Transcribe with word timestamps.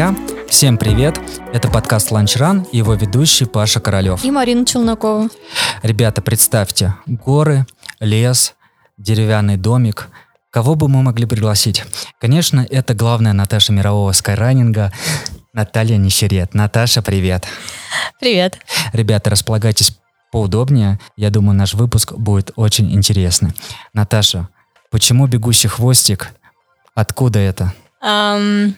Друзья, 0.00 0.16
всем 0.48 0.78
привет! 0.78 1.20
Это 1.52 1.68
подкаст 1.68 2.10
Run 2.10 2.66
и 2.72 2.78
его 2.78 2.94
ведущий 2.94 3.44
Паша 3.44 3.80
Королев. 3.80 4.24
И 4.24 4.30
Марина 4.30 4.64
Челнокова. 4.64 5.28
Ребята, 5.82 6.22
представьте, 6.22 6.94
горы, 7.04 7.66
лес, 7.98 8.54
деревянный 8.96 9.58
домик. 9.58 10.08
Кого 10.48 10.74
бы 10.74 10.88
мы 10.88 11.02
могли 11.02 11.26
пригласить? 11.26 11.84
Конечно, 12.18 12.66
это 12.70 12.94
главная 12.94 13.34
Наташа 13.34 13.74
мирового 13.74 14.12
скайранинга, 14.12 14.90
Наталья 15.52 15.98
Нищерет. 15.98 16.54
Наташа, 16.54 17.02
привет. 17.02 17.46
Привет. 18.18 18.58
Ребята, 18.94 19.28
располагайтесь 19.28 19.98
поудобнее. 20.32 20.98
Я 21.16 21.28
думаю, 21.28 21.58
наш 21.58 21.74
выпуск 21.74 22.14
будет 22.14 22.52
очень 22.56 22.90
интересный. 22.90 23.52
Наташа, 23.92 24.48
почему 24.90 25.26
бегущий 25.26 25.68
хвостик? 25.68 26.30
Откуда 26.94 27.38
это? 27.38 27.74
Um, 28.02 28.72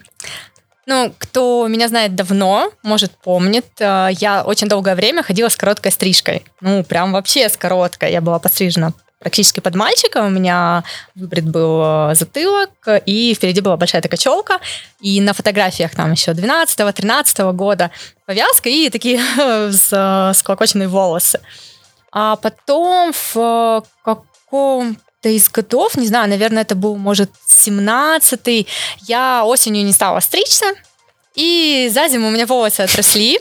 ну, 0.85 1.13
кто 1.17 1.67
меня 1.67 1.87
знает 1.87 2.15
давно, 2.15 2.71
может, 2.83 3.11
помнит, 3.11 3.65
э, 3.79 4.09
я 4.19 4.43
очень 4.43 4.67
долгое 4.67 4.95
время 4.95 5.23
ходила 5.23 5.49
с 5.49 5.55
короткой 5.55 5.91
стрижкой. 5.91 6.45
Ну, 6.59 6.83
прям 6.83 7.13
вообще 7.13 7.47
с 7.47 7.55
короткой. 7.55 8.11
Я 8.11 8.19
была 8.19 8.39
пострижена 8.39 8.91
практически 9.19 9.61
под 9.61 9.75
мальчика. 9.75 10.23
У 10.23 10.29
меня 10.29 10.83
выбрит 11.15 11.49
был 11.49 11.81
э, 11.81 12.15
затылок, 12.15 12.71
и 13.05 13.33
впереди 13.33 13.61
была 13.61 13.77
большая 13.77 14.01
такая 14.01 14.17
челка. 14.17 14.59
И 14.99 15.21
на 15.21 15.33
фотографиях 15.33 15.95
там 15.95 16.11
еще 16.11 16.31
12-13 16.31 17.53
года 17.53 17.89
повязка 18.25 18.67
и 18.67 18.89
такие 18.89 19.21
склокоченные 20.33 20.89
волосы. 20.89 21.39
А 22.11 22.35
потом 22.35 23.13
в 23.13 23.83
каком 24.03 24.97
то 25.23 25.29
из 25.29 25.49
годов, 25.49 25.95
не 25.95 26.05
знаю, 26.05 26.29
наверное, 26.29 26.63
это 26.63 26.75
был, 26.75 26.97
может, 26.97 27.31
17-й, 27.47 28.67
я 29.07 29.45
осенью 29.45 29.85
не 29.85 29.93
стала 29.93 30.19
стричься, 30.19 30.75
и 31.33 31.89
за 31.91 32.09
зиму 32.09 32.27
у 32.27 32.31
меня 32.31 32.45
волосы 32.45 32.81
отросли, 32.81 33.39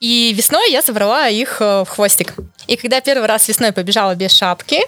и 0.00 0.34
весной 0.36 0.72
я 0.72 0.82
собрала 0.82 1.28
их 1.28 1.58
э, 1.60 1.84
в 1.84 1.88
хвостик. 1.88 2.34
И 2.66 2.76
когда 2.76 3.00
первый 3.00 3.26
раз 3.26 3.48
весной 3.48 3.72
побежала 3.72 4.16
без 4.16 4.32
шапки, 4.32 4.80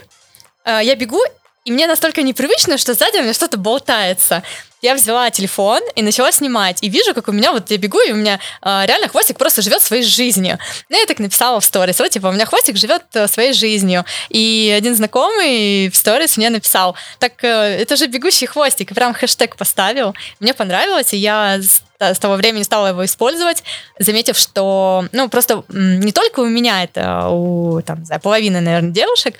э, 0.64 0.80
я 0.82 0.96
бегу, 0.96 1.20
и 1.64 1.70
мне 1.70 1.86
настолько 1.86 2.22
непривычно, 2.22 2.76
что 2.76 2.94
сзади 2.94 3.18
у 3.18 3.22
меня 3.22 3.32
что-то 3.32 3.56
болтается. 3.56 4.42
Я 4.82 4.94
взяла 4.94 5.30
телефон 5.30 5.82
и 5.94 6.02
начала 6.02 6.32
снимать. 6.32 6.82
И 6.82 6.88
вижу, 6.88 7.14
как 7.14 7.28
у 7.28 7.32
меня 7.32 7.52
вот 7.52 7.70
я 7.70 7.76
бегу, 7.76 8.00
и 8.00 8.12
у 8.12 8.16
меня 8.16 8.40
э, 8.62 8.86
реально 8.86 9.08
хвостик 9.08 9.36
просто 9.36 9.62
живет 9.62 9.82
своей 9.82 10.02
жизнью. 10.02 10.58
Ну, 10.88 10.98
я 10.98 11.06
так 11.06 11.18
написала 11.18 11.60
в 11.60 11.64
сторис. 11.64 11.98
Вот, 11.98 12.10
типа, 12.10 12.28
у 12.28 12.32
меня 12.32 12.46
хвостик 12.46 12.76
живет 12.76 13.02
э, 13.14 13.28
своей 13.28 13.52
жизнью. 13.52 14.04
И 14.30 14.74
один 14.76 14.96
знакомый 14.96 15.90
в 15.90 15.96
сторис 15.96 16.36
мне 16.36 16.50
написал, 16.50 16.96
так 17.18 17.44
э, 17.44 17.48
это 17.48 17.96
же 17.96 18.06
бегущий 18.06 18.46
хвостик. 18.46 18.90
И 18.90 18.94
прям 18.94 19.12
хэштег 19.12 19.56
поставил. 19.56 20.14
Мне 20.40 20.54
понравилось, 20.54 21.12
и 21.12 21.18
я 21.18 21.58
с, 21.58 21.82
с 21.98 22.18
того 22.18 22.36
времени 22.36 22.62
стала 22.62 22.88
его 22.88 23.04
использовать, 23.04 23.62
заметив, 23.98 24.38
что, 24.38 25.04
ну, 25.12 25.28
просто 25.28 25.64
не 25.68 26.12
только 26.12 26.40
у 26.40 26.46
меня 26.46 26.82
это, 26.84 27.28
у, 27.28 27.82
там, 27.82 28.00
не 28.00 28.06
знаю, 28.06 28.20
половины, 28.20 28.60
наверное, 28.60 28.92
девушек, 28.92 29.34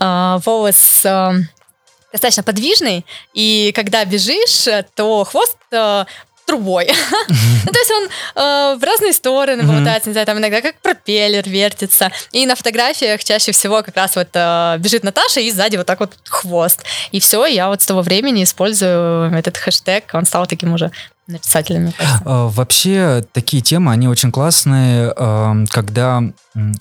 э, 0.00 0.38
волос... 0.44 1.04
Э, 1.04 1.32
достаточно 2.16 2.42
подвижный, 2.42 3.04
и 3.34 3.72
когда 3.74 4.04
бежишь, 4.04 4.68
то 4.94 5.24
хвост 5.24 5.56
э, 5.70 6.04
трубой. 6.46 6.86
ну, 7.28 7.72
то 7.72 7.78
есть 7.78 7.90
он 7.90 8.04
э, 8.04 8.76
в 8.78 8.82
разные 8.82 9.12
стороны 9.12 9.64
болтается, 9.64 10.08
не 10.08 10.12
знаю, 10.12 10.26
там 10.26 10.38
иногда 10.38 10.62
как 10.62 10.80
пропеллер 10.80 11.46
вертится. 11.48 12.10
И 12.32 12.46
на 12.46 12.54
фотографиях 12.54 13.22
чаще 13.22 13.52
всего 13.52 13.82
как 13.82 13.96
раз 13.96 14.16
вот 14.16 14.28
э, 14.32 14.76
бежит 14.78 15.02
Наташа, 15.04 15.40
и 15.40 15.50
сзади 15.50 15.76
вот 15.76 15.86
так 15.86 16.00
вот 16.00 16.12
хвост. 16.24 16.84
И 17.10 17.20
все, 17.20 17.44
я 17.46 17.68
вот 17.68 17.82
с 17.82 17.86
того 17.86 18.02
времени 18.02 18.44
использую 18.44 19.32
этот 19.36 19.56
хэштег, 19.56 20.10
он 20.14 20.24
стал 20.24 20.46
таким 20.46 20.72
уже 20.72 20.90
нарицательными. 21.26 21.92
А, 22.24 22.48
вообще, 22.48 23.24
такие 23.32 23.62
темы, 23.62 23.92
они 23.92 24.08
очень 24.08 24.30
классные, 24.30 25.12
когда 25.70 26.22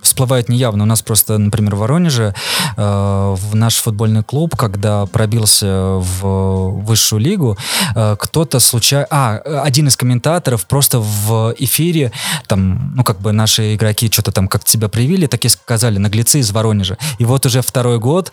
всплывают 0.01 0.50
неявно. 0.50 0.83
У 0.83 0.88
нас 0.88 1.01
просто, 1.01 1.38
например, 1.38 1.75
в 1.75 1.79
Воронеже 1.79 2.33
а, 2.78 3.35
в 3.35 3.56
наш 3.56 3.75
футбольный 3.75 4.23
клуб, 4.23 4.56
когда 4.56 5.06
пробился 5.06 5.97
в 5.97 6.81
высшую 6.83 7.19
лигу, 7.22 7.57
а, 7.94 8.16
кто-то 8.16 8.59
случайно... 8.59 9.07
А, 9.09 9.41
один 9.63 9.88
из 9.88 9.97
комментаторов 9.97 10.66
просто 10.66 11.00
в 11.00 11.53
эфире, 11.57 12.12
там, 12.47 12.95
ну, 12.95 13.03
как 13.03 13.19
бы 13.19 13.31
наши 13.31 13.75
игроки 13.75 14.09
что-то 14.12 14.31
там 14.31 14.47
как 14.47 14.67
себя 14.67 14.88
привили, 14.88 15.27
так 15.27 15.44
и 15.44 15.50
сказали, 15.50 15.97
наглецы 15.97 16.39
из 16.39 16.51
Воронежа. 16.51 16.97
И 17.17 17.25
вот 17.25 17.45
уже 17.45 17.62
второй 17.62 18.00
год 18.00 18.31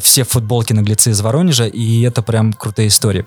все 0.00 0.24
футболки 0.24 0.72
наглецы 0.72 1.10
из 1.10 1.20
Воронежа, 1.20 1.66
и 1.66 2.02
это 2.02 2.22
прям 2.22 2.52
крутая 2.52 2.86
история. 2.86 3.24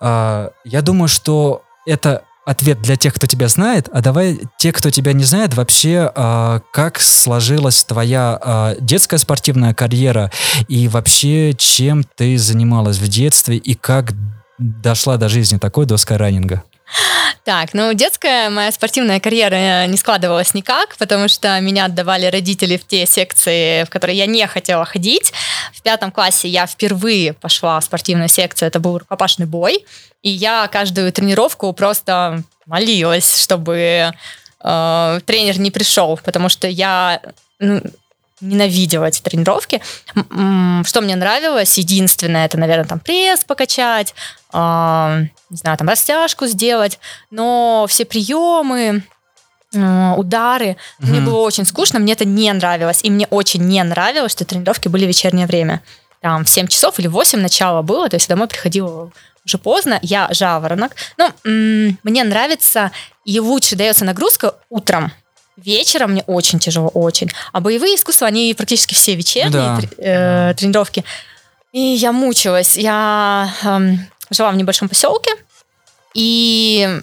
Я 0.00 0.82
думаю, 0.82 1.08
что 1.08 1.62
это 1.86 2.24
ответ 2.44 2.80
для 2.80 2.96
тех, 2.96 3.12
кто 3.14 3.26
тебя 3.26 3.48
знает, 3.48 3.88
а 3.92 4.00
давай 4.00 4.38
те, 4.56 4.72
кто 4.72 4.90
тебя 4.90 5.12
не 5.12 5.24
знает, 5.24 5.54
вообще 5.54 6.12
э, 6.14 6.60
как 6.72 7.00
сложилась 7.00 7.82
твоя 7.84 8.40
э, 8.40 8.76
детская 8.80 9.18
спортивная 9.18 9.74
карьера 9.74 10.30
и 10.68 10.86
вообще 10.86 11.54
чем 11.54 12.04
ты 12.04 12.38
занималась 12.38 12.98
в 12.98 13.08
детстве 13.08 13.56
и 13.56 13.74
как 13.74 14.12
дошла 14.58 15.16
до 15.16 15.28
жизни 15.28 15.58
такой 15.58 15.86
до 15.86 15.96
скайранинга? 15.96 16.62
Так, 17.44 17.74
ну, 17.74 17.92
детская 17.92 18.50
моя 18.50 18.72
спортивная 18.72 19.20
карьера 19.20 19.86
не 19.86 19.96
складывалась 19.96 20.54
никак, 20.54 20.96
потому 20.98 21.28
что 21.28 21.58
меня 21.60 21.86
отдавали 21.86 22.26
родители 22.26 22.76
в 22.76 22.86
те 22.86 23.06
секции, 23.06 23.84
в 23.84 23.90
которые 23.90 24.16
я 24.16 24.26
не 24.26 24.46
хотела 24.46 24.84
ходить. 24.84 25.32
В 25.72 25.82
пятом 25.82 26.10
классе 26.10 26.48
я 26.48 26.66
впервые 26.66 27.32
пошла 27.34 27.80
в 27.80 27.84
спортивную 27.84 28.28
секцию, 28.28 28.68
это 28.68 28.80
был 28.80 28.98
рукопашный 28.98 29.46
бой, 29.46 29.84
и 30.22 30.30
я 30.30 30.68
каждую 30.68 31.12
тренировку 31.12 31.72
просто 31.72 32.42
молилась, 32.66 33.42
чтобы 33.42 34.12
э, 34.64 35.20
тренер 35.24 35.60
не 35.60 35.70
пришел, 35.70 36.18
потому 36.24 36.48
что 36.48 36.66
я 36.68 37.20
ну, 37.58 37.80
ненавидела 38.40 39.06
эти 39.06 39.20
тренировки. 39.20 39.80
Что 40.08 41.00
мне 41.00 41.16
нравилось, 41.16 41.78
единственное, 41.78 42.46
это, 42.46 42.58
наверное, 42.58 42.84
там 42.86 43.00
пресс 43.00 43.44
покачать, 43.44 44.14
э, 44.52 45.26
не 45.50 45.56
знаю, 45.56 45.78
там 45.78 45.88
растяжку 45.88 46.46
сделать, 46.46 46.98
но 47.30 47.86
все 47.88 48.04
приемы, 48.04 49.02
э, 49.74 50.14
удары, 50.16 50.66
mm-hmm. 50.66 50.76
мне 51.06 51.20
было 51.20 51.38
очень 51.40 51.64
скучно, 51.64 51.98
мне 51.98 52.12
это 52.12 52.24
не 52.24 52.52
нравилось, 52.52 53.00
и 53.02 53.10
мне 53.10 53.26
очень 53.28 53.62
не 53.62 53.82
нравилось, 53.82 54.32
что 54.32 54.44
тренировки 54.44 54.88
были 54.88 55.06
в 55.06 55.08
вечернее 55.08 55.46
время. 55.46 55.82
Там 56.20 56.44
в 56.44 56.48
7 56.48 56.66
часов 56.66 56.98
или 56.98 57.06
8 57.06 57.40
начало 57.40 57.82
было, 57.82 58.08
то 58.08 58.16
есть 58.16 58.28
домой 58.28 58.48
приходила 58.48 59.10
уже 59.46 59.58
поздно, 59.58 59.98
я 60.02 60.28
жаворонок. 60.32 60.96
Ну, 61.16 61.32
мне 62.02 62.24
нравится 62.24 62.90
и 63.24 63.38
лучше 63.40 63.76
дается 63.76 64.04
нагрузка 64.04 64.56
утром, 64.68 65.12
Вечером 65.56 66.12
мне 66.12 66.22
очень 66.26 66.58
тяжело, 66.58 66.88
очень. 66.88 67.30
А 67.52 67.60
боевые 67.60 67.94
искусства, 67.94 68.26
они 68.26 68.54
практически 68.54 68.94
все 68.94 69.14
вечерние 69.14 69.50
да. 69.98 70.50
э, 70.50 70.54
тренировки. 70.54 71.04
И 71.72 71.80
я 71.80 72.12
мучилась. 72.12 72.76
Я 72.76 73.50
э, 73.62 73.80
жила 74.30 74.50
в 74.50 74.56
небольшом 74.56 74.88
поселке, 74.88 75.30
и 76.14 77.00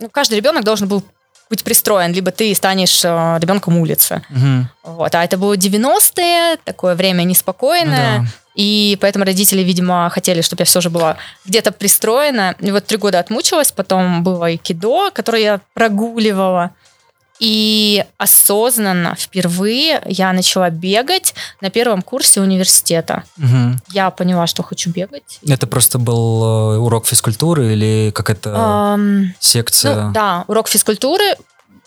ну, 0.00 0.08
каждый 0.10 0.34
ребенок 0.34 0.64
должен 0.64 0.88
был 0.88 1.02
быть 1.50 1.62
пристроен, 1.62 2.12
либо 2.12 2.30
ты 2.30 2.54
станешь 2.54 3.04
э, 3.04 3.38
ребенком 3.40 3.78
улицы. 3.78 4.22
Угу. 4.30 4.94
Вот. 4.96 5.14
А 5.14 5.24
это 5.24 5.36
было 5.36 5.54
90-е, 5.54 6.56
такое 6.64 6.94
время 6.94 7.22
неспокойное. 7.22 8.18
Ну, 8.18 8.24
да. 8.24 8.30
И 8.54 8.96
поэтому 9.00 9.24
родители, 9.24 9.62
видимо, 9.62 10.08
хотели, 10.10 10.40
чтобы 10.40 10.62
я 10.62 10.64
все 10.64 10.80
же 10.80 10.88
была 10.88 11.16
где-то 11.44 11.72
пристроена. 11.72 12.54
И 12.60 12.70
вот 12.70 12.86
три 12.86 12.98
года 12.98 13.18
отмучилась, 13.18 13.72
потом 13.72 14.22
было 14.22 14.46
айкидо, 14.46 15.10
которое 15.10 15.42
я 15.42 15.60
прогуливала. 15.74 16.70
И 17.40 18.04
осознанно 18.16 19.16
впервые 19.18 20.00
я 20.06 20.32
начала 20.32 20.70
бегать 20.70 21.34
на 21.60 21.68
первом 21.70 22.00
курсе 22.00 22.40
университета. 22.40 23.24
Угу. 23.38 23.78
Я 23.90 24.10
поняла, 24.10 24.46
что 24.46 24.62
хочу 24.62 24.90
бегать. 24.90 25.40
Это 25.46 25.66
просто 25.66 25.98
был 25.98 26.44
э, 26.44 26.78
урок 26.78 27.06
физкультуры 27.06 27.72
или 27.72 28.12
какая-то 28.14 28.94
эм, 28.96 29.34
секция? 29.40 30.06
Ну, 30.06 30.12
да, 30.12 30.44
урок 30.46 30.68
физкультуры, 30.68 31.36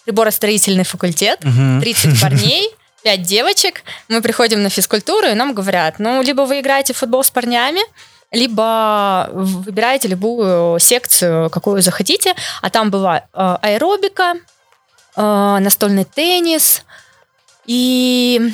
приборостроительный 0.06 0.84
факультет, 0.84 1.40
угу. 1.46 1.82
30 1.82 2.22
парней. 2.22 2.70
пять 3.04 3.22
девочек, 3.22 3.84
мы 4.10 4.22
приходим 4.22 4.62
на 4.64 4.70
физкультуру, 4.70 5.28
и 5.28 5.34
нам 5.34 5.54
говорят, 5.54 5.96
ну, 6.00 6.22
либо 6.22 6.42
вы 6.42 6.60
играете 6.60 6.94
в 6.94 6.98
футбол 6.98 7.24
с 7.24 7.32
парнями, 7.32 7.82
либо 8.32 9.30
выбираете 9.32 10.10
любую 10.10 10.78
секцию, 10.80 11.50
какую 11.50 11.82
захотите, 11.82 12.36
а 12.62 12.70
там 12.70 12.92
была 12.92 13.20
э, 13.20 13.58
аэробика, 13.62 14.34
настольный 15.18 16.06
теннис, 16.06 16.84
и 17.66 18.54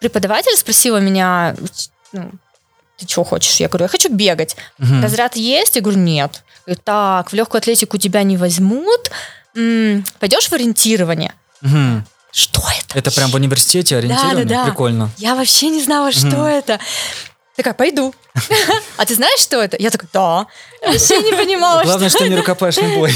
преподаватель 0.00 0.56
спросила 0.56 0.98
меня, 0.98 1.56
ну, 2.12 2.30
ты 2.96 3.06
что 3.08 3.24
хочешь? 3.24 3.56
Я 3.56 3.68
говорю, 3.68 3.84
я 3.84 3.88
хочу 3.88 4.08
бегать. 4.08 4.56
Угу. 4.78 5.02
Разряд 5.02 5.36
есть? 5.36 5.76
Я 5.76 5.82
говорю, 5.82 5.98
нет. 5.98 6.42
Говорю, 6.64 6.80
так, 6.84 7.30
в 7.30 7.34
легкую 7.34 7.58
атлетику 7.58 7.98
тебя 7.98 8.22
не 8.22 8.36
возьмут, 8.36 9.10
м-м, 9.54 10.04
пойдешь 10.20 10.48
в 10.48 10.52
ориентирование? 10.52 11.34
Угу. 11.62 12.04
Что 12.32 12.62
это? 12.78 12.98
Это 12.98 13.10
прям 13.10 13.30
в 13.30 13.34
университете 13.34 13.96
ориентирование? 13.96 14.44
Да, 14.44 14.54
да, 14.54 14.64
да. 14.64 14.70
Прикольно. 14.70 15.10
Я 15.18 15.34
вообще 15.34 15.68
не 15.68 15.82
знала, 15.82 16.12
что 16.12 16.36
угу. 16.36 16.44
это. 16.44 16.80
Такая, 17.56 17.74
пойду. 17.74 18.14
А 18.96 19.06
ты 19.06 19.14
знаешь, 19.14 19.40
что 19.40 19.60
это? 19.60 19.76
Я 19.78 19.90
такая, 19.90 20.08
да. 20.12 20.46
Вообще 20.82 21.18
не 21.22 21.32
понимала, 21.32 21.82
Главное, 21.82 22.08
что 22.08 22.28
не 22.28 22.36
рукопашный 22.36 22.96
бой. 22.96 23.12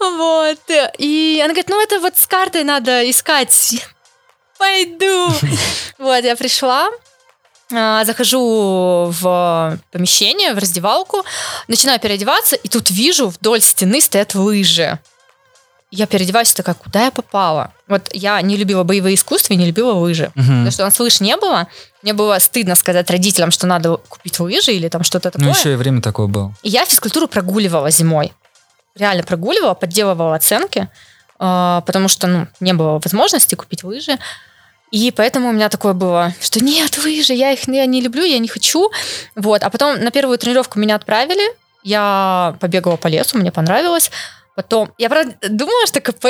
Вот. 0.00 0.60
И 0.98 1.40
она 1.42 1.52
говорит, 1.52 1.68
ну 1.68 1.80
это 1.80 2.00
вот 2.00 2.16
с 2.16 2.26
картой 2.26 2.64
надо 2.64 3.08
искать. 3.08 3.84
Пойду. 4.58 5.30
Вот, 5.98 6.24
я 6.24 6.36
пришла, 6.36 6.88
а, 7.72 8.04
захожу 8.04 9.08
в 9.10 9.78
помещение, 9.90 10.54
в 10.54 10.58
раздевалку, 10.58 11.24
начинаю 11.68 11.98
переодеваться, 12.00 12.56
и 12.56 12.68
тут 12.68 12.90
вижу, 12.90 13.28
вдоль 13.28 13.60
стены 13.60 14.00
стоят 14.00 14.34
лыжи. 14.34 14.98
Я 15.90 16.06
переодеваюсь, 16.06 16.52
такая, 16.52 16.74
куда 16.74 17.04
я 17.04 17.10
попала? 17.12 17.72
Вот 17.86 18.08
я 18.12 18.40
не 18.42 18.56
любила 18.56 18.82
боевые 18.82 19.14
искусства 19.14 19.54
и 19.54 19.56
не 19.56 19.66
любила 19.66 19.92
лыжи. 19.92 20.32
Потому 20.34 20.70
что 20.72 20.82
у 20.82 20.86
нас 20.86 20.98
лыж 20.98 21.20
не 21.20 21.36
было. 21.36 21.68
Мне 22.04 22.12
было 22.12 22.38
стыдно 22.38 22.74
сказать 22.74 23.10
родителям, 23.10 23.50
что 23.50 23.66
надо 23.66 23.96
купить 23.96 24.38
лыжи 24.38 24.72
или 24.72 24.88
там 24.88 25.04
что-то 25.04 25.30
такое. 25.30 25.46
Ну, 25.46 25.54
еще 25.54 25.72
и 25.72 25.76
время 25.76 26.02
такое 26.02 26.26
было. 26.26 26.52
И 26.62 26.68
я 26.68 26.84
физкультуру 26.84 27.28
прогуливала 27.28 27.90
зимой. 27.90 28.34
Реально 28.94 29.22
прогуливала, 29.22 29.72
подделывала 29.72 30.34
оценки, 30.34 30.90
э, 31.40 31.82
потому 31.86 32.08
что 32.08 32.26
ну, 32.26 32.46
не 32.60 32.74
было 32.74 33.00
возможности 33.02 33.54
купить 33.54 33.84
лыжи. 33.84 34.18
И 34.90 35.12
поэтому 35.12 35.48
у 35.48 35.52
меня 35.52 35.70
такое 35.70 35.94
было, 35.94 36.34
что 36.42 36.62
нет, 36.62 36.98
лыжи, 37.02 37.32
я 37.32 37.52
их 37.52 37.66
я 37.68 37.86
не 37.86 38.02
люблю, 38.02 38.22
я 38.22 38.38
не 38.38 38.48
хочу. 38.48 38.90
Вот. 39.34 39.62
А 39.62 39.70
потом 39.70 39.98
на 39.98 40.10
первую 40.10 40.36
тренировку 40.36 40.78
меня 40.78 40.96
отправили, 40.96 41.56
я 41.84 42.54
побегала 42.60 42.96
по 42.96 43.06
лесу, 43.06 43.38
мне 43.38 43.50
понравилось. 43.50 44.10
Потом, 44.54 44.92
я 44.98 45.08
правда 45.08 45.34
думала, 45.48 45.86
что 45.86 46.02
КП 46.02 46.26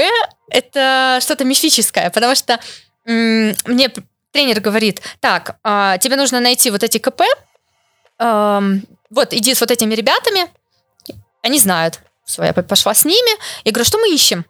это 0.50 1.18
что-то 1.20 1.44
мифическое, 1.44 2.10
потому 2.10 2.36
что 2.36 2.60
м, 3.06 3.56
мне 3.66 3.90
тренер 4.34 4.60
говорит, 4.60 5.00
так, 5.20 5.56
а, 5.62 5.96
тебе 5.98 6.16
нужно 6.16 6.40
найти 6.40 6.70
вот 6.70 6.82
эти 6.82 6.98
КП, 6.98 7.22
ам, 8.18 8.82
вот, 9.10 9.32
иди 9.32 9.54
с 9.54 9.60
вот 9.60 9.70
этими 9.70 9.94
ребятами, 9.94 10.48
они 11.42 11.58
знают. 11.58 12.00
Все, 12.24 12.42
я 12.42 12.52
пошла 12.52 12.94
с 12.94 13.04
ними. 13.04 13.38
Я 13.64 13.70
говорю, 13.72 13.84
что 13.84 13.98
мы 13.98 14.12
ищем? 14.12 14.44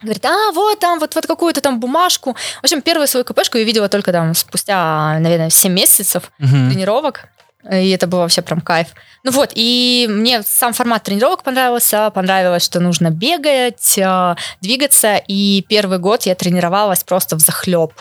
Говорит, 0.00 0.24
а, 0.24 0.52
вот 0.52 0.78
там, 0.78 0.98
вот, 0.98 1.14
вот 1.14 1.26
какую-то 1.26 1.60
там 1.60 1.78
бумажку. 1.80 2.36
В 2.60 2.64
общем, 2.64 2.80
первую 2.80 3.06
свою 3.06 3.24
КПшку 3.24 3.58
я 3.58 3.64
видела 3.64 3.88
только 3.88 4.12
там 4.12 4.34
спустя, 4.34 5.18
наверное, 5.18 5.50
7 5.50 5.72
месяцев 5.72 6.30
Мгм. 6.38 6.70
тренировок. 6.70 7.26
И 7.70 7.90
это 7.90 8.06
было 8.06 8.20
вообще 8.20 8.40
прям 8.40 8.60
кайф. 8.60 8.86
Ну 9.24 9.32
вот, 9.32 9.50
и 9.54 10.06
мне 10.08 10.42
сам 10.42 10.72
формат 10.72 11.02
тренировок 11.02 11.42
понравился. 11.42 12.10
Понравилось, 12.10 12.64
что 12.64 12.80
нужно 12.80 13.10
бегать, 13.10 13.98
э, 13.98 14.36
двигаться. 14.62 15.16
И 15.28 15.64
первый 15.68 15.98
год 15.98 16.22
я 16.22 16.34
тренировалась 16.36 17.02
просто 17.02 17.34
в 17.36 17.40
захлеб. 17.40 17.92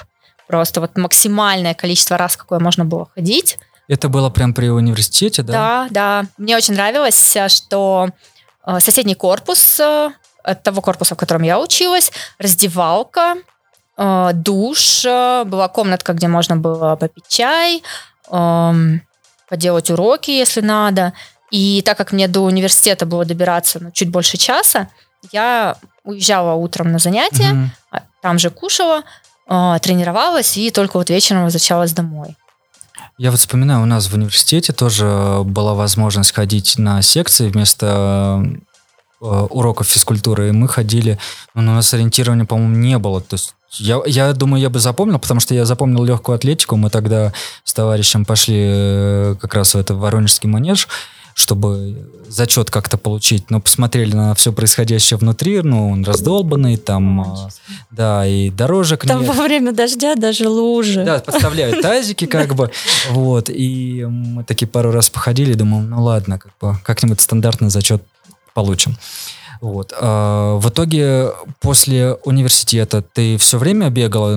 Просто 0.47 0.81
вот 0.81 0.97
максимальное 0.97 1.73
количество 1.73 2.17
раз, 2.17 2.37
какое 2.37 2.59
можно 2.59 2.85
было 2.85 3.09
ходить. 3.13 3.59
Это 3.87 4.09
было 4.09 4.29
прям 4.29 4.53
при 4.53 4.69
университете, 4.69 5.43
да? 5.43 5.53
Да, 5.53 5.87
да. 5.91 6.25
Мне 6.37 6.57
очень 6.57 6.73
нравилось, 6.73 7.35
э, 7.35 7.47
что 7.49 8.09
э, 8.65 8.79
соседний 8.79 9.15
корпус 9.15 9.79
э, 9.79 10.11
от 10.43 10.63
того 10.63 10.81
корпуса, 10.81 11.15
в 11.15 11.17
котором 11.17 11.43
я 11.43 11.59
училась, 11.59 12.11
раздевалка, 12.39 13.35
душ, 13.97 15.03
была 15.03 15.67
комнатка, 15.69 16.13
где 16.13 16.27
можно 16.27 16.55
было 16.55 16.95
попить 16.95 17.27
чай, 17.27 17.81
эм, 18.29 19.01
поделать 19.49 19.89
уроки, 19.89 20.29
если 20.29 20.61
надо. 20.61 21.13
И 21.49 21.81
так 21.81 21.97
как 21.97 22.11
мне 22.11 22.27
до 22.27 22.41
университета 22.41 23.07
было 23.07 23.25
добираться 23.25 23.79
ну, 23.81 23.89
чуть 23.91 24.11
больше 24.11 24.37
часа, 24.37 24.87
я 25.31 25.77
уезжала 26.03 26.53
утром 26.53 26.91
на 26.91 26.99
занятия, 26.99 27.71
а 27.91 28.03
там 28.21 28.37
же 28.37 28.51
кушала, 28.51 29.01
тренировалась 29.47 30.57
и 30.57 30.71
только 30.71 30.97
вот 30.97 31.09
вечером 31.09 31.45
возвращалась 31.45 31.93
домой. 31.93 32.35
Я 33.17 33.31
вот 33.31 33.39
вспоминаю, 33.39 33.81
у 33.81 33.85
нас 33.85 34.07
в 34.07 34.13
университете 34.13 34.73
тоже 34.73 35.41
была 35.43 35.73
возможность 35.73 36.33
ходить 36.33 36.77
на 36.77 37.01
секции 37.01 37.49
вместо 37.49 38.43
э, 39.19 39.25
уроков 39.25 39.87
физкультуры, 39.87 40.49
и 40.49 40.51
мы 40.51 40.67
ходили, 40.67 41.17
но 41.55 41.71
у 41.71 41.75
нас 41.75 41.91
ориентирования, 41.95 42.45
по-моему, 42.45 42.75
не 42.75 42.99
было. 42.99 43.21
То 43.21 43.33
есть 43.33 43.55
я, 43.71 44.01
я 44.05 44.33
думаю, 44.33 44.61
я 44.61 44.69
бы 44.69 44.79
запомнил, 44.79 45.17
потому 45.17 45.39
что 45.39 45.55
я 45.55 45.65
запомнил 45.65 46.03
легкую 46.03 46.35
атлетику. 46.35 46.75
Мы 46.75 46.91
тогда 46.91 47.33
с 47.63 47.73
товарищем 47.73 48.23
пошли 48.23 48.55
э, 48.59 49.35
как 49.41 49.55
раз 49.55 49.73
в 49.73 49.77
этот 49.77 49.97
Воронежский 49.97 50.47
манеж, 50.47 50.87
чтобы 51.37 52.09
зачет 52.27 52.71
как-то 52.71 52.97
получить, 52.97 53.51
но 53.51 53.61
посмотрели 53.61 54.15
на 54.15 54.33
все 54.33 54.51
происходящее 54.51 55.19
внутри, 55.19 55.61
ну, 55.61 55.91
он 55.91 56.03
раздолбанный, 56.03 56.77
там, 56.77 57.21
э, 57.21 57.49
да, 57.91 58.25
и 58.25 58.49
дорожек 58.49 59.05
Там 59.05 59.21
нет. 59.21 59.35
во 59.35 59.43
время 59.43 59.71
дождя 59.71 60.15
даже 60.15 60.49
лужи. 60.49 61.03
Да, 61.03 61.19
подставляют 61.19 61.81
тазики 61.83 62.25
как 62.25 62.55
бы, 62.55 62.71
вот, 63.11 63.51
и 63.51 64.03
мы 64.09 64.43
такие 64.45 64.67
пару 64.67 64.91
раз 64.91 65.11
походили, 65.11 65.53
думаем, 65.53 65.87
ну 65.87 66.03
ладно, 66.03 66.39
как 66.39 66.53
бы 66.59 66.75
как-нибудь 66.83 67.21
стандартный 67.21 67.69
зачет 67.69 68.01
получим. 68.55 68.97
Вот. 69.61 69.93
а, 69.95 70.57
В 70.57 70.69
итоге 70.69 71.33
после 71.59 72.15
университета 72.25 73.03
ты 73.03 73.37
все 73.37 73.59
время 73.59 73.91
бегала? 73.91 74.35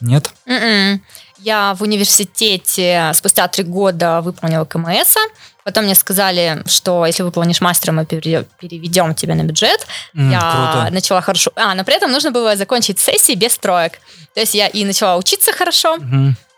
Нет? 0.00 0.32
М-м. 0.46 1.02
Я 1.38 1.74
в 1.74 1.82
университете 1.82 3.12
спустя 3.14 3.46
три 3.48 3.64
года 3.64 4.20
выполнила 4.20 4.64
КМС. 4.64 5.16
Потом 5.64 5.84
мне 5.84 5.94
сказали, 5.94 6.62
что 6.66 7.04
если 7.06 7.22
выполнишь 7.22 7.60
мастера, 7.60 7.92
мы 7.92 8.06
пере- 8.06 8.46
переведем 8.58 9.14
тебя 9.14 9.34
на 9.34 9.42
бюджет. 9.42 9.86
М, 10.14 10.30
я 10.30 10.40
Круто. 10.40 10.88
начала 10.92 11.20
хорошо... 11.20 11.52
А, 11.56 11.74
но 11.74 11.84
при 11.84 11.94
этом 11.94 12.10
нужно 12.10 12.30
было 12.30 12.56
закончить 12.56 12.98
сессии 12.98 13.34
без 13.34 13.56
троек. 13.58 14.00
То 14.34 14.40
есть 14.40 14.54
я 14.54 14.66
и 14.66 14.84
начала 14.84 15.16
учиться 15.16 15.52
хорошо, 15.52 15.98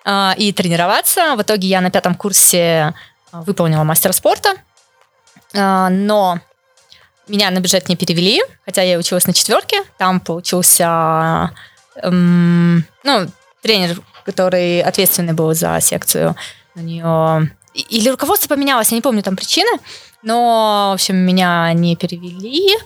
а, 0.04 0.34
и 0.38 0.52
тренироваться. 0.52 1.34
В 1.36 1.42
итоге 1.42 1.68
я 1.68 1.80
на 1.80 1.90
пятом 1.90 2.14
курсе 2.14 2.94
а, 3.32 3.42
выполнила 3.42 3.82
мастера 3.84 4.12
спорта. 4.12 4.54
А, 5.54 5.88
Но 5.90 6.38
меня 7.26 7.50
на 7.50 7.58
бюджет 7.58 7.88
не 7.88 7.96
перевели, 7.96 8.42
хотя 8.64 8.82
я 8.82 8.96
училась 8.96 9.26
на 9.26 9.32
четверке. 9.32 9.82
Там 9.98 10.20
получился 10.20 11.50
эм, 11.96 12.84
ну, 13.02 13.26
тренер, 13.62 14.00
который 14.30 14.80
ответственный 14.82 15.32
был 15.32 15.54
за 15.54 15.78
секцию. 15.80 16.36
У 16.74 16.80
нее... 16.80 17.50
Или 17.74 18.08
руководство 18.08 18.48
поменялось, 18.48 18.90
я 18.90 18.96
не 18.96 19.02
помню 19.02 19.22
там 19.22 19.36
причины. 19.36 19.70
Но, 20.22 20.88
в 20.90 20.94
общем, 20.94 21.16
меня 21.16 21.72
не 21.72 21.96
перевели. 21.96 22.76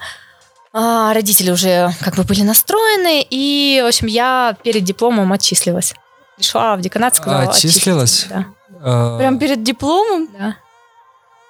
А, 0.73 1.15
родители 1.15 1.51
уже 1.51 1.91
как 2.01 2.17
бы 2.17 2.25
были 2.25 2.43
настроены. 2.43 3.27
И, 3.31 3.81
в 3.83 3.87
общем, 3.87 4.07
я 4.09 4.57
перед 4.63 4.85
дипломом 4.85 5.33
отчислилась. 5.33 5.95
Пришла 6.37 6.77
в 6.77 6.81
деканат, 6.81 7.17
сказала... 7.17 7.51
Отчислилась? 7.51 8.27
Да. 8.29 8.47
А, 8.83 9.19
Прям 9.19 9.39
перед 9.39 9.63
дипломом? 9.63 10.29
да. 10.39 10.57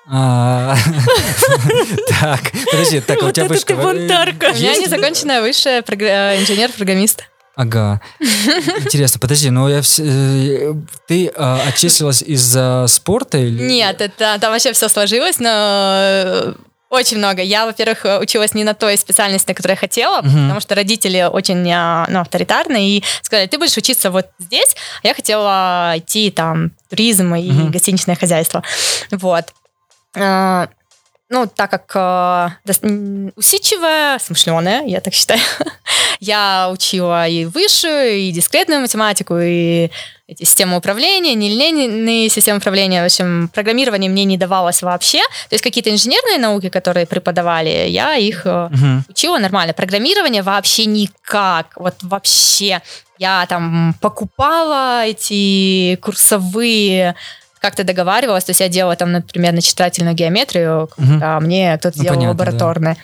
а, 0.07 0.77
Так, 2.21 2.41
подожди, 2.71 3.01
так, 3.01 3.23
а 3.23 3.27
у 3.27 3.33
тебя 3.33 3.47
вышка... 3.47 3.75
ты 3.75 3.83
бунтарка. 3.83 4.53
У 4.53 4.55
меня 4.55 4.77
незаконченная 4.77 5.41
высшая 5.41 5.83
програ- 5.83 6.39
инженер-программист. 6.41 7.25
Ага. 7.57 8.01
Интересно, 8.21 9.21
подожди, 9.21 9.51
но 9.51 9.69
я 9.69 9.79
вс- 9.79 10.03
э, 10.05 10.75
ты 11.07 11.31
а, 11.37 11.61
отчислилась 11.69 12.21
из-за 12.23 12.87
спорта 12.89 13.39
или? 13.39 13.63
Нет, 13.63 14.01
это 14.01 14.39
там 14.41 14.53
вообще 14.53 14.73
все 14.73 14.89
сложилось, 14.89 15.39
но 15.39 15.49
э, 15.51 16.53
очень 16.91 17.19
много. 17.19 17.43
Я, 17.43 17.67
во-первых, 17.67 18.05
э, 18.07 18.19
училась 18.19 18.55
не 18.55 18.65
на 18.65 18.75
той 18.75 18.97
специальности, 18.97 19.49
на 19.51 19.55
которой 19.55 19.73
я 19.73 19.77
хотела, 19.77 20.21
Мгм. 20.23 20.33
потому 20.43 20.61
что 20.61 20.75
родители 20.75 21.29
очень 21.31 21.71
а, 21.73 22.07
ну, 22.09 22.21
авторитарные 22.21 22.99
и 22.99 23.05
сказали, 23.23 23.47
ты 23.47 23.57
будешь 23.59 23.77
учиться 23.77 24.11
вот 24.11 24.27
здесь, 24.41 24.75
а 25.05 25.07
я 25.09 25.15
хотела 25.15 25.95
идти 25.97 26.31
там 26.33 26.73
туризм 26.91 27.35
и 27.37 27.51
Мгм. 27.53 27.71
гостиничное 27.71 28.17
хозяйство. 28.17 28.65
Вот. 29.13 29.47
Ну, 31.35 31.49
так 31.49 31.69
как 31.69 31.91
э, 31.97 33.31
усидчивая, 33.35 34.21
смышленая, 34.21 34.87
я 34.87 35.01
так 35.01 35.13
считаю, 35.13 35.41
я 36.21 36.71
учила 36.73 37.27
и 37.27 37.45
высшую, 37.45 38.13
и 38.19 38.31
дискретную 38.31 38.81
математику, 38.81 39.37
и 39.41 39.91
эти 40.29 40.45
системы 40.45 40.77
управления, 40.77 41.35
нелинейные 41.35 42.29
системы 42.29 42.59
управления. 42.59 43.03
В 43.03 43.07
общем, 43.07 43.51
программирование 43.53 44.09
мне 44.09 44.23
не 44.25 44.37
давалось 44.39 44.81
вообще. 44.83 45.19
То 45.49 45.55
есть 45.55 45.65
какие-то 45.65 45.91
инженерные 45.91 46.39
науки, 46.39 46.69
которые 46.69 47.05
преподавали, 47.05 47.89
я 47.89 48.15
их 48.15 48.45
Мгм. 48.45 49.05
учила 49.09 49.39
нормально. 49.39 49.75
Программирование 49.75 50.43
вообще 50.43 50.85
никак. 50.87 51.73
Вот 51.75 51.97
вообще. 52.03 52.81
Я 53.19 53.45
там 53.47 53.97
покупала 54.01 55.05
эти 55.05 55.97
курсовые 55.97 57.17
как-то 57.65 57.83
договаривалась, 57.83 58.45
то 58.45 58.51
есть 58.51 58.61
я 58.61 58.69
делала 58.69 58.95
там, 58.95 59.11
например, 59.13 59.55
начитательную 59.55 60.15
геометрию, 60.15 60.91
Мгм. 60.99 61.21
а 61.23 61.41
мне 61.41 61.79
кто-то 61.79 61.97
Ну, 61.97 62.03
делал 62.05 62.17
понятно, 62.17 62.31
лабораторные. 62.45 62.97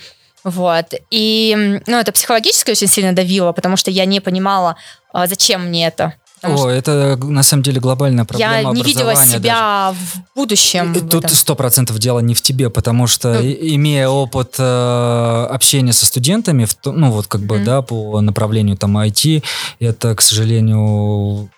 Вот. 0.45 0.85
И, 1.11 1.81
ну, 1.87 1.97
это 1.99 2.13
психологически 2.13 2.71
очень 2.73 2.87
сильно 2.89 3.15
давило, 3.15 3.53
потому 3.53 3.77
что 3.79 3.91
я 3.91 4.05
не 4.05 4.21
понимала, 4.21 4.77
а, 5.15 5.27
зачем 5.27 5.67
мне 5.69 5.87
это. 5.87 6.13
Потому 6.43 6.55
О, 6.55 6.59
что 6.59 6.69
это 6.71 7.17
на 7.23 7.43
самом 7.43 7.63
деле 7.63 7.81
глобальная 7.81 8.25
проблема 8.27 8.53
я 8.55 8.63
не 8.71 8.83
видела 8.83 9.15
себя 9.15 9.93
в 9.95 10.37
будущем. 10.39 10.93
даже. 10.95 11.07
в 11.07 11.09
Тут 11.11 11.25
этом. 11.27 11.37
сто 11.37 11.55
процентов 11.55 11.99
дело 11.99 12.21
не 12.21 12.35
в 12.35 12.41
тебе, 12.43 12.69
потому 12.71 13.07
что 13.07 13.29
Ну. 13.35 13.41
имея 13.43 14.09
опыт 14.09 14.55
э, 14.59 15.47
общения 15.51 15.93
со 15.93 16.05
студентами, 16.07 16.65
в 16.67 16.75
ну 16.87 17.11
вот 17.11 17.27
как 17.27 17.41
бы 17.43 17.57
Мгм. 17.57 17.65
да 17.65 17.83
по 17.83 18.21
направлению 18.23 18.77
там 18.79 18.97
IT, 18.97 19.43
это 19.81 20.15
к 20.15 20.21
сожалению 20.23 21.51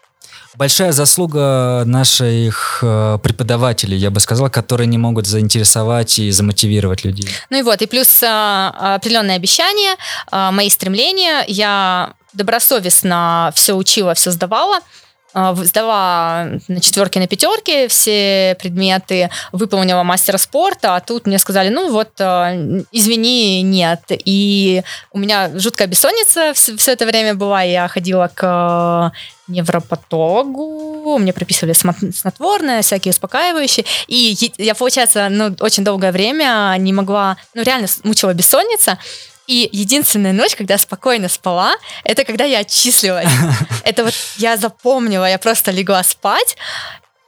Большая 0.56 0.92
заслуга 0.92 1.82
наших 1.86 2.80
э, 2.82 3.18
преподавателей, 3.22 3.96
я 3.96 4.10
бы 4.10 4.20
сказал, 4.20 4.50
которые 4.50 4.86
не 4.86 4.98
могут 4.98 5.26
заинтересовать 5.26 6.18
и 6.18 6.30
замотивировать 6.30 7.04
людей. 7.04 7.28
Ну 7.48 7.58
и 7.58 7.62
вот, 7.62 7.80
и 7.80 7.86
плюс 7.86 8.22
а, 8.22 8.96
определенные 8.96 9.36
обещания, 9.36 9.96
а, 10.30 10.52
мои 10.52 10.68
стремления. 10.68 11.44
Я 11.48 12.12
добросовестно 12.34 13.50
все 13.54 13.74
учила, 13.74 14.12
все 14.12 14.30
сдавала. 14.30 14.80
А, 15.34 15.54
Сдала 15.54 16.50
на 16.68 16.80
четверки, 16.80 17.18
на 17.18 17.26
пятерки 17.26 17.88
все 17.88 18.56
предметы, 18.60 19.30
выполнила 19.52 20.02
мастера 20.02 20.36
спорта, 20.38 20.96
а 20.96 21.00
тут 21.00 21.26
мне 21.26 21.38
сказали, 21.38 21.68
ну 21.68 21.90
вот, 21.90 22.10
а, 22.20 22.52
извини, 22.92 23.62
нет. 23.62 24.02
И 24.08 24.82
у 25.12 25.18
меня 25.18 25.50
жуткая 25.58 25.88
бессонница 25.88 26.52
все, 26.54 26.76
все 26.76 26.92
это 26.92 27.06
время 27.06 27.34
была, 27.34 27.62
я 27.62 27.88
ходила 27.88 28.30
к 28.32 29.12
невропатологу, 29.48 31.18
мне 31.18 31.32
прописывали 31.32 31.72
снотворное, 31.72 32.82
всякие 32.82 33.10
успокаивающие, 33.10 33.84
и 34.06 34.36
я, 34.58 34.74
получается, 34.74 35.28
ну, 35.30 35.54
очень 35.60 35.84
долгое 35.84 36.12
время 36.12 36.74
не 36.78 36.92
могла, 36.92 37.36
ну, 37.54 37.62
реально 37.62 37.88
мучила 38.04 38.34
бессонница, 38.34 38.98
и 39.52 39.68
единственная 39.72 40.32
ночь, 40.32 40.56
когда 40.56 40.74
я 40.74 40.78
спокойно 40.78 41.28
спала, 41.28 41.74
это 42.04 42.24
когда 42.24 42.44
я 42.44 42.60
отчислилась. 42.60 43.28
Это 43.84 44.04
вот 44.04 44.14
я 44.38 44.56
запомнила, 44.56 45.28
я 45.28 45.38
просто 45.38 45.70
легла 45.70 46.02
спать, 46.02 46.56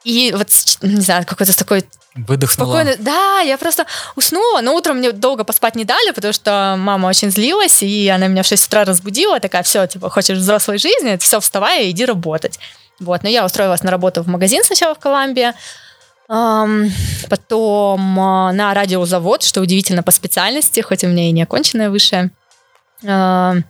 и 0.04 0.32
вот, 0.36 0.48
не 0.82 1.00
знаю, 1.00 1.26
какой-то 1.26 1.56
такой 1.56 1.84
Выдохнула. 2.14 2.68
спокойно. 2.68 2.94
Да, 2.98 3.40
я 3.40 3.58
просто 3.58 3.86
уснула, 4.16 4.60
но 4.60 4.74
утром 4.74 4.98
мне 4.98 5.12
долго 5.12 5.44
поспать 5.44 5.74
не 5.74 5.84
дали, 5.84 6.12
потому 6.12 6.32
что 6.32 6.76
мама 6.78 7.08
очень 7.08 7.30
злилась, 7.30 7.82
и 7.82 8.08
она 8.08 8.28
меня 8.28 8.42
в 8.42 8.46
6 8.46 8.66
утра 8.68 8.84
разбудила, 8.84 9.40
такая, 9.40 9.62
все, 9.62 9.86
типа, 9.86 10.08
хочешь 10.10 10.38
взрослой 10.38 10.78
жизни, 10.78 11.16
все, 11.16 11.40
вставай 11.40 11.86
и 11.86 11.90
иди 11.90 12.04
работать. 12.04 12.58
Вот, 13.00 13.22
но 13.22 13.28
я 13.28 13.44
устроилась 13.44 13.82
на 13.82 13.90
работу 13.90 14.22
в 14.22 14.28
магазин 14.28 14.62
сначала 14.64 14.94
в 14.94 14.98
Колумбии, 14.98 15.52
потом 16.26 18.20
а, 18.20 18.52
на 18.52 18.74
радиозавод, 18.74 19.42
что 19.42 19.60
удивительно 19.60 20.02
по 20.02 20.10
специальности, 20.10 20.80
хоть 20.80 21.04
у 21.04 21.08
меня 21.08 21.28
и 21.28 21.32
не 21.32 21.42
оконченная 21.42 21.90
высшая. 21.90 22.30
Ам, 23.06 23.64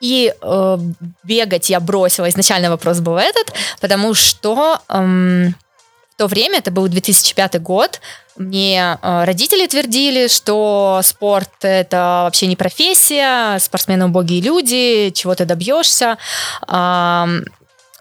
И 0.00 0.34
э, 0.40 0.78
бегать 1.22 1.70
я 1.70 1.78
бросила. 1.78 2.28
Изначально 2.28 2.70
вопрос 2.70 2.98
был 3.00 3.16
этот, 3.16 3.54
потому 3.80 4.14
что 4.14 4.80
в 4.88 6.18
то 6.18 6.26
время, 6.26 6.58
это 6.58 6.70
был 6.70 6.88
2005 6.88 7.62
год, 7.62 8.00
мне 8.36 8.98
э, 9.00 9.24
родители 9.24 9.66
твердили, 9.66 10.28
что 10.28 11.00
спорт 11.02 11.50
это 11.62 12.22
вообще 12.24 12.46
не 12.46 12.56
профессия, 12.56 13.58
спортсмены 13.58 14.06
убогие 14.06 14.40
люди, 14.40 15.10
чего 15.14 15.34
ты 15.34 15.44
добьешься. 15.44 16.18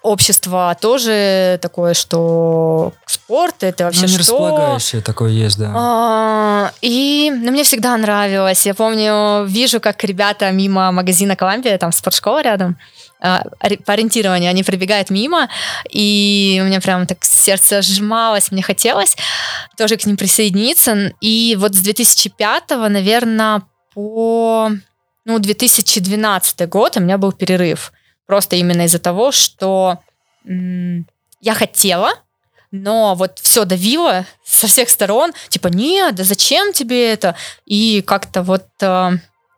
Общество 0.01 0.75
тоже 0.79 1.59
такое, 1.61 1.93
что 1.93 2.93
спорт 3.05 3.63
это 3.63 3.85
вообще 3.85 4.01
ну, 4.01 4.07
не 4.07 4.13
что? 4.13 4.19
располагающее 4.19 5.01
такое 5.01 5.31
есть, 5.31 5.57
да. 5.59 5.71
А, 5.75 6.71
И 6.81 7.31
ну, 7.33 7.51
мне 7.51 7.63
всегда 7.63 7.95
нравилось. 7.97 8.65
Я 8.65 8.73
помню, 8.73 9.45
вижу, 9.45 9.79
как 9.79 10.03
ребята 10.03 10.49
мимо 10.51 10.91
магазина 10.91 11.35
Коламбия, 11.35 11.77
там 11.77 11.91
спортшкола 11.91 12.41
рядом, 12.41 12.77
а, 13.19 13.43
по 13.85 13.93
ориентированию, 13.93 14.49
они 14.49 14.63
пробегают 14.63 15.11
мимо, 15.11 15.49
и 15.89 16.59
у 16.63 16.65
меня 16.65 16.81
прям 16.81 17.05
так 17.05 17.23
сердце 17.23 17.81
сжималось, 17.81 18.51
мне 18.51 18.63
хотелось 18.63 19.15
тоже 19.77 19.97
к 19.97 20.05
ним 20.05 20.17
присоединиться. 20.17 21.13
И 21.21 21.55
вот 21.59 21.75
с 21.75 21.79
2005, 21.79 22.89
наверное, 22.89 23.61
по 23.93 24.71
ну, 25.25 25.39
2012 25.39 26.67
год 26.69 26.97
у 26.97 26.99
меня 27.01 27.17
был 27.17 27.31
перерыв. 27.31 27.91
Просто 28.31 28.55
именно 28.55 28.83
из-за 28.83 28.97
того, 28.99 29.33
что 29.33 29.97
м, 30.47 31.05
я 31.41 31.53
хотела, 31.53 32.11
но 32.71 33.13
вот 33.13 33.39
все 33.39 33.65
давило 33.65 34.25
со 34.45 34.67
всех 34.67 34.89
сторон, 34.89 35.33
типа, 35.49 35.67
нет, 35.67 36.15
да 36.15 36.23
зачем 36.23 36.71
тебе 36.71 37.11
это? 37.11 37.35
И 37.65 38.01
как-то 38.01 38.41
вот 38.41 38.67
э, 38.79 39.11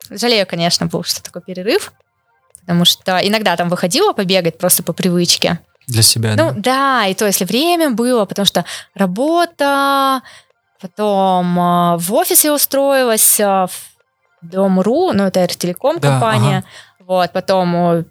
жалею, 0.09 0.47
конечно, 0.47 0.87
был, 0.87 1.03
что 1.03 1.21
такой 1.21 1.43
перерыв, 1.43 1.93
потому 2.61 2.83
что 2.83 3.19
иногда 3.19 3.55
там 3.55 3.69
выходила 3.69 4.11
побегать 4.13 4.57
просто 4.57 4.81
по 4.81 4.91
привычке. 4.91 5.59
Для 5.85 6.01
себя, 6.01 6.31
Ну 6.35 6.51
да. 6.53 7.03
да, 7.03 7.05
и 7.05 7.13
то, 7.13 7.27
если 7.27 7.45
время 7.45 7.91
было, 7.91 8.25
потому 8.25 8.47
что 8.47 8.65
работа, 8.95 10.23
потом 10.81 11.59
э, 11.59 11.97
в 11.97 12.11
офисе 12.11 12.51
устроилась, 12.51 13.39
э, 13.39 13.67
в 13.67 13.71
Дом.ру, 14.41 15.13
ну 15.13 15.25
это 15.25 15.45
Телеком 15.45 15.99
Да, 15.99 16.09
компания, 16.09 16.63
вот, 16.99 17.31
потом 17.33 17.75
э, 17.75 18.03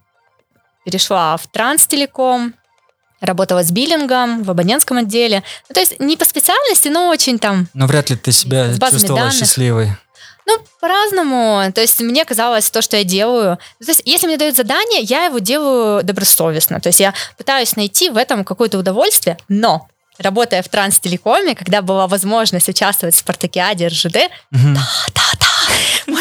перешла 0.85 1.37
в 1.37 1.47
Транстелеком, 1.49 2.55
работала 3.21 3.62
с 3.62 3.71
биллингом 3.71 4.43
в 4.43 4.51
абонентском 4.51 4.99
отделе. 4.99 5.43
Ну, 5.69 5.75
то 5.75 5.81
есть 5.81 6.01
не 6.01 6.17
по 6.17 6.25
специальности, 6.25 6.89
но 6.89 7.09
очень 7.09 7.39
там 7.39 7.69
Но 7.75 7.87
вряд 7.87 8.11
ли 8.11 8.17
ты 8.17 8.33
себя 8.33 8.69
чувствовала 8.91 9.21
данных. 9.21 9.35
счастливой. 9.35 9.93
ну, 10.47 10.59
по-разному. 10.81 11.71
То 11.73 11.81
есть 11.81 12.01
мне 12.01 12.25
казалось, 12.25 12.69
то, 12.71 12.83
что 12.83 12.97
я 12.97 13.05
делаю... 13.05 13.59
То 13.79 13.89
есть 13.91 14.03
если 14.05 14.27
мне 14.27 14.37
дают 14.39 14.57
задание, 14.57 15.03
я 15.03 15.27
его 15.27 15.39
делаю 15.39 16.03
добросовестно. 16.03 16.81
То 16.81 16.89
есть 16.89 16.99
я 16.99 17.15
пытаюсь 17.39 17.77
найти 17.77 18.11
в 18.11 18.17
этом 18.17 18.45
какое-то 18.45 18.77
удовольствие, 18.79 19.39
но 19.49 19.87
работая 20.19 20.62
в 20.62 20.69
Транстелекоме, 20.69 21.55
когда 21.55 21.81
была 21.81 22.09
возможность 22.09 22.69
участвовать 22.69 23.15
в 23.15 23.19
Спартакиаде 23.19 23.87
РЖД, 23.87 24.17
Мгм. 24.51 24.75
да-да, 24.75 25.47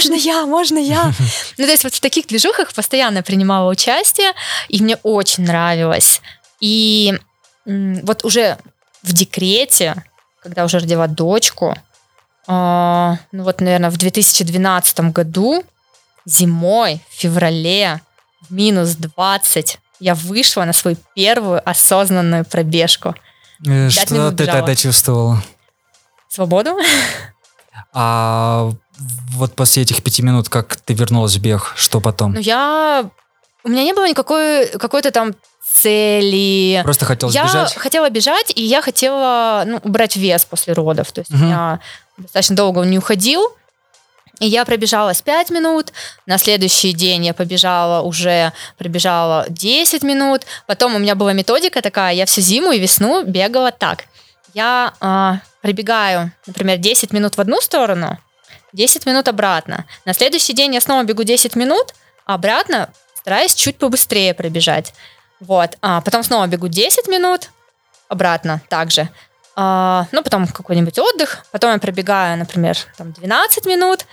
можно 0.10 0.16
я, 0.16 0.46
можно 0.46 0.78
я. 0.78 1.14
Ну, 1.58 1.66
то 1.66 1.72
есть 1.72 1.84
вот 1.84 1.94
в 1.94 2.00
таких 2.00 2.28
движухах 2.28 2.74
постоянно 2.74 3.24
принимала 3.24 3.70
участие, 3.70 4.34
и 4.70 4.82
мне 4.82 4.98
очень 5.04 5.44
нравилось. 5.46 6.22
И 6.60 7.20
вот 7.66 8.26
уже 8.26 8.58
в 9.04 9.14
декрете, 9.14 10.04
когда 10.42 10.66
уже 10.66 10.80
родила 10.80 11.08
дочку, 11.08 11.76
а, 12.48 13.18
ну 13.32 13.44
вот, 13.44 13.62
наверное, 13.62 13.90
в 13.90 13.98
2012 13.98 15.12
году 15.12 15.64
зимой, 16.26 17.02
в 17.10 17.22
феврале, 17.22 18.02
в 18.50 18.54
минус 18.54 18.92
20, 18.96 19.80
я 20.00 20.16
вышла 20.16 20.66
на 20.66 20.74
свою 20.74 20.98
первую 21.16 21.62
осознанную 21.70 22.46
пробежку. 22.46 23.16
Э, 23.66 23.90
Что 23.90 24.32
ты 24.32 24.46
тогда 24.46 24.76
чувствовала? 24.76 25.44
Свободу? 26.28 26.78
А 27.94 28.72
вот 29.34 29.54
после 29.54 29.84
этих 29.84 30.04
пяти 30.04 30.22
минут, 30.22 30.50
как 30.50 30.76
ты 30.76 30.94
вернулась 30.94 31.36
в 31.36 31.42
бег, 31.42 31.74
что 31.76 32.00
потом? 32.00 32.34
Ну, 32.34 32.40
я... 32.40 33.10
У 33.64 33.70
меня 33.70 33.84
не 33.84 33.94
было 33.94 34.10
никакой 34.10 34.68
какой-то 34.68 35.12
там 35.12 35.34
цели. 35.64 36.82
Просто 36.84 37.06
хотелось 37.06 37.36
я 37.36 37.46
бежать? 37.46 37.76
хотела 37.76 38.10
бежать, 38.10 38.52
и 38.56 38.64
я 38.64 38.82
хотела 38.82 39.64
ну, 39.66 39.80
убрать 39.84 40.16
вес 40.16 40.46
после 40.46 40.74
родов. 40.74 41.12
То 41.12 41.22
есть 41.22 41.32
Мгм. 41.32 41.42
у 41.42 41.46
меня 41.46 41.80
достаточно 42.18 42.56
долго 42.56 42.80
он 42.80 42.90
не 42.90 42.98
уходил. 42.98 43.42
И 44.40 44.48
я 44.48 44.66
пробежалась 44.66 45.22
5 45.22 45.52
минут. 45.52 45.94
На 46.26 46.40
следующий 46.40 46.94
день 46.94 47.26
я 47.26 47.34
побежала 47.36 48.02
уже, 48.02 48.54
пробежала 48.78 49.46
10 49.50 50.02
минут. 50.02 50.42
Потом 50.66 50.96
у 50.96 51.00
меня 51.00 51.14
была 51.14 51.34
методика 51.34 51.82
такая, 51.84 52.16
я 52.16 52.26
всю 52.26 52.42
зиму 52.42 52.72
и 52.72 52.80
весну 52.80 53.24
бегала 53.24 53.72
так. 53.72 54.06
Я 54.56 54.94
а, 55.00 55.42
пробегаю, 55.62 56.32
например, 56.48 56.78
10 56.78 57.14
минут 57.14 57.38
в 57.38 57.40
одну 57.42 57.62
сторону, 57.62 58.18
10 58.74 59.06
минут 59.06 59.28
обратно. 59.28 59.86
На 60.06 60.14
следующий 60.14 60.54
день 60.54 60.74
я 60.74 60.82
снова 60.82 61.04
бегу 61.04 61.24
10 61.24 61.56
минут, 61.56 61.94
обратно 62.26 62.90
стараюсь 63.16 63.54
чуть 63.54 63.78
побыстрее 63.78 64.34
пробежать. 64.34 64.94
Вот. 65.40 65.78
А 65.82 66.02
потом 66.02 66.24
снова 66.24 66.48
бегу 66.48 66.68
10 66.68 67.08
минут, 67.08 67.50
обратно 68.08 68.62
также. 68.70 69.10
А, 69.56 70.08
ну, 70.12 70.24
потом 70.24 70.48
какой-нибудь 70.48 70.98
отдых. 71.00 71.46
Потом 71.52 71.74
я 71.74 71.80
пробегаю, 71.80 72.38
например, 72.38 72.78
там 72.98 73.12
12 73.12 73.66
минут, 73.66 74.06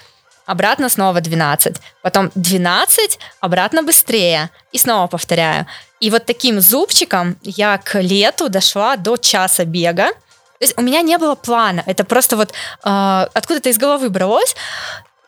обратно 0.46 0.88
снова 0.88 1.20
12. 1.20 1.76
Потом 2.02 2.30
12, 2.34 3.18
обратно 3.40 3.82
быстрее. 3.82 4.50
И 4.72 4.78
снова 4.78 5.06
повторяю. 5.06 5.66
И 6.00 6.10
вот 6.10 6.26
таким 6.26 6.60
зубчиком 6.60 7.36
я 7.42 7.78
к 7.78 8.00
лету 8.00 8.48
дошла 8.48 8.96
до 8.96 9.16
часа 9.16 9.64
бега. 9.64 10.10
То 10.58 10.64
есть 10.64 10.78
у 10.78 10.82
меня 10.82 11.02
не 11.02 11.18
было 11.18 11.34
плана. 11.34 11.82
Это 11.86 12.04
просто 12.04 12.36
вот 12.36 12.52
а, 12.82 13.28
откуда-то 13.32 13.68
из 13.68 13.78
головы 13.78 14.10
бралось. 14.10 14.56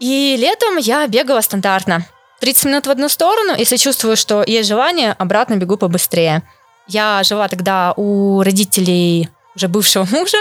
И 0.01 0.37
летом 0.39 0.77
я 0.77 1.07
бегала 1.07 1.41
стандартно. 1.41 2.05
30 2.41 2.65
минут 2.65 2.87
в 2.87 2.91
одну 2.91 3.09
сторону. 3.09 3.55
Если 3.57 3.77
чувствую, 3.77 4.17
что 4.17 4.43
есть 4.43 4.69
желание, 4.69 5.13
обратно 5.13 5.55
бегу 5.55 5.77
побыстрее. 5.77 6.43
Я 6.89 7.23
жила 7.23 7.47
тогда 7.49 7.93
у 7.97 8.43
родителей 8.43 9.29
уже 9.55 9.69
бывшего 9.69 10.07
мужа. 10.11 10.39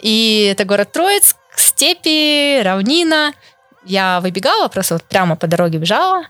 И 0.00 0.50
это 0.52 0.64
город 0.64 0.92
Троицк, 0.92 1.36
степи, 1.56 2.60
равнина. 2.62 3.32
Я 3.84 4.20
выбегала, 4.20 4.68
просто 4.68 4.94
вот 4.94 5.04
прямо 5.04 5.36
по 5.36 5.46
дороге 5.46 5.78
бежала. 5.78 6.24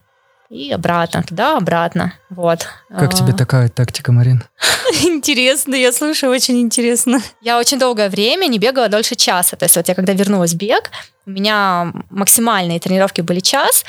И 0.51 0.73
обратно, 0.73 1.23
туда, 1.23 1.59
обратно. 1.59 2.15
Вот. 2.31 2.67
Как 2.89 3.13
А, 3.13 3.17
тебе 3.17 3.35
такая 3.35 3.69
тактика, 3.69 4.13
Марин? 4.13 4.45
Интересно, 5.03 5.75
я 5.75 5.93
слушаю, 5.93 6.33
очень 6.33 6.59
интересно. 6.61 7.21
Я 7.43 7.59
очень 7.59 7.79
долгое 7.79 8.09
время 8.09 8.47
не 8.47 8.59
бегала 8.59 8.89
дольше 8.89 9.15
часа. 9.15 9.57
То 9.57 9.65
есть 9.67 9.77
вот 9.77 9.89
я 9.89 9.95
когда 9.95 10.15
вернулась 10.15 10.53
в 10.55 10.57
бег, 10.57 10.91
у 11.27 11.31
меня 11.31 11.93
максимальные 12.09 12.81
тренировки 12.81 13.21
были 13.21 13.41
час. 13.41 13.85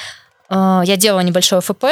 Э, 0.50 0.82
Я 0.84 0.98
делала 0.98 1.22
небольшое 1.22 1.62
ФП, 1.62 1.86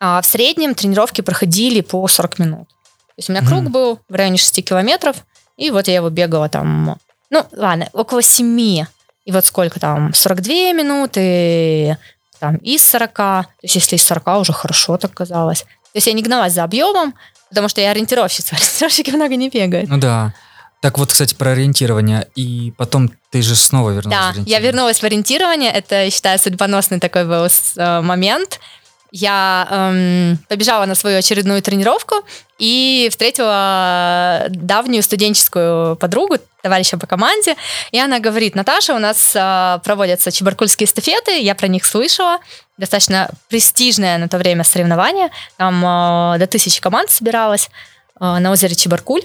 а 0.00 0.20
в 0.20 0.26
среднем 0.26 0.74
тренировки 0.74 1.20
проходили 1.20 1.80
по 1.82 2.06
40 2.08 2.38
минут. 2.40 2.68
То 2.68 3.14
есть 3.18 3.30
у 3.30 3.32
меня 3.32 3.46
круг 3.46 3.64
был 3.70 4.00
в 4.08 4.14
районе 4.14 4.38
6 4.38 4.64
километров, 4.64 5.16
и 5.56 5.70
вот 5.70 5.86
я 5.86 5.94
его 5.94 6.10
бегала 6.10 6.48
там, 6.48 6.98
ну, 7.30 7.46
ладно, 7.52 7.88
около 7.92 8.22
7. 8.22 8.86
И 9.24 9.30
вот 9.30 9.44
сколько 9.46 9.78
там, 9.78 10.12
42 10.12 10.72
минуты, 10.72 11.96
там, 12.42 12.56
из 12.56 12.82
40. 12.84 13.14
То 13.14 13.46
есть 13.62 13.76
если 13.76 13.94
из 13.94 14.02
40 14.02 14.40
уже 14.40 14.52
хорошо 14.52 14.98
так 14.98 15.14
казалось. 15.14 15.60
То 15.60 15.96
есть 15.96 16.08
я 16.08 16.12
не 16.12 16.22
гналась 16.22 16.54
за 16.54 16.64
объемом, 16.64 17.14
потому 17.48 17.68
что 17.68 17.80
я 17.80 17.92
ориентировщица. 17.92 18.56
Ориентировщики 18.56 19.10
много 19.12 19.36
не 19.36 19.48
бегают. 19.48 19.88
Ну 19.88 19.98
да. 19.98 20.34
Так 20.80 20.98
вот, 20.98 21.12
кстати, 21.12 21.34
про 21.34 21.52
ориентирование. 21.52 22.26
И 22.34 22.72
потом 22.76 23.12
ты 23.30 23.42
же 23.42 23.54
снова 23.54 23.90
вернулась 23.90 24.06
в 24.06 24.10
Да, 24.10 24.16
я 24.24 24.30
ориентирование. 24.30 24.60
вернулась 24.66 24.98
в 24.98 25.04
ориентирование. 25.04 25.70
Это, 25.70 26.02
я 26.04 26.10
считаю, 26.10 26.40
судьбоносный 26.40 26.98
такой 26.98 27.24
был 27.24 27.46
э, 27.46 28.00
момент. 28.00 28.58
Я 29.14 29.68
эм, 29.70 30.38
побежала 30.48 30.86
на 30.86 30.94
свою 30.94 31.18
очередную 31.18 31.60
тренировку 31.60 32.24
и 32.58 33.08
встретила 33.10 34.46
давнюю 34.48 35.02
студенческую 35.02 35.96
подругу, 35.96 36.38
товарища 36.62 36.96
по 36.96 37.06
команде. 37.06 37.56
И 37.90 38.00
она 38.00 38.20
говорит, 38.20 38.54
Наташа, 38.54 38.94
у 38.94 38.98
нас 38.98 39.36
э, 39.36 39.80
проводятся 39.84 40.32
чебаркульские 40.32 40.86
эстафеты, 40.86 41.40
я 41.40 41.54
про 41.54 41.68
них 41.68 41.84
слышала. 41.84 42.38
Достаточно 42.78 43.28
престижное 43.48 44.16
на 44.16 44.28
то 44.28 44.38
время 44.38 44.64
соревнование. 44.64 45.28
Там 45.58 45.84
э, 45.84 46.38
до 46.38 46.46
тысячи 46.46 46.80
команд 46.80 47.10
собиралось 47.10 47.68
э, 48.18 48.38
на 48.38 48.50
озере 48.50 48.74
Чебаркуль. 48.74 49.24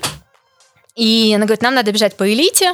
И 0.95 1.31
она 1.33 1.45
говорит, 1.45 1.61
нам 1.61 1.75
надо 1.75 1.93
бежать 1.93 2.17
по 2.17 2.29
элите, 2.29 2.73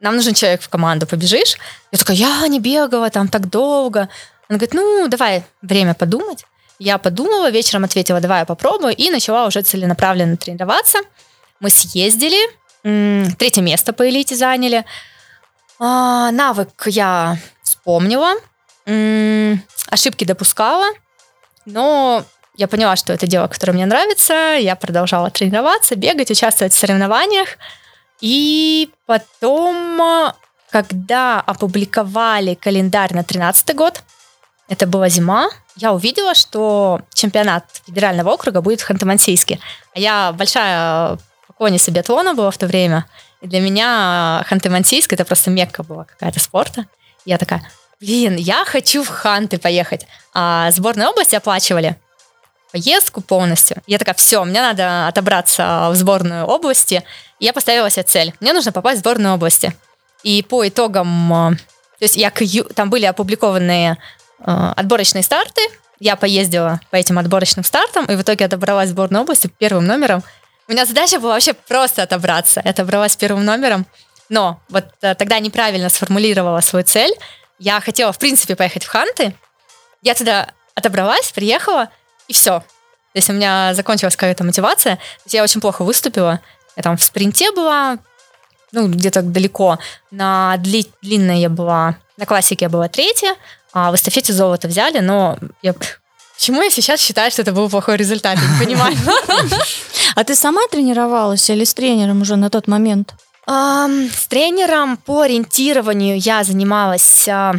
нам 0.00 0.16
нужен 0.16 0.34
человек 0.34 0.60
в 0.60 0.68
команду, 0.68 1.06
побежишь? 1.06 1.56
Я 1.90 1.98
такая, 1.98 2.16
я 2.16 2.46
не 2.48 2.60
бегала 2.60 3.08
там 3.08 3.28
так 3.28 3.48
долго. 3.48 4.10
Она 4.48 4.58
говорит, 4.58 4.74
ну, 4.74 5.08
давай 5.08 5.44
время 5.62 5.94
подумать. 5.94 6.44
Я 6.78 6.98
подумала, 6.98 7.50
вечером 7.50 7.84
ответила, 7.84 8.20
давай 8.20 8.40
я 8.40 8.44
попробую, 8.44 8.94
и 8.94 9.10
начала 9.10 9.46
уже 9.46 9.62
целенаправленно 9.62 10.36
тренироваться. 10.36 10.98
Мы 11.58 11.70
съездили, 11.70 12.38
третье 13.36 13.62
место 13.62 13.92
по 13.92 14.08
элите 14.08 14.36
заняли. 14.36 14.84
А, 15.78 16.30
навык 16.30 16.84
я 16.86 17.38
вспомнила, 17.62 18.34
ошибки 19.90 20.24
допускала, 20.24 20.86
но 21.64 22.24
я 22.56 22.68
поняла, 22.68 22.96
что 22.96 23.12
это 23.12 23.26
дело, 23.26 23.48
которое 23.48 23.72
мне 23.72 23.86
нравится. 23.86 24.56
Я 24.58 24.76
продолжала 24.76 25.30
тренироваться, 25.30 25.96
бегать, 25.96 26.30
участвовать 26.30 26.72
в 26.72 26.78
соревнованиях. 26.78 27.58
И 28.20 28.90
потом, 29.04 30.00
а, 30.00 30.36
когда 30.70 31.40
опубликовали 31.40 32.54
календарь 32.54 33.14
на 33.14 33.24
13 33.24 33.74
год, 33.74 34.02
это 34.68 34.86
была 34.86 35.08
зима, 35.08 35.48
я 35.76 35.92
увидела, 35.92 36.34
что 36.34 37.00
чемпионат 37.14 37.64
федерального 37.86 38.30
округа 38.30 38.60
будет 38.62 38.80
в 38.80 38.90
Ханты-Мансийске. 38.90 39.58
А 39.94 39.98
я 39.98 40.32
большая 40.32 41.18
поклонница 41.46 41.90
биатлона 41.90 42.34
была 42.34 42.50
в 42.50 42.58
то 42.58 42.66
время. 42.66 43.06
И 43.42 43.46
для 43.46 43.60
меня 43.60 44.44
Ханты-Мансийск 44.48 45.12
это 45.12 45.24
просто 45.24 45.50
мекка 45.50 45.82
была 45.82 46.04
какая-то 46.04 46.40
спорта. 46.40 46.86
Я 47.24 47.38
такая, 47.38 47.62
блин, 48.00 48.36
я 48.36 48.64
хочу 48.64 49.02
в 49.04 49.08
Ханты 49.08 49.58
поехать. 49.58 50.06
А 50.34 50.70
сборной 50.70 51.06
области 51.06 51.34
оплачивали 51.34 51.96
поездку 52.72 53.20
полностью. 53.20 53.82
Я 53.86 53.98
такая, 53.98 54.14
все, 54.14 54.44
мне 54.44 54.60
надо 54.60 55.06
отобраться 55.08 55.88
в 55.90 55.96
сборную 55.96 56.44
области. 56.46 57.04
И 57.38 57.44
я 57.44 57.52
поставила 57.52 57.90
себе 57.90 58.02
цель. 58.02 58.34
Мне 58.40 58.52
нужно 58.52 58.72
попасть 58.72 58.98
в 58.98 59.00
сборную 59.00 59.34
области. 59.34 59.74
И 60.22 60.42
по 60.42 60.66
итогам, 60.66 61.52
э, 61.52 61.56
то 61.56 62.02
есть 62.02 62.16
я 62.16 62.30
к 62.30 62.40
ю- 62.42 62.64
там 62.64 62.90
были 62.90 63.04
опубликованы 63.04 63.92
э, 63.92 63.96
отборочные 64.38 65.22
старты. 65.22 65.60
Я 65.98 66.16
поездила 66.16 66.80
по 66.90 66.96
этим 66.96 67.18
отборочным 67.18 67.64
стартам, 67.64 68.04
и 68.06 68.16
в 68.16 68.22
итоге 68.22 68.44
отобралась 68.44 68.88
в 68.88 68.92
сборную 68.92 69.22
области 69.22 69.46
первым 69.46 69.86
номером. 69.86 70.22
У 70.68 70.72
меня 70.72 70.84
задача 70.84 71.18
была 71.20 71.34
вообще 71.34 71.54
просто 71.54 72.02
отобраться. 72.02 72.60
Я 72.64 72.72
отобралась 72.72 73.16
первым 73.16 73.44
номером. 73.44 73.86
Но 74.28 74.60
вот 74.68 74.86
э, 75.00 75.14
тогда 75.14 75.38
неправильно 75.38 75.88
сформулировала 75.88 76.60
свою 76.60 76.84
цель. 76.84 77.14
Я 77.58 77.80
хотела, 77.80 78.12
в 78.12 78.18
принципе, 78.18 78.56
поехать 78.56 78.84
в 78.84 78.88
Ханты. 78.88 79.34
Я 80.02 80.14
туда 80.14 80.48
отобралась, 80.74 81.30
приехала, 81.32 81.88
и 82.28 82.32
все. 82.32 82.60
То 82.60 83.18
есть 83.18 83.30
у 83.30 83.32
меня 83.32 83.72
закончилась 83.74 84.16
какая-то 84.16 84.44
мотивация. 84.44 84.96
То 84.96 85.02
есть 85.24 85.34
я 85.34 85.42
очень 85.42 85.60
плохо 85.60 85.84
выступила. 85.84 86.40
Я 86.76 86.82
там 86.82 86.96
в 86.96 87.02
спринте 87.02 87.50
была, 87.52 87.98
ну, 88.72 88.88
где-то 88.88 89.22
далеко. 89.22 89.78
На 90.10 90.56
дли- 90.58 90.92
длинной 91.00 91.40
я 91.40 91.48
была, 91.48 91.96
на 92.16 92.26
классике 92.26 92.66
я 92.66 92.68
была 92.68 92.88
третья, 92.88 93.36
а 93.78 93.90
в 93.90 93.94
эстафете 93.94 94.32
золото 94.32 94.68
взяли, 94.68 95.00
но 95.00 95.36
я... 95.60 95.74
Почему 96.34 96.62
я 96.62 96.70
сейчас 96.70 96.98
считаю, 96.98 97.30
что 97.30 97.42
это 97.42 97.52
был 97.52 97.68
плохой 97.68 97.98
результат? 97.98 98.38
Я 98.38 98.48
не 98.48 98.64
понимаю. 98.64 98.96
А 100.14 100.24
ты 100.24 100.34
сама 100.34 100.62
тренировалась 100.70 101.50
или 101.50 101.62
с 101.62 101.74
тренером 101.74 102.22
уже 102.22 102.36
на 102.36 102.48
тот 102.48 102.68
момент? 102.68 103.12
С 103.46 104.26
тренером 104.28 104.96
по 104.96 105.20
ориентированию 105.20 106.18
я 106.18 106.42
занималась 106.42 107.28
а, 107.28 107.56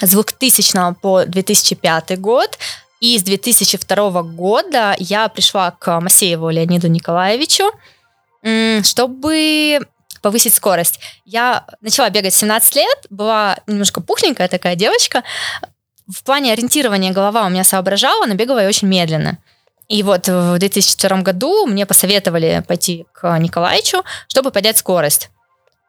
с 0.00 0.08
2000 0.08 0.94
по 1.02 1.26
2005 1.26 2.18
год. 2.18 2.58
И 3.00 3.18
с 3.18 3.22
2002 3.22 4.22
года 4.22 4.96
я 4.98 5.28
пришла 5.28 5.72
к 5.72 6.00
Масееву 6.00 6.48
Леониду 6.48 6.88
Николаевичу, 6.88 7.64
чтобы 8.82 9.80
повысить 10.24 10.54
скорость. 10.54 11.00
Я 11.26 11.66
начала 11.82 12.08
бегать 12.08 12.32
в 12.32 12.38
17 12.38 12.76
лет, 12.76 13.06
была 13.10 13.58
немножко 13.66 14.00
пухленькая 14.00 14.48
такая 14.48 14.74
девочка. 14.74 15.22
В 16.06 16.24
плане 16.24 16.54
ориентирования 16.54 17.12
голова 17.12 17.44
у 17.44 17.50
меня 17.50 17.62
соображала, 17.62 18.24
но 18.24 18.32
бегала 18.34 18.60
я 18.60 18.68
очень 18.68 18.88
медленно. 18.88 19.36
И 19.88 20.02
вот 20.02 20.26
в 20.26 20.58
2002 20.58 21.20
году 21.20 21.66
мне 21.66 21.84
посоветовали 21.84 22.64
пойти 22.66 23.04
к 23.12 23.38
Николаевичу, 23.38 24.02
чтобы 24.28 24.50
поднять 24.50 24.78
скорость. 24.78 25.28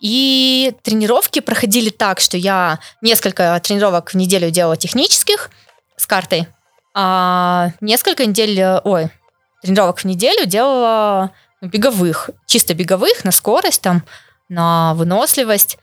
И 0.02 0.74
тренировки 0.84 1.40
проходили 1.40 1.90
так, 1.90 2.20
что 2.20 2.36
я 2.36 2.80
несколько 3.02 3.58
тренировок 3.64 4.10
в 4.10 4.18
неделю 4.18 4.52
делала 4.52 4.76
технических 4.76 5.50
с 5.96 6.06
картой, 6.06 6.50
а 6.94 7.70
несколько 7.80 8.26
недель, 8.26 8.60
э, 8.60 8.82
ой, 8.84 9.10
тренировок 9.62 10.00
в 10.00 10.04
неделю 10.04 10.46
делала 10.46 11.32
беговых, 11.66 12.30
чисто 12.46 12.74
беговых, 12.74 13.24
на 13.24 13.32
скорость, 13.32 13.82
там, 13.82 14.04
на 14.50 14.94
выносливость. 14.96 15.78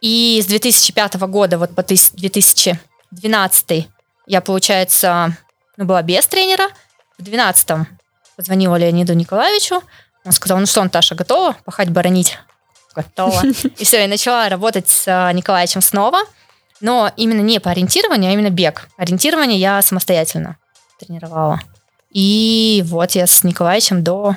И 0.00 0.40
с 0.42 0.46
2005 0.46 1.14
года 1.28 1.58
вот 1.58 1.74
по 1.74 1.80
тыс- 1.80 2.10
2012 2.14 3.88
я, 4.26 4.40
получается, 4.40 5.36
ну, 5.76 5.84
была 5.84 6.02
без 6.02 6.26
тренера. 6.26 6.68
В 7.18 7.22
2012 7.22 7.88
позвонила 8.36 8.76
Леониду 8.76 9.14
Николаевичу. 9.14 9.82
Он 10.24 10.32
сказал, 10.32 10.58
ну 10.58 10.66
что, 10.66 10.82
Наташа, 10.82 11.14
готова 11.14 11.56
пахать, 11.64 11.90
баронить? 11.90 12.38
Готова. 12.94 13.42
И 13.78 13.84
все, 13.84 14.02
я 14.02 14.08
начала 14.08 14.48
работать 14.48 14.88
с 14.88 15.06
э, 15.06 15.32
Николаевичем 15.32 15.80
снова. 15.80 16.18
Но 16.80 17.10
именно 17.16 17.40
не 17.40 17.58
по 17.58 17.70
ориентированию, 17.70 18.30
а 18.30 18.34
именно 18.34 18.50
бег. 18.50 18.88
Ориентирование 18.98 19.58
я 19.58 19.80
самостоятельно 19.80 20.58
тренировала. 20.98 21.60
И 22.10 22.82
вот 22.86 23.12
я 23.12 23.26
с 23.26 23.44
Николаевичем 23.44 24.02
до 24.02 24.36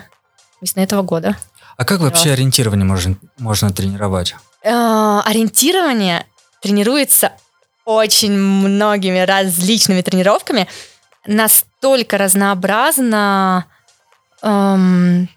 весны 0.62 0.82
этого 0.82 1.02
года. 1.02 1.36
А 1.78 1.86
как 1.86 2.02
вообще 2.02 2.32
ориентирование 2.32 2.86
можно, 2.86 3.16
можно 3.38 3.72
тренировать? 3.72 4.36
Э, 4.64 5.22
Ориентирование 5.26 6.26
тренируется 6.62 7.32
очень 7.86 8.34
многими 8.34 9.20
различными 9.20 10.02
тренировками. 10.02 10.68
Настолько 11.26 12.18
разнообразно, 12.18 13.66
эм, 14.42 15.30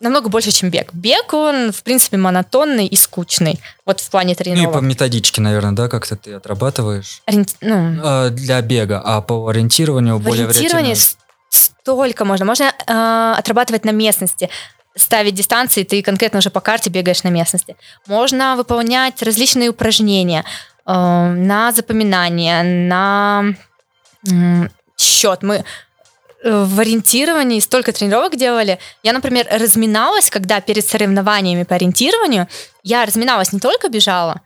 намного 0.00 0.28
больше, 0.28 0.50
чем 0.50 0.70
бег. 0.70 0.92
Бег, 0.92 1.32
он, 1.32 1.72
в 1.72 1.82
принципе, 1.82 2.16
монотонный 2.18 2.86
и 2.86 2.96
скучный. 2.96 3.58
Вот 3.86 4.00
в 4.00 4.10
плане 4.10 4.28
Ну 4.28 4.32
и 4.32 4.44
тренировок. 4.44 4.74
по 4.74 4.84
методичке, 4.84 5.40
наверное, 5.40 5.72
да, 5.72 5.88
как-то 5.88 6.16
ты 6.16 6.34
отрабатываешь 6.34 7.22
Ориенти- 7.26 7.56
ну, 7.60 8.00
э, 8.02 8.30
для 8.30 8.60
бега, 8.60 9.00
а 9.04 9.20
по 9.22 9.48
ориентированию 9.48 10.18
В 10.18 10.22
более 10.22 10.46
ориентировании 10.46 10.90
вариативно. 10.92 11.25
Столько 11.56 12.24
можно. 12.24 12.44
Можно 12.44 12.64
э, 12.64 13.38
отрабатывать 13.38 13.84
на 13.84 13.90
местности, 13.90 14.48
ставить 14.96 15.34
дистанции, 15.34 15.84
ты 15.84 16.02
конкретно 16.02 16.38
уже 16.38 16.50
по 16.50 16.60
карте 16.60 16.90
бегаешь 16.90 17.22
на 17.22 17.28
местности. 17.28 17.76
Можно 18.06 18.56
выполнять 18.56 19.22
различные 19.22 19.68
упражнения 19.70 20.44
э, 20.86 20.92
на 20.92 21.72
запоминание, 21.72 22.62
на 22.62 23.44
м, 24.26 24.70
счет. 24.96 25.42
Мы 25.42 25.56
э, 25.56 26.64
в 26.64 26.80
ориентировании 26.80 27.60
столько 27.60 27.92
тренировок 27.92 28.36
делали. 28.36 28.78
Я, 29.02 29.12
например, 29.12 29.46
разминалась, 29.50 30.30
когда 30.30 30.60
перед 30.60 30.86
соревнованиями 30.86 31.64
по 31.64 31.74
ориентированию, 31.74 32.48
я 32.82 33.04
разминалась 33.04 33.52
не 33.52 33.60
только 33.60 33.88
бежала, 33.88 34.40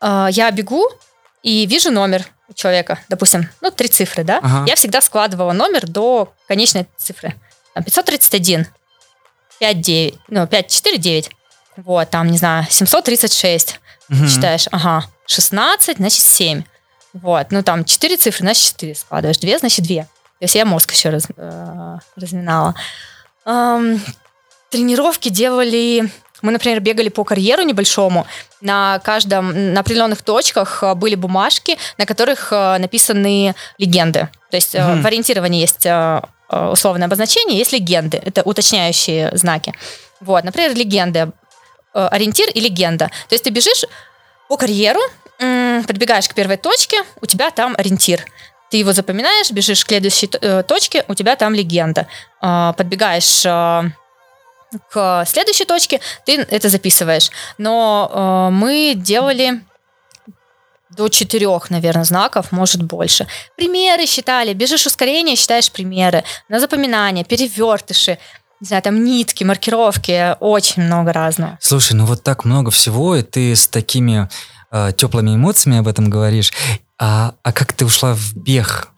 э, 0.00 0.28
я 0.30 0.50
бегу 0.50 0.88
и 1.42 1.66
вижу 1.66 1.90
номер 1.90 2.26
человека, 2.54 2.98
допустим, 3.08 3.48
ну, 3.60 3.70
три 3.70 3.88
цифры, 3.88 4.24
да? 4.24 4.38
Ага. 4.42 4.64
Я 4.66 4.76
всегда 4.76 5.00
складывала 5.00 5.52
номер 5.52 5.86
до 5.86 6.32
конечной 6.48 6.86
цифры. 6.96 7.34
Там 7.74 7.84
531, 7.84 8.66
5-9, 9.60 10.18
ну, 10.28 10.44
5-4-9. 10.44 11.30
Вот, 11.76 12.10
там, 12.10 12.30
не 12.30 12.38
знаю, 12.38 12.66
736. 12.68 13.80
Мгм. 14.08 14.28
Считаешь, 14.28 14.66
ага, 14.70 15.06
16, 15.26 15.96
значит 15.96 16.22
7. 16.22 16.62
Вот, 17.14 17.50
ну 17.50 17.62
там 17.62 17.84
4 17.84 18.16
цифры, 18.16 18.44
значит 18.44 18.64
4 18.74 18.94
складываешь, 18.94 19.38
2, 19.38 19.58
значит 19.58 19.86
2. 19.86 20.02
То 20.02 20.08
есть 20.40 20.54
я 20.54 20.64
мозг 20.64 20.92
еще 20.92 21.10
раз, 21.10 21.26
э, 21.36 21.98
разминала. 22.16 22.74
Эм, 23.44 24.02
тренировки 24.70 25.28
делали... 25.28 26.10
Мы, 26.42 26.52
например, 26.52 26.80
бегали 26.80 27.08
по 27.08 27.24
карьеру 27.24 27.62
небольшому. 27.62 28.26
На 28.60 28.98
каждом, 28.98 29.72
на 29.74 29.80
определенных 29.80 30.22
точках 30.22 30.82
э, 30.82 30.94
были 30.94 31.14
бумажки, 31.14 31.78
на 31.98 32.04
которых 32.06 32.52
э, 32.52 32.78
написаны 32.78 33.54
легенды. 33.78 34.28
То 34.50 34.56
есть 34.56 34.74
Мгм. 34.74 35.02
в 35.02 35.06
ориентировании 35.06 35.60
есть 35.60 35.86
условное 36.50 37.06
обозначение, 37.06 37.56
есть 37.58 37.72
легенды. 37.72 38.20
Это 38.22 38.42
уточняющие 38.42 39.30
знаки. 39.36 39.72
Вот, 40.20 40.44
например, 40.44 40.74
легенды. 40.76 41.30
Ориентир 41.94 42.48
и 42.50 42.60
легенда. 42.60 43.06
То 43.28 43.34
есть 43.34 43.44
ты 43.44 43.50
бежишь 43.50 43.84
по 44.48 44.56
карьеру, 44.58 45.00
подбегаешь 45.38 46.28
к 46.28 46.34
первой 46.34 46.56
точке, 46.58 47.02
у 47.20 47.26
тебя 47.26 47.50
там 47.50 47.74
ориентир. 47.78 48.24
Ты 48.70 48.78
его 48.78 48.92
запоминаешь, 48.92 49.50
бежишь 49.50 49.84
к 49.84 49.88
следующей 49.88 50.26
точке, 50.26 51.04
у 51.08 51.14
тебя 51.14 51.36
там 51.36 51.54
легенда. 51.54 52.06
Подбегаешь 52.40 53.42
к 54.90 55.24
следующей 55.26 55.64
точке, 55.64 56.00
ты 56.24 56.36
это 56.36 56.68
записываешь. 56.68 57.30
Но 57.58 58.10
э, 58.12 58.54
мы 58.54 58.94
делали 58.96 59.60
до 60.96 61.08
четырех, 61.08 61.70
наверное, 61.70 62.04
знаков, 62.04 62.52
может 62.52 62.82
больше. 62.82 63.26
Примеры 63.56 64.06
считали, 64.06 64.52
бежишь 64.52 64.86
ускорение, 64.86 65.36
считаешь 65.36 65.70
примеры. 65.70 66.24
На 66.48 66.60
запоминание, 66.60 67.24
перевертыши, 67.24 68.18
не 68.60 68.66
знаю, 68.66 68.82
там 68.82 69.04
нитки, 69.04 69.42
маркировки, 69.44 70.36
очень 70.40 70.82
много 70.82 71.12
разного. 71.12 71.58
Слушай, 71.60 71.94
ну 71.94 72.04
вот 72.04 72.22
так 72.22 72.44
много 72.44 72.70
всего, 72.70 73.16
и 73.16 73.22
ты 73.22 73.56
с 73.56 73.66
такими 73.66 74.28
э, 74.70 74.92
теплыми 74.96 75.34
эмоциями 75.34 75.78
об 75.78 75.88
этом 75.88 76.10
говоришь. 76.10 76.52
А, 76.98 77.34
а 77.42 77.52
как 77.52 77.72
ты 77.72 77.84
ушла 77.84 78.14
в 78.14 78.36
бег? 78.36 78.88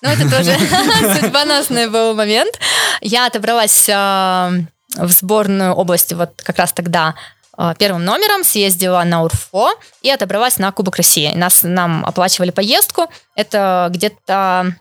Ну, 0.00 0.08
это 0.08 0.30
тоже 0.30 0.56
судьбоносный 1.20 1.88
был 1.90 2.14
момент. 2.14 2.58
Я 3.00 3.26
отобралась 3.26 3.88
э, 3.88 4.64
в 4.94 5.08
сборную 5.10 5.72
области 5.74 6.14
вот 6.14 6.40
как 6.42 6.58
раз 6.58 6.72
тогда 6.72 7.14
э, 7.58 7.74
первым 7.78 8.04
номером, 8.04 8.44
съездила 8.44 9.02
на 9.04 9.22
УРФО 9.22 9.70
и 10.02 10.10
отобралась 10.10 10.58
на 10.58 10.70
Кубок 10.72 10.96
России. 10.96 11.32
Нас, 11.34 11.60
нам 11.62 12.04
оплачивали 12.04 12.50
поездку. 12.50 13.08
Это 13.34 13.88
где-то 13.90 14.74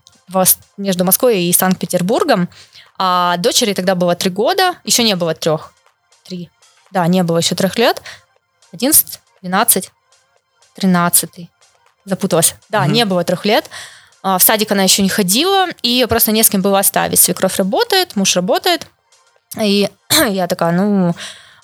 между 0.77 1.03
Москвой 1.05 1.43
и 1.43 1.53
Санкт-Петербургом. 1.53 2.49
А 2.97 3.37
дочери 3.37 3.73
тогда 3.73 3.95
было 3.95 4.15
три 4.15 4.29
года, 4.29 4.75
еще 4.83 5.03
не 5.03 5.15
было 5.15 5.33
трех. 5.35 5.73
Три. 6.23 6.49
Да, 6.91 7.05
не 7.07 7.23
было 7.23 7.39
еще 7.39 7.55
трех 7.55 7.77
лет. 7.77 8.01
11, 8.71 9.19
12, 9.41 9.91
13. 10.75 11.49
Запуталась. 12.05 12.55
Да, 12.69 12.81
Мгм. 12.83 12.93
не 12.93 13.05
было 13.05 13.23
трех 13.23 13.45
лет. 13.45 13.69
А, 14.21 14.37
В 14.37 14.43
садик 14.43 14.71
она 14.71 14.83
еще 14.83 15.01
не 15.01 15.09
ходила, 15.09 15.67
и 15.81 15.89
ее 15.89 16.07
просто 16.07 16.31
не 16.31 16.43
с 16.43 16.49
кем 16.49 16.61
было 16.61 16.79
оставить. 16.79 17.19
Свекровь 17.19 17.57
работает, 17.57 18.15
муж 18.15 18.35
работает. 18.35 18.87
И 19.61 19.89
я 20.29 20.47
такая, 20.47 20.71
ну, 20.71 21.15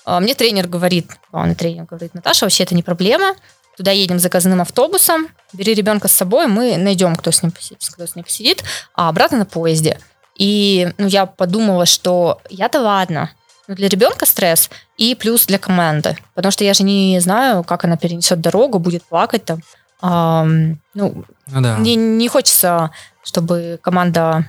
а, 0.04 0.20
мне 0.20 0.34
тренер 0.34 0.66
говорит, 0.68 1.10
главный 1.30 1.54
тренер 1.54 1.84
говорит, 1.84 2.14
Наташа, 2.14 2.46
вообще 2.46 2.64
это 2.64 2.74
не 2.74 2.82
проблема. 2.82 3.34
Туда 3.76 3.92
едем 3.92 4.18
заказанным 4.18 4.60
автобусом, 4.60 5.28
бери 5.52 5.72
ребенка 5.72 6.08
с 6.08 6.12
собой, 6.12 6.46
мы 6.48 6.76
найдем, 6.76 7.16
кто 7.16 7.30
с 7.30 7.42
ним 7.42 7.50
посидит, 7.50 7.82
кто 7.90 8.06
с 8.06 8.14
ним 8.14 8.24
посидит, 8.24 8.62
а 8.94 9.08
обратно 9.08 9.38
на 9.38 9.46
поезде. 9.46 9.98
И 10.36 10.92
ну, 10.98 11.06
я 11.06 11.26
подумала, 11.26 11.86
что 11.86 12.40
я-то 12.50 12.80
ладно, 12.80 13.30
но 13.68 13.74
для 13.74 13.88
ребенка 13.88 14.26
стресс 14.26 14.68
и 14.96 15.14
плюс 15.14 15.46
для 15.46 15.58
команды. 15.58 16.16
Потому 16.34 16.50
что 16.50 16.64
я 16.64 16.74
же 16.74 16.82
не 16.82 17.20
знаю, 17.20 17.62
как 17.62 17.84
она 17.84 17.96
перенесет 17.96 18.40
дорогу, 18.40 18.78
будет 18.78 19.04
плакать 19.04 19.44
там. 19.44 19.60
Ам, 20.02 20.80
ну, 20.94 21.24
Ну 21.46 21.60
да. 21.60 21.76
мне 21.76 21.94
не 21.94 22.28
хочется, 22.28 22.90
чтобы 23.22 23.78
команда 23.82 24.46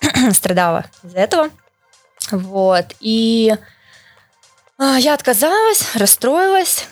страдала 0.32 0.86
из-за 1.02 1.18
этого. 1.18 1.50
Вот. 2.30 2.86
И 3.00 3.54
а, 4.78 4.96
я 4.98 5.14
отказалась, 5.14 5.94
расстроилась. 5.94 6.86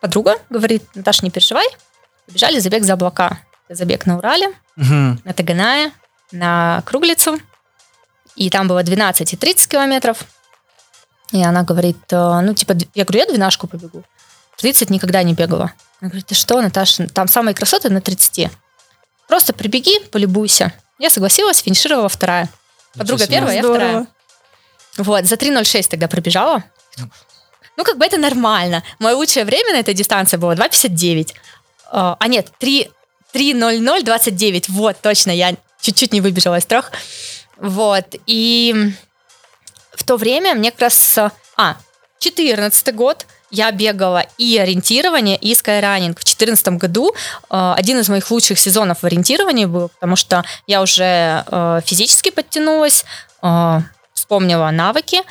Подруга 0.00 0.36
говорит, 0.48 0.84
Наташа, 0.94 1.24
не 1.24 1.30
переживай. 1.30 1.66
Побежали 2.26 2.58
забег 2.58 2.84
за 2.84 2.94
облака. 2.94 3.38
Забег 3.68 4.06
на 4.06 4.16
Урале, 4.18 4.52
Мгм. 4.76 5.20
на 5.24 5.32
Таганае, 5.32 5.92
на 6.32 6.82
Круглицу. 6.86 7.38
И 8.36 8.48
там 8.50 8.66
было 8.68 8.82
12 8.82 9.32
и 9.32 9.36
30 9.36 9.68
километров. 9.68 10.24
И 11.32 11.42
она 11.42 11.62
говорит, 11.62 11.98
э, 12.10 12.40
ну, 12.40 12.54
типа, 12.54 12.74
я 12.94 13.04
говорю, 13.04 13.20
я 13.20 13.26
двенашку 13.26 13.68
побегу. 13.68 14.02
30 14.56 14.90
никогда 14.90 15.22
не 15.22 15.34
бегала. 15.34 15.72
Она 16.00 16.08
говорит, 16.10 16.26
ты 16.26 16.34
что, 16.34 16.60
Наташа, 16.60 17.06
там 17.08 17.28
самые 17.28 17.54
красоты 17.54 17.90
на 17.90 18.00
30. 18.00 18.50
Просто 19.28 19.52
прибеги, 19.52 20.00
полюбуйся. 20.06 20.72
Я 20.98 21.10
согласилась, 21.10 21.60
финишировала 21.62 22.08
вторая. 22.08 22.48
Подруга 22.96 23.22
Ничего 23.22 23.36
первая, 23.36 23.56
я 23.56 23.62
Здорово. 23.62 23.78
вторая. 23.78 24.06
Вот, 24.98 25.24
за 25.24 25.34
3.06 25.36 25.88
тогда 25.88 26.08
пробежала. 26.08 26.64
Ну, 27.76 27.84
как 27.84 27.96
бы 27.96 28.04
это 28.04 28.18
нормально. 28.18 28.82
Мое 28.98 29.14
лучшее 29.14 29.44
время 29.44 29.72
на 29.72 29.78
этой 29.78 29.94
дистанции 29.94 30.36
было 30.36 30.54
2.59. 30.54 31.34
А, 31.92 32.16
а 32.18 32.28
нет, 32.28 32.52
3 32.58 32.90
3.00.29. 33.32 34.64
Вот, 34.68 35.00
точно, 35.00 35.30
я 35.30 35.54
чуть-чуть 35.80 36.12
не 36.12 36.20
выбежала 36.20 36.58
из 36.58 36.66
трех. 36.66 36.90
Вот, 37.56 38.16
и 38.26 38.92
в 39.92 40.04
то 40.04 40.16
время 40.16 40.54
мне 40.54 40.70
как 40.70 40.80
раз... 40.80 41.18
А, 41.56 41.76
14 42.18 42.94
год 42.94 43.26
я 43.50 43.70
бегала 43.72 44.26
и 44.38 44.58
ориентирование, 44.58 45.36
и 45.36 45.54
скайранинг. 45.54 46.18
В 46.18 46.24
2014 46.24 46.68
году 46.78 47.12
э, 47.50 47.74
один 47.76 47.98
из 47.98 48.08
моих 48.08 48.30
лучших 48.30 48.58
сезонов 48.58 49.02
в 49.02 49.04
ориентировании 49.04 49.64
был, 49.64 49.88
потому 49.88 50.16
что 50.16 50.44
я 50.66 50.82
уже 50.82 51.44
э, 51.46 51.80
физически 51.84 52.30
подтянулась, 52.30 53.04
э, 53.42 53.80
вспомнила 54.14 54.70
навыки. 54.70 55.22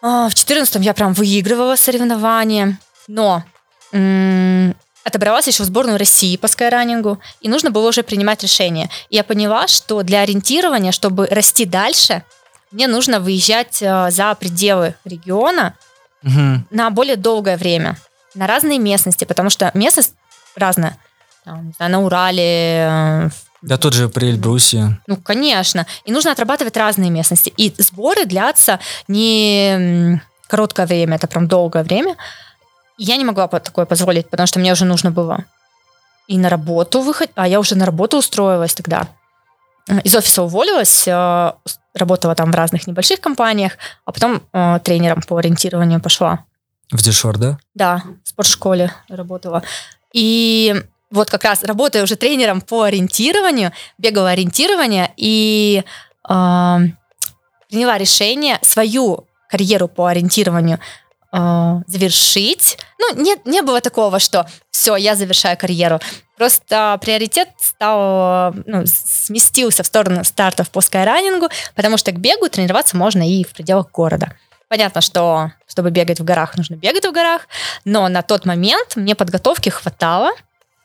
А, 0.00 0.28
В 0.28 0.34
2014 0.34 0.82
я 0.84 0.94
прям 0.94 1.12
выигрывала 1.12 1.76
соревнования, 1.76 2.78
но 3.06 3.44
м, 3.92 4.74
отобралась 5.04 5.46
еще 5.46 5.62
в 5.62 5.66
сборную 5.66 5.98
России 5.98 6.36
по 6.36 6.48
скайранингу, 6.48 7.20
и 7.40 7.48
нужно 7.48 7.70
было 7.70 7.88
уже 7.88 8.02
принимать 8.02 8.42
решение. 8.42 8.88
И 9.10 9.16
я 9.16 9.24
поняла, 9.24 9.68
что 9.68 10.02
для 10.02 10.20
ориентирования, 10.22 10.92
чтобы 10.92 11.26
расти 11.26 11.64
дальше, 11.66 12.22
мне 12.70 12.86
нужно 12.88 13.20
выезжать 13.20 13.82
э, 13.82 14.10
за 14.10 14.34
пределы 14.34 14.94
региона 15.04 15.76
Мгм. 16.22 16.66
на 16.70 16.90
более 16.90 17.16
долгое 17.16 17.56
время, 17.56 17.96
на 18.34 18.46
разные 18.46 18.78
местности, 18.78 19.24
потому 19.24 19.50
что 19.50 19.70
местность 19.74 20.14
разная. 20.56 20.96
Там, 21.44 21.72
на 21.78 22.00
Урале, 22.00 22.86
э, 22.88 23.30
Да 23.62 23.76
тут 23.78 23.94
же 23.94 24.08
при 24.08 24.28
Эльбрусе. 24.30 25.00
ну, 25.06 25.16
конечно. 25.16 25.86
И 26.04 26.12
нужно 26.12 26.30
отрабатывать 26.30 26.76
разные 26.76 27.10
местности. 27.10 27.52
И 27.56 27.74
сборы 27.78 28.26
длятся 28.26 28.78
не 29.08 30.20
короткое 30.46 30.86
время, 30.86 31.16
это 31.16 31.26
прям 31.26 31.48
долгое 31.48 31.82
время. 31.82 32.16
И 32.98 33.04
я 33.04 33.16
не 33.16 33.24
могла 33.24 33.48
такое 33.48 33.86
позволить, 33.86 34.30
потому 34.30 34.46
что 34.46 34.60
мне 34.60 34.72
уже 34.72 34.84
нужно 34.84 35.10
было 35.10 35.44
и 36.28 36.38
на 36.38 36.48
работу 36.48 37.00
выходить, 37.00 37.32
а 37.34 37.46
я 37.48 37.60
уже 37.60 37.74
на 37.74 37.84
работу 37.84 38.16
устроилась 38.18 38.74
тогда. 38.74 39.08
Э, 39.88 40.00
Из 40.02 40.14
офиса 40.14 40.42
уволилась, 40.42 41.06
э, 41.06 41.52
работала 41.94 42.34
там 42.34 42.50
в 42.50 42.54
разных 42.54 42.86
небольших 42.86 43.20
компаниях, 43.20 43.72
а 44.04 44.12
потом 44.12 44.42
э, 44.52 44.80
тренером 44.84 45.22
по 45.22 45.36
ориентированию 45.36 46.00
пошла. 46.00 46.44
В 46.90 47.02
Дешор, 47.02 47.38
да? 47.38 47.58
Да, 47.74 48.02
в 48.24 48.28
спортшколе 48.28 48.92
работала. 49.08 49.62
И 50.12 50.74
вот 51.10 51.30
как 51.30 51.44
раз 51.44 51.62
работая 51.62 52.02
уже 52.02 52.16
тренером 52.16 52.60
по 52.60 52.82
ориентированию, 52.82 53.72
бегала 53.98 54.30
ориентирование 54.30 55.12
и 55.16 55.82
э, 56.28 56.78
приняла 57.68 57.98
решение 57.98 58.58
свою 58.62 59.26
карьеру 59.48 59.88
по 59.88 60.06
ориентированию 60.06 60.78
э, 61.32 61.80
завершить. 61.86 62.78
Ну, 62.98 63.22
нет, 63.22 63.46
не 63.46 63.62
было 63.62 63.80
такого, 63.80 64.18
что 64.18 64.46
все, 64.70 64.96
я 64.96 65.16
завершаю 65.16 65.56
карьеру. 65.56 66.00
Просто 66.42 66.98
приоритет 67.00 67.50
стал, 67.60 68.52
ну, 68.66 68.82
сместился 68.84 69.84
в 69.84 69.86
сторону 69.86 70.24
стартов 70.24 70.70
по 70.70 70.80
скайранингу, 70.80 71.46
потому 71.76 71.96
что 71.96 72.10
к 72.10 72.16
бегу 72.16 72.48
тренироваться 72.48 72.96
можно 72.96 73.22
и 73.22 73.44
в 73.44 73.52
пределах 73.52 73.92
города. 73.92 74.34
Понятно, 74.66 75.02
что 75.02 75.52
чтобы 75.68 75.92
бегать 75.92 76.18
в 76.18 76.24
горах, 76.24 76.56
нужно 76.56 76.74
бегать 76.74 77.06
в 77.06 77.12
горах, 77.12 77.46
но 77.84 78.08
на 78.08 78.22
тот 78.22 78.44
момент 78.44 78.96
мне 78.96 79.14
подготовки 79.14 79.68
хватало, 79.68 80.32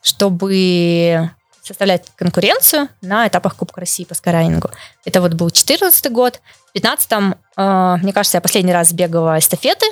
чтобы 0.00 1.28
составлять 1.60 2.06
конкуренцию 2.14 2.88
на 3.00 3.26
этапах 3.26 3.56
Кубка 3.56 3.80
России 3.80 4.04
по 4.04 4.14
скайранингу. 4.14 4.70
Это 5.04 5.20
вот 5.20 5.32
был 5.32 5.48
2014 5.48 6.12
год. 6.12 6.40
В 6.72 6.78
2015, 6.78 7.36
э, 7.56 7.96
мне 8.00 8.12
кажется, 8.12 8.36
я 8.36 8.40
последний 8.42 8.72
раз 8.72 8.92
бегала 8.92 9.36
эстафеты 9.40 9.86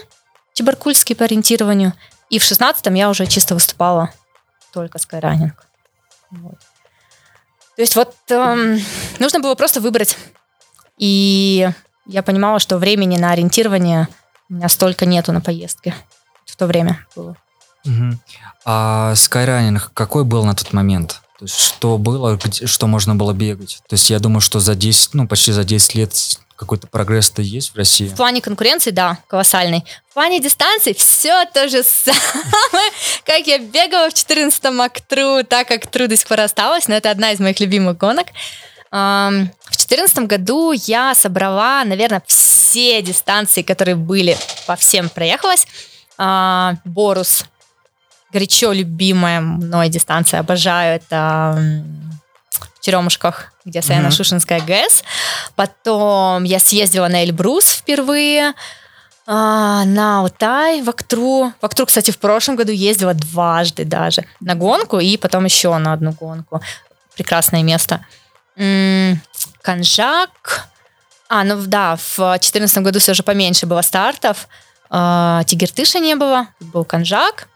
Чебаркульские 0.52 1.16
по 1.16 1.24
ориентированию. 1.24 1.92
И 2.30 2.38
в 2.38 2.44
16 2.44 2.86
я 2.96 3.10
уже 3.10 3.26
чисто 3.26 3.54
выступала 3.54 4.12
только 4.76 4.98
скайранинг. 4.98 5.66
Вот. 6.30 6.58
То 7.76 7.82
есть 7.82 7.96
вот 7.96 8.14
эм, 8.28 8.78
нужно 9.18 9.40
было 9.40 9.54
просто 9.54 9.80
выбрать. 9.80 10.18
И 10.98 11.70
я 12.04 12.22
понимала, 12.22 12.58
что 12.58 12.76
времени 12.76 13.16
на 13.16 13.30
ориентирование 13.30 14.08
у 14.50 14.54
меня 14.54 14.68
столько 14.68 15.06
нету 15.06 15.32
на 15.32 15.40
поездке. 15.40 15.94
В 16.44 16.56
то 16.56 16.66
время 16.66 17.06
было. 17.16 17.36
Мгм. 17.86 18.20
А 18.66 19.14
скайранинг 19.14 19.92
какой 19.94 20.24
был 20.24 20.44
на 20.44 20.54
тот 20.54 20.74
момент? 20.74 21.22
То 21.38 21.46
есть 21.46 21.58
что 21.58 21.96
было, 21.96 22.38
что 22.66 22.86
можно 22.86 23.14
было 23.14 23.32
бегать. 23.32 23.80
То 23.88 23.94
есть 23.94 24.10
я 24.10 24.18
думаю, 24.18 24.42
что 24.42 24.60
за 24.60 24.74
10, 24.74 25.14
ну 25.14 25.26
почти 25.26 25.52
за 25.52 25.64
10 25.64 25.94
лет 25.94 26.12
какой-то 26.56 26.86
прогресс-то 26.86 27.42
есть 27.42 27.72
в 27.72 27.76
России? 27.76 28.08
В 28.08 28.16
плане 28.16 28.40
конкуренции, 28.40 28.90
да, 28.90 29.18
колоссальный. 29.28 29.84
В 30.10 30.14
плане 30.14 30.40
дистанции 30.40 30.92
все 30.92 31.44
то 31.46 31.68
же 31.68 31.82
самое, 31.82 32.90
как 33.24 33.46
я 33.46 33.58
бегала 33.58 34.10
в 34.10 34.14
14-м 34.14 34.80
Актру, 34.80 35.44
так 35.44 35.68
как 35.68 35.86
Тру 35.86 36.08
до 36.08 36.16
сих 36.16 36.26
пор 36.26 36.40
осталось, 36.40 36.88
но 36.88 36.94
это 36.94 37.10
одна 37.10 37.32
из 37.32 37.40
моих 37.40 37.60
любимых 37.60 37.98
гонок. 37.98 38.28
В 38.90 39.48
2014 39.70 40.18
году 40.20 40.72
я 40.72 41.14
собрала, 41.14 41.84
наверное, 41.84 42.22
все 42.26 43.02
дистанции, 43.02 43.62
которые 43.62 43.96
были, 43.96 44.36
по 44.66 44.76
всем 44.76 45.08
проехалась. 45.08 45.66
А, 46.18 46.76
Борус, 46.84 47.44
горячо 48.32 48.72
любимая 48.72 49.40
мной 49.40 49.88
дистанция, 49.88 50.40
обожаю, 50.40 50.96
это 50.96 51.84
в 52.74 52.80
Черемушках, 52.80 53.52
где 53.64 53.80
Саяно-Шушинская 53.80 54.64
ГЭС. 54.64 55.04
Потом 55.54 56.44
я 56.44 56.58
съездила 56.58 57.08
на 57.08 57.24
Эльбрус 57.24 57.70
впервые, 57.70 58.54
а, 59.26 59.84
на 59.84 60.20
Алтай, 60.20 60.82
в 60.82 60.88
Актру. 60.88 61.52
В 61.60 61.64
Актру, 61.64 61.86
кстати, 61.86 62.10
в 62.10 62.18
прошлом 62.18 62.56
году 62.56 62.72
ездила 62.72 63.12
дважды 63.12 63.84
даже 63.84 64.24
на 64.40 64.54
гонку 64.54 65.00
и 65.00 65.16
потом 65.16 65.44
еще 65.44 65.76
на 65.78 65.92
одну 65.92 66.12
гонку. 66.12 66.62
Прекрасное 67.16 67.62
место. 67.62 68.04
Конжак. 69.62 70.68
А, 71.28 71.42
ну 71.42 71.60
да, 71.66 71.96
в 71.96 72.16
2014 72.18 72.78
году 72.78 73.00
все 73.00 73.14
же 73.14 73.22
поменьше 73.22 73.66
было 73.66 73.82
стартов. 73.82 74.48
А, 74.90 75.42
Тигертыша 75.44 75.98
не 75.98 76.14
было, 76.14 76.46
был 76.60 76.84
Конжак. 76.84 77.48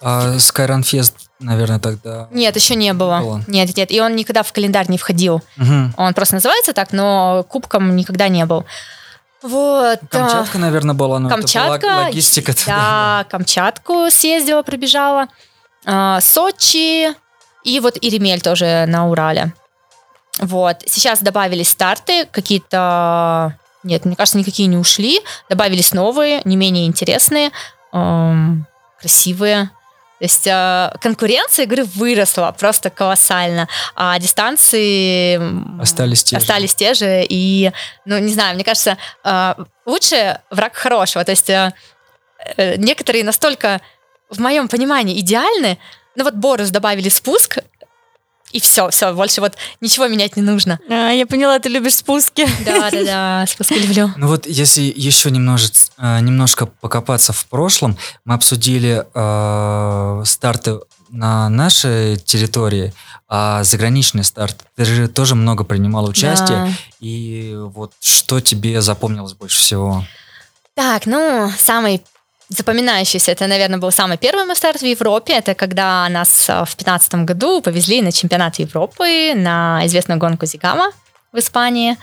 А 0.00 0.34
Skyrun 0.36 0.82
Fest, 0.82 1.12
наверное, 1.38 1.78
тогда... 1.78 2.28
Нет, 2.30 2.56
еще 2.56 2.74
не 2.74 2.92
было. 2.92 3.20
было. 3.20 3.42
Нет, 3.46 3.76
нет, 3.76 3.90
и 3.90 4.00
он 4.00 4.16
никогда 4.16 4.42
в 4.42 4.52
календарь 4.52 4.88
не 4.88 4.98
входил. 4.98 5.42
Угу. 5.58 5.92
Он 5.96 6.14
просто 6.14 6.34
называется 6.34 6.72
так, 6.72 6.92
но 6.92 7.44
кубком 7.48 7.96
никогда 7.96 8.28
не 8.28 8.44
был. 8.46 8.64
Вот. 9.42 10.00
Камчатка, 10.10 10.58
наверное, 10.58 10.94
была, 10.94 11.18
но 11.18 11.28
Камчатка, 11.28 11.76
это 11.76 11.86
была 11.86 12.04
логистика. 12.04 12.52
Да, 12.66 12.66
да, 12.66 13.26
Камчатку 13.30 14.10
съездила, 14.10 14.62
пробежала. 14.62 15.28
А, 15.84 16.20
Сочи 16.20 17.14
и 17.62 17.80
вот 17.80 17.98
Иремель 18.00 18.40
тоже 18.40 18.84
на 18.86 19.08
Урале. 19.08 19.52
Вот. 20.40 20.82
Сейчас 20.86 21.20
добавились 21.20 21.70
старты, 21.70 22.26
какие-то... 22.26 23.58
Нет, 23.82 24.04
мне 24.04 24.16
кажется, 24.16 24.38
никакие 24.38 24.68
не 24.68 24.76
ушли. 24.76 25.20
Добавились 25.48 25.92
новые, 25.92 26.40
не 26.44 26.56
менее 26.56 26.86
интересные, 26.86 27.50
эм, 27.92 28.66
красивые. 29.00 29.70
То 30.18 30.24
есть 30.24 30.46
э, 30.46 30.92
конкуренция, 31.00 31.66
говорю, 31.66 31.84
выросла 31.94 32.54
просто 32.58 32.88
колоссально, 32.88 33.68
а 33.94 34.18
дистанции 34.18 35.38
остались 35.80 36.24
те 36.24 36.38
остались 36.38 36.70
же. 36.70 36.76
те 36.76 36.94
же. 36.94 37.26
И, 37.28 37.70
ну, 38.06 38.18
не 38.18 38.32
знаю, 38.32 38.54
мне 38.54 38.64
кажется, 38.64 38.96
э, 39.24 39.54
лучше 39.84 40.40
враг 40.50 40.74
хорошего. 40.74 41.22
То 41.22 41.32
есть 41.32 41.50
э, 41.50 41.72
э, 42.56 42.76
некоторые 42.76 43.24
настолько, 43.24 43.82
в 44.30 44.40
моем 44.40 44.68
понимании, 44.68 45.20
идеальны. 45.20 45.78
Ну 46.14 46.24
вот 46.24 46.34
Борус 46.34 46.70
добавили 46.70 47.10
спуск, 47.10 47.58
и 48.52 48.60
все, 48.60 48.88
все, 48.90 49.12
больше 49.12 49.40
вот 49.40 49.54
ничего 49.80 50.06
менять 50.08 50.36
не 50.36 50.42
нужно. 50.42 50.78
А, 50.88 51.10
я 51.10 51.26
поняла, 51.26 51.58
ты 51.58 51.68
любишь 51.68 51.96
спуски. 51.96 52.46
Да, 52.64 52.90
да, 52.90 53.04
да, 53.04 53.44
спуски 53.46 53.74
люблю. 53.74 54.10
Ну 54.16 54.28
вот, 54.28 54.46
если 54.46 54.82
еще 54.82 55.30
немножко, 55.30 55.76
э, 55.98 56.20
немножко 56.20 56.66
покопаться 56.66 57.32
в 57.32 57.46
прошлом, 57.46 57.96
мы 58.24 58.34
обсудили 58.34 59.04
э, 59.14 60.22
старты 60.24 60.78
на 61.10 61.48
нашей 61.48 62.16
территории, 62.16 62.92
а 63.28 63.64
заграничный 63.64 64.24
старт. 64.24 64.64
Ты 64.76 64.84
же 64.84 65.08
тоже 65.08 65.34
много 65.34 65.64
принимал 65.64 66.06
участие. 66.06 66.58
Да. 66.58 66.68
И 67.00 67.54
вот 67.56 67.92
что 68.00 68.40
тебе 68.40 68.80
запомнилось 68.80 69.34
больше 69.34 69.58
всего? 69.58 70.04
Так, 70.74 71.06
ну, 71.06 71.50
самый 71.58 72.02
запоминающийся, 72.48 73.32
это, 73.32 73.46
наверное, 73.46 73.78
был 73.78 73.90
самый 73.90 74.18
первый 74.18 74.44
мой 74.44 74.56
старт 74.56 74.80
в 74.80 74.84
Европе. 74.84 75.34
Это 75.34 75.54
когда 75.54 76.08
нас 76.08 76.48
э, 76.48 76.52
в 76.52 76.76
2015 76.76 77.14
году 77.26 77.60
повезли 77.60 78.02
на 78.02 78.12
чемпионат 78.12 78.58
Европы, 78.58 79.34
на 79.34 79.82
известную 79.84 80.18
гонку 80.18 80.46
Зигама 80.46 80.92
в 81.32 81.38
Испании. 81.38 81.96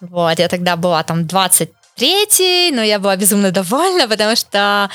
Вот, 0.00 0.38
я 0.38 0.48
тогда 0.48 0.76
была 0.76 1.02
там 1.02 1.26
23 1.26 2.70
но 2.72 2.82
я 2.82 3.00
была 3.00 3.16
безумно 3.16 3.50
довольна, 3.50 4.06
потому 4.06 4.36
что 4.36 4.88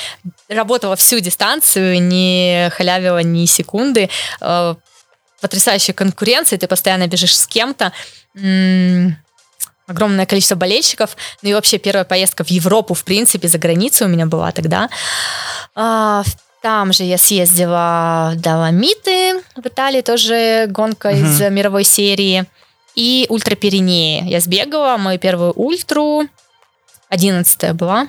работала 0.47 0.95
всю 0.95 1.19
дистанцию, 1.19 2.01
не 2.01 2.69
халявила 2.71 3.21
ни 3.21 3.45
секунды. 3.45 4.09
Э, 4.39 4.75
потрясающая 5.41 5.93
конкуренция, 5.93 6.57
ты 6.57 6.67
постоянно 6.67 7.07
бежишь 7.07 7.37
с 7.37 7.47
кем-то 7.47 7.91
огромное 9.87 10.25
количество 10.25 10.55
болельщиков. 10.55 11.17
Ну 11.41 11.49
и 11.49 11.53
вообще 11.53 11.77
первая 11.77 12.05
поездка 12.05 12.43
в 12.43 12.49
Европу, 12.49 12.93
в 12.93 13.03
принципе, 13.03 13.47
за 13.47 13.57
границу 13.57 14.05
у 14.05 14.07
меня 14.07 14.25
была 14.25 14.51
тогда. 14.51 14.89
А, 15.75 16.23
там 16.61 16.93
же 16.93 17.03
я 17.03 17.17
съездила 17.17 18.31
в 18.33 18.39
Доломиты 18.39 19.41
в 19.55 19.65
Италии, 19.65 20.01
тоже 20.01 20.67
гонка 20.69 21.07
угу. 21.07 21.17
из 21.17 21.41
мировой 21.41 21.83
серии. 21.83 22.45
И 22.95 23.25
Ультра 23.29 23.55
Пиренеи. 23.55 24.23
Я 24.29 24.39
сбегала 24.39 24.97
мою 24.97 25.17
первую 25.17 25.51
ультру, 25.53 26.27
одиннадцатая 27.09 27.73
была. 27.73 28.07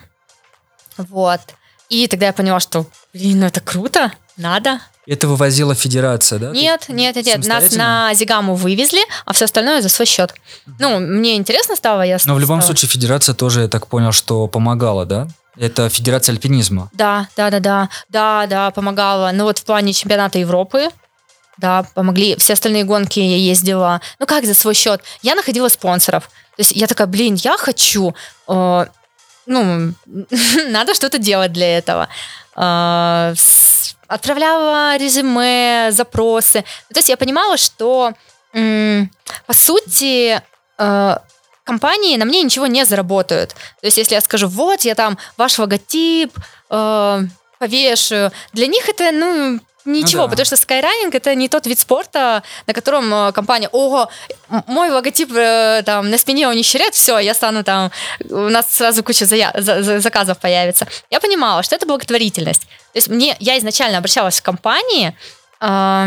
Вот. 0.98 1.40
И 1.88 2.06
тогда 2.06 2.26
я 2.26 2.32
поняла, 2.32 2.60
что, 2.60 2.86
блин, 3.12 3.40
ну 3.40 3.46
это 3.46 3.60
круто, 3.60 4.12
надо. 4.36 4.80
Это 5.06 5.28
вывозила 5.28 5.74
федерация, 5.74 6.38
да? 6.38 6.50
Нет, 6.50 6.86
нет, 6.88 7.16
нет, 7.16 7.26
нет. 7.26 7.46
Нас 7.46 7.72
на 7.72 8.14
Зигаму 8.14 8.54
вывезли, 8.54 9.00
а 9.26 9.32
все 9.32 9.44
остальное 9.44 9.82
за 9.82 9.88
свой 9.88 10.06
счет. 10.06 10.34
Ну, 10.78 10.98
мне 10.98 11.36
интересно 11.36 11.76
стало, 11.76 12.02
я 12.02 12.18
Но 12.24 12.34
в 12.34 12.40
любом 12.40 12.62
случае 12.62 12.88
федерация 12.88 13.34
тоже, 13.34 13.62
я 13.62 13.68
так 13.68 13.86
понял, 13.86 14.12
что 14.12 14.46
помогала, 14.46 15.04
да? 15.04 15.28
Это 15.56 15.88
федерация 15.88 16.32
альпинизма. 16.32 16.90
Да, 16.92 17.28
да, 17.36 17.50
да, 17.50 17.60
да, 17.60 17.88
да, 18.08 18.46
да, 18.46 18.70
помогала. 18.70 19.30
Ну 19.32 19.44
вот 19.44 19.58
в 19.58 19.64
плане 19.64 19.92
чемпионата 19.92 20.38
Европы, 20.38 20.88
да, 21.58 21.86
помогли. 21.94 22.36
Все 22.36 22.54
остальные 22.54 22.84
гонки 22.84 23.20
я 23.20 23.36
ездила, 23.36 24.00
ну 24.18 24.26
как 24.26 24.44
за 24.44 24.54
свой 24.54 24.74
счет. 24.74 25.02
Я 25.22 25.34
находила 25.34 25.68
спонсоров. 25.68 26.24
То 26.56 26.60
есть 26.60 26.72
я 26.72 26.86
такая, 26.86 27.06
блин, 27.06 27.34
я 27.34 27.56
хочу, 27.56 28.14
э, 28.48 28.86
ну, 29.46 29.92
надо 30.68 30.94
что-то 30.94 31.18
делать 31.18 31.52
для 31.52 31.78
этого. 31.78 32.08
Э, 32.56 33.34
отправляла 34.14 34.96
резюме, 34.96 35.88
запросы. 35.90 36.62
То 36.92 36.98
есть 36.98 37.08
я 37.08 37.16
понимала, 37.16 37.56
что, 37.56 38.12
по 38.52 39.52
сути, 39.52 40.40
э, 40.78 41.16
компании 41.64 42.16
на 42.16 42.24
мне 42.24 42.42
ничего 42.42 42.66
не 42.68 42.84
заработают. 42.84 43.54
То 43.80 43.86
есть 43.86 43.98
если 43.98 44.14
я 44.14 44.20
скажу, 44.20 44.46
вот, 44.46 44.82
я 44.82 44.94
там 44.94 45.18
ваш 45.36 45.58
логотип 45.58 46.32
э, 46.70 47.20
повешаю, 47.58 48.30
для 48.52 48.66
них 48.68 48.88
это, 48.88 49.10
ну, 49.10 49.60
Ничего, 49.84 50.22
ну, 50.22 50.28
да. 50.28 50.30
потому 50.30 50.46
что 50.46 50.56
скайранинг 50.56 51.14
это 51.14 51.34
не 51.34 51.48
тот 51.48 51.66
вид 51.66 51.78
спорта, 51.78 52.42
на 52.66 52.72
котором 52.72 53.12
э, 53.12 53.32
компания, 53.32 53.68
ого, 53.68 54.08
мой 54.66 54.90
логотип 54.90 55.30
э, 55.34 55.82
там 55.84 56.10
на 56.10 56.16
спине 56.16 56.62
щерет, 56.62 56.94
все, 56.94 57.18
я 57.18 57.34
стану 57.34 57.64
там, 57.64 57.90
у 58.30 58.48
нас 58.48 58.72
сразу 58.72 59.02
куча 59.04 59.24
зая- 59.24 59.52
за- 59.60 60.00
заказов 60.00 60.38
появится. 60.38 60.86
Я 61.10 61.20
понимала, 61.20 61.62
что 61.62 61.76
это 61.76 61.86
благотворительность. 61.86 62.62
То 62.62 62.98
есть 62.98 63.08
мне, 63.08 63.36
я 63.40 63.58
изначально 63.58 63.98
обращалась 63.98 64.40
в 64.40 64.42
компании 64.42 65.16
э, 65.60 66.06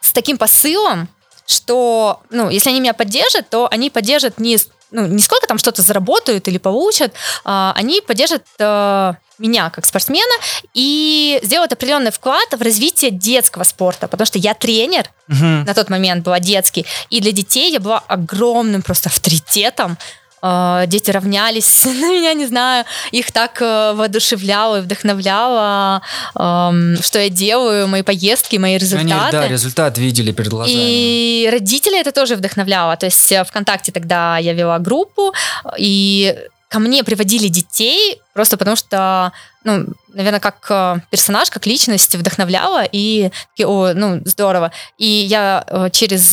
с 0.00 0.12
таким 0.12 0.36
посылом, 0.36 1.08
что, 1.46 2.20
ну, 2.30 2.50
если 2.50 2.70
они 2.70 2.80
меня 2.80 2.92
поддержат, 2.92 3.48
то 3.48 3.68
они 3.70 3.88
поддержат 3.88 4.38
не, 4.38 4.58
ну, 4.90 5.06
не 5.06 5.18
сколько 5.18 5.46
там 5.46 5.58
что-то 5.58 5.82
заработают 5.82 6.48
или 6.48 6.58
получат, 6.58 7.12
э, 7.12 7.72
они 7.74 8.00
поддержат 8.00 8.44
э, 8.58 9.12
меня 9.38 9.70
как 9.70 9.86
спортсмена 9.86 10.34
и 10.74 11.40
сделать 11.42 11.72
определенный 11.72 12.10
вклад 12.10 12.48
в 12.52 12.62
развитие 12.62 13.10
детского 13.10 13.64
спорта, 13.64 14.08
потому 14.08 14.26
что 14.26 14.38
я 14.38 14.54
тренер 14.54 15.10
угу. 15.28 15.44
на 15.44 15.74
тот 15.74 15.90
момент 15.90 16.24
была 16.24 16.40
детский, 16.40 16.86
и 17.10 17.20
для 17.20 17.32
детей 17.32 17.72
я 17.72 17.80
была 17.80 17.98
огромным 17.98 18.82
просто 18.82 19.08
авторитетом. 19.08 19.98
А, 20.42 20.86
дети 20.86 21.10
равнялись 21.10 21.84
на 21.84 22.08
меня, 22.10 22.34
не 22.34 22.46
знаю, 22.46 22.84
их 23.10 23.32
так 23.32 23.60
э, 23.62 23.92
воодушевляло 23.94 24.78
и 24.78 24.80
вдохновляло, 24.82 26.02
что 26.34 27.18
я 27.18 27.28
делаю, 27.28 27.88
мои 27.88 28.02
поездки, 28.02 28.56
мои 28.56 28.76
результаты. 28.76 29.36
Они, 29.36 29.48
да, 29.48 29.48
результат 29.48 29.98
видели 29.98 30.32
перед 30.32 30.50
глазами. 30.50 30.76
И 30.76 31.48
родители 31.50 31.98
это 31.98 32.12
тоже 32.12 32.36
вдохновляло. 32.36 32.96
То 32.96 33.06
есть 33.06 33.32
э, 33.32 33.44
ВКонтакте 33.44 33.92
тогда 33.92 34.36
я 34.38 34.52
вела 34.52 34.78
группу, 34.78 35.32
и 35.78 36.36
ко 36.68 36.80
мне 36.80 37.02
приводили 37.04 37.48
детей 37.48 38.20
просто 38.34 38.56
потому 38.56 38.76
что, 38.76 39.32
ну, 39.64 39.86
наверное, 40.12 40.40
как 40.40 40.66
э, 40.68 41.00
персонаж, 41.10 41.48
как 41.48 41.66
личность 41.66 42.14
вдохновляла, 42.14 42.84
и 42.84 43.30
о, 43.64 43.92
ну, 43.94 44.20
здорово. 44.26 44.70
И 44.98 45.06
я 45.06 45.64
через 45.92 46.30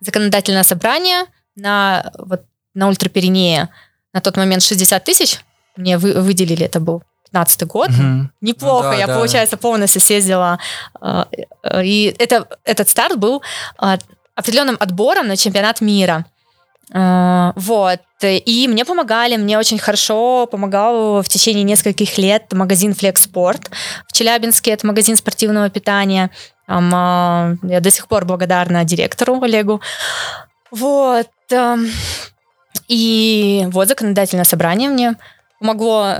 законодательное 0.00 0.62
собрание 0.62 1.24
на, 1.56 2.12
вот, 2.18 2.42
на 2.74 2.88
Ультрапиренее 2.88 3.68
на 4.12 4.20
тот 4.20 4.36
момент 4.36 4.62
60 4.62 5.04
тысяч 5.04 5.40
мне 5.76 5.98
вы, 5.98 6.20
выделили, 6.20 6.66
это 6.66 6.80
был 6.80 7.02
15 7.32 7.62
год. 7.66 7.90
Мгм. 7.90 8.32
Неплохо, 8.40 8.86
Ну 8.88 8.92
да, 8.92 8.98
я, 8.98 9.06
да. 9.06 9.14
получается, 9.16 9.56
полностью 9.56 10.00
съездила. 10.00 10.58
э, 11.00 11.24
э, 11.62 11.84
И 11.84 12.14
это, 12.18 12.46
этот 12.64 12.88
старт 12.88 13.18
был 13.18 13.42
э, 13.80 13.96
определенным 14.34 14.76
отбором 14.80 15.28
на 15.28 15.36
чемпионат 15.36 15.80
мира. 15.80 16.24
Вот. 16.92 18.00
И 18.22 18.66
мне 18.68 18.84
помогали, 18.84 19.36
мне 19.36 19.56
очень 19.58 19.78
хорошо 19.78 20.46
помогал 20.50 21.22
в 21.22 21.28
течение 21.28 21.62
нескольких 21.62 22.18
лет 22.18 22.52
магазин 22.52 22.94
Флекспорт 22.94 23.70
в 24.08 24.12
Челябинске. 24.12 24.72
Это 24.72 24.88
магазин 24.88 25.16
спортивного 25.16 25.70
питания. 25.70 26.30
Я 26.66 27.56
до 27.80 27.90
сих 27.92 28.08
пор 28.08 28.24
благодарна 28.24 28.82
директору 28.84 29.40
Олегу. 29.40 29.80
Вот. 30.72 31.28
И 32.88 33.66
вот 33.70 33.88
законодательное 33.88 34.44
собрание 34.44 34.88
мне 34.88 35.14
помогло 35.58 36.16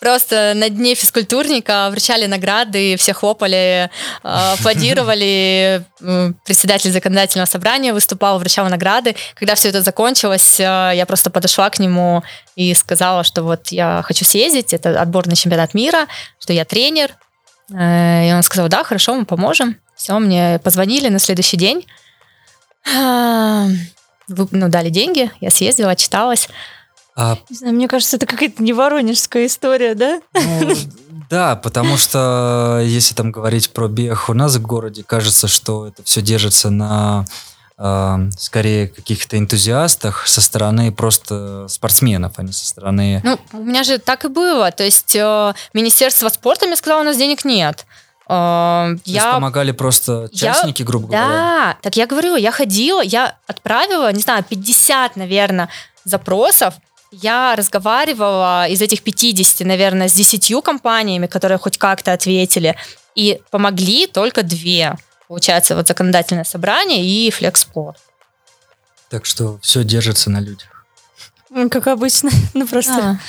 Просто 0.00 0.52
на 0.54 0.68
дне 0.68 0.94
физкультурника 0.94 1.88
вручали 1.90 2.26
награды, 2.26 2.96
все 2.96 3.14
хлопали, 3.14 3.56
э, 3.56 3.88
аплодировали. 4.22 5.82
Председатель 6.44 6.92
законодательного 6.92 7.46
собрания 7.46 7.94
выступал, 7.94 8.38
вручал 8.38 8.68
награды. 8.68 9.16
Когда 9.34 9.54
все 9.54 9.70
это 9.70 9.80
закончилось, 9.80 10.60
э, 10.60 10.92
я 10.94 11.06
просто 11.06 11.30
подошла 11.30 11.70
к 11.70 11.78
нему 11.78 12.22
и 12.56 12.74
сказала, 12.74 13.24
что 13.24 13.42
вот 13.42 13.68
я 13.68 14.02
хочу 14.04 14.26
съездить, 14.26 14.74
это 14.74 15.00
отбор 15.00 15.26
на 15.26 15.34
чемпионат 15.34 15.72
мира, 15.72 16.06
что 16.38 16.52
я 16.52 16.66
тренер. 16.66 17.14
Э, 17.72 18.28
И 18.28 18.32
он 18.34 18.42
сказал, 18.42 18.68
да, 18.68 18.84
хорошо, 18.84 19.14
мы 19.14 19.24
поможем. 19.24 19.78
Все, 19.96 20.18
мне 20.18 20.60
позвонили 20.62 21.08
на 21.08 21.18
следующий 21.18 21.56
день. 21.56 21.86
Вы- 24.28 24.48
Ну, 24.50 24.68
дали 24.68 24.90
деньги, 24.90 25.30
я 25.40 25.50
съездила, 25.50 25.90
отчиталась. 25.90 26.48
А, 27.14 27.38
Не 27.48 27.56
знаю, 27.56 27.74
мне 27.74 27.88
кажется, 27.88 28.16
это 28.16 28.26
какая-то 28.26 28.62
не 28.62 28.72
воронежская 28.72 29.46
история, 29.46 29.94
да? 29.94 30.20
ну, 30.34 30.74
да, 31.30 31.56
потому 31.56 31.96
что 31.96 32.80
если 32.84 33.14
там 33.14 33.32
говорить 33.32 33.70
про 33.70 33.88
бег 33.88 34.28
у 34.28 34.34
нас 34.34 34.56
в 34.56 34.62
городе, 34.62 35.02
кажется, 35.02 35.48
что 35.48 35.86
это 35.86 36.02
все 36.02 36.20
держится 36.20 36.68
на 36.68 37.24
а, 37.78 38.20
скорее 38.38 38.88
каких-то 38.88 39.38
энтузиастах 39.38 40.26
со 40.26 40.40
стороны 40.40 40.92
просто 40.92 41.66
спортсменов, 41.68 42.34
а 42.36 42.42
не 42.42 42.52
со 42.52 42.66
стороны... 42.66 43.20
Ну, 43.24 43.38
у 43.52 43.62
меня 43.62 43.82
же 43.82 43.98
так 43.98 44.24
и 44.24 44.28
было. 44.28 44.70
То 44.70 44.84
есть 44.84 45.14
э, 45.14 45.54
Министерство 45.74 46.28
спорта 46.30 46.66
мне 46.66 46.76
сказало, 46.76 47.00
у 47.02 47.04
нас 47.04 47.16
денег 47.16 47.44
нет. 47.44 47.86
То 48.28 48.92
есть 49.04 49.06
я 49.06 49.32
помогали 49.32 49.72
просто 49.72 50.28
я- 50.32 50.50
участники, 50.50 50.82
грубо 50.82 51.06
говоря. 51.08 51.28
Да, 51.28 51.76
так 51.80 51.96
я 51.96 52.06
говорю, 52.06 52.36
я 52.36 52.50
ходила, 52.50 53.00
я 53.00 53.36
отправила, 53.46 54.12
не 54.12 54.20
знаю, 54.20 54.44
50, 54.44 55.16
наверное, 55.16 55.68
запросов. 56.04 56.74
Я 57.12 57.54
разговаривала 57.56 58.66
из 58.68 58.82
этих 58.82 59.02
50, 59.02 59.64
наверное, 59.64 60.08
с 60.08 60.12
10 60.12 60.60
компаниями, 60.60 61.26
которые 61.28 61.58
хоть 61.58 61.78
как-то 61.78 62.12
ответили, 62.12 62.76
и 63.14 63.40
помогли 63.50 64.06
только 64.08 64.42
две. 64.42 64.96
Получается, 65.28 65.76
вот 65.76 65.86
законодательное 65.86 66.44
собрание 66.44 67.04
и 67.04 67.30
флекспорт. 67.30 67.98
Так 69.08 69.24
что 69.24 69.58
все 69.62 69.84
держится 69.84 70.30
на 70.30 70.40
людях. 70.40 70.84
Как 71.70 71.86
обычно. 71.86 72.30
Ну, 72.54 72.66
просто... 72.66 73.20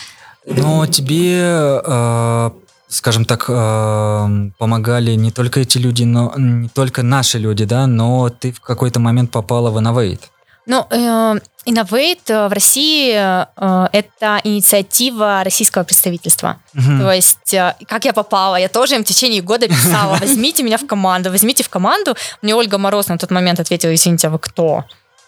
Но 0.45 0.87
тебе, 0.87 1.39
э, 1.85 2.51
скажем 2.87 3.25
так, 3.25 3.45
э, 3.49 4.49
помогали 4.57 5.15
не 5.15 5.31
только 5.31 5.59
эти 5.59 5.77
люди, 5.77 6.03
но 6.03 6.33
не 6.37 6.69
только 6.69 7.03
наши 7.03 7.37
люди, 7.37 7.65
да, 7.65 7.87
но 7.87 8.29
ты 8.29 8.51
в 8.51 8.61
какой-то 8.61 8.99
момент 8.99 9.31
попала 9.31 9.69
в 9.69 9.77
Innovate. 9.77 10.21
Ну, 10.65 10.85
э, 10.89 11.35
Innovate 11.65 12.19
э, 12.27 12.47
в 12.49 12.51
России 12.53 13.13
э, 13.15 13.87
это 13.93 14.41
инициатива 14.43 15.41
российского 15.43 15.83
представительства. 15.83 16.57
Мгм. 16.73 16.99
То 16.99 17.11
есть, 17.11 17.55
как 17.87 18.05
я 18.05 18.13
попала, 18.13 18.57
я 18.57 18.67
тоже 18.67 18.95
им 18.95 19.03
в 19.03 19.07
течение 19.07 19.41
года 19.41 19.67
писала, 19.67 20.17
возьмите 20.19 20.63
меня 20.63 20.77
в 20.77 20.85
команду, 20.85 21.31
возьмите 21.31 21.63
в 21.63 21.69
команду. 21.69 22.15
Мне 22.41 22.53
Ольга 22.53 22.77
Мороз 22.77 23.07
на 23.07 23.17
тот 23.17 23.31
момент 23.31 23.59
ответила, 23.59 23.93
извините, 23.95 24.27
а 24.27 24.29
вы 24.29 24.39
кто? 24.39 24.83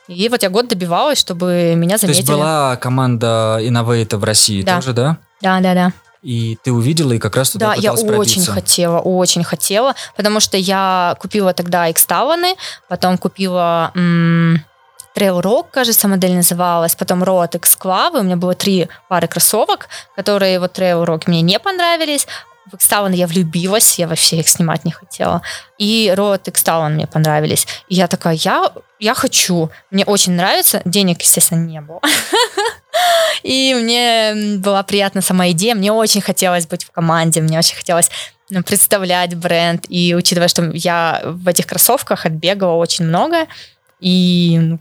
И 0.10 0.28
вот 0.28 0.43
я 0.43 0.50
год 0.50 0.67
добивалась, 0.67 1.19
чтобы 1.19 1.74
меня 1.76 1.98
То 1.98 2.08
есть 2.08 2.26
заметили. 2.26 2.34
была 2.34 2.76
команда 2.78 3.60
Innovate 3.62 4.17
в 4.17 4.24
России 4.24 4.63
Да. 4.63 4.76
тоже, 4.76 4.93
да? 4.93 5.17
Да, 5.41 5.60
да, 5.62 5.74
да. 5.74 5.93
И 6.22 6.58
ты 6.64 6.72
увидела 6.72 7.14
и 7.14 7.20
как 7.20 7.36
раз 7.36 7.52
туда 7.52 7.68
Да, 7.68 7.74
я 7.76 7.94
очень 7.94 8.08
пробиться. 8.08 8.52
хотела, 8.52 9.00
очень 9.00 9.44
хотела, 9.44 9.96
потому 10.18 10.40
что 10.40 10.58
я 10.58 11.16
купила 11.20 11.54
тогда 11.54 11.90
экставаны, 11.90 12.56
потом 12.90 13.18
купила 13.18 13.92
м, 13.96 14.64
Trail 15.16 15.42
Rock, 15.42 15.68
кажется, 15.72 16.08
модель 16.08 16.34
называлась, 16.34 16.96
потом 16.96 17.24
Road 17.24 17.56
X 17.56 17.78
Club, 17.82 18.20
у 18.20 18.24
меня 18.24 18.36
было 18.36 18.54
три 18.54 18.88
пары 19.08 19.28
кроссовок, 19.28 19.88
которые 20.16 20.60
вот 20.60 20.78
Trail 20.78 21.06
Rock 21.06 21.24
мне 21.28 21.42
не 21.42 21.58
понравились, 21.60 22.28
в 22.72 22.76
Экставан 22.76 23.14
я 23.14 23.26
влюбилась, 23.26 23.98
я 23.98 24.08
вообще 24.08 24.38
их 24.42 24.48
снимать 24.50 24.86
не 24.86 24.92
хотела. 24.92 25.42
И 25.80 26.14
Road 26.16 26.42
Экставан 26.46 26.94
мне 26.94 27.08
понравились. 27.08 27.66
И 27.88 27.96
я 27.96 28.08
такая, 28.08 28.36
я, 28.36 28.72
я 29.00 29.16
хочу, 29.16 29.72
мне 29.90 30.06
очень 30.06 30.34
нравится, 30.34 30.82
денег, 30.86 31.20
естественно, 31.22 31.66
не 31.66 31.82
было. 31.82 32.00
И 33.43 33.73
мне 33.73 34.58
была 34.58 34.84
приятна 34.84 35.21
сама 35.21 35.49
идея, 35.52 35.75
мне 35.75 35.91
очень 35.91 36.21
хотелось 36.21 36.67
быть 36.67 36.84
в 36.84 36.91
команде, 36.91 37.41
мне 37.41 37.58
очень 37.58 37.75
хотелось 37.75 38.10
ну, 38.49 38.63
представлять 38.63 39.36
бренд. 39.36 39.86
И 39.89 40.15
учитывая, 40.15 40.47
что 40.47 40.69
я 40.73 41.21
в 41.23 41.47
этих 41.47 41.67
кроссовках 41.67 42.25
отбегала 42.25 42.73
очень 42.73 43.06
много, 43.06 43.47
и 43.99 44.60
ну, 44.60 44.80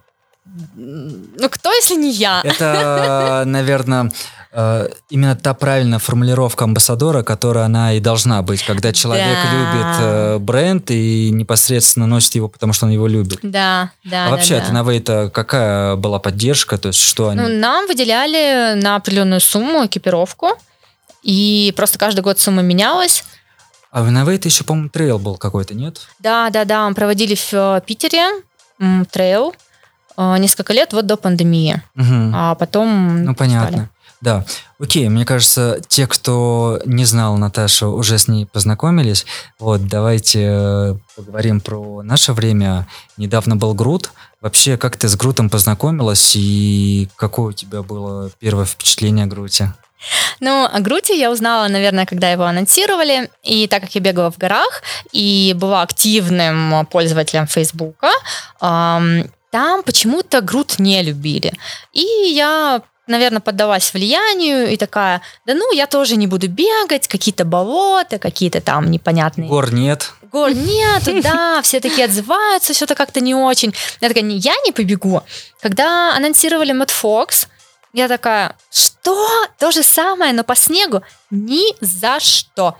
ну 1.38 1.48
кто, 1.48 1.72
если 1.72 1.94
не 1.94 2.10
я? 2.10 2.40
Это, 2.42 3.42
наверное, 3.46 4.10
именно 4.52 5.36
та 5.36 5.52
правильная 5.54 5.98
формулировка 5.98 6.64
амбассадора, 6.64 7.22
которая 7.22 7.66
она 7.66 7.92
и 7.92 8.00
должна 8.00 8.40
быть, 8.42 8.62
когда 8.64 8.92
человек 8.92 9.36
Да. 9.44 9.52
любит 9.52 9.96
э, 10.00 10.38
бренд 10.38 10.90
и 10.90 11.30
непосредственно 11.30 12.06
носит 12.06 12.34
его, 12.34 12.48
потому 12.48 12.72
что 12.72 12.86
он 12.86 12.92
его 12.92 13.06
любит. 13.06 13.40
Да, 13.42 13.90
да. 14.04 14.24
а 14.24 14.24
да, 14.26 14.30
вообще 14.30 14.58
да. 14.58 14.62
от 14.64 14.70
Innovate 14.72 15.30
какая 15.30 15.96
была 15.96 16.18
поддержка? 16.18 16.78
То 16.78 16.88
есть 16.88 16.98
что 17.00 17.28
они... 17.28 17.40
Ну, 17.40 17.48
нам 17.48 17.86
выделяли 17.86 18.80
на 18.80 18.96
определенную 18.96 19.40
сумму 19.40 19.84
экипировку, 19.84 20.48
и 21.22 21.72
просто 21.76 21.98
каждый 21.98 22.20
год 22.20 22.40
сумма 22.40 22.62
менялась. 22.62 23.24
А 23.90 24.02
в 24.02 24.08
Inov-8 24.08 24.46
еще, 24.46 24.64
по-моему, 24.64 24.88
трейл 24.88 25.18
был 25.18 25.36
какой-то, 25.36 25.74
нет? 25.74 26.00
Да, 26.20 26.48
да, 26.50 26.64
да, 26.64 26.88
мы 26.88 26.94
проводили 26.94 27.34
в 27.34 27.52
э, 27.52 27.80
Питере 27.86 28.26
трейл 29.10 29.54
э, 30.16 30.36
несколько 30.38 30.72
лет 30.72 30.92
вот 30.92 31.06
до 31.06 31.16
пандемии, 31.16 31.82
Мгм. 31.94 32.32
а 32.34 32.54
потом 32.54 33.24
Ну, 33.24 33.34
понятно. 33.34 33.90
Да. 34.20 34.44
Окей, 34.80 35.08
мне 35.08 35.24
кажется, 35.24 35.80
те, 35.86 36.06
кто 36.06 36.80
не 36.84 37.04
знал 37.04 37.36
Наташу, 37.36 37.88
уже 37.88 38.18
с 38.18 38.28
ней 38.28 38.46
познакомились. 38.46 39.26
Вот, 39.58 39.86
давайте 39.86 40.40
э, 40.50 40.94
поговорим 41.16 41.60
про 41.60 42.02
наше 42.02 42.32
время. 42.32 42.88
Недавно 43.16 43.56
был 43.56 43.74
Грут. 43.74 44.10
Вообще, 44.40 44.76
как 44.76 44.96
ты 44.96 45.08
с 45.08 45.16
Грутом 45.16 45.50
познакомилась 45.50 46.34
и 46.36 47.08
какое 47.16 47.48
у 47.48 47.52
тебя 47.52 47.82
было 47.82 48.30
первое 48.38 48.64
впечатление 48.64 49.24
о 49.24 49.28
Груте? 49.28 49.72
Ну, 50.40 50.64
о 50.64 50.80
Груте 50.80 51.18
я 51.18 51.30
узнала, 51.30 51.68
наверное, 51.68 52.06
когда 52.06 52.30
его 52.30 52.44
анонсировали. 52.44 53.30
И 53.42 53.66
так 53.66 53.82
как 53.82 53.94
я 53.94 54.00
бегала 54.00 54.30
в 54.30 54.38
горах 54.38 54.82
и 55.12 55.54
была 55.56 55.82
активным 55.82 56.86
пользователем 56.86 57.46
Фейсбука, 57.46 58.10
там 59.50 59.82
почему-то 59.82 60.40
Грут 60.40 60.78
не 60.78 61.02
любили. 61.02 61.52
И 61.92 62.02
я 62.02 62.82
наверное, 63.08 63.40
поддалась 63.40 63.92
влиянию 63.92 64.70
и 64.70 64.76
такая, 64.76 65.22
да 65.46 65.54
ну, 65.54 65.72
я 65.72 65.86
тоже 65.86 66.16
не 66.16 66.26
буду 66.26 66.48
бегать, 66.48 67.08
какие-то 67.08 67.44
болота, 67.44 68.18
какие-то 68.18 68.60
там 68.60 68.90
непонятные... 68.90 69.48
Гор 69.48 69.72
нет. 69.72 70.12
Гор 70.30 70.52
нету, 70.52 71.22
да, 71.22 71.62
все 71.62 71.80
такие 71.80 72.04
отзываются, 72.04 72.74
что-то 72.74 72.94
как-то 72.94 73.20
не 73.20 73.34
очень. 73.34 73.74
Я 74.00 74.08
такая, 74.08 74.22
«Не, 74.24 74.36
я 74.36 74.54
не 74.64 74.72
побегу. 74.72 75.22
Когда 75.60 76.14
анонсировали 76.14 76.72
Мэтт 76.72 76.90
Фокс, 76.90 77.48
я 77.94 78.08
такая, 78.08 78.54
что? 78.70 79.26
То 79.58 79.70
же 79.70 79.82
самое, 79.82 80.32
но 80.32 80.44
по 80.44 80.54
снегу? 80.54 81.02
Ни 81.30 81.74
за 81.80 82.20
что. 82.20 82.76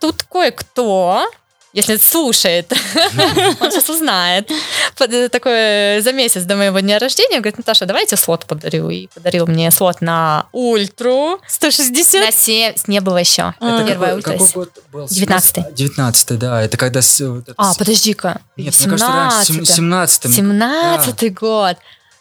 Тут 0.00 0.22
кое-кто, 0.24 1.30
если 1.72 1.96
слушает, 1.96 2.72
он 3.60 3.70
сейчас 3.70 3.88
узнает. 3.88 4.50
Э, 4.98 5.28
Такое 5.28 6.00
за 6.02 6.12
месяц 6.12 6.42
до 6.42 6.56
моего 6.56 6.80
дня 6.80 6.98
рождения 6.98 7.38
говорит, 7.38 7.58
Наташа, 7.58 7.86
давайте 7.86 8.16
слот 8.16 8.44
подарю. 8.46 8.90
И 8.90 9.06
подарил 9.14 9.46
мне 9.46 9.70
слот 9.70 10.00
на 10.00 10.46
ультру. 10.52 11.40
160? 11.46 12.20
На 12.24 12.32
7, 12.32 12.74
не 12.88 13.00
было 13.00 13.18
еще. 13.18 13.54
А. 13.60 13.86
Первая 13.86 14.16
ультра. 14.16 14.32
какой 14.32 14.48
год 14.48 14.70
был? 14.92 15.04
19-й. 15.04 15.72
19 15.74 16.38
да. 16.38 16.62
Это 16.62 16.76
когда... 16.76 17.00
это 17.00 17.54
А, 17.56 17.74
подожди-ка. 17.74 18.40
Нет, 18.56 18.74
мне 18.80 18.90
кажется, 18.90 19.06
раньше, 19.06 19.52
17-й. 19.52 19.66
17 19.66 20.34
17 20.34 21.34
год. 21.34 21.76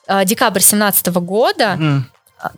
А, 0.08 0.26
Декабрь 0.26 0.62
17 0.62 1.08
года. 1.08 2.04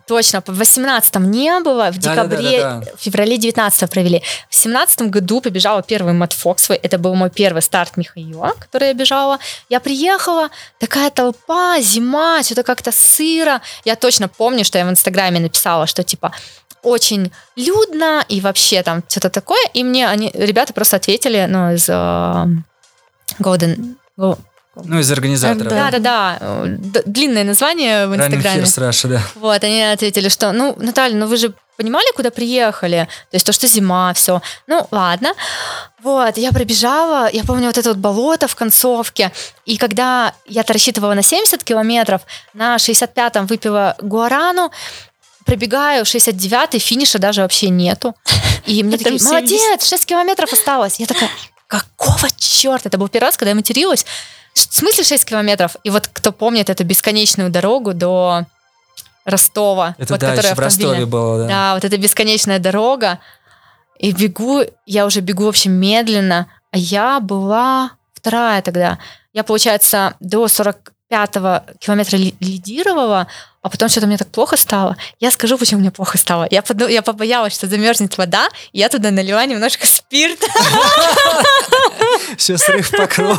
Точно, 0.06 0.42
в 0.46 0.58
18 0.58 1.16
не 1.16 1.60
было, 1.60 1.90
в 1.90 1.98
декабре, 1.98 2.82
в 2.96 3.02
феврале 3.02 3.36
19 3.36 3.90
провели. 3.90 4.22
В 4.48 4.54
17 4.54 5.02
году 5.10 5.40
побежала 5.40 5.82
первый 5.82 6.12
Мэтт 6.12 6.34
Фокс, 6.34 6.64
свой. 6.64 6.76
это 6.76 6.98
был 6.98 7.14
мой 7.14 7.30
первый 7.30 7.62
старт 7.62 7.96
Михаила, 7.96 8.52
который 8.58 8.88
я 8.88 8.94
бежала. 8.94 9.38
Я 9.68 9.80
приехала, 9.80 10.50
такая 10.78 11.10
толпа, 11.10 11.80
зима, 11.80 12.42
что-то 12.42 12.62
как-то 12.62 12.92
сыро. 12.92 13.60
Я 13.84 13.96
точно 13.96 14.28
помню, 14.28 14.64
что 14.64 14.78
я 14.78 14.86
в 14.86 14.90
Инстаграме 14.90 15.40
написала, 15.40 15.86
что 15.86 16.04
типа 16.04 16.32
очень 16.82 17.32
людно 17.56 18.24
и 18.28 18.40
вообще 18.40 18.82
там 18.82 19.02
что-то 19.08 19.30
такое. 19.30 19.64
И 19.74 19.84
мне 19.84 20.08
они, 20.08 20.30
ребята 20.34 20.72
просто 20.72 20.96
ответили, 20.96 21.46
ну, 21.48 21.72
из 21.72 21.88
э, 21.88 22.46
Golden... 23.38 23.96
Ну, 24.74 24.98
из 24.98 25.12
организаторов. 25.12 25.68
Да. 25.68 25.90
Да-да-да, 25.90 26.38
э, 26.40 26.64
д- 26.78 27.02
длинное 27.04 27.44
название 27.44 28.06
в 28.06 28.12
Running 28.12 28.36
Инстаграме. 28.36 28.62
Russia, 28.62 29.08
да. 29.08 29.22
Вот, 29.34 29.62
они 29.64 29.82
ответили, 29.82 30.28
что, 30.28 30.52
ну, 30.52 30.74
Наталья, 30.78 31.14
ну 31.16 31.26
вы 31.26 31.36
же 31.36 31.52
понимали, 31.76 32.06
куда 32.14 32.30
приехали? 32.30 33.08
То 33.30 33.34
есть 33.36 33.44
то, 33.44 33.52
что 33.52 33.66
зима, 33.66 34.14
все. 34.14 34.40
Ну, 34.66 34.86
ладно. 34.90 35.34
Вот, 36.02 36.38
я 36.38 36.52
пробежала, 36.52 37.28
я 37.30 37.44
помню 37.44 37.66
вот 37.66 37.78
это 37.78 37.90
вот 37.90 37.98
болото 37.98 38.48
в 38.48 38.54
концовке, 38.54 39.30
и 39.66 39.76
когда 39.76 40.34
я-то 40.46 40.72
рассчитывала 40.72 41.14
на 41.14 41.22
70 41.22 41.62
километров, 41.62 42.22
на 42.54 42.76
65-м 42.76 43.46
выпила 43.46 43.94
гуарану, 44.00 44.70
пробегаю 45.44 46.04
69-й, 46.04 46.78
финиша 46.78 47.18
даже 47.18 47.42
вообще 47.42 47.68
нету. 47.68 48.14
И 48.64 48.82
мне 48.82 48.92
такие, 48.96 49.18
там 49.18 49.18
70. 49.18 49.28
молодец, 49.30 49.86
6 49.88 50.06
километров 50.06 50.52
осталось. 50.52 50.98
Я 50.98 51.06
такая, 51.06 51.28
какого 51.66 52.28
черта? 52.36 52.88
Это 52.88 52.98
был 52.98 53.08
первый 53.08 53.26
раз, 53.26 53.36
когда 53.36 53.50
я 53.50 53.54
материлась. 53.54 54.06
В 54.54 54.74
смысле 54.74 55.04
6 55.04 55.24
километров? 55.24 55.76
И 55.84 55.90
вот 55.90 56.08
кто 56.12 56.32
помнит 56.32 56.70
эту 56.70 56.84
бесконечную 56.84 57.50
дорогу 57.50 57.94
до 57.94 58.46
Ростова, 59.24 59.94
Это 59.98 60.14
вот, 60.14 60.20
да, 60.20 60.30
которая 60.30 60.52
еще 60.52 60.54
в 60.54 60.58
Ростове 60.58 61.06
было, 61.06 61.38
да. 61.38 61.48
Да, 61.48 61.74
вот 61.74 61.84
эта 61.84 61.96
бесконечная 61.96 62.58
дорога. 62.58 63.20
И 63.98 64.12
бегу, 64.12 64.62
я 64.84 65.06
уже 65.06 65.20
бегу 65.20 65.44
вообще 65.44 65.68
медленно, 65.68 66.48
а 66.72 66.78
я 66.78 67.20
была 67.20 67.92
вторая 68.14 68.62
тогда. 68.62 68.98
Я, 69.32 69.44
получается, 69.44 70.14
до 70.20 70.48
45-го 71.12 71.62
километра 71.78 72.16
ли- 72.16 72.34
лидировала, 72.40 73.26
а 73.62 73.68
потом 73.68 73.88
что-то 73.88 74.06
мне 74.06 74.16
так 74.16 74.28
плохо 74.28 74.56
стало. 74.56 74.96
Я 75.20 75.30
скажу, 75.30 75.58
почему 75.58 75.80
мне 75.80 75.90
плохо 75.90 76.18
стало. 76.18 76.46
Я, 76.50 76.62
подумала, 76.62 76.88
я 76.90 77.02
побоялась, 77.02 77.52
что 77.54 77.66
замерзнет 77.66 78.16
вода, 78.18 78.48
и 78.72 78.78
я 78.78 78.88
туда 78.88 79.10
налила 79.10 79.44
немножко 79.44 79.86
спирта. 79.86 80.46
Все, 82.36 82.56
срыв 82.58 82.90
покров. 82.90 83.38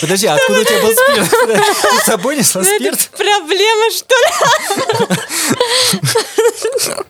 Подожди, 0.00 0.26
а 0.26 0.34
откуда 0.34 0.60
у 0.60 0.64
тебя 0.64 0.82
был 0.82 0.92
спирт? 0.92 1.30
Ты 1.30 1.98
с 2.00 2.04
собой 2.04 2.36
несла 2.36 2.62
Ну, 2.62 2.76
спирт? 2.76 3.08
проблема, 3.16 3.90
что 3.90 4.14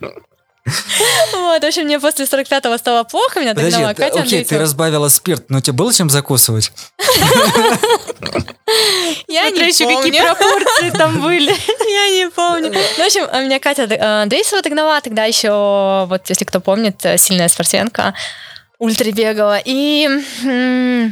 ли? 0.09 0.13
Вот, 0.65 1.61
в 1.61 1.65
общем, 1.65 1.83
мне 1.83 1.99
после 1.99 2.25
45-го 2.25 2.77
стало 2.77 3.03
плохо, 3.03 3.41
меня 3.41 3.51
Подожди, 3.53 3.71
догнала 3.71 3.93
Катя 3.93 4.05
окей, 4.05 4.21
ты 4.21 4.21
Андрейцева. 4.37 4.61
разбавила 4.61 5.09
спирт, 5.09 5.49
но 5.49 5.59
тебе 5.59 5.73
было 5.73 5.93
чем 5.93 6.09
закусывать? 6.09 6.71
Я 9.27 9.49
не 9.49 9.59
еще 9.67 9.85
какие 9.85 9.95
помню. 9.95 10.23
пропорции 10.23 10.89
там 10.91 11.21
были. 11.21 11.51
Я 11.93 12.09
не 12.25 12.29
помню. 12.29 12.71
Ну, 12.73 12.79
в 13.03 13.05
общем, 13.05 13.27
а 13.31 13.41
меня 13.41 13.59
Катя 13.59 13.83
э, 13.83 14.21
Андрейсова 14.23 14.61
догнала, 14.61 15.01
тогда 15.01 15.25
еще, 15.25 16.05
вот 16.07 16.29
если 16.29 16.45
кто 16.45 16.59
помнит, 16.59 17.03
э, 17.05 17.17
сильная 17.17 17.49
спортсменка, 17.49 18.13
ультра 18.79 19.11
бегала. 19.11 19.59
И 19.63 20.07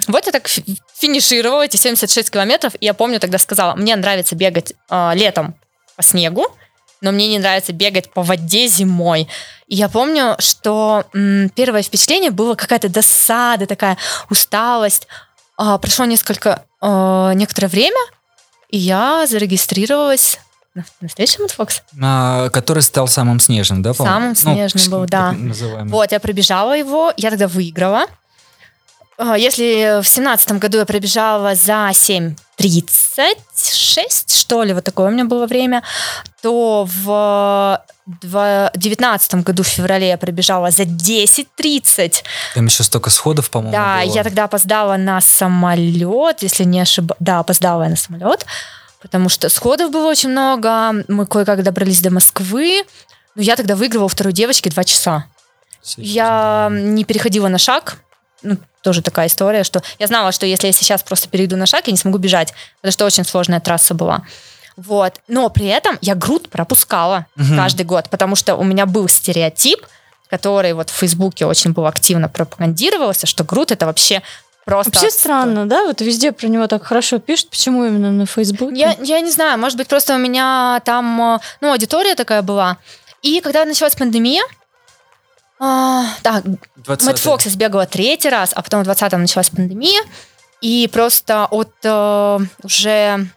вот 0.08 0.26
я 0.26 0.32
так 0.32 0.48
фи- 0.48 0.64
финишировала 0.98 1.64
эти 1.64 1.78
76 1.78 2.30
километров, 2.32 2.74
и 2.80 2.86
я 2.86 2.94
помню, 2.94 3.20
тогда 3.20 3.38
сказала, 3.38 3.76
мне 3.76 3.96
нравится 3.96 4.36
бегать 4.36 4.74
э, 4.90 5.12
летом 5.16 5.56
по 5.98 6.04
снегу, 6.04 6.48
но 7.02 7.12
мне 7.12 7.28
не 7.28 7.40
нравится 7.40 7.74
бегать 7.74 8.12
по 8.12 8.22
воде 8.22 8.68
зимой. 8.68 9.28
И 9.68 9.76
я 9.76 9.90
помню, 9.90 10.36
что 10.40 11.06
м, 11.14 11.50
первое 11.50 11.82
впечатление 11.82 12.32
было 12.32 12.56
какая-то 12.56 12.90
досада, 12.90 13.66
такая 13.66 13.98
усталость. 14.30 15.08
А, 15.58 15.78
прошло 15.78 16.06
несколько, 16.06 16.64
э, 16.82 17.32
некоторое 17.36 17.68
время, 17.68 18.00
и 18.70 18.78
я 18.78 19.26
зарегистрировалась 19.28 20.40
на, 20.74 20.84
следующий 21.10 21.42
Мэтфокс. 21.42 21.84
А, 22.02 22.50
который 22.50 22.82
стал 22.82 23.08
самым 23.08 23.40
снежным, 23.40 23.82
да, 23.82 23.94
по-моему? 23.94 24.36
Самым 24.36 24.36
снежным 24.36 24.90
был, 24.90 25.06
да. 25.06 25.34
называемый. 25.34 25.92
Вот, 25.92 26.12
я 26.12 26.20
пробежала 26.20 26.78
его, 26.78 27.14
я 27.18 27.30
тогда 27.30 27.48
выиграла. 27.48 28.06
А, 29.24 29.38
Если 29.38 30.02
в 30.02 30.08
семнадцатом 30.08 30.58
году 30.58 30.80
я 30.80 30.86
пробежала 30.86 31.54
за 31.54 31.90
7.36, 31.92 34.40
что 34.40 34.64
ли, 34.64 34.74
вот 34.74 34.84
такое 34.84 35.10
у 35.10 35.12
меня 35.12 35.26
было 35.26 35.46
время, 35.46 35.84
то 36.42 36.88
в 36.88 37.80
девятнадцатом 38.76 39.44
году 39.44 39.62
в 39.64 39.68
феврале 39.68 40.08
я 40.08 40.18
пробежала 40.18 40.72
за 40.72 40.84
10.30. 40.84 42.24
Там 42.56 42.66
еще 42.66 42.82
столько 42.84 43.10
сходов, 43.12 43.50
по-моему, 43.52 43.74
Да, 43.74 44.02
было. 44.04 44.14
я 44.16 44.24
тогда 44.24 44.46
опоздала 44.46 44.98
на 44.98 45.22
самолет, 45.22 46.42
если 46.42 46.64
не 46.64 46.80
ошибаюсь. 46.82 47.18
Да, 47.20 47.40
опоздала 47.40 47.84
я 47.84 47.90
на 47.90 47.96
самолет, 47.96 48.46
потому 49.02 49.30
что 49.30 49.50
сходов 49.50 49.92
было 49.92 50.08
очень 50.10 50.30
много. 50.30 50.94
Мы 51.08 51.28
кое-как 51.28 51.62
добрались 51.64 52.02
до 52.02 52.10
Москвы. 52.10 52.84
Но 53.36 53.44
я 53.44 53.56
тогда 53.56 53.76
выигрывала 53.76 54.06
у 54.06 54.10
второй 54.10 54.34
девочки 54.34 54.68
два 54.70 54.84
часа. 54.84 55.26
Серьезно. 55.84 56.12
Я 56.14 56.70
не 56.72 57.04
переходила 57.06 57.48
на 57.50 57.60
шаг. 57.60 57.98
Ну, 58.44 58.58
тоже 58.82 59.02
такая 59.02 59.28
история, 59.28 59.64
что 59.64 59.82
я 60.00 60.08
знала, 60.08 60.32
что 60.32 60.46
если 60.46 60.68
я 60.68 60.74
сейчас 60.74 61.04
просто 61.04 61.30
перейду 61.30 61.56
на 61.58 61.66
шаг, 61.66 61.88
я 61.88 61.92
не 61.92 61.98
смогу 61.98 62.18
бежать, 62.18 62.54
потому 62.82 62.92
что 62.92 63.06
очень 63.06 63.24
сложная 63.26 63.60
трасса 63.60 63.94
была. 63.94 64.24
Вот. 64.78 65.20
Но 65.28 65.50
при 65.50 65.68
этом 65.68 65.98
я 66.02 66.16
груд 66.16 66.50
пропускала 66.50 67.26
Мгм. 67.36 67.58
каждый 67.58 67.86
год, 67.86 68.10
потому 68.10 68.36
что 68.36 68.56
у 68.56 68.64
меня 68.64 68.86
был 68.86 69.08
стереотип, 69.08 69.86
который 70.30 70.74
вот 70.74 70.90
в 70.90 70.94
Фейсбуке 70.94 71.46
очень 71.46 71.74
был 71.74 71.86
активно 71.86 72.30
пропагандировался, 72.30 73.28
что 73.28 73.44
груд 73.44 73.72
это 73.72 73.86
вообще 73.86 74.22
просто... 74.66 74.92
Вообще 74.92 75.12
странно, 75.12 75.66
да? 75.68 75.86
Вот 75.86 76.00
везде 76.02 76.32
про 76.32 76.48
него 76.48 76.68
так 76.68 76.84
хорошо 76.86 77.20
пишут. 77.20 77.50
Почему 77.50 77.86
именно 77.86 78.12
на 78.12 78.26
Фейсбуке? 78.26 78.80
Я, 78.80 78.96
я 79.02 79.20
не 79.20 79.30
знаю, 79.32 79.60
может 79.60 79.78
быть, 79.78 79.88
просто 79.88 80.16
у 80.16 80.18
меня 80.18 80.82
там, 80.86 81.36
э, 81.36 81.40
ну, 81.60 81.72
аудитория 81.72 82.16
такая 82.16 82.42
была. 82.42 82.78
И 83.22 83.42
когда 83.42 83.66
началась 83.66 83.96
пандемия, 83.96 84.44
а, 85.64 86.06
так, 86.24 86.44
20-й. 86.44 87.06
Мэтт 87.06 87.20
Фокс 87.20 87.46
я 87.46 87.52
сбегала 87.52 87.86
третий 87.86 88.30
раз, 88.30 88.52
а 88.56 88.64
потом 88.64 88.84
в 88.84 88.88
20-м 88.88 89.22
началась 89.22 89.52
пандемия. 89.52 90.02
И 90.60 90.90
просто 90.92 91.46
от 91.46 91.72
э, 91.84 92.40
уже 92.64 93.28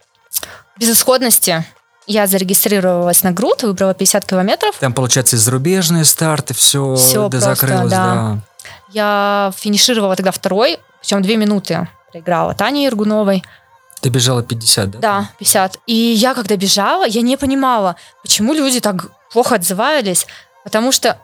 безысходности 0.77 1.63
я 2.07 2.25
зарегистрировалась 2.25 3.21
на 3.21 3.31
груд, 3.31 3.61
выбрала 3.61 3.93
50 3.93 4.25
километров. 4.25 4.75
Там, 4.79 4.93
получается, 4.93 5.35
и 5.35 5.39
зарубежные 5.39 6.03
старты, 6.03 6.55
все, 6.55 6.95
Всё 6.95 7.29
да, 7.29 7.39
просто, 7.39 7.55
закрылось, 7.55 7.91
да. 7.91 8.05
да. 8.05 8.39
Я 8.91 9.53
финишировала 9.55 10.15
тогда 10.15 10.31
второй, 10.31 10.79
причем 11.01 11.21
две 11.21 11.37
минуты 11.37 11.87
проиграла 12.11 12.55
Тане 12.55 12.87
Иргуновой. 12.87 13.43
Ты 14.01 14.09
бежала 14.09 14.41
50, 14.41 14.91
да? 14.91 14.99
Да, 14.99 15.29
50. 15.37 15.77
И 15.85 15.93
я, 15.93 16.33
когда 16.33 16.55
бежала, 16.55 17.05
я 17.05 17.21
не 17.21 17.37
понимала, 17.37 17.95
почему 18.23 18.53
люди 18.53 18.79
так 18.79 19.07
плохо 19.31 19.55
отзывались. 19.55 20.25
Потому 20.63 20.91
что 20.91 21.19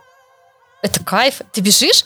это 0.81 1.03
кайф. 1.03 1.41
Ты 1.51 1.61
бежишь 1.61 2.03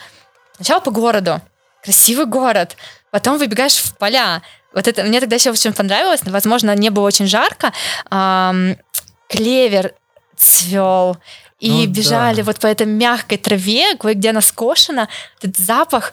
сначала 0.55 0.79
по 0.79 0.91
городу. 0.91 1.41
Красивый 1.83 2.25
город. 2.25 2.75
Потом 3.11 3.37
выбегаешь 3.37 3.77
в 3.77 3.95
поля. 3.95 4.41
Вот 4.73 4.87
это 4.87 5.03
мне 5.03 5.19
тогда 5.19 5.35
еще 5.35 5.51
очень 5.51 5.73
понравилось. 5.73 6.21
Возможно, 6.25 6.75
не 6.75 6.89
было 6.89 7.05
очень 7.05 7.27
жарко. 7.27 7.71
Ам, 8.09 8.75
клевер 9.29 9.93
цвел. 10.35 11.17
И 11.59 11.69
Ну 11.71 11.85
бежали 11.87 12.37
да. 12.37 12.43
вот 12.43 12.59
по 12.59 12.67
этой 12.67 12.85
мягкой 12.85 13.37
траве, 13.37 13.95
кое-где 13.95 14.31
она 14.31 14.41
скошена. 14.41 15.07
Этот 15.41 15.57
запах. 15.57 16.11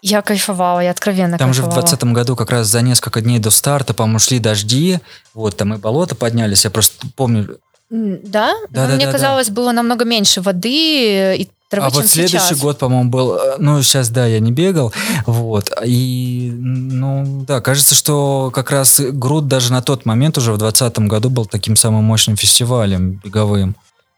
Я 0.00 0.22
кайфовала, 0.22 0.80
я 0.80 0.90
откровенно 0.92 1.38
Там 1.38 1.52
же 1.52 1.62
в 1.62 1.64
кайфовала. 1.66 1.82
2020 1.88 2.14
году 2.14 2.36
как 2.36 2.50
раз 2.50 2.68
за 2.68 2.82
несколько 2.82 3.20
дней 3.20 3.38
до 3.40 3.50
старта, 3.50 3.94
по-моему, 3.94 4.20
шли 4.20 4.38
дожди, 4.38 5.00
вот, 5.34 5.56
там 5.56 5.74
и 5.74 5.76
болото 5.76 6.14
поднялись, 6.14 6.62
я 6.64 6.70
просто 6.70 7.06
помню. 7.16 7.58
Да? 7.90 8.52
Да, 8.70 8.82
Ну, 8.82 8.88
да, 8.88 8.94
Мне 8.94 9.06
да, 9.06 9.12
да. 9.12 9.18
казалось, 9.18 9.50
было 9.50 9.72
намного 9.72 10.04
меньше 10.04 10.40
воды 10.40 11.36
и 11.36 11.48
а 11.70 11.90
вот 11.90 12.06
следующий 12.06 12.38
сейчас. 12.38 12.60
год, 12.60 12.78
по-моему, 12.78 13.10
был, 13.10 13.36
э, 13.36 13.56
ну, 13.58 13.82
сейчас, 13.82 14.08
да, 14.08 14.26
я 14.26 14.40
не 14.40 14.52
бегал, 14.52 14.92
вот, 15.26 15.70
и, 15.84 16.50
ну, 16.54 17.44
да, 17.46 17.60
кажется, 17.60 17.94
что 17.94 18.50
как 18.54 18.70
раз 18.70 19.00
Груд 19.00 19.48
даже 19.48 19.72
на 19.72 19.82
тот 19.82 20.06
момент 20.06 20.38
уже 20.38 20.52
в 20.52 20.58
2020 20.58 20.98
году 21.08 21.30
был 21.30 21.46
таким 21.46 21.76
самым 21.76 22.04
мощным 22.04 22.36
фестивалем 22.36 23.20
беговым. 23.24 23.76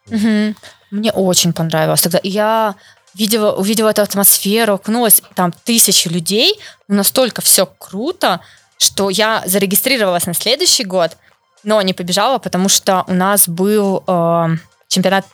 Мгм. 0.08 0.56
Мне 0.90 1.12
очень 1.12 1.52
понравилось 1.52 2.02
тогда. 2.02 2.20
Я 2.22 2.74
видела, 3.14 3.52
увидела 3.52 3.90
эту 3.90 4.02
атмосферу, 4.02 4.74
окунулась, 4.74 5.22
там 5.34 5.52
тысячи 5.64 6.08
людей, 6.08 6.58
ну, 6.88 6.96
настолько 6.96 7.42
все 7.42 7.66
круто, 7.66 8.40
что 8.78 9.10
я 9.10 9.42
зарегистрировалась 9.46 10.26
на 10.26 10.34
следующий 10.34 10.84
год, 10.84 11.16
но 11.64 11.82
не 11.82 11.92
побежала, 11.92 12.38
потому 12.38 12.68
что 12.68 13.04
у 13.08 13.14
нас 13.14 13.48
был 13.48 14.02
э, 14.06 14.46
чемпионат, 14.88 15.26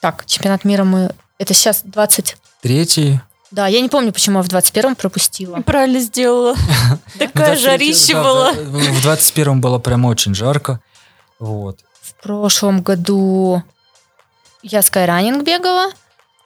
так, 0.00 0.26
чемпионат 0.26 0.64
мира 0.64 0.84
мы, 0.84 1.10
это 1.38 1.54
сейчас 1.54 1.82
20, 1.84 2.36
Третий. 2.62 3.20
да, 3.50 3.66
я 3.66 3.80
не 3.80 3.88
помню, 3.88 4.12
почему 4.12 4.38
я 4.38 4.42
в 4.42 4.48
21-м 4.48 4.96
пропустила. 4.96 5.56
Правильно 5.66 6.00
сделала. 6.00 6.54
Такая 7.18 7.56
В 7.56 7.62
23 7.62 7.64
жарища 7.64 8.14
была. 8.14 8.52
В 8.52 9.02
21 9.02 9.60
было 9.60 9.78
прям 9.78 10.04
очень 10.04 10.34
жарко, 10.34 10.80
вот. 11.38 11.78
В 12.00 12.22
прошлом 12.22 12.82
году 12.82 13.62
я 14.62 14.82
скайранинг 14.82 15.44
бегала, 15.44 15.92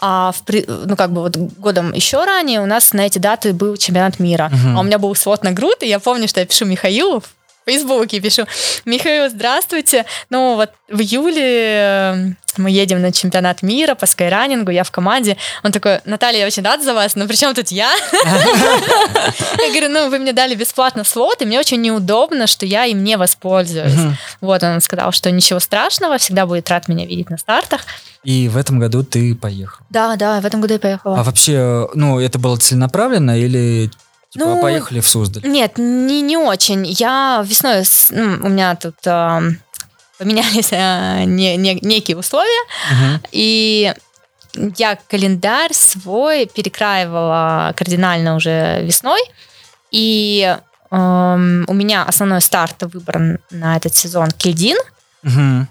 а 0.01 0.32
в, 0.32 0.43
ну, 0.49 0.97
как 0.97 1.12
бы 1.12 1.22
вот 1.22 1.36
годом 1.36 1.93
еще 1.93 2.24
ранее 2.24 2.61
у 2.61 2.66
нас 2.66 2.93
на 2.93 3.07
эти 3.07 3.18
даты 3.18 3.53
был 3.53 3.76
чемпионат 3.76 4.18
мира. 4.18 4.51
Мгм. 4.53 4.76
А 4.76 4.80
у 4.80 4.82
меня 4.82 4.99
был 4.99 5.14
свод 5.14 5.45
на 5.45 5.53
грудь, 5.53 5.82
и 5.82 5.88
я 5.88 6.01
помню, 6.01 6.26
что 6.28 6.40
я 6.40 6.47
пишу 6.47 6.64
Михаилу 6.66 7.22
в 7.65 7.71
Фейсбуке 7.71 8.21
пишу, 8.21 8.45
Михаил, 8.85 9.31
здравствуйте. 9.31 10.05
Ну 10.31 10.57
вот 10.57 10.71
в 10.89 11.01
июле 11.01 11.43
э, 11.45 12.15
мы 12.57 12.71
едем 12.71 13.01
на 13.01 13.13
чемпионат 13.13 13.63
мира 13.63 13.95
по 13.95 14.07
скайранингу, 14.07 14.71
я 14.71 14.83
в 14.85 14.91
команде. 14.91 15.37
Он 15.63 15.71
такой, 15.71 16.01
Наталья, 16.05 16.41
я 16.41 16.47
очень 16.47 16.65
рад 16.65 16.83
за 16.83 16.93
вас, 16.93 17.15
но 17.15 17.27
при 17.27 17.37
чем 17.37 17.55
тут 17.55 17.69
я? 17.69 17.93
Я 18.13 19.69
говорю, 19.69 19.89
ну 19.91 20.11
вы 20.11 20.19
мне 20.19 20.33
дали 20.33 20.55
бесплатно 20.55 21.05
слот, 21.05 21.41
и 21.43 21.45
мне 21.45 21.59
очень 21.59 21.81
неудобно, 21.81 22.47
что 22.47 22.67
я 22.67 22.85
им 22.87 23.05
не 23.05 23.17
воспользуюсь. 23.17 24.17
Вот 24.41 24.63
он 24.63 24.81
сказал, 24.81 25.13
что 25.13 25.31
ничего 25.31 25.61
страшного, 25.61 26.19
всегда 26.19 26.47
будет 26.47 26.69
рад 26.69 26.89
меня 26.89 27.07
видеть 27.07 27.31
на 27.31 27.39
стартах. 27.39 27.83
И 28.25 28.49
в 28.49 28.57
этом 28.57 28.79
году 28.79 29.03
ты 29.03 29.35
поехал. 29.35 29.85
Да, 29.91 30.17
да, 30.17 30.41
в 30.41 30.47
этом 30.47 30.61
году 30.61 30.75
я 30.75 30.81
поехала. 30.81 31.21
А 31.21 31.23
вообще, 31.23 31.89
ну, 31.95 32.21
это 32.21 32.39
было 32.39 32.57
целенаправленно 32.57 33.39
или 33.39 33.91
типа, 34.33 34.45
Ну, 34.47 34.61
поехали 34.62 35.01
в 35.01 35.07
Суздаль? 35.09 35.43
Нет, 35.49 35.78
не, 35.78 36.20
не 36.22 36.37
очень. 36.37 36.85
Я 36.87 37.45
весной, 37.47 37.85
с- 37.85 38.09
ну, 38.11 38.39
у 38.47 38.49
меня 38.49 38.74
тут 38.76 38.97
э, 39.07 39.41
поменялись 40.18 40.68
э, 40.72 41.24
не- 41.24 41.57
не- 41.57 41.78
некие 41.83 42.16
условия, 42.16 42.62
Мгм. 42.93 43.20
и 43.33 43.93
я 44.76 44.97
календарь 45.09 45.72
свой 45.72 46.47
перекраивала 46.47 47.72
кардинально 47.76 48.37
уже 48.37 48.83
весной, 48.85 49.20
и 49.91 50.57
эм, 50.91 51.64
у 51.68 51.72
меня 51.72 52.05
основной 52.05 52.41
старт 52.43 52.83
выбран 52.83 53.39
на 53.51 53.76
этот 53.76 53.95
сезон 53.97 54.30
Кельдин, 54.30 54.76
Мгм. 55.22 55.68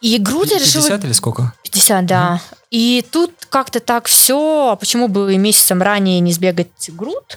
и 0.00 0.18
грудь 0.18 0.50
я 0.50 0.58
решила 0.58 0.82
50 0.84 1.04
или 1.04 1.12
сколько? 1.12 1.52
50, 1.64 2.06
да. 2.06 2.40
И 2.70 3.04
тут 3.10 3.32
как-то 3.50 3.80
так 3.80 4.06
все, 4.06 4.74
почему 4.80 5.08
бы 5.08 5.36
месяцем 5.36 5.82
ранее 5.82 6.20
не 6.20 6.32
сбегать 6.32 6.68
груд? 6.90 7.36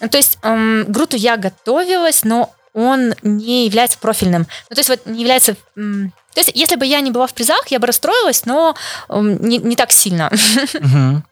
Ну, 0.00 0.08
То 0.08 0.16
есть 0.16 0.38
эм, 0.42 0.84
груту 0.88 1.16
я 1.16 1.36
готовилась, 1.36 2.24
но 2.24 2.52
он 2.74 3.14
не 3.22 3.64
является 3.66 3.98
профильным. 3.98 4.46
Ну, 4.68 4.74
то 4.74 4.80
есть 4.80 4.90
вот 4.90 5.06
не 5.06 5.20
является... 5.20 5.56
м, 5.76 6.12
то 6.34 6.40
есть 6.40 6.52
если 6.54 6.76
бы 6.76 6.84
я 6.84 7.00
не 7.00 7.10
была 7.10 7.26
в 7.26 7.32
призах, 7.32 7.68
я 7.68 7.78
бы 7.78 7.86
расстроилась, 7.86 8.44
но 8.44 8.76
эм, 9.08 9.40
не, 9.48 9.58
не 9.58 9.76
так 9.76 9.90
сильно. 9.92 10.30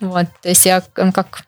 Вот, 0.00 0.26
то 0.42 0.48
есть 0.48 0.64
я 0.66 0.82
эм, 0.96 1.12
как... 1.12 1.42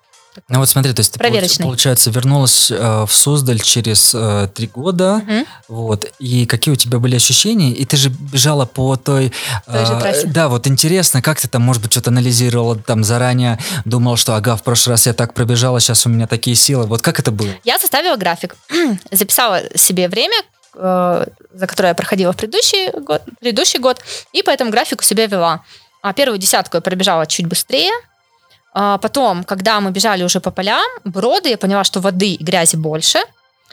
Ну 0.48 0.58
вот 0.58 0.68
смотри, 0.68 0.92
то 0.92 1.00
есть 1.00 1.12
ты, 1.12 1.62
получается, 1.62 2.10
вернулась 2.10 2.70
э, 2.70 3.04
в 3.06 3.12
Суздаль 3.12 3.60
через 3.60 4.12
э, 4.14 4.48
три 4.54 4.66
года, 4.66 5.16
Мгм. 5.16 5.46
вот, 5.68 6.06
и 6.18 6.46
какие 6.46 6.72
у 6.72 6.76
тебя 6.76 6.98
были 6.98 7.16
ощущения? 7.16 7.72
И 7.72 7.84
ты 7.84 7.96
же 7.96 8.08
бежала 8.10 8.66
по 8.66 8.96
той... 8.96 9.32
Той 9.66 9.86
же 9.86 9.92
э, 9.94 10.00
трассе. 10.00 10.26
Да, 10.26 10.48
вот 10.48 10.66
интересно, 10.66 11.22
как 11.22 11.40
ты 11.40 11.48
там, 11.48 11.62
может 11.62 11.82
быть, 11.82 11.92
что-то 11.92 12.10
анализировала 12.10 12.76
там 12.76 13.04
заранее, 13.04 13.58
думал, 13.84 14.16
что, 14.16 14.34
ага, 14.36 14.56
в 14.56 14.62
прошлый 14.62 14.94
раз 14.94 15.06
я 15.06 15.12
так 15.12 15.34
пробежала, 15.34 15.80
сейчас 15.80 16.06
у 16.06 16.08
меня 16.08 16.26
такие 16.26 16.56
силы. 16.56 16.86
Вот 16.86 17.02
как 17.02 17.18
это 17.18 17.30
было? 17.30 17.50
Я 17.64 17.78
составила 17.78 18.16
график, 18.16 18.56
записала 19.10 19.62
себе 19.74 20.08
время, 20.08 20.36
э, 20.74 21.26
за 21.54 21.66
которое 21.66 21.88
я 21.88 21.94
проходила 21.94 22.32
в 22.32 22.36
предыдущий 22.36 22.90
год, 23.00 23.22
предыдущий 23.40 23.78
год, 23.78 24.00
и 24.32 24.42
по 24.42 24.50
этому 24.50 24.70
графику 24.70 25.02
себя 25.02 25.26
вела. 25.26 25.62
А 26.02 26.12
первую 26.12 26.38
десятку 26.38 26.76
я 26.76 26.80
пробежала 26.80 27.26
чуть 27.26 27.46
быстрее. 27.46 27.90
А 28.78 28.98
потом, 28.98 29.42
когда 29.44 29.80
мы 29.80 29.90
бежали 29.90 30.22
уже 30.22 30.38
по 30.38 30.50
полям, 30.50 30.84
броды, 31.04 31.48
я 31.48 31.56
поняла, 31.56 31.82
что 31.82 32.00
воды 32.00 32.32
и 32.34 32.44
грязи 32.44 32.76
больше, 32.76 33.20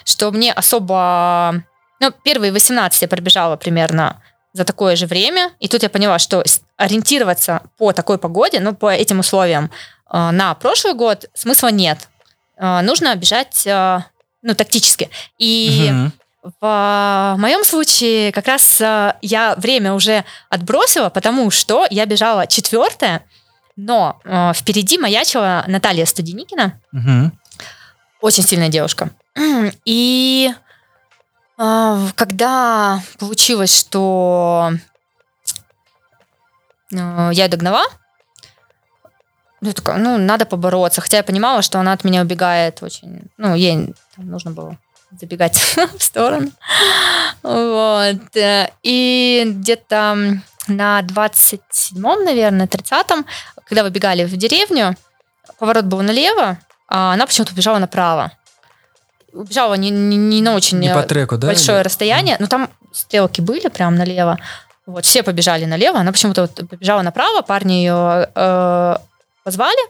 что 0.05 0.31
мне 0.31 0.53
особо... 0.53 1.55
Ну, 1.99 2.11
первые 2.23 2.53
18 2.53 3.01
я 3.01 3.07
пробежала 3.09 3.57
примерно 3.57 4.21
за 4.53 4.63
такое 4.63 4.95
же 4.95 5.05
время, 5.05 5.51
и 5.59 5.67
тут 5.67 5.83
я 5.83 5.89
поняла, 5.89 6.19
что 6.19 6.41
ориентироваться 6.77 7.63
по 7.77 7.91
такой 7.91 8.17
погоде, 8.17 8.61
ну, 8.61 8.73
по 8.73 8.93
этим 8.93 9.19
условиям 9.19 9.65
э, 10.09 10.31
на 10.31 10.53
прошлый 10.53 10.93
год 10.93 11.25
смысла 11.33 11.67
нет. 11.67 12.07
Э, 12.55 12.79
Нужно 12.81 13.13
бежать, 13.15 13.67
э, 13.67 13.99
ну, 14.41 14.55
тактически. 14.55 15.09
И 15.37 15.89
Мгм. 15.91 16.13
в 16.61 17.35
моем 17.39 17.65
случае 17.65 18.31
как 18.31 18.47
раз 18.47 18.79
я 19.21 19.55
время 19.57 19.93
уже 19.95 20.23
отбросила, 20.49 21.09
потому 21.09 21.51
что 21.51 21.85
я 21.89 22.05
бежала 22.05 22.47
четвертая, 22.47 23.23
но 23.75 24.19
э, 24.23 24.51
впереди 24.53 24.97
маячила 24.97 25.63
Наталья 25.67 26.05
Студеникина, 26.05 26.79
Мгм. 26.91 27.37
очень 28.21 28.43
сильная 28.43 28.69
девушка. 28.69 29.09
И 29.85 30.51
э, 31.57 32.07
когда 32.15 33.01
получилось, 33.19 33.75
что 33.77 34.71
э, 36.91 37.29
я 37.33 37.47
догнала, 37.47 37.83
ну, 39.61 39.69
я 39.69 39.73
такая, 39.73 39.97
ну, 39.97 40.17
надо 40.17 40.45
побороться. 40.45 40.99
Хотя 41.01 41.17
я 41.17 41.23
понимала, 41.23 41.61
что 41.61 41.79
она 41.79 41.93
от 41.93 42.03
меня 42.03 42.21
убегает 42.21 42.83
очень... 42.83 43.29
Ну, 43.37 43.55
ей 43.55 43.93
там 44.15 44.29
нужно 44.29 44.51
было 44.51 44.77
забегать 45.19 45.55
в 45.97 46.03
сторону. 46.03 46.51
Вот. 47.43 48.35
Э, 48.35 48.69
И 48.83 49.43
где-то 49.45 50.17
на 50.67 51.01
27-м, 51.01 52.23
наверное, 52.25 52.67
30-м, 52.67 53.25
когда 53.73 53.83
выбегали 53.83 54.23
в 54.23 54.37
деревню, 54.37 54.95
поворот 55.57 55.85
был 55.85 56.01
налево, 56.01 56.59
а 56.87 57.13
она 57.13 57.25
почему-то 57.25 57.53
убежала 57.53 57.79
направо. 57.79 58.31
Убежала 59.31 59.73
не, 59.73 59.89
не, 59.89 60.15
не 60.15 60.43
на 60.43 60.53
очень 60.53 60.77
Не 60.77 60.89
э, 60.89 60.93
по 60.93 61.01
треку, 61.01 61.37
да? 61.37 61.47
большое 61.47 61.79
или? 61.79 61.85
расстояние, 61.85 62.37
но 62.39 62.45
там 62.45 62.69
стрелки 62.91 63.41
были 63.41 63.69
прям 63.69 63.95
налево. 63.95 64.37
Вот, 64.85 65.05
все 65.05 65.23
побежали 65.23 65.65
налево, 65.65 65.99
она 65.99 66.11
почему-то 66.11 66.41
вот 66.41 66.69
побежала 66.69 67.01
направо, 67.01 67.41
парни 67.41 67.73
ее 67.73 68.29
э, 68.35 68.97
позвали. 69.43 69.89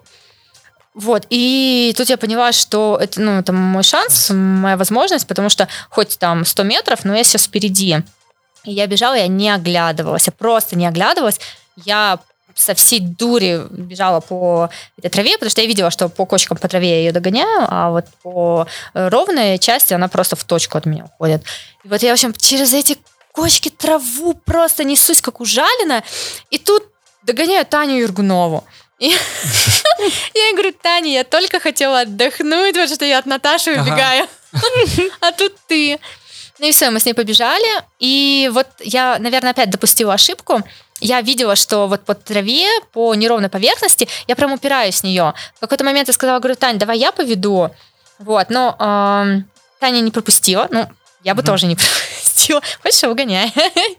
Вот, 0.94 1.26
и 1.30 1.94
тут 1.98 2.08
я 2.08 2.16
поняла, 2.18 2.54
что 2.54 2.98
это, 3.02 3.20
ну, 3.20 3.40
это 3.40 3.52
мой 3.52 3.84
шанс, 3.84 4.30
моя 4.30 4.78
возможность, 4.78 5.28
потому 5.28 5.50
что 5.50 5.68
хоть 5.90 6.18
там 6.20 6.46
100 6.46 6.64
метров, 6.64 7.04
но 7.04 7.16
я 7.16 7.24
сейчас 7.26 7.44
впереди. 7.48 7.98
И 8.64 8.72
я 8.72 8.88
бежала, 8.88 9.16
я 9.16 9.28
не 9.28 9.50
оглядывалась, 9.50 10.28
я 10.28 10.32
просто 10.32 10.78
не 10.78 10.88
оглядывалась. 10.88 11.42
Я 11.76 12.20
со 12.56 12.74
всей 12.74 13.00
дури 13.00 13.62
бежала 13.70 14.20
по 14.20 14.70
этой 14.98 15.10
траве, 15.10 15.34
потому 15.34 15.50
что 15.50 15.62
я 15.62 15.68
видела, 15.68 15.92
что 15.92 16.10
по 16.10 16.26
кочкам 16.26 16.58
по 16.58 16.68
траве 16.68 16.90
я 16.90 16.98
ее 16.98 17.12
догоняю, 17.12 17.66
а 17.68 17.90
вот 17.90 18.06
по 18.22 18.68
э, 18.94 19.10
ровной 19.10 19.58
части 19.58 19.94
она 19.94 20.08
просто 20.08 20.36
в 20.36 20.44
точку 20.44 20.78
от 20.78 20.86
меня 20.86 21.06
уходит. 21.06 21.44
И 21.84 21.88
вот 21.88 22.02
я, 22.02 22.12
в 22.12 22.14
общем, 22.14 22.34
через 22.34 22.74
эти 22.74 22.98
кочки 23.32 23.70
траву 23.70 24.34
просто 24.34 24.84
несусь, 24.84 25.22
как 25.22 25.42
ужалина, 25.42 26.04
и 26.50 26.58
тут 26.58 26.84
догоняю 27.24 27.66
Таню 27.66 27.96
Юргунову. 27.96 28.64
И 29.00 29.10
я 30.34 30.46
ей 30.48 30.54
говорю, 30.54 30.74
Таня, 30.82 31.12
я 31.12 31.24
только 31.24 31.60
хотела 31.60 32.02
отдохнуть, 32.02 32.74
потому 32.74 32.88
что 32.88 33.06
я 33.06 33.20
от 33.20 33.26
Наташи 33.26 33.72
убегаю. 33.72 34.28
А 35.20 35.32
тут 35.32 35.56
ты. 35.68 36.00
Ну 36.64 36.70
и 36.70 36.72
все, 36.72 36.92
мы 36.92 37.02
с 37.02 37.06
ней 37.06 37.12
побежали. 37.12 37.84
И 38.00 38.50
вот 38.54 38.68
я, 38.80 39.18
наверное, 39.20 39.52
опять 39.52 39.70
допустила 39.70 40.14
ошибку. 40.14 40.64
Я 41.02 41.20
видела, 41.20 41.58
что 41.58 41.88
вот 41.90 42.06
по 42.06 42.16
траве, 42.16 42.66
по 42.94 43.14
неровной 43.16 43.50
поверхности, 43.50 44.08
я 44.30 44.38
прям 44.38 44.54
упираюсь 44.54 45.02
в 45.02 45.04
нее. 45.04 45.34
В 45.58 45.60
какой-то 45.60 45.84
момент 45.84 46.08
я 46.08 46.14
сказала, 46.14 46.40
говорю, 46.40 46.56
Тань, 46.56 46.80
давай 46.80 47.00
я 47.00 47.12
поведу. 47.12 47.70
Вот, 48.18 48.50
но 48.50 48.78
эм, 48.80 49.46
Таня 49.82 50.00
не 50.00 50.10
пропустила. 50.10 50.70
Ну, 50.72 50.88
я 51.26 51.36
бы 51.36 51.42
Мгм. 51.42 51.48
тоже 51.48 51.68
не 51.68 51.76
пропустила. 51.76 52.62
Хочешь, 52.82 53.04
обгоняй. 53.04 53.52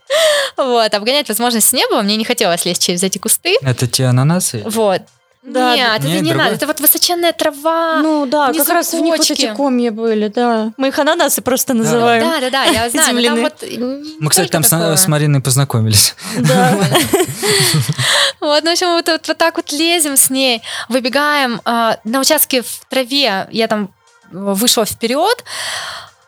Вот, 0.56 0.94
обгонять 0.94 1.28
возможности 1.28 1.74
не 1.76 1.86
было. 1.88 2.00
Мне 2.00 2.16
не 2.16 2.24
хотелось 2.24 2.64
лезть 2.64 2.82
через 2.82 3.02
эти 3.02 3.18
кусты. 3.18 3.58
Это 3.60 3.86
те 3.86 4.06
ананасы? 4.06 4.62
Вот. 4.64 5.02
Да, 5.46 5.76
Нет, 5.76 5.98
это 5.98 6.06
Нет, 6.06 6.22
не 6.22 6.28
другое? 6.30 6.44
надо. 6.44 6.56
Это 6.56 6.66
вот 6.66 6.80
высоченная 6.80 7.32
трава. 7.32 8.00
Ну 8.00 8.24
да, 8.24 8.52
как 8.52 8.68
раз 8.70 8.94
в 8.94 9.00
них 9.00 9.18
вот 9.18 9.30
эти 9.30 9.54
комья 9.54 9.92
были, 9.92 10.28
да. 10.28 10.72
Мы 10.78 10.88
их 10.88 10.98
ананасы 10.98 11.42
просто 11.42 11.74
называем. 11.74 12.22
Да, 12.22 12.40
да, 12.40 12.50
да, 12.50 12.64
я 12.64 12.88
знаю. 12.88 13.22
там 13.22 13.40
вот 13.40 13.62
Мы, 14.20 14.30
кстати, 14.30 14.48
там 14.48 14.62
с, 14.64 14.70
такое. 14.70 14.96
с 14.96 15.06
Мариной 15.06 15.40
познакомились. 15.40 16.14
Да. 16.38 16.78
Вот, 18.40 18.62
ну, 18.62 18.70
в 18.70 18.72
общем, 18.72 18.88
вот, 18.88 19.08
вот, 19.08 19.26
вот 19.26 19.38
так 19.38 19.56
вот 19.56 19.72
лезем 19.72 20.16
с 20.16 20.28
ней, 20.28 20.60
выбегаем 20.90 21.62
а, 21.64 21.96
на 22.04 22.20
участке 22.20 22.62
в 22.62 22.80
траве, 22.90 23.48
я 23.50 23.68
там 23.68 23.90
вышла 24.30 24.84
вперед, 24.84 25.44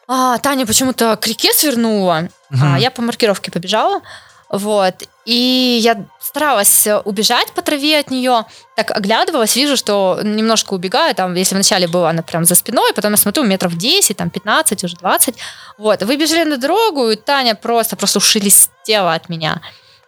а, 0.08 0.38
Таня 0.38 0.66
почему-то 0.66 1.16
к 1.16 1.26
реке 1.26 1.52
свернула, 1.52 2.28
а 2.50 2.78
я 2.78 2.90
по 2.90 3.02
маркировке 3.02 3.50
побежала, 3.50 4.00
вот, 4.48 4.94
и 5.24 5.80
я 5.82 6.04
старалась 6.20 6.86
убежать 7.04 7.52
по 7.52 7.62
траве 7.62 7.98
от 7.98 8.10
нее, 8.10 8.44
так 8.76 8.90
оглядывалась, 8.90 9.56
вижу, 9.56 9.76
что 9.76 10.20
немножко 10.22 10.74
убегаю, 10.74 11.14
там, 11.14 11.34
если 11.34 11.54
вначале 11.54 11.88
была 11.88 12.10
она 12.10 12.22
прям 12.22 12.44
за 12.44 12.54
спиной, 12.54 12.92
потом 12.94 13.10
я 13.12 13.16
смотрю, 13.16 13.44
метров 13.44 13.76
10, 13.76 14.16
там, 14.16 14.30
15, 14.30 14.84
уже 14.84 14.96
20, 14.96 15.34
вот, 15.78 16.02
выбежали 16.02 16.44
на 16.44 16.58
дорогу, 16.58 17.10
и 17.10 17.16
Таня 17.16 17.54
просто, 17.54 17.96
просто 17.96 18.18
ушелестела 18.18 19.14
от 19.14 19.28
меня. 19.28 19.60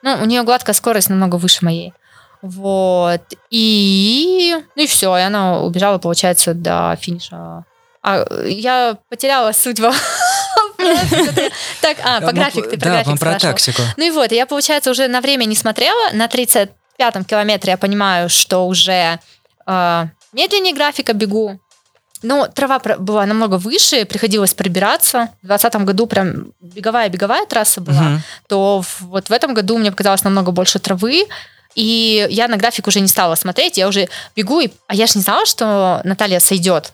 Ну, 0.02 0.16
у 0.22 0.24
нее 0.24 0.42
гладкая 0.44 0.74
скорость 0.74 1.08
намного 1.08 1.36
выше 1.36 1.64
моей. 1.64 1.92
Вот. 2.40 3.22
И, 3.50 4.54
ну 4.76 4.82
и 4.82 4.86
все, 4.86 5.16
и 5.16 5.22
она 5.22 5.60
убежала, 5.60 5.98
получается, 5.98 6.54
до 6.54 6.96
финиша. 7.00 7.64
А 8.02 8.24
я 8.44 8.96
потеряла 9.08 9.52
суть 9.52 9.80
Так, 11.80 11.96
а, 12.04 12.20
по 12.20 12.32
графику, 12.32 12.68
ты 12.70 12.78
про 12.78 12.90
график 12.90 13.18
про 13.20 13.30
тактику. 13.52 13.82
Ну 13.96 14.04
и 14.04 14.10
вот, 14.10 14.32
я, 14.32 14.46
получается, 14.46 14.90
уже 14.90 15.08
на 15.08 15.20
время 15.20 15.44
не 15.44 15.54
смотрела. 15.56 16.12
На 16.12 16.26
35-м 16.26 17.24
километре 17.24 17.72
я 17.72 17.76
понимаю, 17.78 18.28
что 18.28 18.66
уже 18.66 19.18
э, 19.66 20.04
медленнее 20.32 20.74
графика 20.74 21.12
бегу. 21.12 21.60
но 22.22 22.46
трава 22.48 22.78
про- 22.78 22.96
была 22.98 23.26
намного 23.26 23.56
выше, 23.58 24.04
приходилось 24.04 24.54
пробираться. 24.54 25.28
В 25.42 25.46
2020 25.46 25.74
году 25.84 26.06
прям 26.06 26.52
беговая-беговая 26.60 27.46
трасса 27.46 27.80
была. 27.80 28.02
То 28.48 28.82
вот 29.00 29.28
в 29.28 29.32
этом 29.32 29.54
году 29.54 29.78
мне 29.78 29.90
показалось 29.90 30.24
намного 30.24 30.50
больше 30.52 30.78
травы. 30.78 31.26
И 31.74 32.26
я 32.30 32.48
на 32.48 32.56
график 32.56 32.86
уже 32.88 33.00
не 33.00 33.06
стала 33.08 33.36
смотреть, 33.36 33.78
я 33.78 33.86
уже 33.86 34.08
бегу, 34.34 34.58
и, 34.60 34.70
а 34.88 34.94
я 34.96 35.06
же 35.06 35.12
не 35.16 35.22
знала, 35.22 35.46
что 35.46 36.00
Наталья 36.02 36.40
сойдет. 36.40 36.92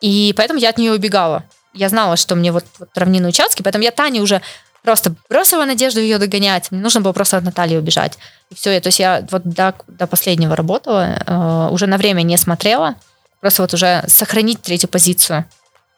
И 0.00 0.32
поэтому 0.36 0.58
я 0.60 0.70
от 0.70 0.78
нее 0.78 0.92
убегала. 0.92 1.44
Я 1.78 1.88
знала, 1.88 2.16
что 2.16 2.34
мне 2.34 2.50
вот, 2.50 2.64
вот 2.78 2.88
равнинные 2.96 3.28
участки, 3.28 3.62
поэтому 3.62 3.84
я 3.84 3.92
Тане 3.92 4.20
уже 4.20 4.42
просто 4.82 5.14
бросила 5.28 5.64
надежду 5.64 6.00
ее 6.00 6.18
догонять. 6.18 6.70
Мне 6.70 6.80
нужно 6.80 7.00
было 7.00 7.12
просто 7.12 7.36
от 7.36 7.44
Натальи 7.44 7.76
убежать. 7.76 8.18
И 8.50 8.54
все, 8.54 8.80
то 8.80 8.88
есть 8.88 8.98
я 8.98 9.24
вот 9.30 9.42
до, 9.44 9.74
до 9.86 10.06
последнего 10.06 10.56
работала, 10.56 11.22
э, 11.24 11.68
уже 11.72 11.86
на 11.86 11.98
время 11.98 12.22
не 12.22 12.36
смотрела, 12.36 12.96
просто 13.40 13.62
вот 13.62 13.74
уже 13.74 14.02
сохранить 14.08 14.60
третью 14.60 14.88
позицию. 14.88 15.44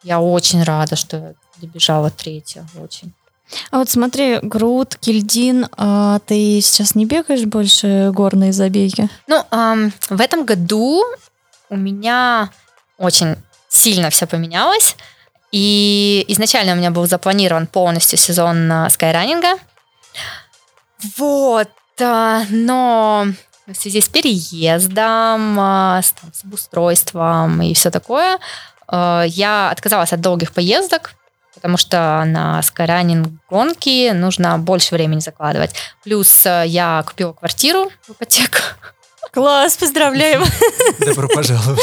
Я 0.03 0.21
очень 0.21 0.63
рада, 0.63 0.97
что 0.97 1.17
я 1.17 1.35
добежала 1.61 2.11
третья, 2.11 2.67
очень. 2.79 3.13
А 3.71 3.79
вот 3.79 3.89
смотри, 3.89 4.39
Груд, 4.43 4.97
Кильдин, 4.97 5.67
а 5.77 6.19
ты 6.21 6.61
сейчас 6.61 6.95
не 6.95 7.07
бегаешь 7.07 7.45
больше 7.45 8.11
горные 8.13 8.53
забеги? 8.53 9.09
Ну, 9.27 9.43
ам, 9.51 9.93
в 10.09 10.21
этом 10.21 10.45
году 10.45 11.05
у 11.69 11.77
меня 11.77 12.51
очень 12.99 13.37
сильно 13.69 14.11
все 14.11 14.27
поменялось. 14.27 14.97
И 15.53 16.25
изначально 16.29 16.73
у 16.73 16.77
меня 16.77 16.91
был 16.91 17.07
запланирован 17.07 17.67
полностью 17.67 18.19
сезон 18.19 18.71
а, 18.71 18.89
скайранинга. 18.89 19.55
Вот. 21.17 21.71
а, 22.01 22.45
Но 22.51 23.27
в 23.67 23.75
связи 23.75 24.01
с 24.01 24.09
переездом, 24.09 25.59
а, 25.59 26.01
с, 26.03 26.13
там, 26.13 26.33
с 26.33 26.45
обустройством 26.45 27.63
и 27.63 27.75
все 27.75 27.91
такое, 27.91 28.39
я 28.93 29.71
отказалась 29.71 30.13
от 30.13 30.21
долгих 30.21 30.53
поездок, 30.53 31.13
потому 31.55 31.77
что 31.77 32.25
на 32.27 32.61
скайранинг 32.61 33.29
гонки 33.49 34.11
нужно 34.11 34.59
больше 34.59 34.97
времени 34.97 35.21
закладывать. 35.21 35.77
Плюс 36.03 36.45
я 36.45 37.05
купила 37.07 37.33
квартиру 37.33 37.93
в 38.09 38.11
ипотеку. 38.11 38.59
Класс, 39.33 39.77
поздравляем. 39.77 40.43
Добро 40.99 41.29
пожаловать. 41.29 41.81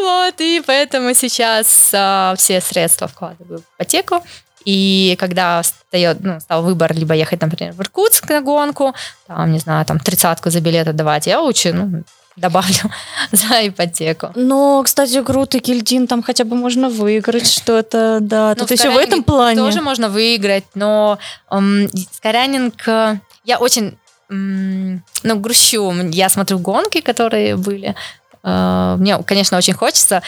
Вот, 0.00 0.34
и 0.40 0.62
поэтому 0.66 1.14
сейчас 1.14 1.90
а, 1.92 2.34
все 2.36 2.60
средства 2.60 3.06
вкладываю 3.06 3.60
в 3.60 3.76
ипотеку. 3.76 4.22
И 4.64 5.16
когда 5.18 5.60
встает, 5.62 6.18
ну, 6.20 6.40
стал 6.40 6.62
выбор 6.62 6.94
либо 6.94 7.14
ехать, 7.14 7.42
например, 7.42 7.74
в 7.74 7.80
Иркутск 7.80 8.28
на 8.30 8.40
гонку, 8.40 8.94
там, 9.26 9.52
не 9.52 9.58
знаю, 9.58 9.84
там 9.84 10.00
тридцатку 10.00 10.50
за 10.50 10.60
билет 10.60 10.88
отдавать, 10.88 11.26
я 11.26 11.40
лучше, 11.40 11.72
ну, 11.72 12.02
добавлю 12.36 12.90
за 13.32 13.68
ипотеку. 13.68 14.30
Но, 14.34 14.82
кстати, 14.82 15.18
Груд 15.18 15.54
и 15.54 15.60
Кильдин 15.60 16.06
там 16.06 16.22
хотя 16.22 16.44
бы 16.44 16.56
можно 16.56 16.88
выиграть 16.88 17.50
что-то, 17.50 18.18
да. 18.20 18.50
Ну, 18.50 18.54
Тут 18.54 18.70
еще 18.70 18.90
в 18.90 18.96
этом 18.96 19.22
плане. 19.22 19.60
Тоже 19.60 19.82
можно 19.82 20.08
выиграть, 20.08 20.64
но 20.74 21.18
эм, 21.50 21.88
Скорянинг, 22.12 22.88
э, 22.88 23.18
я 23.44 23.58
очень, 23.58 23.98
ну, 24.28 25.00
грущу. 25.40 25.92
Я 26.10 26.28
смотрю 26.28 26.58
гонки, 26.58 27.00
которые 27.00 27.56
были. 27.56 27.94
Э, 28.42 28.96
Мне, 28.98 29.22
конечно, 29.22 29.58
очень 29.58 29.74
хочется. 29.74 30.22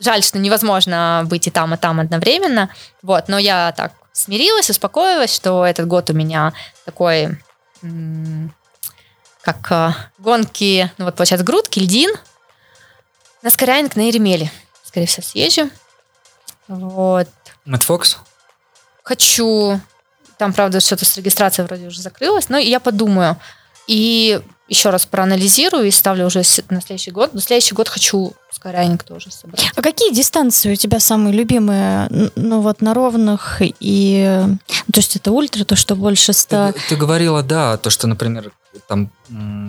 Жаль, 0.00 0.22
что 0.22 0.38
невозможно 0.38 1.24
быть 1.26 1.46
и 1.46 1.50
там, 1.50 1.74
и 1.74 1.76
там 1.76 2.00
одновременно. 2.00 2.70
Вот, 3.02 3.28
но 3.28 3.38
я 3.38 3.72
так 3.76 3.92
смирилась, 4.12 4.70
успокоилась, 4.70 5.34
что 5.34 5.64
этот 5.64 5.86
год 5.86 6.10
у 6.10 6.12
меня 6.12 6.52
такой, 6.84 7.38
как 9.40 9.70
э, 9.70 9.90
гонки, 10.18 10.90
ну 10.98 11.06
вот 11.06 11.16
получается, 11.16 11.44
Груд, 11.46 11.68
Кильдин, 11.68 12.10
на 13.42 13.50
Скорянинг 13.50 13.96
на 13.96 14.02
Еремеле. 14.02 14.50
Скорее 14.84 15.06
всего, 15.06 15.24
съезжу. 15.26 15.70
Вот. 16.68 17.28
Мэтт 17.64 17.84
Фокс? 17.84 18.18
хочу. 19.02 19.80
Там, 20.42 20.52
правда, 20.52 20.80
что-то 20.80 21.04
с 21.04 21.16
регистрацией 21.16 21.64
вроде 21.68 21.86
уже 21.86 22.02
закрылось, 22.02 22.48
но 22.48 22.58
я 22.58 22.80
подумаю. 22.80 23.36
И 23.86 24.40
еще 24.66 24.90
раз 24.90 25.06
проанализирую 25.06 25.84
и 25.86 25.92
ставлю 25.92 26.26
уже 26.26 26.42
на 26.68 26.80
следующий 26.80 27.12
год. 27.12 27.32
На 27.32 27.40
следующий 27.40 27.76
год 27.76 27.88
хочу 27.88 28.32
скайрайнинг 28.50 29.04
тоже 29.04 29.30
собрать. 29.30 29.70
А 29.76 29.82
какие 29.82 30.12
дистанции 30.12 30.72
у 30.72 30.74
тебя 30.74 30.98
самые 30.98 31.32
любимые? 31.32 32.08
Ну 32.34 32.60
вот 32.60 32.80
на 32.80 32.92
ровных 32.92 33.62
и... 33.78 34.44
То 34.92 34.98
есть 34.98 35.14
это 35.14 35.30
ультра, 35.30 35.64
то, 35.64 35.76
что 35.76 35.94
больше 35.94 36.32
100... 36.32 36.72
Ты, 36.72 36.80
ты 36.88 36.96
говорила, 36.96 37.44
да, 37.44 37.76
то, 37.76 37.88
что, 37.88 38.08
например, 38.08 38.50
там, 38.88 39.12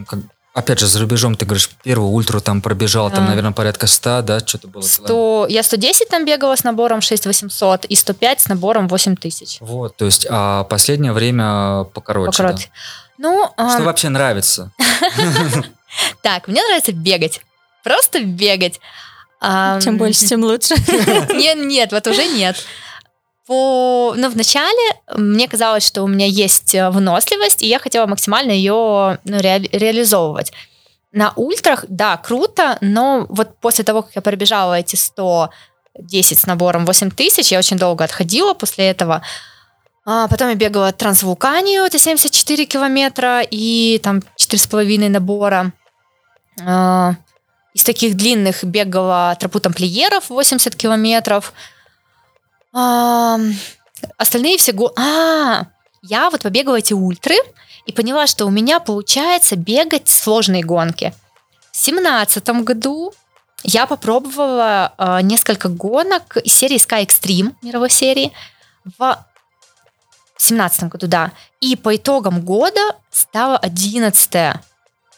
как- 0.07 0.21
опять 0.53 0.79
же, 0.79 0.87
за 0.87 0.99
рубежом, 0.99 1.35
ты 1.35 1.45
говоришь, 1.45 1.69
первую 1.83 2.09
ультру 2.11 2.39
там 2.41 2.61
пробежал, 2.61 3.09
там, 3.09 3.23
Да. 3.25 3.29
наверное, 3.29 3.51
порядка 3.51 3.87
100, 3.87 4.21
да, 4.21 4.39
что-то 4.39 4.67
было. 4.67 4.83
километров. 4.83 5.05
100, 5.07 5.47
я 5.49 5.63
110 5.63 6.07
там 6.09 6.25
бегала 6.25 6.55
с 6.55 6.63
набором 6.63 7.01
6800 7.01 7.85
и 7.85 7.95
105 7.95 8.41
с 8.41 8.47
набором 8.47 8.87
8000. 8.87 9.57
Вот, 9.61 9.95
то 9.97 10.05
есть, 10.05 10.27
а 10.29 10.63
последнее 10.65 11.13
время 11.13 11.85
покороче. 11.93 12.31
да. 12.37 12.43
Покороче. 12.49 12.69
Ну, 13.17 13.51
а, 13.57 13.73
Что 13.75 13.83
вообще 13.83 14.09
нравится? 14.09 14.71
так, 16.21 16.47
мне 16.47 16.61
нравится 16.63 16.91
бегать. 16.91 17.41
Просто 17.83 18.23
бегать. 18.23 18.79
А, 19.39 19.79
Чем 19.81 19.97
больше, 19.97 20.25
тем 20.25 20.41
лучше. 20.43 20.75
Нет, 21.33 21.57
нет, 21.57 21.91
вот 21.91 22.07
уже 22.07 22.25
нет. 22.27 22.55
По... 23.45 24.13
Но 24.17 24.29
вначале 24.29 25.01
мне 25.15 25.47
казалось, 25.47 25.85
что 25.85 26.03
у 26.03 26.07
меня 26.07 26.25
есть 26.25 26.73
э, 26.75 26.89
выносливость, 26.89 27.61
и 27.61 27.67
я 27.67 27.79
хотела 27.79 28.05
максимально 28.05 28.51
ее 28.51 29.19
ну, 29.25 29.37
ре- 29.39 29.69
реализовывать. 29.71 30.53
На 31.11 31.33
ультрах, 31.35 31.85
да, 31.89 32.17
круто, 32.17 32.77
но 32.81 33.25
вот 33.29 33.57
после 33.59 33.83
того, 33.83 34.01
как 34.01 34.15
я 34.15 34.21
пробежала 34.21 34.79
эти 34.79 34.95
110 34.95 36.39
с 36.39 36.45
набором 36.45 36.85
8000, 36.85 37.51
я 37.51 37.59
очень 37.59 37.77
долго 37.77 38.03
отходила 38.03 38.53
после 38.53 38.89
этого. 38.89 39.21
А 40.05 40.27
потом 40.27 40.49
я 40.49 40.55
бегала 40.55 40.91
трансвулканию, 40.91 41.83
это 41.83 41.99
74 41.99 42.65
километра, 42.65 43.41
и 43.41 43.99
там 44.03 44.21
4,5 44.37 45.09
набора. 45.09 45.71
А, 46.61 47.15
Из 47.73 47.83
таких 47.83 48.15
длинных 48.15 48.63
бегала 48.63 49.35
тропу 49.39 49.59
тамплиеров 49.59 50.29
80 50.29 50.75
километров. 50.75 51.53
А, 52.73 53.37
остальные 54.17 54.57
все... 54.57 54.71
го- 54.71 54.93
А, 54.97 55.67
я 56.01 56.29
вот 56.29 56.41
побегала 56.41 56.77
эти 56.77 56.93
ультры 56.93 57.35
и 57.85 57.91
поняла, 57.93 58.27
что 58.27 58.45
у 58.45 58.49
меня 58.49 58.79
получается 58.79 59.55
бегать 59.55 60.09
сложные 60.09 60.63
гонки. 60.63 61.13
В 61.71 61.77
семнадцатом 61.77 62.63
году 62.63 63.13
я 63.63 63.85
попробовала 63.85 64.93
а, 64.97 65.21
несколько 65.21 65.69
гонок 65.69 66.37
из 66.37 66.53
серии 66.53 66.77
Sky 66.77 67.05
Extreme, 67.05 67.55
мировой 67.61 67.89
серии, 67.89 68.31
в 68.97 69.23
семнадцатом 70.37 70.89
году, 70.89 71.07
да. 71.07 71.31
И 71.61 71.75
по 71.75 71.95
итогам 71.95 72.41
года 72.41 72.95
стала 73.11 73.57
11 73.57 74.33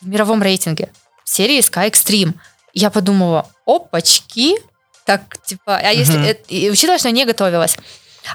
в 0.02 0.08
мировом 0.08 0.44
рейтинге 0.44 0.92
серии 1.24 1.60
Sky 1.60 1.90
Extreme. 1.90 2.34
Я 2.74 2.92
подумала, 2.92 3.50
опачки, 3.66 4.56
так, 5.06 5.38
типа, 5.46 5.78
а 5.78 5.92
если, 5.92 6.40
и 6.48 6.70
учитывая, 6.70 6.98
что 6.98 7.10
я 7.10 7.14
не 7.14 7.26
готовилась, 7.26 7.78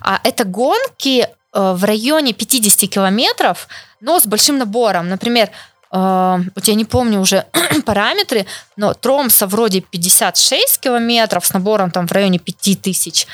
а 0.03 0.21
это 0.23 0.45
гонки 0.45 1.27
э, 1.27 1.29
в 1.53 1.85
районе 1.85 2.33
50 2.33 2.89
километров, 2.89 3.67
но 4.01 4.21
с 4.21 4.27
большим 4.27 4.59
набором. 4.59 5.09
Например, 5.09 5.51
э, 5.93 6.39
вот 6.55 6.65
я 6.65 6.75
не 6.75 6.85
помню 6.85 7.21
уже 7.21 7.45
параметры, 7.85 8.47
но 8.77 8.95
Тромса 8.95 9.49
вроде 9.49 9.81
56 9.81 10.79
километров 10.81 11.45
с 11.45 11.53
набором 11.53 11.91
там 11.91 12.07
в 12.07 12.13
районе 12.13 12.39
5000. 12.39 13.27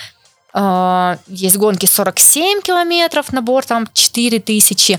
Э, 0.55 1.17
Есть 1.27 1.59
гонки 1.59 1.85
47 1.85 2.63
километров, 2.63 3.33
набор 3.35 3.67
там 3.67 3.87
4000. 3.93 4.99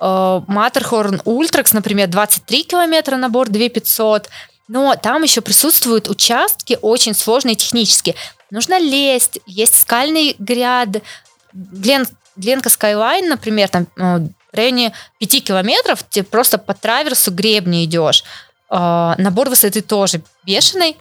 Э, 0.00 0.40
Matterhorn 0.48 1.22
Ultraks, 1.24 1.72
например, 1.72 2.08
23 2.08 2.64
километра, 2.64 3.16
набор 3.16 3.48
2500. 3.48 4.28
Но 4.68 4.96
там 4.96 5.22
еще 5.22 5.40
присутствуют 5.40 6.08
участки 6.08 6.78
очень 6.82 7.14
сложные 7.14 7.54
технически. 7.54 8.14
Нужно 8.50 8.78
лезть, 8.78 9.38
есть 9.46 9.76
скальный 9.80 10.34
гряд. 10.38 10.88
Glen, 11.52 12.06
Glen 12.36 12.54
Coe 12.54 12.68
Skyline, 12.68 13.28
например, 13.28 13.68
там 13.68 13.86
э, 13.96 14.18
в 14.52 14.56
районе 14.56 14.92
5 15.20 15.44
километров 15.44 16.02
ты 16.02 16.22
просто 16.22 16.58
по 16.58 16.74
траверсу 16.74 17.30
гребни 17.30 17.84
идешь. 17.84 18.24
Э, 18.70 19.14
Набор 19.18 19.48
высоты 19.48 19.80
тоже 19.82 20.20
бешеный. 20.44 20.96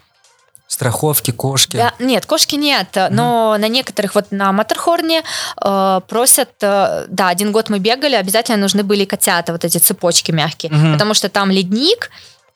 Страховки, 0.67 1.31
кошки. 1.31 1.77
Да, 1.77 1.93
нет, 1.99 2.25
кошки 2.25 2.55
нет, 2.55 2.87
но 3.11 3.55
на 3.59 3.67
некоторых, 3.67 4.15
вот 4.15 4.31
на 4.31 4.51
Матерхорне 4.51 5.21
э, 5.63 6.01
просят, 6.07 6.49
э, 6.61 7.05
да, 7.07 7.27
один 7.29 7.51
год 7.51 7.69
мы 7.69 7.77
бегали, 7.77 8.15
обязательно 8.15 8.57
нужны 8.57 8.83
были 8.83 9.05
котята, 9.05 9.51
вот 9.51 9.63
эти 9.63 9.77
цепочки 9.77 10.31
мягкие, 10.31 10.71
Мгм. 10.71 10.93
потому 10.93 11.13
что 11.13 11.29
там 11.29 11.51
ледник, 11.51 12.09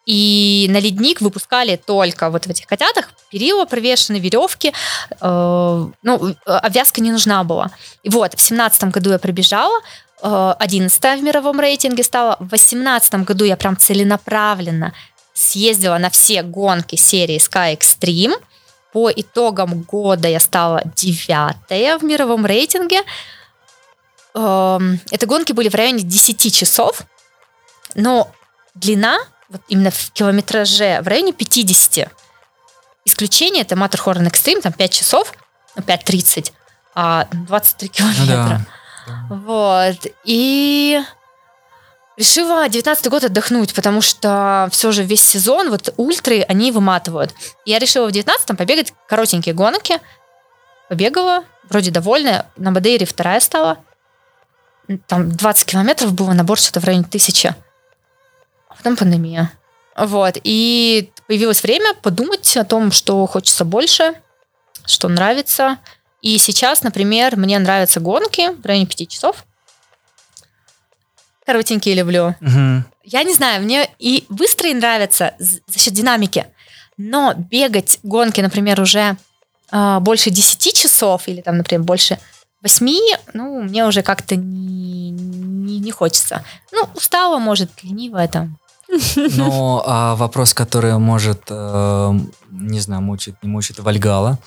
и 0.09 0.65
на 0.71 0.79
ледник 0.79 1.21
выпускали 1.21 1.75
только 1.75 2.31
вот 2.31 2.47
в 2.47 2.49
этих 2.49 2.65
котятах 2.65 3.11
перила 3.29 3.65
провешены, 3.65 4.17
веревки, 4.17 4.73
э, 5.21 5.87
ну, 6.01 6.29
э, 6.29 6.33
обвязка 6.45 6.99
не 6.99 7.11
нужна 7.11 7.43
была. 7.43 7.69
И 8.01 8.09
вот, 8.09 8.33
в 8.33 8.41
семнадцатом 8.41 8.89
году 8.89 9.11
я 9.11 9.19
пробежала, 9.19 9.79
э, 10.23 10.53
11 10.57 11.19
в 11.19 11.23
мировом 11.23 11.59
рейтинге 11.59 12.03
стала, 12.03 12.37
в 12.39 12.47
восемнадцатом 12.47 13.23
году 13.23 13.45
я 13.45 13.55
прям 13.55 13.77
целенаправленно 13.77 14.93
съездила 15.35 15.99
на 15.99 16.09
все 16.09 16.41
гонки 16.41 16.95
серии 16.95 17.37
Sky 17.37 17.77
Extreme, 17.77 18.33
по 18.91 19.11
итогам 19.11 19.83
года 19.83 20.27
я 20.27 20.39
стала 20.39 20.81
девятая 20.95 21.99
в 21.99 22.03
мировом 22.03 22.47
рейтинге. 22.47 23.03
Эм, 24.33 24.99
это 25.11 25.27
гонки 25.27 25.51
были 25.51 25.69
в 25.69 25.75
районе 25.75 26.01
10 26.01 26.51
часов, 26.51 27.03
но 27.93 28.31
длина 28.73 29.19
вот 29.49 29.61
именно 29.67 29.91
в 29.91 30.11
километраже 30.11 31.01
в 31.01 31.07
районе 31.07 31.33
50. 31.33 32.09
Исключение 33.05 33.63
это 33.63 33.75
Matterhorn 33.75 34.29
Extreme, 34.29 34.61
там 34.61 34.73
5 34.73 34.91
часов, 34.91 35.33
5.30, 35.75 36.45
ну, 36.45 36.53
а 36.95 37.27
23 37.31 37.89
километра. 37.89 38.25
Ну, 38.27 38.35
да. 38.35 38.65
Вот. 39.29 40.07
И 40.25 41.01
решила 42.17 42.67
19 42.67 43.07
год 43.07 43.23
отдохнуть, 43.23 43.73
потому 43.73 44.01
что 44.01 44.67
все 44.71 44.91
же 44.91 45.03
весь 45.03 45.23
сезон, 45.23 45.69
вот 45.69 45.93
ультры, 45.97 46.41
они 46.41 46.71
выматывают. 46.71 47.33
Я 47.65 47.79
решила 47.79 48.07
в 48.07 48.11
19-м 48.11 48.57
побегать 48.57 48.93
коротенькие 49.07 49.55
гонки. 49.55 49.99
Побегала, 50.89 51.43
вроде 51.69 51.91
довольная. 51.91 52.47
На 52.57 52.71
Бадейре 52.71 53.05
вторая 53.05 53.39
стала. 53.39 53.77
Там 55.07 55.31
20 55.31 55.65
километров 55.65 56.13
было, 56.13 56.33
набор 56.33 56.57
что-то 56.59 56.79
в 56.79 56.83
районе 56.83 57.05
тысячи. 57.05 57.55
Потом 58.79 58.95
пандемия. 58.95 59.51
Вот. 59.95 60.39
И 60.43 61.11
появилось 61.27 61.61
время 61.61 61.93
подумать 61.93 62.57
о 62.57 62.65
том, 62.65 62.91
что 62.91 63.27
хочется 63.27 63.63
больше, 63.63 64.15
что 64.85 65.07
нравится. 65.07 65.77
И 66.23 66.39
сейчас, 66.39 66.81
например, 66.81 67.37
мне 67.37 67.59
нравятся 67.59 67.99
гонки 67.99 68.49
в 68.61 68.65
районе 68.65 68.87
5 68.87 69.07
часов 69.07 69.45
коротенькие 71.49 71.95
люблю. 71.95 72.35
Угу. 72.41 72.83
Я 73.05 73.23
не 73.23 73.33
знаю, 73.33 73.63
мне 73.63 73.89
и 73.97 74.23
быстрые 74.29 74.75
нравятся 74.75 75.33
за 75.39 75.79
счет 75.79 75.93
динамики, 75.95 76.45
но 76.95 77.33
бегать 77.33 77.97
гонки, 78.03 78.39
например, 78.39 78.79
уже 78.79 79.17
э, 79.71 79.97
больше 79.99 80.29
10 80.29 80.75
часов 80.75 81.27
или 81.27 81.41
там, 81.41 81.57
например, 81.57 81.83
больше 81.83 82.19
8, 82.61 83.17
ну, 83.33 83.63
мне 83.63 83.83
уже 83.87 84.03
как-то 84.03 84.35
не, 84.35 85.09
не, 85.09 85.79
не 85.79 85.91
хочется. 85.91 86.45
Ну, 86.71 86.87
устала, 86.93 87.39
может, 87.39 87.71
ленивая 87.81 88.27
там. 88.27 88.59
Но 89.15 89.83
а 89.85 90.15
вопрос, 90.15 90.53
который 90.53 90.97
может, 90.97 91.41
э, 91.49 92.13
не 92.51 92.79
знаю, 92.79 93.01
мучить, 93.01 93.35
не 93.43 93.49
мучить 93.49 93.79
Вальгала, 93.79 94.39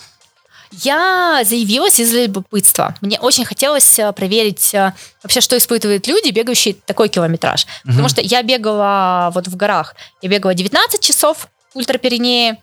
я 0.73 1.43
заявилась 1.45 2.01
из 2.01 2.13
любопытства. 2.15 2.95
Мне 3.03 3.21
очень 3.21 3.45
хотелось 3.45 3.99
э, 3.99 4.11
проверить 4.13 4.73
э, 4.75 4.95
вообще, 5.23 5.43
что 5.43 5.57
испытывают 5.57 6.07
люди, 6.07 6.31
бегающие 6.31 6.75
такой 6.87 7.09
километраж. 7.09 7.67
Угу. 7.85 7.91
Потому 7.91 8.09
что 8.09 8.23
я 8.23 8.43
бегала 8.43 9.31
вот 9.35 9.49
в 9.49 9.57
горах. 9.57 9.95
Я 10.23 10.31
бегала 10.31 10.55
19 10.55 11.01
часов 11.01 11.49
Ultra 11.75 12.06
Pirineu, 12.06 12.57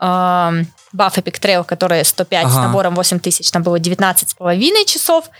э, 0.00 0.64
Buff 0.92 1.18
Epic 1.18 1.38
Trail, 1.38 1.64
который 1.64 2.04
105 2.04 2.44
ага. 2.44 2.52
с 2.52 2.56
набором 2.56 2.94
8 2.94 3.18
тысяч, 3.18 3.50
там 3.50 3.62
было 3.62 3.78
19 3.78 4.28
с 4.28 4.34
половиной 4.34 4.84
часов. 4.84 5.30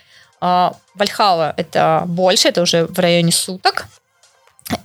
Э, 0.40 0.70
Вальхала 0.95 1.53
это 1.59 2.05
больше, 2.07 2.49
это 2.49 2.62
уже 2.62 2.86
в 2.86 2.99
районе 2.99 3.32
суток. 3.32 3.86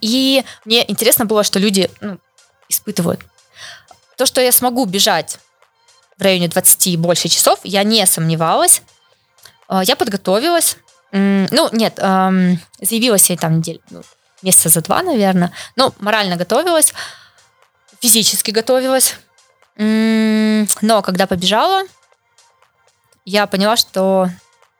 И 0.01 0.43
мне 0.65 0.89
интересно 0.89 1.25
было, 1.25 1.43
что 1.43 1.59
люди 1.59 1.89
ну, 2.01 2.19
испытывают. 2.67 3.21
То, 4.17 4.25
что 4.25 4.41
я 4.41 4.51
смогу 4.51 4.85
бежать 4.85 5.39
в 6.17 6.21
районе 6.21 6.47
20 6.49 6.87
и 6.87 6.97
больше 6.97 7.29
часов, 7.29 7.59
я 7.63 7.83
не 7.83 8.05
сомневалась. 8.05 8.81
А, 9.67 9.83
я 9.83 9.95
подготовилась. 9.95 10.77
Ну, 11.11 11.69
нет, 11.71 11.95
заявилась 11.95 13.29
я 13.31 13.37
там 13.37 13.57
неделю, 13.57 13.81
ну, 13.89 14.03
месяца 14.43 14.69
за 14.69 14.81
два, 14.81 15.01
наверное. 15.01 15.51
Но 15.75 15.93
морально 15.99 16.35
готовилась, 16.35 16.93
физически 17.99 18.51
готовилась. 18.51 19.15
Но 19.75 21.01
когда 21.01 21.25
побежала, 21.25 21.83
я 23.25 23.47
поняла, 23.47 23.77
что, 23.77 24.29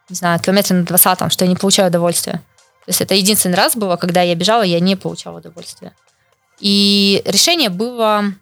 не 0.10 0.16
знаю, 0.16 0.40
километр 0.40 0.74
на 0.74 0.84
20 0.84 1.32
что 1.32 1.46
я 1.46 1.50
не 1.50 1.56
получаю 1.56 1.90
удовольствия. 1.90 2.42
То 2.90 2.92
есть 2.92 3.02
это 3.02 3.14
единственный 3.14 3.54
раз 3.54 3.76
было, 3.76 3.98
когда 3.98 4.24
я 4.24 4.34
бежала, 4.34 4.64
я 4.64 4.80
не 4.80 4.96
получала 4.96 5.38
удовольствия. 5.38 5.94
И 6.60 7.22
решение 7.24 7.70
было 7.70 8.34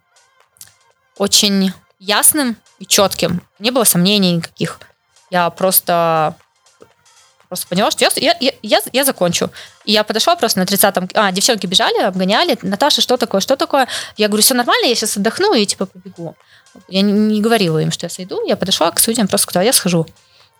очень 1.18 1.74
ясным 2.00 2.56
и 2.80 2.86
четким. 2.86 3.42
Не 3.60 3.72
было 3.72 3.84
сомнений 3.84 4.32
никаких. 4.32 4.80
Я 5.32 5.50
просто 5.50 6.38
просто 7.50 7.68
поняла, 7.68 7.92
что 7.92 8.06
я, 8.06 8.38
я, 8.40 8.54
я, 8.62 8.80
я 8.94 9.04
закончу. 9.04 9.52
И 9.84 9.92
я 9.92 10.06
подошла 10.06 10.38
просто 10.38 10.60
на 10.60 10.64
30-м... 10.64 11.10
А, 11.14 11.34
девчонки 11.34 11.66
бежали, 11.68 12.02
обгоняли. 12.04 12.58
Наташа, 12.62 13.02
что 13.02 13.18
такое, 13.18 13.42
что 13.42 13.58
такое? 13.58 13.90
Я 14.16 14.30
говорю, 14.30 14.44
все 14.44 14.54
нормально, 14.54 14.86
я 14.86 14.96
сейчас 14.96 15.18
отдохну 15.18 15.56
и 15.56 15.66
типа 15.66 15.88
побегу. 15.88 16.38
Я 16.88 17.02
не, 17.02 17.12
не 17.12 17.42
говорила 17.42 17.80
им, 17.80 17.92
что 17.92 18.06
я 18.06 18.10
сойду. 18.10 18.48
Я 18.48 18.56
подошла 18.56 18.92
к 18.92 19.00
судьям, 19.00 19.28
просто 19.28 19.44
сказала, 19.44 19.66
я 19.66 19.74
схожу. 19.74 20.08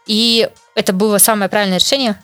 И 0.08 0.50
это 0.76 0.92
было 0.92 1.20
самое 1.20 1.50
правильное 1.50 1.78
решение 1.78 2.22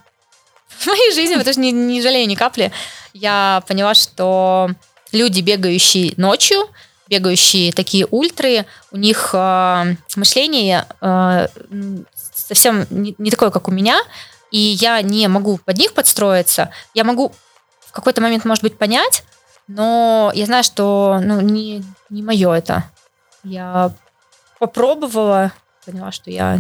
в 0.78 0.88
моей 0.88 1.14
жизни, 1.14 1.36
потому 1.36 1.54
что 1.54 1.62
не, 1.62 1.72
не 1.72 2.02
жалею 2.02 2.28
ни 2.28 2.36
капли. 2.36 2.72
Я 3.14 3.64
поняла, 3.68 3.94
что 3.94 4.70
люди, 5.12 5.42
бегающие 5.42 6.14
ночью, 6.18 6.70
бегающие 7.08 7.72
такие 7.72 8.08
ультры, 8.10 8.66
у 8.92 8.98
них 8.98 9.32
э, 9.34 9.96
мышление 10.16 10.86
э, 11.02 11.48
совсем 12.34 12.88
не, 12.90 13.16
не 13.18 13.32
такое, 13.32 13.52
как 13.52 13.68
у 13.68 13.72
меня, 13.72 14.00
и 14.52 14.58
я 14.58 15.02
не 15.02 15.28
могу 15.28 15.58
под 15.58 15.78
них 15.78 15.94
подстроиться. 15.94 16.70
Я 16.94 17.04
могу 17.04 17.34
в 17.88 17.92
какой-то 17.92 18.22
момент, 18.22 18.46
может 18.46 18.64
быть, 18.64 18.78
понять, 18.78 19.24
но 19.68 20.32
я 20.34 20.46
знаю, 20.46 20.64
что 20.64 21.20
ну, 21.24 21.42
не, 21.42 21.84
не 22.10 22.24
мое 22.24 22.52
это. 22.52 22.84
Я 23.44 23.92
попробовала, 24.60 25.52
поняла, 25.86 26.12
что 26.12 26.32
я 26.32 26.58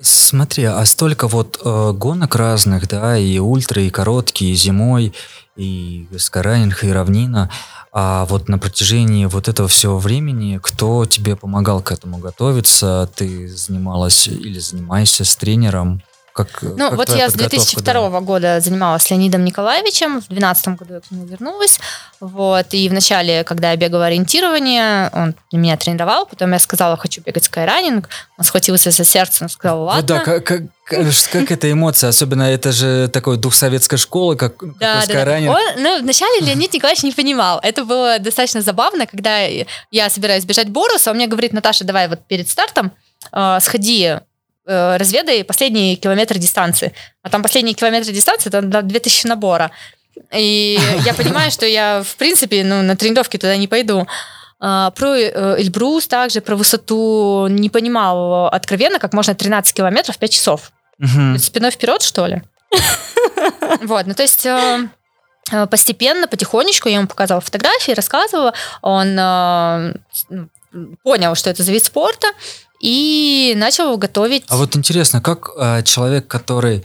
Смотри, 0.00 0.64
а 0.64 0.84
столько 0.86 1.28
вот 1.28 1.60
э, 1.64 1.92
гонок 1.92 2.34
разных, 2.34 2.88
да, 2.88 3.16
и 3.16 3.38
ультра, 3.38 3.80
и 3.80 3.90
короткие, 3.90 4.52
и 4.52 4.56
зимой, 4.56 5.14
и 5.56 6.08
скайранинг, 6.18 6.82
и 6.82 6.92
равнина. 6.92 7.50
А 7.92 8.26
вот 8.26 8.48
на 8.48 8.58
протяжении 8.58 9.26
вот 9.26 9.46
этого 9.46 9.68
всего 9.68 9.98
времени, 9.98 10.58
кто 10.60 11.06
тебе 11.06 11.36
помогал 11.36 11.80
к 11.80 11.92
этому 11.92 12.18
готовиться? 12.18 13.08
Ты 13.14 13.48
занималась 13.48 14.26
или 14.26 14.58
занимаешься 14.58 15.24
с 15.24 15.36
тренером? 15.36 16.02
Как, 16.34 16.62
ну, 16.62 16.90
как 16.90 16.96
вот 16.96 17.08
я 17.10 17.30
с 17.30 17.34
2002 17.34 18.10
да? 18.10 18.20
года 18.20 18.58
занималась 18.58 19.08
Леонидом 19.08 19.44
Николаевичем, 19.44 20.20
в 20.20 20.26
2012 20.26 20.68
году 20.70 20.94
я 20.94 21.00
к 21.00 21.08
нему 21.12 21.26
вернулась, 21.26 21.78
вот, 22.18 22.66
и 22.74 22.88
вначале, 22.88 23.44
когда 23.44 23.70
я 23.70 23.76
бегала 23.76 24.06
ориентирование, 24.06 25.10
он 25.12 25.36
меня 25.52 25.76
тренировал, 25.76 26.26
потом 26.26 26.50
я 26.50 26.58
сказала, 26.58 26.96
хочу 26.96 27.20
бегать 27.20 27.44
скайранинг, 27.44 28.08
он 28.36 28.44
схватился 28.44 28.90
за 28.90 29.04
сердце, 29.04 29.44
он 29.44 29.48
сказал, 29.48 29.84
ладно. 29.84 30.00
Вот 30.00 30.06
да, 30.06 30.38
как, 30.40 30.44
как, 30.44 30.62
как 31.30 31.52
эта 31.52 31.70
эмоция, 31.70 32.08
особенно 32.08 32.42
это 32.42 32.72
же 32.72 33.06
такой 33.06 33.36
дух 33.36 33.54
советской 33.54 33.96
школы, 33.96 34.34
как 34.34 34.54
да. 34.80 35.04
Да, 35.06 35.24
да. 35.24 35.52
Он, 35.52 35.82
ну, 35.82 36.02
вначале 36.02 36.40
Леонид 36.40 36.74
Николаевич 36.74 37.04
не 37.04 37.12
понимал, 37.12 37.60
это 37.62 37.84
было 37.84 38.18
достаточно 38.18 38.60
забавно, 38.60 39.06
когда 39.06 39.38
я 39.92 40.10
собираюсь 40.10 40.44
бежать 40.44 40.68
Борус, 40.68 41.06
а 41.06 41.12
он 41.12 41.16
мне 41.16 41.28
говорит, 41.28 41.52
Наташа, 41.52 41.84
давай 41.84 42.08
вот 42.08 42.26
перед 42.26 42.48
стартом 42.48 42.90
э, 43.30 43.58
сходи 43.60 44.18
э, 44.66 44.96
разведай 44.96 45.44
последние 45.44 45.96
километры 45.96 46.38
дистанции. 46.38 46.92
А 47.22 47.30
там 47.30 47.42
последние 47.42 47.74
километры 47.74 48.12
дистанции, 48.12 48.48
это 48.48 48.62
2000 48.62 49.26
набора. 49.26 49.70
И 50.32 50.78
я 51.04 51.14
понимаю, 51.18 51.50
что 51.50 51.66
я, 51.66 52.02
в 52.02 52.16
принципе, 52.16 52.64
ну, 52.64 52.82
на 52.82 52.96
тренировки 52.96 53.36
туда 53.36 53.56
не 53.56 53.68
пойду. 53.68 54.06
А, 54.60 54.90
про 54.92 55.16
э, 55.16 55.56
Эльбрус 55.60 56.06
также, 56.06 56.40
про 56.40 56.56
высоту 56.56 57.46
не 57.48 57.68
понимал 57.68 58.46
откровенно, 58.46 58.98
как 58.98 59.12
можно 59.12 59.34
13 59.34 59.74
километров 59.74 60.18
5 60.18 60.32
часов. 60.32 60.72
Угу. 61.00 61.38
Спиной 61.38 61.70
вперед, 61.70 62.02
что 62.02 62.26
ли? 62.26 62.42
Вот, 63.82 64.06
ну 64.06 64.14
то 64.14 64.22
есть 64.22 64.46
э, 64.46 64.88
постепенно, 65.70 66.26
потихонечку 66.28 66.88
я 66.88 66.96
ему 66.96 67.06
показала 67.06 67.40
фотографии, 67.40 67.92
рассказывала, 67.92 68.54
он 68.80 69.14
ну, 69.14 70.48
понял, 71.02 71.34
что 71.34 71.50
это 71.50 71.62
за 71.62 71.72
вид 71.72 71.84
спорта, 71.84 72.28
и 72.84 73.54
начал 73.56 73.96
готовить. 73.96 74.44
А 74.48 74.56
вот 74.56 74.76
интересно, 74.76 75.22
как 75.22 75.48
э, 75.56 75.82
человек, 75.84 76.28
который 76.28 76.84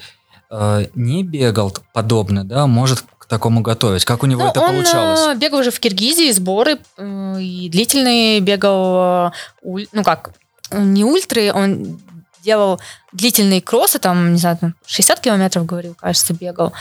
э, 0.50 0.86
не 0.95 1.24
бегал 1.24 1.76
подобно, 1.91 2.45
да, 2.45 2.68
может 2.68 3.04
к 3.18 3.26
такому 3.26 3.60
готовить? 3.60 4.06
Как 4.06 4.24
у 4.24 4.26
него 4.26 4.43
ну, 4.43 4.50
это 4.50 4.62
он, 4.62 4.70
получалось? 4.70 5.20
Он 5.20 5.38
бегал 5.38 5.60
уже 5.60 5.72
в 5.72 5.80
Киргизии, 5.82 6.32
сборы 6.32 6.80
э, 6.97 7.41
и 7.41 7.70
длительные 7.70 8.39
бегал, 8.39 9.28
э, 9.28 9.32
уль, 9.62 9.88
ну 9.91 10.06
как, 10.06 10.32
не 10.72 11.04
ультры, 11.04 11.52
он 11.52 12.00
делал 12.41 12.80
длительные 13.12 13.62
кроссы, 13.62 14.00
там, 14.00 14.32
не 14.32 14.39
знаю, 14.39 14.58
60 14.86 15.20
километров, 15.20 15.66
говорил, 15.66 15.95
кажется, 15.95 16.34
бегал. 16.34 16.72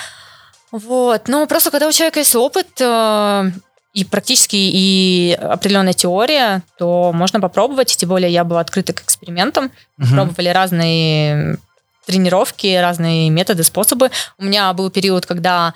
Вот, 0.71 1.27
но 1.27 1.45
просто 1.49 1.73
когда 1.73 1.89
у 1.89 1.93
человека 1.93 2.21
есть 2.21 2.37
опыт, 2.37 2.69
э, 2.79 3.51
и 3.95 4.05
практически 4.05 4.57
и 4.57 5.39
определенная 5.41 5.93
теория, 5.93 6.62
то 6.78 7.12
можно 7.12 7.41
попробовать. 7.41 7.97
Тем 7.97 8.11
более 8.11 8.30
я 8.30 8.45
была 8.45 8.61
открыта 8.61 8.93
к 8.93 9.03
экспериментам. 9.03 9.70
Угу. 9.99 10.09
Пробовали 10.14 10.49
разные 10.51 11.59
тренировки, 12.07 12.76
разные 12.76 13.30
методы, 13.30 13.64
способы. 13.64 14.11
У 14.39 14.45
меня 14.45 14.72
был 14.72 14.91
период, 14.91 15.26
когда 15.26 15.74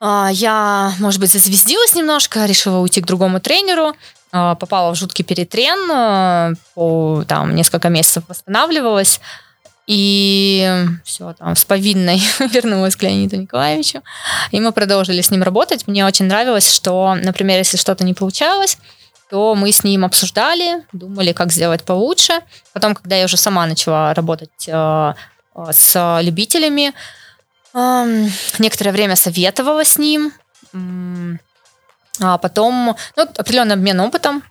а, 0.00 0.30
я, 0.32 0.92
может 0.98 1.20
быть, 1.20 1.30
зазвездилась 1.30 1.94
немножко, 1.94 2.46
решила 2.46 2.78
уйти 2.78 3.00
к 3.00 3.06
другому 3.06 3.40
тренеру. 3.40 3.94
э, 4.32 4.54
попала 4.58 4.94
в 4.94 4.96
жуткий 4.96 5.24
перетрен, 5.24 5.90
э, 5.90 6.54
по, 6.74 7.24
там 7.26 7.54
несколько 7.54 7.88
месяцев 7.88 8.24
восстанавливалась, 8.28 9.20
и 9.86 10.86
все, 11.04 11.32
там, 11.32 11.56
с 11.56 11.64
повинной 11.64 12.22
вернулась 12.52 12.96
к 12.96 13.02
Леониду 13.02 13.36
Николаевичу. 13.36 14.02
И 14.50 14.60
мы 14.60 14.72
продолжили 14.72 15.20
с 15.20 15.30
ним 15.30 15.42
работать. 15.42 15.86
Мне 15.86 16.06
очень 16.06 16.26
нравилось, 16.26 16.72
что, 16.72 17.14
например, 17.14 17.58
если 17.58 17.76
что-то 17.76 18.04
не 18.04 18.14
получалось, 18.14 18.78
то 19.30 19.54
мы 19.54 19.70
с 19.72 19.84
ним 19.84 20.04
обсуждали, 20.04 20.84
думали, 20.92 21.32
как 21.32 21.52
сделать 21.52 21.84
получше. 21.84 22.40
Потом, 22.72 22.94
когда 22.94 23.16
я 23.16 23.24
уже 23.24 23.36
сама 23.36 23.66
начала 23.66 24.12
работать 24.12 24.68
э, 24.68 25.14
с 25.70 26.20
любителями, 26.22 26.92
э, 27.74 28.26
некоторое 28.58 28.90
время 28.90 29.16
советовала 29.16 29.84
с 29.84 29.98
ним, 29.98 30.32
а 32.20 32.38
потом 32.38 32.96
ну, 33.16 33.22
определенный 33.22 33.74
обмен 33.74 34.00
опытом. 34.00 34.42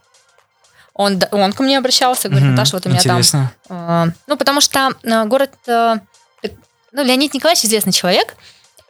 Он, 0.99 1.17
он 1.31 1.53
ко 1.53 1.63
мне 1.63 1.77
обращался, 1.77 2.27
говорит, 2.27 2.49
угу, 2.49 2.51
Наташа, 2.51 2.75
вот 2.75 2.85
у 2.85 2.89
меня 2.89 2.99
интересно. 2.99 3.53
там... 3.69 4.09
Э, 4.09 4.11
ну, 4.27 4.35
потому 4.35 4.59
что 4.59 4.89
э, 5.01 5.25
город... 5.27 5.51
Э, 5.65 5.95
ну, 6.91 7.03
Леонид 7.05 7.33
Николаевич 7.33 7.63
известный 7.63 7.93
человек, 7.93 8.35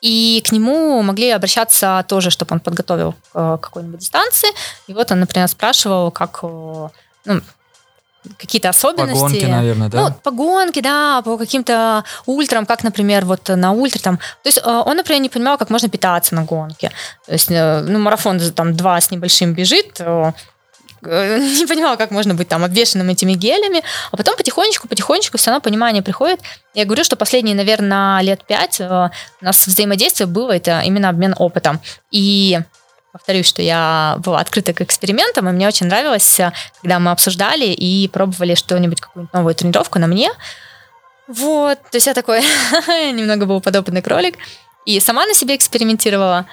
и 0.02 0.42
к 0.44 0.52
нему 0.52 1.04
могли 1.04 1.30
обращаться 1.30 2.04
тоже, 2.08 2.32
чтобы 2.32 2.56
он 2.56 2.62
подготовил 2.62 3.14
к 3.32 3.58
какой-нибудь 3.58 4.00
дистанции. 4.00 4.50
И 4.88 4.94
вот 4.96 5.12
он, 5.12 5.20
например, 5.20 5.48
спрашивал, 5.50 6.10
как 6.10 6.42
ну, 6.42 7.42
какие-то 8.40 8.70
особенности. 8.70 9.14
Погонки, 9.14 9.46
наверное, 9.46 9.90
да? 9.90 10.02
Ну, 10.02 10.14
погонки, 10.24 10.82
да, 10.82 11.22
по 11.22 11.38
каким-то 11.38 12.04
ультрам, 12.26 12.66
как, 12.66 12.84
например, 12.84 13.26
вот 13.26 13.50
на 13.50 13.72
ультре 13.72 14.02
там. 14.02 14.18
То 14.18 14.48
есть 14.50 14.58
э, 14.58 14.68
он, 14.68 14.98
например, 14.98 15.22
не 15.22 15.30
понимал, 15.30 15.60
как 15.60 15.70
можно 15.70 15.90
питаться 15.90 16.34
на 16.34 16.44
гонке. 16.44 16.92
То 17.28 17.34
есть, 17.34 17.52
э, 17.52 17.82
ну, 17.82 18.00
марафон 18.00 18.40
там 18.52 18.76
два 18.76 19.00
с 19.00 19.12
небольшим 19.12 19.54
бежит, 19.54 19.98
э, 20.00 20.32
не 21.60 21.66
понимала, 21.66 21.96
как 21.96 22.12
можно 22.12 22.34
быть 22.34 22.48
там 22.48 22.64
обвешенным 22.64 23.10
этими 23.10 23.34
гелями, 23.34 23.82
а 24.12 24.18
потом 24.18 24.36
потихонечку, 24.36 24.88
потихонечку 24.88 25.38
все 25.38 25.52
равно 25.52 25.62
понимание 25.62 26.04
приходит. 26.04 26.40
Я 26.74 26.86
говорю, 26.86 27.04
что 27.04 27.16
последние, 27.16 27.56
наверное, 27.56 28.22
лет 28.22 28.44
пять 28.46 28.80
у 28.82 29.10
нас 29.42 29.68
взаимодействие 29.68 30.28
было, 30.28 30.52
это 30.52 30.82
именно 30.82 31.10
обмен 31.10 31.36
опытом. 31.38 31.80
И 32.12 32.60
повторюсь, 33.12 33.48
что 33.48 33.62
я 33.62 34.16
была 34.20 34.40
открыта 34.40 34.74
к 34.74 34.82
экспериментам, 34.82 35.50
и 35.50 35.52
мне 35.52 35.68
очень 35.68 35.88
нравилось, 35.88 36.40
э, 36.40 36.52
когда 36.82 37.00
мы 37.00 37.12
обсуждали 37.12 37.66
и 37.66 38.08
пробовали 38.08 38.56
что-нибудь, 38.56 39.02
какую-нибудь 39.02 39.34
новую 39.34 39.56
тренировку 39.56 40.00
на 40.00 40.08
мне. 40.08 40.32
Вот, 41.28 41.80
то 41.92 41.96
есть 41.96 42.08
я 42.08 42.14
такой 42.14 42.42
немного 42.88 43.46
был 43.46 43.62
подопытный 43.62 44.02
кролик. 44.02 44.36
И 44.86 45.00
сама 45.00 45.26
на 45.26 45.34
себе 45.34 45.56
экспериментировала. 45.56 46.46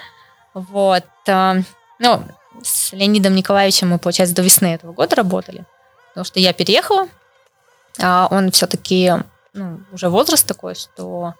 Вот. 0.53 1.05
Э, 1.27 1.61
ну, 1.99 2.23
с 2.63 2.93
Леонидом 2.93 3.35
Николаевичем 3.35 3.89
мы, 3.89 3.99
получается, 3.99 4.35
до 4.35 4.41
весны 4.41 4.67
этого 4.67 4.93
года 4.93 5.15
работали. 5.15 5.65
Потому 6.09 6.25
что 6.25 6.39
я 6.39 6.53
переехала, 6.53 7.07
а 7.99 8.27
он 8.31 8.51
все-таки 8.51 9.13
ну, 9.53 9.79
уже 9.91 10.09
возраст 10.09 10.45
такой, 10.47 10.75
что 10.75 11.33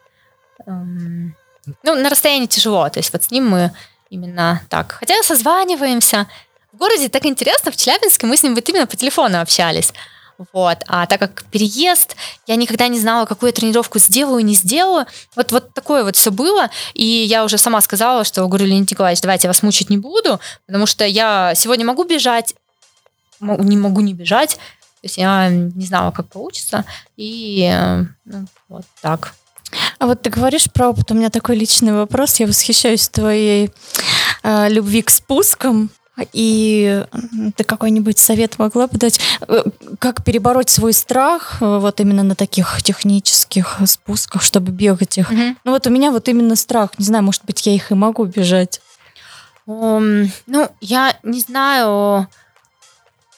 эм, 0.66 1.36
ну, 1.84 1.96
на 1.96 2.10
расстоянии 2.10 2.48
тяжело. 2.48 2.88
То 2.90 3.00
есть 3.00 3.12
вот 3.12 3.24
с 3.24 3.32
ним 3.32 3.48
мы 3.48 3.72
Именно 4.10 4.62
так. 4.70 4.98
Хотя 5.00 5.22
созваниваемся. 5.24 6.28
В 6.72 6.78
городе 6.78 7.10
так 7.10 7.26
интересно, 7.26 7.72
в 7.72 7.76
Челябинске 7.76 8.28
мы 8.28 8.38
с 8.38 8.44
ним 8.44 8.56
вот 8.56 8.68
именно 8.70 8.88
по 8.88 8.96
телефону 8.96 9.42
общались. 9.42 9.94
Вот. 10.54 10.84
А 10.88 11.06
так 11.08 11.20
как 11.20 11.46
переезд, 11.46 12.16
я 12.46 12.56
никогда 12.56 12.88
не 12.88 13.00
знала, 13.00 13.26
какую 13.26 13.50
я 13.50 13.54
тренировку 13.54 14.00
сделаю, 14.00 14.46
не 14.46 14.54
сделаю. 14.54 15.06
Вот, 15.36 15.52
вот 15.52 15.74
такое 15.74 16.04
вот 16.04 16.16
все 16.16 16.32
было. 16.32 16.70
И 16.94 17.04
я 17.04 17.44
уже 17.44 17.58
сама 17.58 17.82
сказала, 17.82 18.24
что 18.24 18.48
говорю, 18.48 18.66
Леонид 18.66 18.92
Николаевич, 18.92 19.22
давайте 19.22 19.48
я 19.48 19.50
вас 19.50 19.64
мучить 19.64 19.90
не 19.90 19.98
буду, 19.98 20.40
потому 20.68 20.86
что 20.86 21.06
я 21.06 21.54
сегодня 21.56 21.86
могу 21.86 22.04
бежать, 22.04 22.54
не 23.40 23.78
могу 23.78 24.02
не 24.02 24.14
бежать. 24.14 24.56
То 24.56 25.04
есть 25.04 25.18
я 25.18 25.50
не 25.50 25.86
знала, 25.86 26.12
как 26.12 26.28
получится. 26.28 26.86
И 27.16 27.72
ну, 28.26 28.46
вот 28.68 28.86
так. 29.02 29.34
А 30.00 30.06
вот 30.06 30.22
ты 30.22 30.30
говоришь 30.30 30.72
про 30.72 30.90
опыт. 30.90 31.12
У 31.12 31.14
меня 31.14 31.30
такой 31.30 31.56
личный 31.56 31.94
вопрос. 31.94 32.40
Я 32.40 32.48
восхищаюсь 32.48 33.10
твоей 33.10 33.72
э, 34.44 34.70
любви 34.70 35.02
к 35.02 35.10
спускам. 35.10 35.90
И 36.34 37.06
ты 37.56 37.64
какой-нибудь 37.64 38.18
совет 38.18 38.58
могла 38.58 38.88
бы 38.88 38.98
дать, 38.98 39.20
э, 39.48 39.64
как 40.00 40.24
перебороть 40.24 40.70
свой 40.70 40.94
страх 40.94 41.58
э, 41.62 41.78
вот 41.78 42.00
именно 42.00 42.24
на 42.24 42.36
таких 42.36 42.82
технических 42.82 43.78
спусках, 43.86 44.42
чтобы 44.42 44.72
бегать 44.72 45.18
их? 45.18 45.32
Mm-hmm. 45.32 45.58
Ну 45.64 45.72
вот 45.72 45.86
у 45.86 45.90
меня 45.90 46.12
вот 46.12 46.28
именно 46.28 46.56
страх. 46.56 46.92
Не 46.98 47.06
знаю, 47.06 47.24
может 47.24 47.46
быть, 47.46 47.66
я 47.68 47.74
их 47.74 47.92
и 47.92 47.96
могу 47.96 48.26
бежать. 48.26 48.82
Um, 49.68 50.30
ну, 50.48 50.70
я 50.80 51.18
не 51.24 51.42
знаю. 51.42 52.28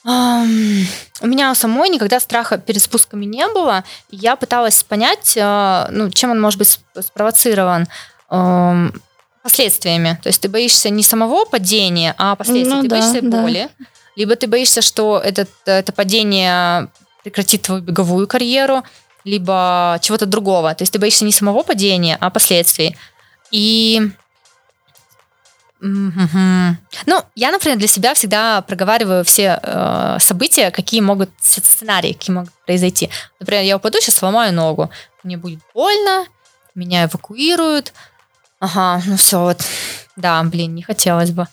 Um, 0.06 0.84
у 1.20 1.26
меня 1.26 1.50
у 1.50 1.54
самой 1.54 1.90
никогда 1.90 2.20
страха 2.20 2.56
перед 2.56 2.80
спусками 2.80 3.26
не 3.26 3.46
было. 3.48 3.84
Я 4.10 4.36
пыталась 4.36 4.82
понять, 4.82 5.36
uh, 5.36 5.88
ну, 5.90 6.10
чем 6.10 6.30
он 6.30 6.40
может 6.40 6.58
быть 6.58 6.80
спровоцирован. 6.98 7.88
Um, 8.30 8.98
последствиями. 9.42 10.18
То 10.22 10.28
есть 10.28 10.40
ты 10.40 10.48
боишься 10.48 10.90
не 10.90 11.02
самого 11.02 11.44
падения, 11.44 12.14
а 12.18 12.36
последствий. 12.36 12.74
Ну, 12.74 12.82
ты 12.82 12.88
да, 12.88 12.96
боишься 12.96 13.22
да. 13.22 13.42
боли. 13.42 13.68
Либо 14.16 14.36
ты 14.36 14.46
боишься, 14.46 14.82
что 14.82 15.18
этот, 15.18 15.50
это 15.64 15.92
падение 15.92 16.88
прекратит 17.22 17.62
твою 17.62 17.82
беговую 17.82 18.26
карьеру, 18.26 18.82
либо 19.24 19.98
чего-то 20.02 20.26
другого. 20.26 20.74
То 20.74 20.82
есть 20.82 20.92
ты 20.92 20.98
боишься 20.98 21.24
не 21.24 21.32
самого 21.32 21.62
падения, 21.62 22.16
а 22.20 22.30
последствий. 22.30 22.96
И 23.50 24.10
Mm-hmm. 25.80 26.74
Ну, 27.06 27.22
я, 27.34 27.50
например, 27.50 27.78
для 27.78 27.88
себя 27.88 28.12
всегда 28.12 28.60
проговариваю 28.60 29.24
все 29.24 29.58
э, 29.62 30.18
события, 30.20 30.70
какие 30.70 31.00
могут, 31.00 31.30
сценарии, 31.40 32.12
какие 32.12 32.34
могут 32.34 32.52
произойти. 32.66 33.08
Например, 33.38 33.64
я 33.64 33.76
упаду, 33.76 33.98
сейчас 33.98 34.16
сломаю 34.16 34.52
ногу, 34.52 34.90
мне 35.22 35.38
будет 35.38 35.60
больно, 35.72 36.26
меня 36.74 37.04
эвакуируют. 37.04 37.94
Ага, 38.60 39.02
ну 39.06 39.16
все, 39.16 39.40
вот, 39.40 39.62
да, 40.16 40.42
блин, 40.42 40.74
не 40.74 40.82
хотелось 40.82 41.30
бы. 41.30 41.46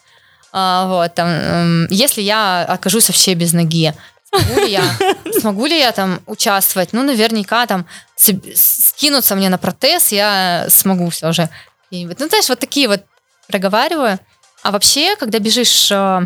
А, 0.52 0.86
вот, 0.86 1.14
там, 1.14 1.28
э, 1.28 1.86
если 1.90 2.22
я 2.22 2.64
окажусь 2.64 3.08
вообще 3.08 3.34
без 3.34 3.52
ноги, 3.52 3.94
смогу 4.30 4.60
ли 4.60 4.70
я, 4.72 4.84
смогу 5.40 5.66
ли 5.66 5.78
я 5.78 5.92
там 5.92 6.20
участвовать? 6.26 6.92
Ну, 6.92 7.02
наверняка 7.02 7.66
там 7.66 7.86
скинуться 8.16 9.34
мне 9.36 9.48
на 9.48 9.58
протез, 9.58 10.12
я 10.12 10.66
смогу 10.68 11.08
все 11.10 11.32
же. 11.32 11.48
Ну, 11.90 12.28
знаешь, 12.28 12.48
вот 12.48 12.58
такие 12.60 12.88
вот 12.88 13.02
проговариваю. 13.46 14.18
А 14.62 14.70
вообще, 14.70 15.16
когда 15.16 15.38
бежишь 15.38 15.90
э, 15.90 16.20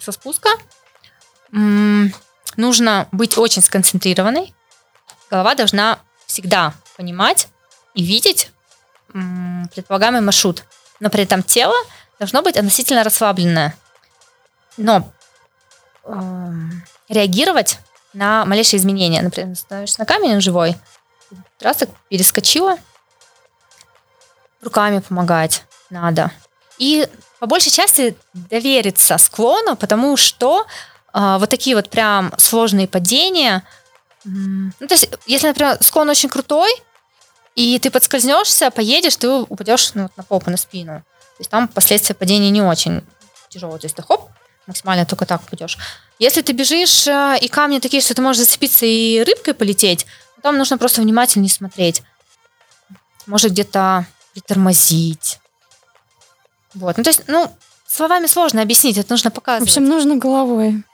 со 0.00 0.12
спуска, 0.12 0.50
м- 1.52 2.12
нужно 2.56 3.08
быть 3.12 3.38
очень 3.38 3.62
сконцентрированной. 3.62 4.54
Голова 5.30 5.54
должна 5.54 5.98
всегда 6.26 6.74
понимать 6.96 7.48
и 7.94 8.02
видеть 8.04 8.50
предполагаемый 9.72 10.20
маршрут. 10.20 10.64
Но 11.00 11.10
при 11.10 11.24
этом 11.24 11.42
тело 11.42 11.74
должно 12.18 12.42
быть 12.42 12.56
относительно 12.56 13.04
расслабленное. 13.04 13.76
Но 14.76 15.12
э, 16.04 16.52
реагировать 17.08 17.78
на 18.12 18.44
малейшие 18.44 18.78
изменения. 18.78 19.22
Например, 19.22 19.56
становишься 19.56 20.00
на 20.00 20.06
камень 20.06 20.40
живой, 20.40 20.76
раз 21.60 21.78
так 21.78 21.90
перескочила, 22.08 22.78
руками 24.62 25.00
помогать 25.00 25.64
надо. 25.90 26.30
И 26.78 27.08
по 27.38 27.46
большей 27.46 27.70
части 27.70 28.16
довериться 28.32 29.18
склону, 29.18 29.76
потому 29.76 30.16
что 30.16 30.66
э, 31.12 31.36
вот 31.38 31.50
такие 31.50 31.76
вот 31.76 31.90
прям 31.90 32.32
сложные 32.38 32.88
падения, 32.88 33.62
ну, 34.24 34.72
то 34.88 34.94
есть, 34.94 35.08
если, 35.26 35.46
например, 35.46 35.78
склон 35.80 36.08
очень 36.08 36.28
крутой, 36.28 36.70
и 37.56 37.78
ты 37.80 37.90
подскользнешься, 37.90 38.70
поедешь, 38.70 39.16
ты 39.16 39.28
упадешь 39.28 39.94
ну, 39.94 40.08
на 40.16 40.22
попу, 40.22 40.50
на 40.50 40.56
спину. 40.56 41.00
То 41.00 41.40
есть 41.40 41.50
там 41.50 41.66
последствия 41.66 42.14
падения 42.14 42.50
не 42.50 42.62
очень 42.62 43.02
тяжелые. 43.48 43.80
То 43.80 43.86
есть 43.86 43.96
ты 43.96 44.02
хоп, 44.02 44.30
максимально 44.68 45.04
только 45.04 45.26
так 45.26 45.42
упадешь. 45.42 45.76
Если 46.20 46.42
ты 46.42 46.52
бежишь, 46.52 47.08
э, 47.08 47.38
и 47.40 47.48
камни 47.48 47.80
такие, 47.80 48.00
что 48.00 48.14
ты 48.14 48.22
можешь 48.22 48.44
зацепиться 48.44 48.86
и 48.86 49.24
рыбкой 49.24 49.54
полететь, 49.54 50.06
там 50.42 50.56
нужно 50.56 50.78
просто 50.78 51.00
внимательнее 51.00 51.50
смотреть. 51.50 52.02
Может 53.26 53.50
где-то 53.50 54.06
притормозить, 54.32 55.40
вот. 56.76 56.96
Ну, 56.98 57.04
то 57.04 57.10
есть, 57.10 57.22
ну, 57.26 57.50
словами 57.86 58.26
сложно 58.26 58.62
объяснить, 58.62 58.98
это 58.98 59.10
нужно 59.10 59.30
показывать. 59.30 59.68
В 59.68 59.72
общем, 59.72 59.88
нужно 59.88 60.16
головой. 60.16 60.84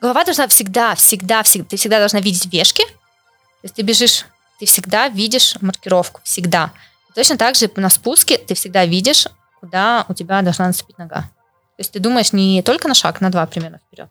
Голова 0.00 0.24
должна 0.24 0.46
всегда, 0.48 0.94
всегда, 0.94 1.42
всегда, 1.42 1.68
ты 1.68 1.76
всегда 1.76 1.98
должна 1.98 2.20
видеть 2.20 2.46
вешки. 2.52 2.84
То 2.84 3.64
есть 3.64 3.74
ты 3.74 3.82
бежишь, 3.82 4.24
ты 4.62 4.66
всегда 4.66 5.08
видишь 5.08 5.56
маркировку, 5.60 6.20
всегда. 6.22 6.70
Точно 7.16 7.36
так 7.36 7.56
же 7.56 7.68
на 7.74 7.90
спуске 7.90 8.38
ты 8.38 8.54
всегда 8.54 8.86
видишь, 8.86 9.26
куда 9.60 10.06
у 10.08 10.14
тебя 10.14 10.40
должна 10.40 10.68
наступить 10.68 10.98
нога. 10.98 11.22
То 11.22 11.78
есть 11.78 11.90
ты 11.90 11.98
думаешь 11.98 12.32
не 12.32 12.62
только 12.62 12.86
на 12.86 12.94
шаг, 12.94 13.20
на 13.20 13.30
два 13.30 13.44
примерно 13.46 13.80
вперед. 13.84 14.08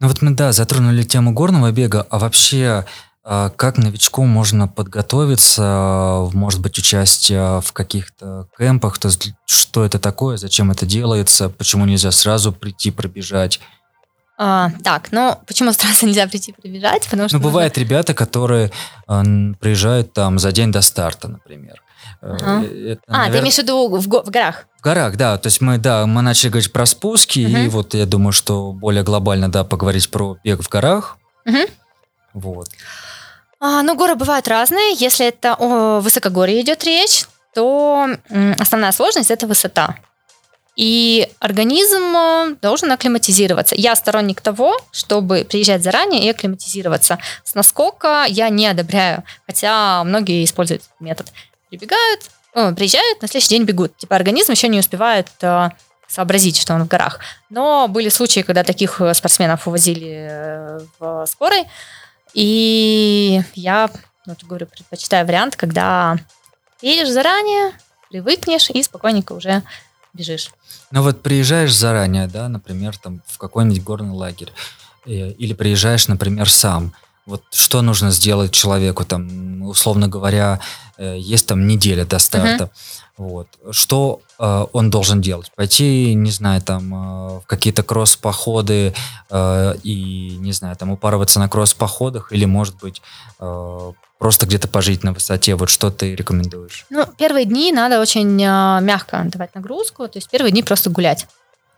Ну 0.00 0.08
вот 0.08 0.20
мы, 0.20 0.32
да, 0.32 0.52
затронули 0.52 1.02
тему 1.02 1.32
горного 1.32 1.72
бега, 1.72 2.06
а 2.10 2.18
вообще 2.18 2.84
а 3.24 3.48
как 3.48 3.78
новичку 3.78 4.26
можно 4.26 4.68
подготовиться, 4.68 6.28
может 6.34 6.60
быть, 6.60 6.76
участие 6.78 7.62
в 7.62 7.72
каких-то 7.72 8.48
кемпах, 8.58 8.98
то 8.98 9.08
есть 9.08 9.32
что 9.46 9.82
это 9.82 9.98
такое, 9.98 10.36
зачем 10.36 10.70
это 10.70 10.84
делается, 10.84 11.48
почему 11.48 11.86
нельзя 11.86 12.10
сразу 12.10 12.52
прийти 12.52 12.90
пробежать? 12.90 13.60
А, 14.40 14.70
так, 14.84 15.08
ну 15.10 15.36
почему 15.46 15.72
сразу 15.72 16.06
нельзя 16.06 16.26
прийти 16.28 16.52
прибежать? 16.52 17.08
Потому 17.10 17.28
что 17.28 17.38
Ну, 17.38 17.42
бывают 17.42 17.76
ребята, 17.76 18.14
которые 18.14 18.70
э, 19.08 19.22
приезжают 19.60 20.12
там 20.12 20.38
за 20.38 20.52
день 20.52 20.70
до 20.72 20.80
старта, 20.80 21.28
например. 21.28 21.82
Ага. 22.22 22.64
это, 22.64 23.00
А, 23.08 23.26
ты 23.26 23.30
навер- 23.32 23.40
имеешь 23.40 23.54
в 23.56 23.58
виду 23.58 23.88
в, 23.96 24.08
го- 24.08 24.22
в 24.22 24.30
горах? 24.30 24.66
В 24.78 24.82
горах, 24.82 25.16
да. 25.16 25.38
То 25.38 25.48
есть 25.48 25.60
мы, 25.60 25.78
да, 25.78 26.06
мы 26.06 26.22
начали 26.22 26.50
говорить 26.50 26.72
про 26.72 26.86
спуски, 26.86 27.40
и 27.40 27.46
Мгм. 27.46 27.70
вот 27.70 27.94
я 27.94 28.06
думаю, 28.06 28.32
что 28.32 28.72
более 28.72 29.02
глобально, 29.02 29.50
да, 29.50 29.64
поговорить 29.64 30.10
про 30.10 30.36
бег 30.44 30.62
в 30.62 30.68
горах. 30.68 31.16
Мгм. 31.44 31.66
Вот. 32.34 32.68
А, 33.60 33.82
ну, 33.82 33.96
горы 33.96 34.14
бывают 34.14 34.46
разные. 34.48 34.94
Если 34.96 35.26
это 35.26 35.54
о 35.58 36.00
высокогорье 36.00 36.60
идет 36.60 36.84
речь, 36.84 37.26
то 37.54 38.08
основная 38.58 38.92
сложность 38.92 39.30
это 39.30 39.46
высота. 39.46 39.96
И 40.78 41.28
организм 41.40 42.16
э, 42.16 42.56
должен 42.62 42.92
акклиматизироваться. 42.92 43.74
Я 43.74 43.96
сторонник 43.96 44.40
того, 44.40 44.80
чтобы 44.92 45.44
приезжать 45.44 45.82
заранее 45.82 46.24
и 46.24 46.30
акклиматизироваться. 46.30 47.18
С 47.42 47.56
наскока 47.56 48.24
я 48.28 48.48
не 48.48 48.68
одобряю, 48.68 49.24
хотя 49.44 50.04
многие 50.04 50.44
используют 50.44 50.84
метод. 51.00 51.32
Прибегают, 51.68 52.30
э, 52.54 52.72
приезжают, 52.74 53.20
на 53.20 53.26
следующий 53.26 53.56
день 53.56 53.64
бегут. 53.64 53.96
Типа 53.96 54.14
организм 54.14 54.52
еще 54.52 54.68
не 54.68 54.78
успевает 54.78 55.26
э, 55.40 55.70
сообразить, 56.06 56.56
что 56.60 56.74
он 56.74 56.84
в 56.84 56.88
горах. 56.88 57.18
Но 57.50 57.88
были 57.88 58.08
случаи, 58.08 58.42
когда 58.42 58.62
таких 58.62 59.02
спортсменов 59.14 59.66
увозили 59.66 60.78
в 61.00 61.26
скорой, 61.26 61.64
и 62.34 63.42
я, 63.54 63.90
ну, 64.26 64.34
вот 64.34 64.44
говорю, 64.44 64.66
предпочитаю 64.66 65.26
вариант, 65.26 65.56
когда 65.56 66.16
едешь 66.82 67.10
заранее, 67.10 67.72
привыкнешь 68.10 68.70
и 68.70 68.80
спокойненько 68.80 69.32
уже 69.32 69.64
бежишь. 70.14 70.50
Ну 70.90 71.02
вот 71.02 71.22
приезжаешь 71.22 71.74
заранее, 71.74 72.26
да, 72.26 72.48
например, 72.48 72.96
там 72.96 73.22
в 73.26 73.38
какой-нибудь 73.38 73.82
горный 73.82 74.14
лагерь, 74.14 74.52
э, 75.06 75.32
или 75.32 75.54
приезжаешь, 75.54 76.08
например, 76.08 76.48
сам. 76.50 76.92
Вот 77.26 77.42
что 77.50 77.82
нужно 77.82 78.10
сделать 78.10 78.52
человеку, 78.52 79.04
там, 79.04 79.62
условно 79.62 80.08
говоря, 80.08 80.60
э, 80.96 81.18
есть 81.18 81.46
там 81.46 81.66
неделя 81.66 82.06
до 82.06 82.18
старта. 82.18 82.70
Вот. 83.18 83.48
Что 83.72 84.20
э, 84.38 84.66
он 84.72 84.90
должен 84.90 85.20
делать? 85.20 85.50
Пойти, 85.56 86.14
не 86.14 86.30
знаю, 86.30 86.62
там, 86.62 86.94
э, 86.94 87.40
в 87.40 87.46
какие-то 87.46 87.82
кросс-походы 87.82 88.94
э, 89.28 89.74
и, 89.82 90.36
не 90.38 90.52
знаю, 90.52 90.76
там, 90.76 90.92
упарываться 90.92 91.40
на 91.40 91.48
кросс-походах, 91.48 92.32
или, 92.32 92.44
может 92.44 92.76
быть, 92.76 93.02
э, 93.40 93.92
просто 94.18 94.46
где-то 94.46 94.68
пожить 94.68 95.04
на 95.04 95.12
высоте. 95.12 95.54
Вот 95.54 95.70
что 95.70 95.90
ты 95.90 96.14
рекомендуешь? 96.14 96.86
Ну, 96.90 97.06
первые 97.16 97.44
дни 97.44 97.72
надо 97.72 98.00
очень 98.00 98.42
э, 98.42 98.80
мягко 98.80 99.22
давать 99.24 99.54
нагрузку, 99.54 100.08
то 100.08 100.18
есть 100.18 100.28
первые 100.28 100.52
дни 100.52 100.62
просто 100.62 100.90
гулять. 100.90 101.26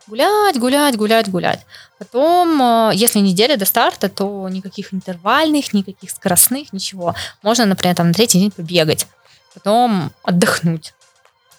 Гулять, 0.07 0.59
гулять, 0.59 0.97
гулять, 0.97 1.31
гулять. 1.31 1.61
Потом, 1.99 2.61
э, 2.61 2.93
если 2.95 3.21
неделя 3.21 3.57
до 3.57 3.67
старта, 3.67 4.09
то 4.09 4.49
никаких 4.49 4.93
интервальных, 4.93 5.73
никаких 5.73 6.11
скоростных, 6.11 6.73
ничего. 6.73 7.15
Можно, 7.43 7.67
например, 7.67 7.95
там 7.95 8.09
на 8.09 8.15
третий 8.15 8.39
день 8.39 8.51
побегать, 8.51 9.07
потом 9.55 10.11
отдохнуть. 10.23 10.95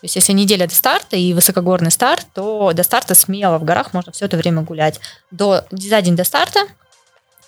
То 0.02 0.06
есть, 0.06 0.16
если 0.16 0.34
неделя 0.34 0.66
до 0.68 0.74
старта 0.74 1.16
и 1.16 1.32
высокогорный 1.32 1.92
старт, 1.92 2.26
то 2.34 2.74
до 2.74 2.82
старта 2.82 3.14
смело 3.14 3.60
в 3.60 3.64
горах 3.64 3.94
можно 3.94 4.12
все 4.12 4.26
это 4.26 4.36
время 4.36 4.64
гулять. 4.64 5.00
До, 5.30 5.64
за 5.70 6.02
день 6.02 6.16
до 6.16 6.24
старта, 6.24 6.62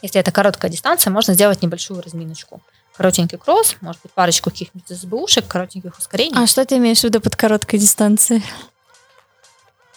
если 0.03 0.21
это 0.21 0.31
короткая 0.31 0.69
дистанция, 0.69 1.09
можно 1.09 1.33
сделать 1.33 1.63
небольшую 1.63 2.03
разминочку. 2.03 2.61
Коротенький 2.95 3.37
кросс, 3.37 3.75
может 3.81 4.01
быть, 4.03 4.11
парочку 4.11 4.51
каких-нибудь 4.51 4.87
СБУшек, 4.89 5.47
коротеньких 5.47 5.97
ускорений. 5.97 6.35
А 6.35 6.45
что 6.45 6.63
ты 6.63 6.77
имеешь 6.77 6.99
в 6.99 7.03
виду 7.03 7.19
под 7.19 7.35
короткой 7.35 7.79
дистанцией? 7.79 8.43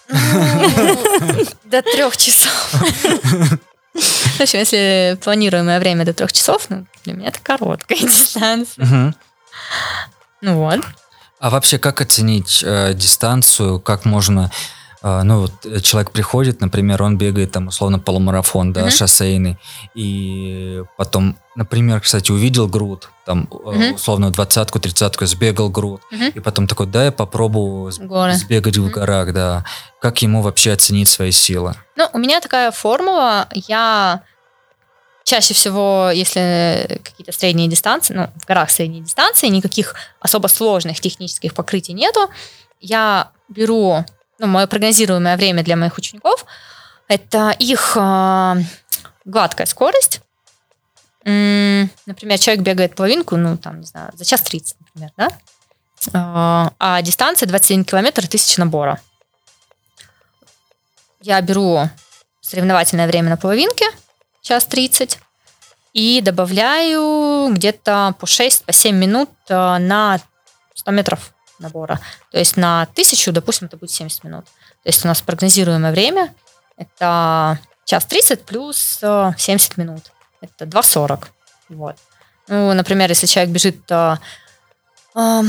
Ну, 0.08 0.18
До 1.64 1.82
трех 1.82 2.16
часов. 2.16 2.52
В 3.92 4.40
общем, 4.40 4.58
если 4.58 5.18
планируемое 5.22 5.78
время 5.80 6.04
до 6.04 6.12
трех 6.12 6.32
часов, 6.32 6.66
ну, 6.68 6.86
для 7.04 7.14
меня 7.14 7.28
это 7.28 7.40
короткая 7.42 7.98
дистанция. 7.98 9.14
Ну 10.42 10.56
вот. 10.58 10.80
А 11.38 11.50
вообще, 11.50 11.78
как 11.78 12.00
оценить 12.00 12.62
э, 12.64 12.94
дистанцию? 12.94 13.80
Как 13.80 14.04
можно... 14.04 14.50
э, 15.06 15.22
ну, 15.22 15.40
вот 15.42 15.52
э, 15.64 15.80
человек 15.80 16.10
приходит, 16.10 16.60
например, 16.60 17.02
он 17.02 17.16
бегает 17.16 17.52
там 17.52 17.68
условно 17.68 17.98
полумарафон, 17.98 18.72
да, 18.72 18.80
Мгм. 18.82 18.90
шоссейный, 18.90 19.56
и 19.94 20.82
потом, 20.96 21.36
например, 21.54 22.00
кстати, 22.00 22.32
увидел 22.32 22.66
груд, 22.68 23.08
там, 23.24 23.48
Мгм. 23.50 23.94
условно, 23.94 24.30
двадцатку, 24.30 24.80
тридцатку, 24.80 25.26
сбегал 25.26 25.70
груд, 25.70 26.00
Мгм. 26.10 26.28
и 26.36 26.40
потом 26.40 26.66
такой, 26.66 26.86
да, 26.86 27.04
я 27.04 27.12
попробую 27.12 27.92
Горы. 28.00 28.34
сбегать 28.34 28.76
в 28.76 28.82
Мгм. 28.82 28.92
горах, 28.92 29.32
да. 29.32 29.64
Как 30.00 30.22
ему 30.22 30.42
вообще 30.42 30.72
оценить 30.72 31.08
свои 31.08 31.30
силы? 31.30 31.74
Ну, 31.96 32.08
у 32.12 32.18
меня 32.18 32.40
такая 32.40 32.70
формула. 32.70 33.48
Я 33.54 34.22
чаще 35.24 35.54
всего, 35.54 36.10
если 36.14 37.00
какие-то 37.02 37.32
средние 37.32 37.68
дистанции, 37.68 38.14
ну, 38.14 38.28
в 38.40 38.46
горах 38.46 38.70
средние 38.70 39.02
дистанции, 39.02 39.48
никаких 39.48 39.94
особо 40.20 40.48
сложных 40.48 41.00
технических 41.00 41.54
покрытий 41.54 41.92
нету, 41.94 42.28
я 42.80 43.30
беру, 43.48 44.04
ну, 44.38 44.46
мое 44.46 44.66
прогнозируемое 44.66 45.36
время 45.36 45.62
для 45.62 45.76
моих 45.76 45.96
учеников, 45.98 46.44
это 47.08 47.54
их 47.58 47.96
а, 47.98 48.56
гладкая 49.24 49.66
скорость. 49.66 50.20
Например, 51.24 52.38
человек 52.38 52.62
бегает 52.64 52.94
половинку, 52.94 53.36
ну, 53.36 53.56
там, 53.56 53.80
не 53.80 53.86
знаю, 53.86 54.12
за 54.14 54.24
час 54.24 54.42
30, 54.42 54.76
например, 54.80 55.10
да? 55.16 55.28
А, 56.12 56.72
А 56.78 57.02
дистанция 57.02 57.48
21 57.48 57.84
километр, 57.84 58.28
тысяча 58.28 58.60
набора. 58.60 59.00
Я 61.20 61.40
беру 61.40 61.88
соревновательное 62.40 63.08
время 63.08 63.30
на 63.30 63.36
половинке, 63.36 63.86
час 64.40 64.66
30, 64.66 65.18
и 65.92 66.20
добавляю 66.20 67.52
где-то 67.52 68.14
по 68.20 68.26
6, 68.26 68.64
по 68.64 68.72
7 68.72 68.94
минут 68.94 69.30
э, 69.48 69.78
на 69.78 70.20
100 70.74 70.90
метров 70.92 71.34
набора. 71.58 72.00
То 72.30 72.38
есть 72.38 72.56
на 72.56 72.82
1000, 72.82 73.32
допустим, 73.32 73.66
это 73.66 73.76
будет 73.76 73.90
70 73.90 74.24
минут. 74.24 74.44
То 74.44 74.88
есть 74.88 75.04
у 75.04 75.08
нас 75.08 75.20
прогнозируемое 75.22 75.92
время 75.92 76.34
это 76.76 77.58
час 77.84 78.04
30 78.04 78.44
плюс 78.44 78.98
э, 79.02 79.32
70 79.36 79.76
минут. 79.78 80.12
Это 80.40 80.64
2.40. 80.64 81.24
Вот. 81.70 81.96
Ну, 82.48 82.72
например, 82.74 83.08
если 83.08 83.26
человек 83.26 83.52
бежит 83.52 83.90
э, 83.90 84.16
э, 85.14 85.42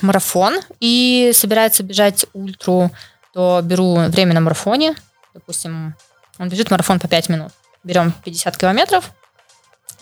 марафон 0.00 0.60
и 0.80 1.32
собирается 1.34 1.82
бежать 1.82 2.26
ультру, 2.32 2.90
то 3.34 3.60
беру 3.62 3.96
время 4.08 4.34
на 4.34 4.40
марафоне. 4.40 4.94
Допустим, 5.34 5.94
он 6.38 6.48
бежит 6.48 6.70
марафон 6.70 7.00
по 7.00 7.08
5 7.08 7.28
минут. 7.28 7.52
Берем 7.84 8.12
50 8.24 8.56
километров 8.56 9.10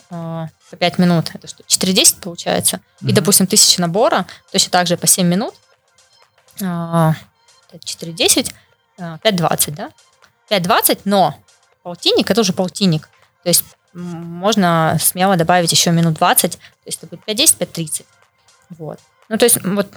э, 0.09 0.47
по 0.69 0.75
5 0.75 0.97
минут. 0.99 1.31
Это 1.33 1.47
что, 1.47 1.63
4.10 1.63 2.21
получается? 2.21 2.81
И, 3.01 3.05
Мгм. 3.05 3.13
допустим, 3.15 3.47
1000 3.47 3.81
набора, 3.81 4.25
точно 4.51 4.71
так 4.71 4.87
же 4.87 4.97
по 4.97 5.07
7 5.07 5.27
минут. 5.27 5.53
Э, 6.61 7.13
это 7.71 7.85
4.10, 7.85 8.53
э, 8.97 9.17
5.20, 9.23 9.75
да? 9.75 9.91
5.20, 10.49 11.01
но 11.05 11.35
полтинник 11.83 12.29
это 12.29 12.41
уже 12.41 12.53
полтинник. 12.53 13.09
То 13.43 13.49
есть 13.49 13.63
можно 13.93 14.97
смело 14.99 15.35
добавить 15.35 15.71
еще 15.71 15.91
минут 15.91 16.15
20, 16.15 16.51
то 16.51 16.59
есть 16.85 16.99
это 17.03 17.07
будет 17.07 17.27
5.10, 17.27 17.57
5.30. 17.57 18.05
Вот. 18.77 18.99
Ну, 19.29 19.37
то 19.37 19.45
есть 19.45 19.63
вот 19.63 19.87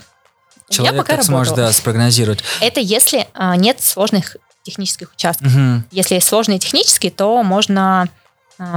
Человек 0.69 0.99
пока 0.99 1.17
как 1.17 1.25
сможет, 1.25 1.57
да, 1.57 1.73
спрогнозировать. 1.73 2.45
Это 2.61 2.81
если 2.81 3.27
а, 3.35 3.57
нет 3.57 3.81
сложных 3.81 4.37
технических 4.63 5.13
участков. 5.13 5.53
Мгм. 5.53 5.85
Если 5.91 6.15
есть 6.15 6.29
сложные 6.29 6.59
технические, 6.61 7.11
то 7.11 7.43
можно 7.43 8.03
а, 8.03 8.07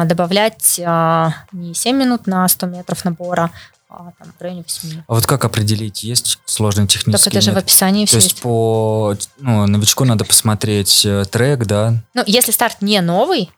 добавлять 0.05 0.79
а, 0.85 1.33
не 1.51 1.73
7 1.73 1.95
минут 1.95 2.27
на 2.27 2.47
100 2.47 2.67
метров 2.67 3.03
набора, 3.03 3.51
а 3.89 4.11
там, 4.17 4.33
в 4.37 4.41
районе 4.41 4.63
8. 4.63 5.03
А 5.07 5.13
вот 5.13 5.25
как 5.25 5.45
определить, 5.45 6.03
есть 6.03 6.39
сложный 6.45 6.85
Так 6.85 6.93
технический 6.93 7.29
это 7.29 7.41
же 7.41 7.51
в 7.51 7.55
метод? 7.55 7.65
описании 7.65 8.05
То 8.05 8.09
все 8.09 8.17
есть 8.17 8.31
есть. 8.31 8.41
по 8.41 9.15
ну, 9.39 9.67
новичку 9.67 10.05
надо 10.05 10.25
посмотреть 10.25 11.05
э, 11.05 11.25
трек, 11.25 11.65
да? 11.65 11.93
Ну, 12.13 12.23
если 12.25 12.51
старт 12.51 12.81
не 12.81 13.01
новый, 13.01 13.51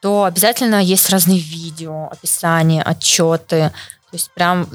то 0.00 0.24
обязательно 0.24 0.82
есть 0.82 1.08
разные 1.10 1.38
видео, 1.38 2.08
описания, 2.10 2.82
отчеты. 2.82 3.72
То 4.10 4.14
есть 4.14 4.30
прям, 4.32 4.68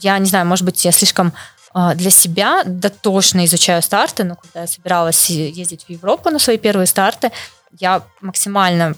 я 0.00 0.18
не 0.18 0.26
знаю, 0.26 0.46
может 0.46 0.64
быть, 0.64 0.84
я 0.84 0.92
слишком 0.92 1.32
а, 1.72 1.94
для 1.94 2.10
себя 2.10 2.62
дотошно 2.64 3.44
изучаю 3.46 3.80
старты, 3.82 4.24
но 4.24 4.36
когда 4.36 4.62
я 4.62 4.66
собиралась 4.66 5.30
ездить 5.30 5.84
в 5.84 5.90
Европу 5.90 6.30
на 6.30 6.38
свои 6.38 6.58
первые 6.58 6.86
старты, 6.86 7.32
я 7.78 8.02
максимально 8.20 8.94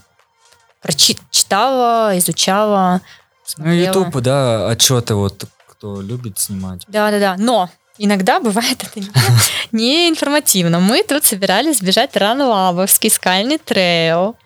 прочитала, 0.84 2.16
изучала, 2.18 3.00
Ну, 3.02 3.64
смотрела. 3.64 3.86
YouTube, 3.86 4.20
да, 4.22 4.68
отчеты 4.70 5.14
вот, 5.14 5.44
кто 5.68 6.00
любит 6.00 6.38
снимать. 6.38 6.82
Да-да-да, 6.88 7.36
но 7.38 7.68
иногда 7.98 8.38
бывает 8.40 8.82
это 8.82 9.00
не, 9.00 9.08
не 9.72 10.08
информативно. 10.08 10.78
Мы 10.80 11.02
тут 11.02 11.24
собирались 11.24 11.80
бежать 11.82 12.16
Ранлабовский 12.16 13.10
скальный 13.10 13.58
трейл, 13.58 14.36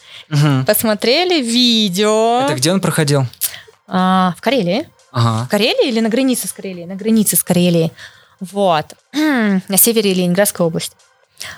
посмотрели 0.66 1.42
видео 1.42 2.42
Это 2.44 2.54
где 2.54 2.72
он 2.72 2.80
проходил? 2.80 3.26
а, 3.86 4.34
в 4.36 4.40
Карелии. 4.40 4.88
Ага. 5.12 5.46
В 5.46 5.48
Карелии 5.48 5.88
или 5.88 6.00
на 6.00 6.08
границе 6.10 6.46
с 6.48 6.52
Карелией? 6.52 6.86
На 6.86 6.94
границе 6.94 7.36
с 7.36 7.42
Карелией. 7.42 7.92
Вот. 8.40 8.84
На 9.12 9.76
севере 9.76 10.12
Ленинградской 10.14 10.64
области. 10.66 10.94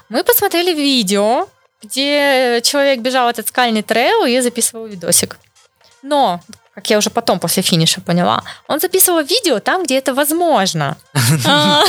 Мы 0.09 0.23
посмотрели 0.23 0.73
видео, 0.73 1.49
где 1.83 2.61
человек 2.63 3.01
бежал 3.01 3.29
этот 3.29 3.49
скальный 3.49 3.83
трейл 3.83 4.25
и 4.25 4.41
записывал 4.41 4.87
видосик. 4.87 5.39
Но, 6.03 6.41
как 6.75 6.89
я 6.91 6.99
уже 6.99 7.11
потом 7.11 7.39
после 7.39 7.63
финиша 7.63 8.01
поняла, 8.01 8.43
он 8.69 8.81
записывал 8.81 9.23
видео 9.23 9.61
там, 9.61 9.85
где 9.85 9.99
это 9.99 10.15
возможно. 10.15 10.97
А. 11.47 11.85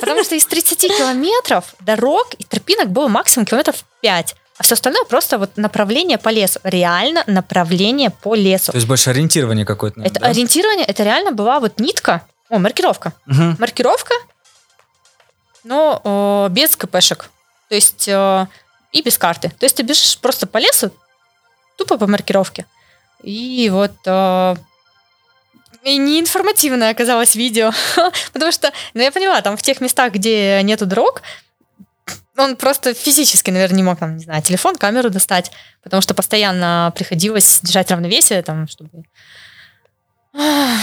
Потому 0.00 0.22
что 0.22 0.34
из 0.36 0.46
30 0.46 0.96
километров 0.96 1.74
дорог 1.80 2.34
и 2.38 2.44
тропинок 2.44 2.90
было 2.90 3.08
максимум 3.08 3.44
километров 3.44 3.84
5. 4.02 4.36
А 4.56 4.62
все 4.62 4.74
остальное 4.74 5.04
просто 5.04 5.38
вот 5.38 5.56
направление 5.56 6.16
по 6.16 6.28
лесу. 6.28 6.60
Реально 6.62 7.24
направление 7.26 8.10
по 8.10 8.36
лесу. 8.36 8.70
То 8.70 8.76
есть 8.76 8.86
больше 8.86 9.10
ориентирование 9.10 9.66
какое-то. 9.66 10.00
Это 10.00 10.20
да? 10.20 10.28
ориентирование, 10.28 10.86
это 10.86 11.02
реально 11.02 11.32
была 11.32 11.58
вот 11.58 11.80
нитка, 11.80 12.24
о, 12.50 12.58
маркировка. 12.58 13.14
Угу. 13.26 13.56
Маркировка, 13.58 14.14
но 15.64 16.00
э, 16.04 16.52
без 16.52 16.76
КПшек. 16.76 17.30
То 17.68 17.74
есть 17.74 18.06
э, 18.06 18.46
и 18.94 19.02
без 19.02 19.18
карты. 19.18 19.50
То 19.58 19.66
есть 19.66 19.76
ты 19.76 19.82
бежишь 19.82 20.16
просто 20.18 20.46
по 20.46 20.58
лесу, 20.58 20.90
тупо 21.76 21.98
по 21.98 22.06
маркировке. 22.06 22.64
И 23.22 23.68
вот 23.70 23.92
э, 24.06 24.56
и 25.82 25.98
неинформативное 25.98 26.90
оказалось 26.90 27.34
видео. 27.34 27.72
Потому 28.32 28.52
что, 28.52 28.72
ну 28.94 29.02
я 29.02 29.10
поняла, 29.10 29.42
там 29.42 29.56
в 29.56 29.62
тех 29.62 29.80
местах, 29.80 30.12
где 30.12 30.62
нету 30.62 30.86
дорог, 30.86 31.22
он 32.36 32.56
просто 32.56 32.94
физически, 32.94 33.50
наверное, 33.50 33.76
не 33.76 33.82
мог, 33.82 33.98
там, 33.98 34.16
не 34.16 34.24
знаю, 34.24 34.42
телефон, 34.42 34.76
камеру 34.76 35.10
достать, 35.10 35.50
потому 35.82 36.00
что 36.00 36.14
постоянно 36.14 36.92
приходилось 36.94 37.60
держать 37.62 37.90
равновесие, 37.90 38.42
там, 38.42 38.68
чтобы... 38.68 39.04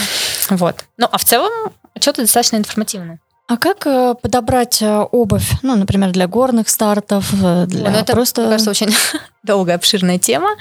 Вот. 0.49 0.83
Ну, 0.97 1.07
а 1.09 1.17
в 1.17 1.23
целом 1.23 1.73
отчеты 1.93 2.23
достаточно 2.23 2.57
информативные. 2.57 3.19
А 3.51 3.57
как 3.57 3.85
э, 3.85 4.15
подобрать 4.21 4.81
э, 4.81 4.99
обувь, 5.11 5.51
ну, 5.61 5.75
например, 5.75 6.11
для 6.11 6.25
горных 6.25 6.69
стартов, 6.69 7.33
э, 7.33 7.65
для 7.65 7.91
ну, 7.91 7.97
это, 7.97 8.13
просто... 8.13 8.43
мне 8.43 8.51
кажется, 8.51 8.71
очень 8.71 8.95
долгая, 9.43 9.75
обширная 9.75 10.17
тема. 10.19 10.55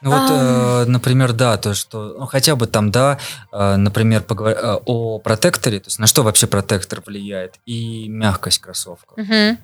Ну 0.00 0.10
вот, 0.10 0.30
а... 0.32 0.82
э, 0.82 0.84
например, 0.86 1.32
да, 1.32 1.56
то, 1.58 1.74
что, 1.74 2.16
ну, 2.18 2.26
хотя 2.26 2.56
бы 2.56 2.66
там, 2.66 2.90
да, 2.90 3.20
э, 3.52 3.76
например, 3.76 4.22
поговор... 4.22 4.52
э, 4.52 4.78
о 4.84 5.20
протекторе, 5.20 5.78
то 5.78 5.86
есть 5.86 6.00
на 6.00 6.08
что 6.08 6.24
вообще 6.24 6.48
протектор 6.48 7.04
влияет, 7.06 7.54
и 7.66 8.08
мягкость 8.08 8.58
кроссовка. 8.58 9.14
Угу. 9.16 9.58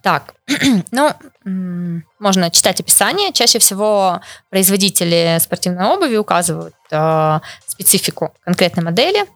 Так, 0.00 0.32
ну, 0.90 1.12
можно 2.18 2.50
читать 2.50 2.80
описание. 2.80 3.30
Чаще 3.34 3.58
всего 3.58 4.22
производители 4.48 5.36
спортивной 5.38 5.84
обуви 5.84 6.16
указывают 6.16 6.74
э, 6.90 7.40
специфику 7.66 8.32
конкретной 8.42 8.84
модели. 8.84 9.26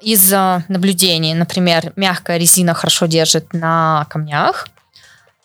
Из 0.00 0.32
э, 0.32 0.64
наблюдений, 0.68 1.34
например, 1.34 1.92
мягкая 1.96 2.38
резина 2.38 2.74
хорошо 2.74 3.06
держит 3.06 3.52
на 3.52 4.06
камнях, 4.10 4.68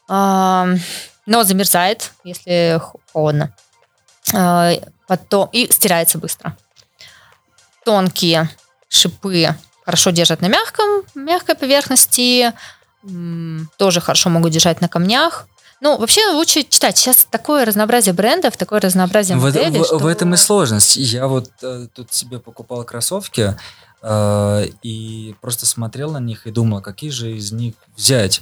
но 0.08 1.44
замерзает, 1.44 2.12
если 2.24 2.82
холодно. 3.14 3.56
Э, 4.34 4.74
потом, 5.08 5.50
и 5.52 5.72
стирается 5.72 6.18
быстро. 6.18 6.58
Тонкие 7.86 8.50
шипы 8.90 9.56
хорошо 9.86 10.12
держат 10.12 10.42
на 10.42 10.48
мягком, 10.48 11.04
мягкой 11.16 11.56
поверхности, 11.56 12.54
тоже 13.78 14.02
хорошо 14.02 14.30
могут 14.30 14.52
держать 14.52 14.82
на 14.82 14.88
камнях. 14.88 15.48
Ну, 15.82 15.98
вообще 15.98 16.28
лучше 16.28 16.62
читать. 16.62 16.96
Сейчас 16.98 17.26
такое 17.28 17.66
разнообразие 17.66 18.14
брендов, 18.14 18.56
такое 18.56 18.80
разнообразие 18.80 19.38
в, 19.38 19.42
моделей. 19.42 19.80
В, 19.80 19.86
что... 19.86 19.98
в 19.98 20.06
этом 20.06 20.34
и 20.36 20.38
сложность. 20.38 20.96
Я 20.96 21.26
вот 21.26 21.50
э, 21.64 21.88
тут 21.96 22.14
себе 22.14 22.38
покупал 22.38 22.84
кроссовки 22.84 23.58
и 24.04 25.36
просто 25.42 25.66
смотрел 25.66 26.12
на 26.12 26.20
них 26.20 26.48
и 26.48 26.52
думал, 26.52 26.82
какие 26.82 27.12
же 27.12 27.32
из 27.34 27.52
них 27.52 27.76
взять. 27.96 28.42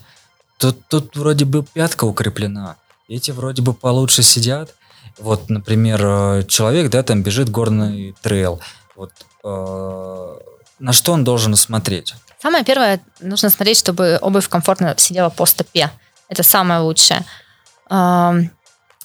Тут, 0.58 0.78
тут 0.88 1.16
вроде 1.16 1.46
бы 1.46 1.64
пятка 1.64 2.06
укреплена, 2.06 2.78
эти 3.08 3.32
вроде 3.32 3.62
бы 3.62 3.74
получше 3.74 4.24
сидят. 4.24 4.76
Вот, 5.18 5.50
например, 5.50 6.02
э, 6.04 6.44
человек, 6.48 6.92
да, 6.92 7.04
там 7.04 7.24
бежит 7.24 7.50
горный 7.50 8.16
трейл. 8.22 8.62
Вот 8.96 9.12
э, 9.44 10.38
на 10.80 10.94
что 10.94 11.14
он 11.14 11.24
должен 11.24 11.56
смотреть? 11.56 12.14
Самое 12.42 12.64
первое, 12.64 13.02
нужно 13.20 13.50
смотреть, 13.50 13.78
чтобы 13.78 14.18
обувь 14.22 14.48
комфортно 14.48 14.94
сидела 14.98 15.30
по 15.30 15.46
стопе. 15.46 15.92
Это 16.30 16.44
самое 16.44 16.82
лучшее. 16.82 17.26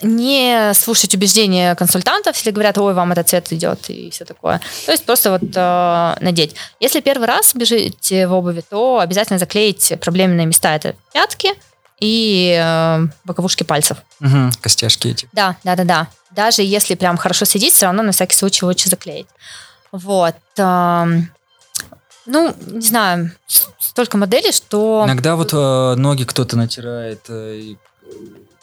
Не 0.02 0.72
слушать 0.74 1.14
убеждения 1.14 1.74
консультантов, 1.76 2.34
если 2.36 2.50
говорят, 2.50 2.76
ой, 2.78 2.94
вам 2.94 3.12
этот 3.12 3.28
цвет 3.28 3.52
идет 3.52 3.88
и 3.90 4.10
все 4.10 4.24
такое. 4.24 4.60
То 4.86 4.92
есть 4.92 5.04
просто 5.04 5.30
вот 5.30 5.42
э, 5.54 6.16
надеть. 6.20 6.56
Если 6.80 7.00
первый 7.00 7.28
раз 7.28 7.54
бежите 7.54 8.26
в 8.26 8.32
обуви, 8.32 8.64
то 8.68 8.98
обязательно 8.98 9.38
заклеить 9.38 9.92
проблемные 10.00 10.46
места. 10.46 10.74
Это 10.74 10.96
пятки 11.12 11.50
и 12.00 12.60
э, 12.60 13.06
боковушки 13.24 13.62
пальцев. 13.62 13.98
Угу, 14.20 14.50
костяшки 14.60 15.08
эти. 15.08 15.28
Да, 15.32 15.56
да, 15.62 15.76
да, 15.76 15.84
да. 15.84 16.08
Даже 16.32 16.62
если 16.62 16.96
прям 16.96 17.16
хорошо 17.16 17.44
сидеть, 17.44 17.72
все 17.72 17.86
равно 17.86 18.02
на 18.02 18.10
всякий 18.10 18.34
случай 18.34 18.64
лучше 18.64 18.88
заклеить. 18.88 19.28
Вот. 19.92 20.34
Ну, 22.26 22.54
не 22.66 22.80
знаю, 22.80 23.32
столько 23.78 24.16
моделей, 24.16 24.50
что... 24.50 25.04
Иногда 25.04 25.36
вот 25.36 25.52
э, 25.52 25.94
ноги 25.94 26.24
кто-то 26.24 26.56
натирает... 26.56 27.20
Э, 27.28 27.74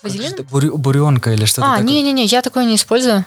Вазелин? 0.03 0.45
Бурь, 0.49 0.71
буренка 0.71 1.31
или 1.31 1.45
что-то 1.45 1.73
А, 1.73 1.79
не-не-не, 1.79 2.25
я 2.25 2.41
такое 2.41 2.65
не 2.65 2.75
использую. 2.75 3.25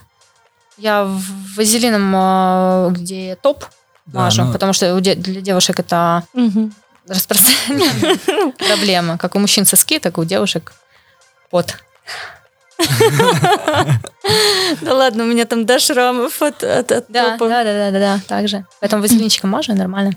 Я 0.76 1.08
вазелином, 1.56 2.12
э, 2.14 2.90
где 2.90 3.36
топ, 3.36 3.64
да, 4.06 4.20
мажу, 4.20 4.42
но... 4.42 4.46
Ну 4.48 4.52
потому 4.52 4.72
что 4.72 5.00
для 5.00 5.14
девушек 5.40 5.78
это 5.78 6.24
угу. 6.32 6.70
распространенная 7.08 8.52
проблема. 8.58 9.18
Как 9.18 9.34
у 9.36 9.38
мужчин 9.38 9.66
соски, 9.66 9.98
так 9.98 10.18
и 10.18 10.20
у 10.20 10.24
девушек 10.24 10.72
пот. 11.50 11.76
Да 14.80 14.94
ладно, 14.94 15.24
у 15.24 15.26
меня 15.26 15.44
там 15.44 15.64
до 15.66 15.78
шрамов 15.78 16.42
от 16.42 16.58
Да, 16.60 16.82
да, 16.82 17.36
да, 17.38 17.64
да, 17.64 17.90
да, 17.90 18.20
так 18.26 18.48
же. 18.48 18.64
Поэтому 18.80 19.02
вазелинчиком 19.02 19.50
можно, 19.50 19.74
нормально. 19.74 20.12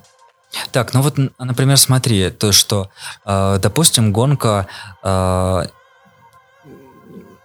Так, 0.72 0.94
ну 0.94 1.02
вот, 1.02 1.18
например, 1.38 1.78
смотри, 1.78 2.30
то, 2.30 2.52
что, 2.52 2.90
э, 3.26 3.60
допустим, 3.62 4.14
гонка 4.14 4.68
э, 5.04 5.64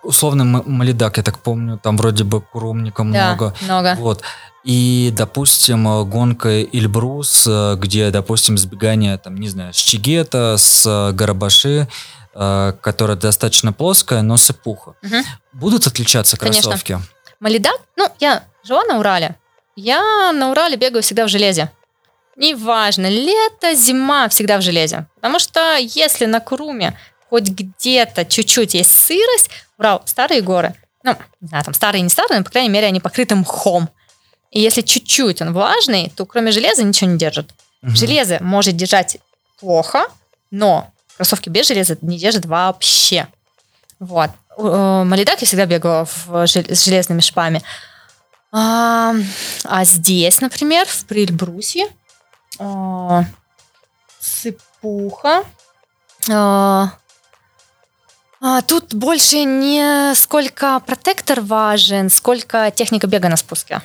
условно 0.03 0.62
Малидак, 0.66 1.16
я 1.16 1.22
так 1.22 1.38
помню, 1.38 1.78
там 1.78 1.96
вроде 1.96 2.24
бы 2.24 2.40
курумника 2.40 3.05
много. 3.05 3.55
Да, 3.61 3.66
много. 3.66 3.96
Вот. 3.98 4.22
И, 4.64 5.12
допустим, 5.16 6.09
гонка 6.09 6.62
Эльбрус, 6.62 7.46
э, 7.48 7.76
где, 7.78 8.11
допустим, 8.11 8.57
сбегание, 8.57 9.18
там, 9.18 9.36
не 9.36 9.48
знаю, 9.48 9.72
с 9.74 9.76
Чигета, 9.76 10.57
с 10.57 11.12
Э, 12.34 12.72
которая 12.80 13.16
достаточно 13.16 13.74
плоская, 13.74 14.22
но 14.22 14.38
сыпуха. 14.38 14.94
Угу. 15.03 15.16
Будут 15.53 15.86
отличаться 15.86 16.38
кроссовки? 16.38 16.92
Конечно. 16.92 17.09
Малидак, 17.40 17.78
ну, 17.96 18.09
я 18.20 18.44
жила 18.64 18.84
на 18.84 18.98
Урале. 18.98 19.36
Я 19.76 20.32
на 20.32 20.50
Урале 20.50 20.76
бегаю 20.76 21.03
всегда 21.03 21.26
в 21.26 21.28
железе. 21.28 21.70
Неважно, 22.36 23.11
лето, 23.11 23.74
зима, 23.74 24.30
всегда 24.30 24.57
в 24.57 24.62
железе. 24.62 25.06
Потому 25.16 25.39
что 25.39 25.76
если 25.76 26.24
на 26.24 26.40
Куруме 26.40 26.98
хоть 27.32 27.48
где-то 27.48 28.26
чуть-чуть 28.26 28.74
есть 28.74 28.94
сырость, 28.94 29.48
Урал, 29.78 30.02
старые 30.04 30.42
горы, 30.42 30.74
ну, 31.02 31.16
не 31.40 31.48
знаю, 31.48 31.64
там 31.64 31.72
старые, 31.72 32.02
не 32.02 32.10
старые, 32.10 32.40
но, 32.40 32.44
по 32.44 32.50
крайней 32.50 32.68
мере, 32.68 32.86
они 32.86 33.00
покрыты 33.00 33.34
мхом. 33.34 33.88
И 34.50 34.60
если 34.60 34.82
чуть-чуть 34.82 35.40
он 35.40 35.54
влажный, 35.54 36.12
то 36.14 36.26
кроме 36.26 36.52
железа 36.52 36.84
ничего 36.84 37.09
не 37.09 37.16
держит. 37.16 37.54
Угу. 37.82 37.92
Железо 37.92 38.36
может 38.42 38.76
держать 38.76 39.16
плохо, 39.59 40.09
но 40.50 40.92
Кроссовки 41.16 41.48
без 41.48 41.68
железа 41.68 41.96
не 42.02 42.18
держат 42.18 42.44
вообще. 42.44 43.26
Вот. 43.98 44.28
Э, 44.59 45.02
Малидак 45.06 45.40
я 45.40 45.46
всегда 45.46 45.64
бегала 45.64 46.04
в, 46.04 46.46
с 46.46 46.84
железными 46.84 47.20
шпами. 47.20 47.62
А, 48.50 49.14
а 49.64 49.84
здесь, 49.86 50.42
например, 50.42 50.86
в 50.86 51.06
Прильбрусе 51.06 51.88
а, 52.59 53.24
сыпуха. 54.20 55.44
А, 56.30 56.92
тут 58.66 58.94
больше 58.94 59.44
не 59.44 60.14
сколько 60.14 60.81
протектор 60.81 61.40
важен, 61.40 62.10
сколько 62.10 62.70
техника 62.70 63.06
бега 63.06 63.28
на 63.28 63.36
спуске. 63.36 63.82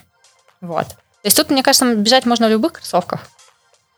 Вот. 0.62 0.88
То 0.88 1.26
есть 1.26 1.38
тут, 1.38 1.50
мне 1.50 1.64
кажется, 1.64 1.96
бежать 1.96 2.26
можно 2.26 2.48
в 2.48 2.52
любых 2.52 2.74
кроссовках. 2.74 3.22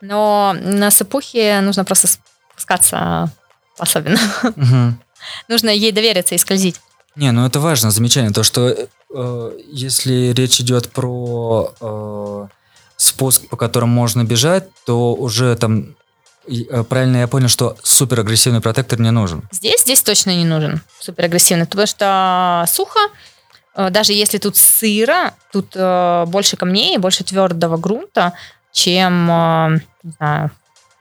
Но 0.02 0.56
на 0.60 0.91
сыпухе 0.91 1.61
нужно 1.61 1.86
просто 1.86 2.07
спускаться 2.52 3.31
особенно. 3.77 4.19
Угу. 4.44 4.98
Нужно 5.48 5.69
ей 5.69 5.91
довериться 5.91 6.36
и 6.36 6.38
скользить. 6.38 6.80
Не, 7.15 7.31
ну 7.31 7.45
это 7.45 7.60
важно, 7.60 7.91
замечание, 7.91 8.31
то, 8.31 8.44
что 8.44 8.69
э, 8.69 9.60
если 9.72 10.34
речь 10.34 10.60
идет 10.61 10.90
про 10.90 11.73
э, 11.81 12.48
спуск, 12.95 13.49
по 13.49 13.57
которому 13.57 13.94
можно 13.94 14.23
бежать, 14.23 14.69
то 14.86 15.14
уже 15.14 15.56
там 15.56 15.95
э, 16.48 16.84
правильно 16.84 17.18
я 17.18 17.28
понял, 17.28 17.48
что 17.48 17.78
суперагрессивный 17.84 18.61
протектор 18.61 18.99
не 18.99 19.11
нужен. 19.11 19.48
Здесь, 19.52 19.82
здесь 19.82 20.02
точно 20.02 20.36
не 20.36 20.45
нужен 20.45 20.82
суперагрессивный, 20.99 21.66
потому 21.66 21.88
что 21.88 22.66
сухо, 22.68 22.99
э, 23.76 23.90
даже 23.90 24.14
если 24.14 24.38
тут 24.38 24.56
сыро, 24.56 25.34
тут 25.52 25.74
э, 25.76 26.26
больше 26.28 26.57
камней, 26.57 26.98
больше 26.98 27.24
твердого 27.24 27.78
грунта, 27.78 28.34
чем, 28.72 29.26
не 30.03 30.11
знаю, 30.18 30.52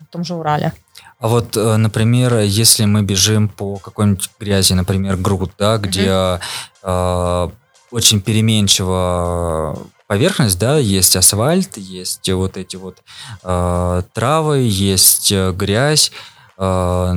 в 0.01 0.07
том 0.11 0.25
же 0.25 0.35
Урале. 0.35 0.73
А 1.21 1.29
вот, 1.29 1.57
например, 1.57 2.39
если 2.39 2.85
мы 2.85 3.03
бежим 3.03 3.49
по 3.49 3.77
какой-нибудь 3.77 4.31
грязи, 4.39 4.73
например, 4.73 5.17
груд, 5.17 5.53
да, 5.59 5.77
где 5.77 6.41
э, 6.83 7.49
очень 7.91 8.21
переменчива 8.21 9.79
поверхность, 10.09 10.59
да, 10.59 10.79
есть 10.79 11.15
асфальт, 11.15 11.77
есть 11.77 12.29
вот 12.31 12.57
эти 12.57 12.75
вот 12.75 12.99
э, 13.45 14.03
травы, 14.15 14.59
есть 14.63 15.31
э, 15.31 15.53
грязь, 15.53 16.11
э, 16.57 17.15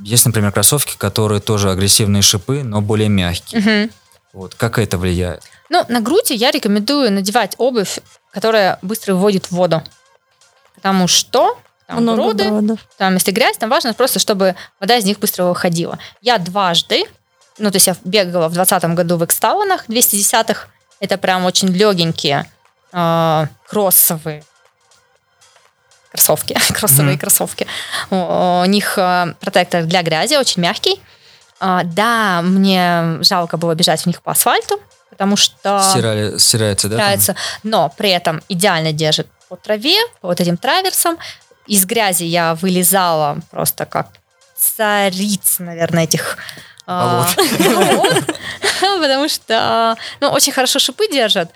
есть, 0.00 0.26
например, 0.26 0.50
кроссовки, 0.50 0.96
которые 0.96 1.40
тоже 1.40 1.70
агрессивные 1.70 2.22
шипы, 2.22 2.64
но 2.64 2.80
более 2.80 3.08
мягкие. 3.08 3.60
Мгм. 3.60 3.90
Вот 4.32 4.54
как 4.56 4.78
это 4.78 4.98
влияет? 4.98 5.42
Ну, 5.68 5.84
на 5.88 6.00
груди 6.00 6.34
я 6.34 6.50
рекомендую 6.50 7.12
надевать 7.12 7.54
обувь, 7.58 8.00
которая 8.32 8.78
быстро 8.82 9.14
выводит 9.14 9.46
в 9.46 9.52
воду. 9.52 9.82
Потому 10.74 11.06
что 11.06 11.58
там 11.86 12.02
Много 12.02 12.22
груды, 12.22 12.48
бродов. 12.48 12.80
там 12.96 13.14
если 13.14 13.30
грязь, 13.30 13.58
там 13.58 13.68
важно 13.68 13.94
просто, 13.94 14.18
чтобы 14.18 14.56
вода 14.80 14.96
из 14.96 15.04
них 15.04 15.18
быстро 15.20 15.44
выходила. 15.44 15.98
Я 16.20 16.38
дважды, 16.38 17.04
ну, 17.58 17.70
то 17.70 17.76
есть 17.76 17.86
я 17.86 17.96
бегала 18.02 18.48
в 18.48 18.54
2020 18.54 18.96
году 18.96 19.16
в 19.18 19.24
эксталонах 19.24 19.88
210-х. 19.88 20.68
Это 21.04 21.18
прям 21.18 21.44
очень 21.44 21.68
легенькие 21.68 22.46
э, 22.92 23.46
кроссовые 23.68 24.42
кроссовки, 26.10 26.56
кроссовые 26.72 27.12
Мгм. 27.12 27.18
кроссовки. 27.18 27.66
У, 28.10 28.16
у 28.16 28.64
них 28.64 28.96
э, 28.96 29.34
протектор 29.40 29.84
для 29.84 30.02
грязи, 30.02 30.36
очень 30.36 30.62
мягкий. 30.62 31.02
А, 31.60 31.82
да, 31.84 32.40
мне 32.42 33.18
жалко 33.22 33.58
было 33.58 33.74
бежать 33.74 34.00
в 34.02 34.06
них 34.06 34.22
по 34.22 34.32
асфальту, 34.32 34.80
потому 35.10 35.36
что 35.36 35.82
Стирали, 35.90 36.38
стирается, 36.38 36.88
да? 36.88 36.96
там? 36.96 37.04
стирается, 37.04 37.36
но 37.62 37.92
при 37.96 38.10
этом 38.10 38.42
идеально 38.48 38.92
держит 38.92 39.26
по 39.50 39.56
траве, 39.56 39.98
по 40.22 40.28
вот 40.28 40.40
этим 40.40 40.56
траверсам. 40.56 41.18
Из 41.66 41.84
грязи 41.84 42.24
я 42.24 42.54
вылезала 42.54 43.38
просто 43.50 43.84
как 43.84 44.08
царица, 44.56 45.62
наверное, 45.62 46.04
этих. 46.04 46.38
потому 49.00 49.28
что 49.28 49.96
ну, 50.20 50.28
очень 50.28 50.52
хорошо 50.52 50.78
шипы 50.78 51.08
держат. 51.08 51.50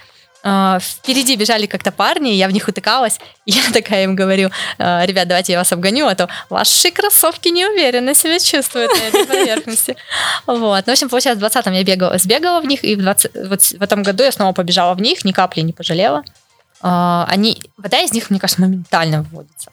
А, 0.45 0.79
Впереди 0.81 1.37
бежали 1.37 1.67
как-то 1.67 1.91
парни, 1.91 2.31
я 2.31 2.49
в 2.49 2.53
них 2.53 2.69
утыкалась, 2.69 3.19
я 3.47 3.63
такая 3.73 4.05
им 4.05 4.15
говорю, 4.15 4.51
«А, 4.79 5.05
ребят, 5.05 5.29
давайте 5.29 5.53
я 5.53 5.59
вас 5.59 5.73
обгоню, 5.73 6.07
а 6.07 6.15
то 6.15 6.29
ваши 6.49 6.91
кроссовки 6.91 7.49
неуверенно 7.49 8.15
себя 8.15 8.39
чувствуют 8.39 8.93
на 8.93 9.03
этой 9.03 9.27
поверхности. 9.27 9.97
Вот. 10.47 10.87
Ну, 10.87 10.93
в 10.93 10.95
общем, 10.95 11.09
получается, 11.09 11.45
в 11.45 11.49
20-м 11.49 11.73
я 11.73 11.85
бегала, 11.85 12.19
сбегала 12.19 12.61
в 12.61 12.67
них, 12.67 12.85
и 12.85 12.95
в, 12.95 13.01
20, 13.01 13.31
вот 13.49 13.63
в 13.63 13.83
этом 13.83 14.03
году 14.03 14.23
я 14.23 14.33
снова 14.33 14.53
побежала 14.53 14.95
в 14.95 15.01
них, 15.01 15.25
ни 15.25 15.33
капли 15.33 15.63
не 15.63 15.73
пожалела. 15.73 16.25
А, 16.81 17.27
Они, 17.29 17.61
вода 17.77 18.01
из 18.01 18.13
них, 18.13 18.31
мне 18.31 18.39
кажется, 18.39 18.63
моментально 18.63 19.23
выводится. 19.23 19.73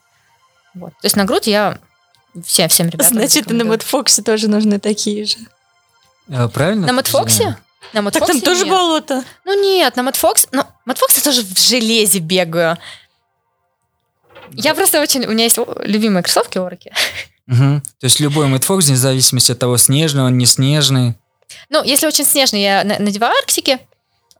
Вот. 0.73 0.89
То 0.89 1.05
есть 1.05 1.15
на 1.15 1.25
грудь 1.25 1.47
я 1.47 1.77
все, 2.43 2.67
всем 2.67 2.89
ребятам 2.89 3.13
Значит, 3.13 3.49
и 3.51 3.53
на. 3.53 3.63
Мэтфоксе 3.65 4.21
тоже 4.21 4.49
нужны 4.49 4.79
такие 4.79 5.25
же. 5.25 5.37
Э, 6.27 6.47
Правильно? 6.49 6.87
На 6.87 6.93
Мэтфоксе? 6.93 7.57
На 7.93 8.09
Так 8.11 8.25
там 8.25 8.41
тоже 8.41 8.65
нет. 8.65 8.69
болото. 8.69 9.23
Ну 9.45 9.61
нет, 9.61 9.95
на 9.95 10.03
Мэтфокс... 10.03 10.47
Ну, 10.51 10.63
Мэтфокс 10.85 11.17
я 11.17 11.23
тоже 11.23 11.43
в 11.43 11.59
железе 11.59 12.19
бегаю. 12.19 12.77
Я 14.51 14.73
просто 14.73 15.01
очень... 15.01 15.25
У 15.25 15.31
меня 15.31 15.43
есть 15.45 15.59
любимые 15.79 16.23
кроссовки 16.23 16.57
Орки. 16.57 16.93
Мгм. 17.47 17.81
То 17.99 18.05
есть 18.05 18.19
любой 18.19 18.47
мэтфокс, 18.47 18.87
вне 18.87 18.95
зависимости 18.95 19.51
от 19.51 19.59
того, 19.59 19.77
снежный 19.77 20.23
он, 20.23 20.37
не 20.37 20.45
снежный. 20.47 21.13
Ну, 21.69 21.83
если 21.83 22.07
очень 22.07 22.25
снежный, 22.25 22.61
я 22.61 22.83
на- 22.83 22.97
надеваю 22.99 23.33
арктики. 23.37 23.79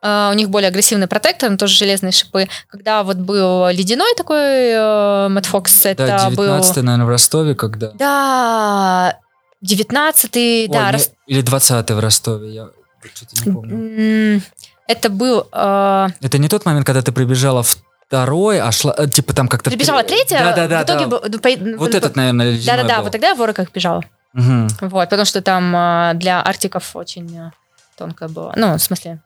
А, 0.02 0.30
у 0.32 0.34
них 0.36 0.50
более 0.50 0.68
агрессивный 0.70 1.08
протектор, 1.08 1.50
но 1.50 1.58
тоже 1.58 1.76
железные 1.78 2.12
шипы. 2.12 2.48
Когда 2.68 3.04
вот 3.04 3.18
был 3.18 3.70
ледяной 3.70 4.14
такой 4.16 4.38
э, 4.72 5.28
Мэтфокс, 5.30 5.86
это 5.86 6.06
да, 6.08 6.30
был... 6.30 6.46
19 6.46 6.76
наверное, 6.84 7.06
в 7.06 7.10
Ростове, 7.10 7.56
когда... 7.56 7.92
Да, 7.92 9.18
19-й, 9.64 10.64
Ой, 10.64 10.68
да, 10.68 10.92
не- 10.92 10.98
Рос- 10.98 11.12
Или 11.28 11.42
20 11.42 11.92
в 11.92 12.00
Ростове, 12.00 12.54
я 12.54 12.68
что-то 13.14 13.36
не 13.46 13.52
помню. 13.54 14.42
Это 14.88 15.10
был... 15.10 15.48
э, 15.52 16.08
Это 16.22 16.38
не 16.38 16.48
тот 16.50 16.66
момент, 16.66 16.86
когда 16.86 17.02
ты 17.02 17.12
прибежала 17.12 17.64
второй, 17.64 18.60
а 18.62 18.72
шла, 18.72 18.94
э, 18.98 19.08
типа 19.08 19.34
там 19.34 19.48
как-то... 19.48 19.72
Прибежала 19.72 20.04
третья, 20.04 20.40
Да-да-да. 20.40 20.82
в 20.82 20.84
итоге... 20.86 21.06
да. 21.06 21.08
был- 21.08 21.22
ну, 21.28 21.40
по- 21.40 21.78
Вот 21.80 21.96
этот, 21.96 22.16
наверное, 22.16 22.52
ледяной 22.52 22.78
Да-да-да, 22.84 23.02
вот 23.02 23.12
тогда 23.12 23.30
я 23.30 23.36
в 23.36 23.42
Орках 23.42 23.72
бежала. 23.72 24.04
Мгм. 24.34 24.68
Вот, 24.82 25.10
потому 25.10 25.26
что 25.26 25.42
там 25.42 25.76
э, 25.76 26.12
для 26.16 26.42
арктиков 26.46 26.96
очень 26.96 27.36
э, 27.36 27.52
тонкая 27.98 28.30
была. 28.30 28.54
Ну, 28.56 28.76
в 28.78 28.82
смысле, 28.82 29.12
э, 29.12 29.18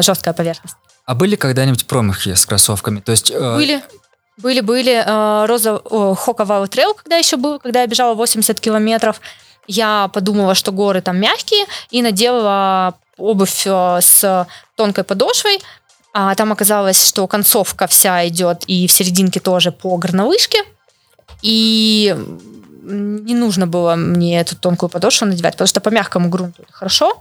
жесткая 0.00 0.34
поверхность. 0.34 0.76
А 1.04 1.14
были 1.14 1.36
когда-нибудь 1.36 1.86
промахи 1.86 2.34
с 2.34 2.44
кроссовками? 2.46 3.00
То 3.00 3.12
есть... 3.12 3.30
э, 3.30 3.54
Были. 3.56 3.82
Были, 4.38 4.60
были. 4.60 5.02
Э, 5.06 5.46
Роза 5.46 5.80
Hoka 6.16 6.44
Wow 6.44 6.66
Trail, 6.66 6.94
когда 6.94 7.16
еще 7.16 7.36
был, 7.36 7.58
когда 7.58 7.80
я 7.82 7.86
бежала 7.86 8.14
80 8.14 8.58
километров. 8.60 9.20
Я 9.68 10.08
подумала, 10.12 10.54
что 10.54 10.72
горы 10.72 11.00
там 11.00 11.18
мягкие, 11.18 11.66
и 11.90 12.02
надела 12.02 12.94
обувь 13.16 13.66
э, 13.66 13.98
с 14.00 14.46
тонкой 14.74 15.04
подошвой. 15.04 15.60
А 16.12 16.34
там 16.34 16.50
оказалось, 16.52 17.06
что 17.06 17.26
концовка 17.26 17.86
вся 17.86 18.26
идет 18.28 18.64
и 18.66 18.86
в 18.86 18.92
серединке 18.92 19.38
тоже 19.38 19.70
по 19.70 19.96
горнолыжке. 19.98 20.64
И 21.42 22.16
не 22.82 23.34
нужно 23.34 23.66
было 23.66 23.96
мне 23.96 24.40
эту 24.40 24.56
тонкую 24.56 24.88
подошву 24.88 25.26
надевать, 25.26 25.54
потому 25.54 25.68
что 25.68 25.80
по 25.80 25.90
мягкому 25.90 26.28
грунту 26.28 26.62
это 26.62 26.72
хорошо, 26.72 27.18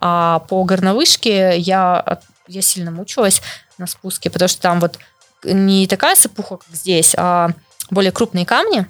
а 0.00 0.40
по 0.40 0.64
горнолыжке 0.64 1.58
я, 1.58 2.20
я 2.46 2.62
сильно 2.62 2.90
мучилась 2.90 3.42
на 3.78 3.86
спуске, 3.86 4.30
потому 4.30 4.48
что 4.48 4.60
там 4.60 4.80
вот 4.80 4.98
не 5.44 5.86
такая 5.86 6.14
сыпуха, 6.14 6.56
как 6.56 6.74
здесь, 6.74 7.14
а 7.16 7.50
более 7.90 8.12
крупные 8.12 8.46
камни. 8.46 8.86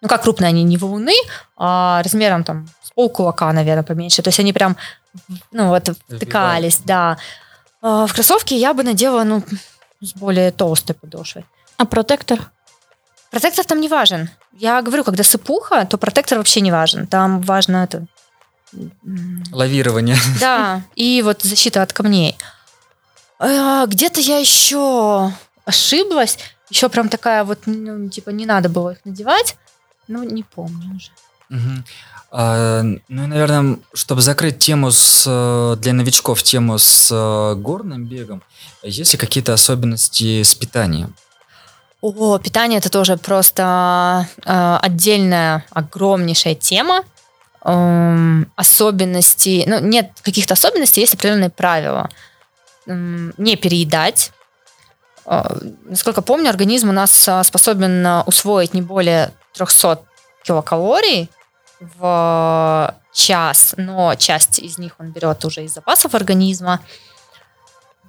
Ну, 0.00 0.08
как 0.08 0.22
крупные 0.22 0.48
они, 0.48 0.64
не 0.64 0.76
валуны, 0.76 1.14
а 1.56 2.02
размером 2.02 2.44
там 2.44 2.68
с 2.82 2.90
полкулака, 2.90 3.50
наверное, 3.52 3.84
поменьше. 3.84 4.20
То 4.20 4.28
есть 4.28 4.38
они 4.38 4.52
прям, 4.52 4.76
ну, 5.50 5.68
вот 5.68 5.88
втыкались, 6.08 6.80
да. 6.84 7.16
А 7.80 8.06
в 8.06 8.12
кроссовки 8.12 8.52
я 8.52 8.74
бы 8.74 8.82
надела, 8.82 9.24
ну, 9.24 9.42
с 10.00 10.12
более 10.12 10.50
толстой 10.50 10.94
подошвой. 10.94 11.46
А 11.78 11.86
протектор? 11.86 12.50
Протектор 13.30 13.64
там 13.64 13.80
не 13.80 13.88
важен. 13.88 14.28
Я 14.52 14.82
говорю, 14.82 15.04
когда 15.04 15.24
сыпуха, 15.24 15.86
то 15.86 15.96
протектор 15.96 16.38
вообще 16.38 16.60
не 16.60 16.70
важен. 16.70 17.06
Там 17.06 17.40
важно 17.40 17.84
это... 17.84 18.06
Лавирование. 19.52 20.16
Да, 20.40 20.82
и 20.94 21.22
вот 21.22 21.42
защита 21.42 21.82
от 21.82 21.92
камней. 21.92 22.36
А, 23.38 23.86
Где-то 23.86 24.20
я 24.20 24.38
еще 24.38 25.32
ошиблась. 25.64 26.38
Еще 26.70 26.88
прям 26.88 27.08
такая 27.08 27.44
вот, 27.44 27.60
ну, 27.66 28.08
типа, 28.08 28.30
не 28.30 28.46
надо 28.46 28.68
было 28.68 28.90
их 28.90 28.98
надевать. 29.04 29.56
Ну, 30.08 30.22
не 30.22 30.42
помню 30.42 30.96
уже. 30.96 31.10
Мгм. 31.48 31.84
А, 32.30 32.82
ну 32.82 33.24
и, 33.24 33.26
наверное, 33.26 33.78
чтобы 33.92 34.20
закрыть 34.20 34.58
тему 34.58 34.90
с, 34.90 35.24
э, 35.26 35.76
для 35.80 35.92
новичков, 35.92 36.42
тему 36.42 36.78
с 36.78 37.08
э, 37.12 37.54
горным 37.54 38.06
бегом, 38.06 38.42
есть 38.82 39.12
ли 39.12 39.18
какие-то 39.18 39.52
особенности 39.52 40.42
с 40.42 40.54
питанием? 40.54 41.14
О, 42.00 42.38
питание 42.38 42.78
это 42.80 42.90
тоже 42.90 43.16
просто 43.16 44.28
э, 44.44 44.78
отдельная 44.82 45.64
огромнейшая 45.70 46.54
тема. 46.54 47.02
Эм, 47.66 48.52
особенности, 48.56 49.64
ну, 49.66 49.80
нет 49.80 50.10
каких-то 50.22 50.52
особенностей, 50.52 51.00
есть 51.00 51.14
определенные 51.14 51.48
правила. 51.48 52.10
М, 52.86 53.32
не 53.38 53.56
переедать. 53.56 54.32
Э, 55.24 55.42
насколько 55.84 56.20
помню, 56.20 56.50
организм 56.50 56.90
у 56.90 56.92
нас 56.92 57.26
э, 57.26 57.42
способен 57.42 58.06
э, 58.06 58.22
усвоить 58.26 58.74
не 58.74 58.82
более 58.82 59.32
300 59.54 60.00
килокалорий 60.44 61.30
в 61.80 62.94
час, 63.14 63.74
но 63.78 64.14
часть 64.14 64.58
из 64.58 64.76
них 64.76 64.96
он 64.98 65.12
берет 65.12 65.42
уже 65.46 65.64
из 65.64 65.72
запасов 65.72 66.14
организма. 66.14 66.80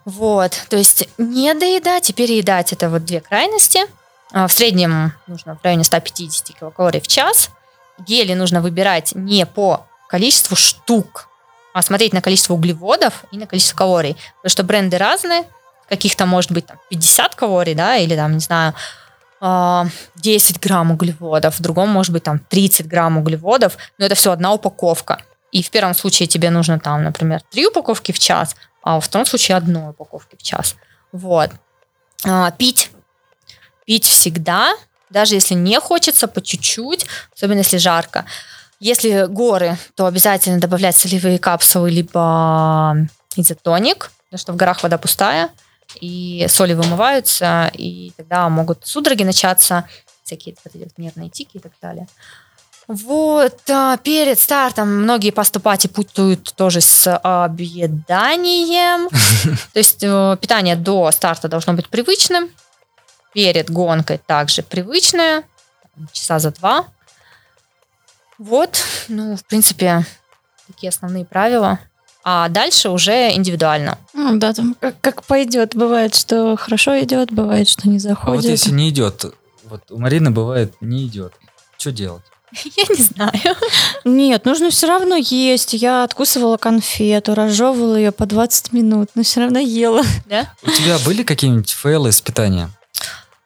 Вот, 0.03 0.52
то 0.69 0.76
есть 0.76 1.07
не 1.18 1.53
доедать 1.53 2.10
и 2.10 2.14
переедать 2.14 2.73
это 2.73 2.90
вот 2.90 3.06
две 3.06 3.22
крайности. 3.22 3.86
В 4.32 4.49
среднем 4.49 5.14
нужно 5.27 5.56
в 5.56 5.64
районе 5.64 5.86
150 5.86 6.60
килокалорий 6.60 6.99
в 6.99 7.07
час. 7.07 7.52
Гели 7.99 8.34
нужно 8.34 8.61
выбирать 8.61 9.13
не 9.15 9.45
по 9.45 9.85
количеству 10.09 10.55
штук, 10.55 11.27
а 11.73 11.81
смотреть 11.81 12.13
на 12.13 12.22
количество 12.22 12.53
углеводов 12.53 13.26
и 13.31 13.38
на 13.38 13.47
количество 13.47 13.77
калорий. 13.77 14.15
Потому 14.38 14.49
что 14.49 14.63
бренды 14.63 14.97
разные, 14.97 15.43
каких-то 15.89 16.26
может 16.26 16.51
быть 16.51 16.65
там 16.65 16.80
50 16.89 17.35
калорий, 17.35 17.73
да, 17.73 17.97
или 17.97 18.15
там, 18.15 18.34
не 18.34 18.39
знаю, 18.39 18.73
а, 19.41 19.88
10 20.15 20.59
грамм 20.59 20.91
углеводов, 20.91 21.59
в 21.59 21.61
другом 21.61 21.89
может 21.89 22.13
быть 22.13 22.23
там 22.23 22.39
30 22.39 22.88
грамм 22.88 23.17
углеводов, 23.17 23.77
но 23.97 24.05
это 24.05 24.15
все 24.15 24.31
одна 24.31 24.53
упаковка. 24.53 25.22
И 25.51 25.61
в 25.61 25.69
первом 25.69 25.93
случае 25.93 26.27
тебе 26.27 26.49
нужно 26.49 26.80
там, 26.80 27.03
например, 27.03 27.41
три 27.51 27.67
упаковки 27.67 28.11
в 28.11 28.19
час, 28.19 28.55
а 28.81 28.95
во 28.95 29.01
втором 29.01 29.26
случае 29.26 29.57
одной 29.57 29.91
упаковки 29.91 30.35
в 30.38 30.43
час. 30.43 30.76
Вот. 31.11 31.51
А, 32.26 32.51
пить. 32.51 32.91
Пить 33.85 34.05
всегда, 34.05 34.73
даже 35.16 35.36
если 35.36 35.54
не 35.54 35.80
хочется, 35.80 36.28
по 36.28 36.42
чуть-чуть, 36.42 37.06
особенно 37.34 37.60
если 37.60 37.78
жарко. 37.78 38.26
Если 38.82 39.28
горы, 39.28 39.78
то 39.96 40.08
обязательно 40.08 40.60
добавлять 40.60 40.98
солевые 40.98 41.40
капсулы 41.40 41.90
либо 41.90 42.98
изотоник, 43.38 44.12
потому 44.26 44.40
что 44.40 44.52
в 44.52 44.58
горах 44.58 44.84
вода 44.84 44.98
пустая, 44.98 45.52
и 46.02 46.46
соли 46.50 46.74
вымываются, 46.74 47.72
и 47.74 48.12
тогда 48.18 48.50
могут 48.50 48.86
судороги 48.86 49.24
начаться. 49.24 49.88
всякие 50.26 50.56
вот 50.66 50.76
эти 50.76 50.92
нервные 50.98 51.30
тики 51.30 51.58
и 51.58 51.60
так 51.60 51.72
далее. 51.82 52.08
Вот, 52.90 53.70
а, 53.70 53.96
перед 53.96 54.38
стартом 54.38 55.04
многие 55.04 55.32
поступати 55.32 55.88
путают 55.88 56.54
тоже 56.58 56.82
с 56.82 57.10
объеданием. 57.24 59.08
То 59.74 59.80
есть 59.80 60.04
э, 60.04 60.38
питание 60.42 60.76
до 60.76 61.10
старта 61.12 61.48
должно 61.48 61.74
быть 61.74 61.88
привычным. 61.88 62.50
Перед 63.36 63.70
гонкой 63.70 64.18
также 64.18 64.64
привычное, 64.64 65.44
часа 66.14 66.40
за 66.40 66.52
два. 66.52 66.86
Вот, 68.38 68.82
ну, 69.10 69.36
в 69.36 69.44
принципе, 69.44 70.06
такие 70.68 70.88
основные 70.88 71.26
правила. 71.26 71.80
А 72.24 72.48
дальше 72.48 72.90
уже 72.90 73.34
индивидуально. 73.34 73.98
Ну, 74.14 74.38
да, 74.38 74.53
там 74.53 74.74
как, 74.80 74.95
как 75.02 75.24
пойдет. 75.24 75.76
Бывает, 75.76 76.16
что 76.16 76.56
хорошо 76.56 76.98
идет, 77.02 77.34
бывает, 77.34 77.68
что 77.68 77.90
не 77.90 77.99
заходит. 77.99 78.28
А 78.28 78.32
вот 78.41 78.45
если 78.45 78.72
не 78.72 78.90
идет, 78.90 79.26
вот 79.66 79.91
у 79.91 79.99
Марины 79.99 80.32
бывает 80.32 80.74
не 80.80 81.06
идет, 81.06 81.34
что 81.78 81.91
делать? 81.91 82.24
Я 82.78 82.84
не 82.90 83.03
знаю. 83.03 83.56
Нет, 84.06 84.45
нужно 84.45 84.70
все 84.70 84.88
равно 84.88 85.18
есть. 85.18 85.74
Я 85.74 86.06
откусывала 86.06 86.56
конфету, 86.56 87.36
разжевывала 87.36 87.98
ее 87.98 88.14
по 88.14 88.26
20 88.26 88.72
минут, 88.72 89.10
но 89.16 89.24
все 89.24 89.41
равно 89.41 89.60
ела. 89.60 90.03
Да? 90.26 90.53
У 90.64 90.72
тебя 90.72 90.98
были 90.99 91.24
какие-нибудь 91.24 91.70
фейлы 91.70 92.12
из 92.12 92.22
питания? 92.22 92.70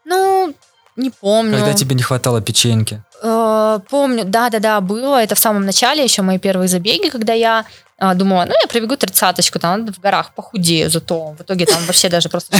Ну, 0.09 0.53
не 0.95 1.09
помню. 1.11 1.57
Когда 1.57 1.73
тебе 1.73 1.95
не 1.95 2.03
хватало 2.03 2.41
печеньки? 2.41 3.01
Э, 3.23 3.79
помню, 3.89 4.23
да-да-да, 4.25 4.81
было. 4.81 5.21
Это 5.23 5.35
в 5.35 5.39
самом 5.39 5.65
начале 5.65 6.03
еще 6.03 6.21
мои 6.21 6.37
первые 6.39 6.67
забеги, 6.67 7.09
когда 7.09 7.33
я 7.33 7.65
э, 7.99 8.13
думала, 8.15 8.45
ну, 8.45 8.53
я 8.61 8.67
пробегу 8.67 8.97
тридцаточку, 8.97 9.59
там 9.59 9.85
в 9.87 9.99
горах 9.99 10.33
похудею, 10.33 10.89
зато 10.89 11.35
в 11.37 11.41
итоге 11.41 11.65
там 11.65 11.83
вообще 11.85 12.09
даже 12.09 12.27
просто 12.29 12.57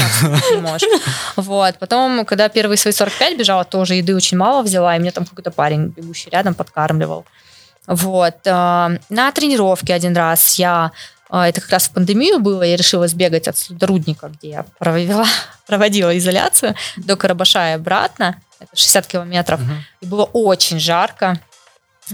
не 0.52 0.58
можешь. 0.62 0.88
Вот. 1.36 1.78
Потом, 1.80 2.24
когда 2.26 2.48
первые 2.50 2.78
свои 2.78 2.94
45 2.94 3.38
бежала, 3.38 3.64
тоже 3.64 3.96
еды 3.96 4.16
очень 4.16 4.38
мало 4.38 4.62
взяла, 4.62 4.96
и 4.96 5.00
мне 5.00 5.12
там 5.12 5.26
какой-то 5.26 5.52
парень, 5.52 5.88
бегущий 5.88 6.30
рядом, 6.30 6.54
подкармливал. 6.54 7.26
Вот. 7.88 8.36
Э, 8.46 8.98
На 9.10 9.32
тренировке 9.32 9.94
один 9.94 10.16
раз 10.16 10.60
я 10.60 10.92
это 11.30 11.62
как 11.62 11.70
раз 11.70 11.88
в 11.88 11.92
пандемию 11.92 12.40
было, 12.40 12.64
я 12.64 12.76
решила 12.76 13.08
сбегать 13.08 13.48
от 13.48 13.56
рудника, 13.82 14.30
где 14.30 14.50
я 14.50 14.66
провела, 14.80 15.28
проводила 15.68 16.18
изоляцию, 16.18 16.76
до 16.98 17.16
Карабаша 17.16 17.72
и 17.72 17.74
обратно. 17.74 18.42
Это 18.60 18.76
60 18.76 19.08
километров. 19.08 19.60
Мгм. 19.62 19.86
И 20.02 20.06
было 20.06 20.24
очень 20.26 20.80
жарко. 20.80 21.40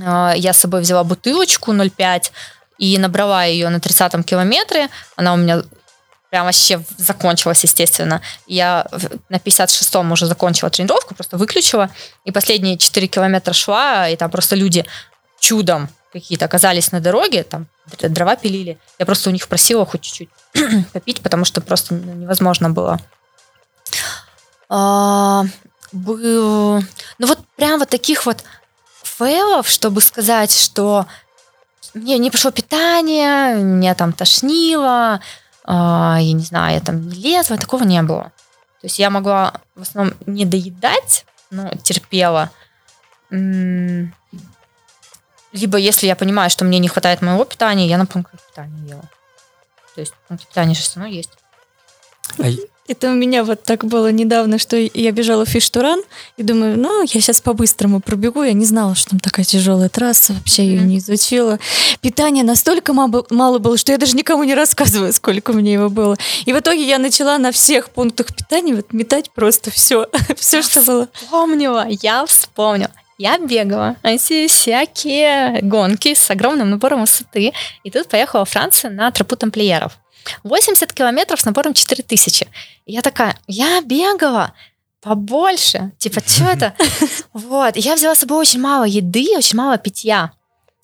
А, 0.04 0.34
Я 0.36 0.54
с 0.54 0.60
собой 0.60 0.82
взяла 0.82 1.04
бутылочку 1.04 1.72
0,5 1.74 2.32
и 2.78 2.98
набрала 2.98 3.46
ее 3.46 3.70
на 3.70 3.80
30-м 3.80 4.24
километре. 4.24 4.90
Она 5.16 5.34
у 5.34 5.38
меня 5.38 5.64
прям 6.30 6.46
вообще 6.46 6.84
закончилась, 6.98 7.64
естественно. 7.64 8.22
Я 8.48 8.86
на 9.30 9.38
56-м 9.38 10.12
уже 10.12 10.26
закончила 10.26 10.70
тренировку, 10.70 11.16
просто 11.16 11.38
выключила. 11.38 11.90
И 12.26 12.32
последние 12.32 12.78
4 12.78 13.08
километра 13.08 13.54
шла, 13.54 14.10
и 14.10 14.18
там 14.18 14.30
просто 14.30 14.56
люди 14.56 14.86
чудом 15.40 15.90
какие-то 16.16 16.46
оказались 16.46 16.94
на 16.94 17.02
дороге, 17.02 17.44
там 17.44 17.68
дрова 18.00 18.38
пилили. 18.38 18.78
Я 19.00 19.06
просто 19.06 19.30
у 19.30 19.34
них 19.34 19.48
просила 19.48 19.86
хоть 19.86 20.02
чуть-чуть 20.02 20.30
попить, 20.94 21.22
потому 21.22 21.44
что 21.44 21.60
просто 21.62 21.96
ну, 21.96 22.14
невозможно 22.14 22.70
было. 22.70 23.00
А, 24.70 25.44
был... 25.92 26.80
Ну 27.18 27.28
вот 27.28 27.40
прям 27.58 27.80
вот 27.80 27.90
таких 27.90 28.26
вот 28.26 28.44
фейлов, 29.04 29.68
чтобы 29.68 30.00
сказать, 30.00 30.58
что 30.58 31.06
мне 31.94 32.18
не 32.18 32.32
пришло 32.32 32.52
питание, 32.52 33.56
меня 33.56 33.94
там 33.94 34.14
тошнило, 34.14 35.20
а, 35.66 36.18
я 36.22 36.32
не 36.32 36.44
знаю, 36.44 36.76
я 36.76 36.80
там 36.80 37.10
не 37.10 37.16
лезла, 37.16 37.58
такого 37.58 37.84
не 37.84 38.02
было. 38.02 38.32
То 38.80 38.88
есть 38.88 39.00
я 39.00 39.10
могла 39.10 39.56
в 39.76 39.82
основном 39.82 40.14
не 40.26 40.46
доедать, 40.46 41.26
но 41.50 41.72
терпела. 41.84 42.52
Либо 45.56 45.77
если 45.77 46.07
я 46.07 46.18
понимаю, 46.18 46.49
что 46.49 46.65
мне 46.65 46.80
не 46.80 46.90
хватает 46.90 47.22
моего 47.22 47.45
питания, 47.45 47.88
я 47.88 47.98
на 47.98 48.06
пунктах 48.06 48.41
питания 48.41 48.90
ела. 48.90 49.10
То 49.95 50.02
есть 50.02 50.14
пункты 50.27 50.48
питания 50.48 50.76
же 50.76 50.82
все 50.82 50.99
равно 50.99 51.15
есть. 51.15 51.32
А 52.40 52.48
Это 52.88 53.10
у 53.10 53.14
меня 53.14 53.45
вот 53.45 53.64
так 53.64 53.86
было 53.86 54.11
недавно, 54.11 54.60
что 54.60 54.76
я 54.76 55.11
бежала 55.14 55.45
в 55.45 55.49
фиштуран 55.49 56.02
и 56.36 56.44
думаю, 56.44 56.77
ну, 56.77 57.03
я 57.03 57.07
сейчас 57.07 57.40
по-быстрому 57.40 58.02
пробегу. 58.02 58.44
Я 58.44 58.52
не 58.52 58.65
знала, 58.65 58.95
что 58.95 59.11
там 59.11 59.19
такая 59.22 59.45
тяжелая 59.45 59.88
трасса, 59.88 60.34
вообще 60.34 60.65
ее 60.65 60.82
не 60.82 60.98
изучила. 60.98 61.57
Питания 62.02 62.44
настолько 62.44 62.91
мало 62.94 63.60
было, 63.60 63.77
что 63.77 63.94
я 63.94 63.98
даже 63.98 64.18
никому 64.18 64.44
не 64.44 64.56
рассказываю, 64.56 65.14
сколько 65.14 65.53
мне 65.53 65.72
его 65.72 65.90
было. 65.90 66.18
И 66.44 66.52
в 66.52 66.60
итоге 66.60 66.86
я 66.86 66.99
начала 66.99 67.38
на 67.38 67.53
всех 67.53 67.91
пунктах 67.91 68.36
питания 68.36 68.76
вот 68.76 68.91
метать 68.91 69.32
просто 69.32 69.72
все, 69.72 70.07
все, 70.36 70.61
что 70.61 70.82
было. 70.82 71.07
Вспомнила, 71.14 71.88
я 71.88 72.26
вспомнила. 72.26 72.91
Я 73.18 73.38
бегала 73.38 73.96
эти 74.04 74.48
всякие 74.48 75.62
гонки 75.62 76.14
с 76.14 76.30
огромным 76.30 76.70
набором 76.70 77.02
высоты. 77.02 77.54
И 77.84 77.92
тут 77.92 78.10
поехала 78.10 78.42
во 78.42 78.46
Францию 78.46 78.94
на 78.94 79.10
тропу 79.12 79.38
тамплиеров. 79.38 79.98
80 80.44 80.92
километров 80.92 81.40
с 81.40 81.46
набором 81.46 81.74
4000. 81.74 82.48
И 82.86 82.94
я 82.94 83.02
такая, 83.02 83.38
я 83.48 83.80
бегала 83.82 84.54
побольше. 85.02 85.92
Типа, 85.98 86.20
что 86.26 86.46
это? 86.52 86.74
Вот. 87.32 87.78
Я 87.78 87.96
взяла 87.96 88.16
с 88.16 88.20
собой 88.20 88.40
очень 88.40 88.60
мало 88.60 88.84
еды, 88.84 89.38
очень 89.38 89.58
мало 89.58 89.78
питья. 89.78 90.32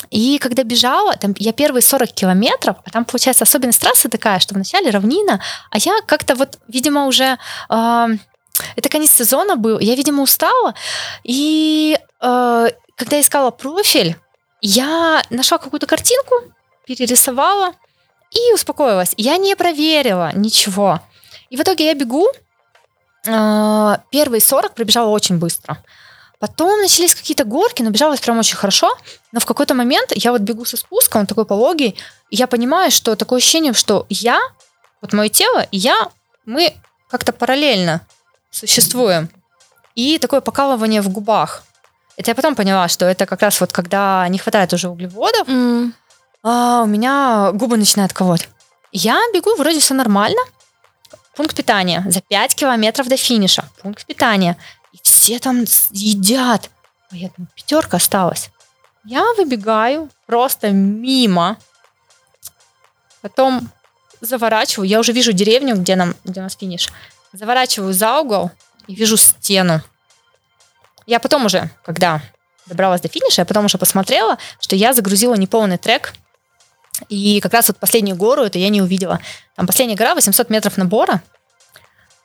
И 0.09 0.39
когда 0.39 0.63
бежала, 0.63 1.15
там, 1.17 1.35
я 1.37 1.51
первые 1.51 1.81
40 1.81 2.11
километров, 2.11 2.77
а 2.85 2.89
там, 2.89 3.05
получается, 3.05 3.43
особенность 3.43 3.81
трассы 3.81 4.09
такая, 4.09 4.39
что 4.39 4.55
вначале 4.55 4.89
равнина, 4.89 5.41
а 5.69 5.77
я 5.77 6.01
как-то 6.05 6.35
вот, 6.35 6.57
видимо, 6.67 7.05
уже... 7.05 7.37
а, 7.69 8.07
это 8.75 8.89
конец 8.89 9.11
сезона 9.11 9.55
был, 9.55 9.79
я, 9.79 9.95
видимо, 9.95 10.23
устала. 10.23 10.73
И 11.23 11.97
э, 12.21 12.67
когда 12.95 13.15
я 13.15 13.21
искала 13.21 13.51
профиль, 13.51 14.15
я 14.61 15.21
нашла 15.29 15.57
какую-то 15.57 15.87
картинку, 15.87 16.35
перерисовала 16.85 17.73
и 18.31 18.53
успокоилась. 18.53 19.13
Я 19.17 19.37
не 19.37 19.55
проверила 19.55 20.31
ничего. 20.33 20.99
И 21.49 21.57
в 21.57 21.61
итоге 21.61 21.85
я 21.85 21.93
бегу. 21.93 22.27
э, 23.25 23.97
Первые 24.11 24.41
40 24.41 24.73
пробежала 24.73 25.09
очень 25.09 25.37
быстро. 25.37 25.77
Потом 26.39 26.81
начались 26.81 27.13
какие-то 27.13 27.43
горки, 27.43 27.83
набежалась 27.83 28.19
прям 28.19 28.39
очень 28.39 28.55
хорошо. 28.55 28.97
Но 29.31 29.39
в 29.39 29.45
какой-то 29.45 29.75
момент 29.75 30.11
я 30.15 30.31
вот 30.31 30.41
бегу 30.41 30.65
со 30.65 30.75
спуском, 30.75 31.21
он 31.21 31.27
такой 31.27 31.45
пологий, 31.45 31.95
и 32.31 32.35
я 32.35 32.47
понимаю, 32.47 32.89
что 32.89 33.15
такое 33.15 33.37
ощущение, 33.37 33.73
что 33.73 34.07
я, 34.09 34.39
вот 35.01 35.13
мое 35.13 35.29
тело 35.29 35.67
я, 35.71 36.09
мы 36.45 36.73
как-то 37.09 37.31
параллельно 37.31 38.01
существуем. 38.51 39.29
И 39.95 40.19
такое 40.19 40.41
покалывание 40.41 41.01
в 41.01 41.09
губах. 41.09 41.63
Это 42.17 42.31
я 42.31 42.35
потом 42.35 42.55
поняла, 42.55 42.87
что 42.87 43.05
это 43.05 43.25
как 43.25 43.41
раз 43.41 43.59
вот 43.59 43.71
когда 43.71 44.27
не 44.27 44.37
хватает 44.37 44.73
уже 44.73 44.89
углеводов, 44.89 45.47
а 46.43 46.81
у 46.83 46.85
меня 46.85 47.51
губы 47.53 47.77
начинают 47.77 48.13
колоть. 48.13 48.49
Я 48.91 49.19
бегу, 49.33 49.55
вроде 49.55 49.79
все 49.79 49.93
нормально. 49.93 50.41
Пункт 51.35 51.55
питания. 51.55 52.03
За 52.07 52.21
5 52.21 52.55
километров 52.55 53.07
до 53.07 53.17
финиша. 53.17 53.63
Пункт 53.81 54.05
питания. 54.05 54.57
И 54.91 54.99
все 55.01 55.39
там 55.39 55.65
едят. 55.91 56.69
А 57.09 57.15
я 57.15 57.29
думаю, 57.29 57.49
пятерка 57.55 57.97
осталась. 57.97 58.49
Я 59.05 59.23
выбегаю 59.37 60.09
просто 60.25 60.71
мимо. 60.71 61.57
Потом 63.21 63.69
заворачиваю. 64.19 64.87
Я 64.87 64.99
уже 64.99 65.11
вижу 65.13 65.31
деревню, 65.31 65.75
где, 65.75 65.95
нам, 65.95 66.15
где 66.23 66.41
у 66.41 66.43
нас 66.43 66.55
финиш. 66.55 66.89
Заворачиваю 67.33 67.93
за 67.93 68.19
угол 68.19 68.51
и 68.87 68.95
вижу 68.95 69.17
стену. 69.17 69.81
Я 71.05 71.19
потом 71.19 71.45
уже, 71.45 71.69
когда 71.83 72.21
добралась 72.65 73.01
до 73.01 73.07
финиша, 73.07 73.41
я 73.41 73.45
потом 73.45 73.65
уже 73.65 73.77
посмотрела, 73.77 74.37
что 74.59 74.75
я 74.75 74.93
загрузила 74.93 75.35
неполный 75.35 75.77
трек. 75.77 76.13
И 77.09 77.39
как 77.41 77.53
раз 77.53 77.67
вот 77.67 77.77
последнюю 77.77 78.15
гору 78.15 78.43
это 78.43 78.59
я 78.59 78.69
не 78.69 78.81
увидела. 78.81 79.19
Там 79.55 79.65
последняя 79.65 79.95
гора, 79.95 80.13
800 80.13 80.49
метров 80.49 80.77
набора 80.77 81.21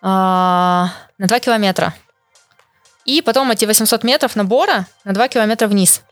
а, 0.03 0.91
на 1.19 1.27
2 1.27 1.41
километра. 1.41 1.95
И 3.05 3.23
потом 3.23 3.51
эти 3.51 3.65
800 3.65 4.03
метров 4.03 4.37
набора 4.37 4.87
на 5.05 5.15
2 5.15 5.29
километра 5.29 5.69
вниз. 5.69 6.03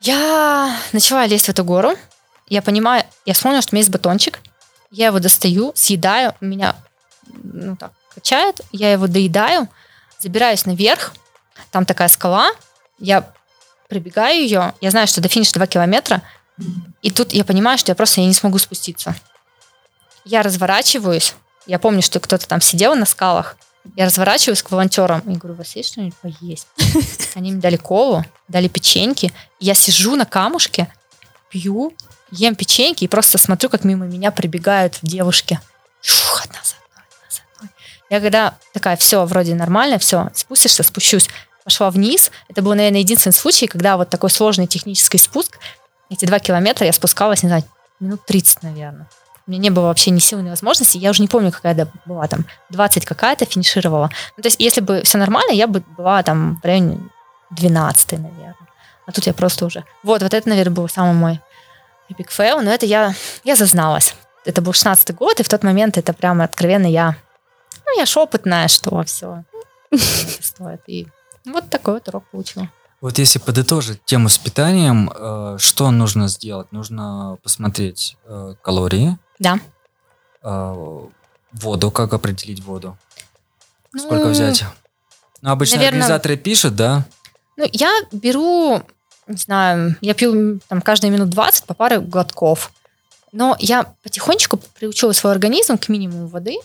Я 0.00 0.76
начала 0.92 1.26
лезть 1.26 1.46
в 1.46 1.48
эту 1.48 1.64
гору. 1.64 1.94
Я 2.48 2.60
понимаю, 2.60 3.04
я 3.24 3.34
вспомнила, 3.34 3.62
что 3.62 3.72
у 3.72 3.74
меня 3.76 3.82
есть 3.82 3.92
батончик. 3.92 4.40
Я 4.92 5.06
его 5.06 5.20
достаю, 5.20 5.72
съедаю, 5.74 6.34
меня 6.42 6.76
ну, 7.42 7.76
так, 7.76 7.92
качает. 8.14 8.60
Я 8.72 8.92
его 8.92 9.06
доедаю, 9.06 9.68
забираюсь 10.18 10.66
наверх. 10.66 11.14
Там 11.70 11.86
такая 11.86 12.08
скала. 12.08 12.50
Я 12.98 13.32
пробегаю 13.88 14.42
ее. 14.42 14.74
Я 14.82 14.90
знаю, 14.90 15.06
что 15.06 15.22
до 15.22 15.28
финиша 15.28 15.54
2 15.54 15.66
километра. 15.66 16.22
И 17.00 17.10
тут 17.10 17.32
я 17.32 17.44
понимаю, 17.44 17.78
что 17.78 17.90
я 17.90 17.94
просто 17.94 18.20
я 18.20 18.26
не 18.26 18.34
смогу 18.34 18.58
спуститься. 18.58 19.14
Я 20.26 20.42
разворачиваюсь. 20.42 21.34
Я 21.66 21.78
помню, 21.78 22.02
что 22.02 22.20
кто-то 22.20 22.46
там 22.46 22.60
сидел 22.60 22.94
на 22.94 23.06
скалах. 23.06 23.56
Я 23.96 24.04
разворачиваюсь 24.04 24.62
к 24.62 24.70
волонтерам 24.70 25.20
и 25.20 25.36
говорю, 25.36 25.54
у 25.54 25.56
вас 25.56 25.74
есть 25.74 25.92
что-нибудь 25.92 26.16
поесть? 26.16 26.68
Они 27.34 27.50
мне 27.50 27.62
дали 27.62 27.76
колу, 27.76 28.24
дали 28.46 28.68
печеньки. 28.68 29.32
Я 29.58 29.72
сижу 29.72 30.16
на 30.16 30.26
камушке, 30.26 30.92
пью, 31.48 31.94
ем 32.32 32.54
печеньки 32.54 33.04
и 33.04 33.08
просто 33.08 33.38
смотрю, 33.38 33.68
как 33.68 33.84
мимо 33.84 34.06
меня 34.06 34.30
прибегают 34.30 34.98
девушки. 35.02 35.60
Шух, 36.00 36.44
одна 36.44 36.58
за 36.64 36.74
одной, 36.76 37.04
одна 37.06 37.30
за 37.30 37.42
одной. 37.54 37.70
Я 38.10 38.20
когда 38.20 38.54
такая, 38.72 38.96
все, 38.96 39.24
вроде 39.24 39.54
нормально, 39.54 39.98
все, 39.98 40.30
спустишься, 40.34 40.82
спущусь, 40.82 41.28
пошла 41.64 41.90
вниз. 41.90 42.30
Это 42.48 42.62
был, 42.62 42.74
наверное, 42.74 43.00
единственный 43.00 43.34
случай, 43.34 43.66
когда 43.66 43.96
вот 43.96 44.08
такой 44.10 44.30
сложный 44.30 44.66
технический 44.66 45.18
спуск, 45.18 45.58
эти 46.10 46.24
два 46.24 46.38
километра 46.38 46.86
я 46.86 46.92
спускалась, 46.92 47.42
не 47.42 47.48
знаю, 47.48 47.64
минут 48.00 48.24
30, 48.26 48.62
наверное. 48.62 49.08
У 49.46 49.50
меня 49.50 49.60
не 49.60 49.70
было 49.70 49.86
вообще 49.86 50.10
ни 50.10 50.20
силы, 50.20 50.42
ни 50.42 50.50
возможности. 50.50 50.98
Я 50.98 51.10
уже 51.10 51.20
не 51.20 51.28
помню, 51.28 51.50
какая 51.50 51.72
это 51.72 51.88
была, 52.06 52.28
там, 52.28 52.46
20 52.70 53.04
какая-то 53.04 53.44
финишировала. 53.44 54.10
Ну, 54.36 54.42
то 54.42 54.46
есть, 54.46 54.60
если 54.60 54.80
бы 54.80 55.02
все 55.02 55.18
нормально, 55.18 55.52
я 55.52 55.66
бы 55.66 55.82
была 55.96 56.22
там 56.22 56.60
в 56.62 56.64
районе 56.64 57.00
12, 57.50 58.12
наверное. 58.12 58.56
А 59.06 59.12
тут 59.12 59.26
я 59.26 59.34
просто 59.34 59.66
уже... 59.66 59.84
Вот, 60.04 60.22
вот 60.22 60.32
это, 60.32 60.48
наверное, 60.48 60.74
был 60.74 60.88
самый 60.88 61.14
мой 61.14 61.40
epic 62.12 62.30
fail, 62.30 62.60
но 62.60 62.70
это 62.70 62.86
я, 62.86 63.14
я 63.44 63.56
зазналась. 63.56 64.14
Это 64.44 64.60
был 64.60 64.72
16 64.72 65.14
год, 65.14 65.40
и 65.40 65.42
в 65.42 65.48
тот 65.48 65.62
момент 65.62 65.98
это 65.98 66.12
прямо 66.12 66.44
откровенно 66.44 66.86
я... 66.86 67.16
Ну, 67.86 67.98
я 67.98 68.06
шепотная, 68.06 68.68
что 68.68 69.02
все 69.04 69.44
стоит. 70.40 70.80
И 70.86 71.06
вот 71.44 71.68
такой 71.70 71.94
вот 71.94 72.08
урок 72.08 72.24
получила. 72.30 72.68
Вот 73.00 73.18
если 73.18 73.40
подытожить 73.40 74.04
тему 74.04 74.28
с 74.28 74.38
питанием, 74.38 75.12
э, 75.14 75.56
что 75.58 75.90
нужно 75.90 76.28
сделать? 76.28 76.70
Нужно 76.70 77.36
посмотреть 77.42 78.16
э, 78.24 78.54
калории. 78.62 79.18
Да. 79.40 79.58
Э, 80.42 81.06
воду, 81.52 81.90
как 81.90 82.12
определить 82.12 82.62
воду? 82.64 82.96
Ну, 83.92 84.00
Сколько 84.00 84.28
взять? 84.28 84.64
Ну, 85.40 85.50
обычно 85.50 85.78
наверное- 85.78 85.98
организаторы 85.98 86.36
пишут, 86.36 86.76
да? 86.76 87.04
Ну, 87.56 87.68
я 87.72 87.92
беру, 88.12 88.82
не 89.26 89.36
знаю, 89.36 89.96
я 90.00 90.14
пью 90.14 90.60
там 90.68 90.80
каждые 90.82 91.10
минут 91.10 91.30
20 91.30 91.64
по 91.64 91.74
паре 91.74 92.00
глотков. 92.00 92.72
Но 93.32 93.56
я 93.58 93.94
потихонечку 94.02 94.58
приучила 94.58 95.12
свой 95.12 95.32
организм 95.32 95.78
к 95.78 95.88
минимуму 95.88 96.26
воды. 96.26 96.56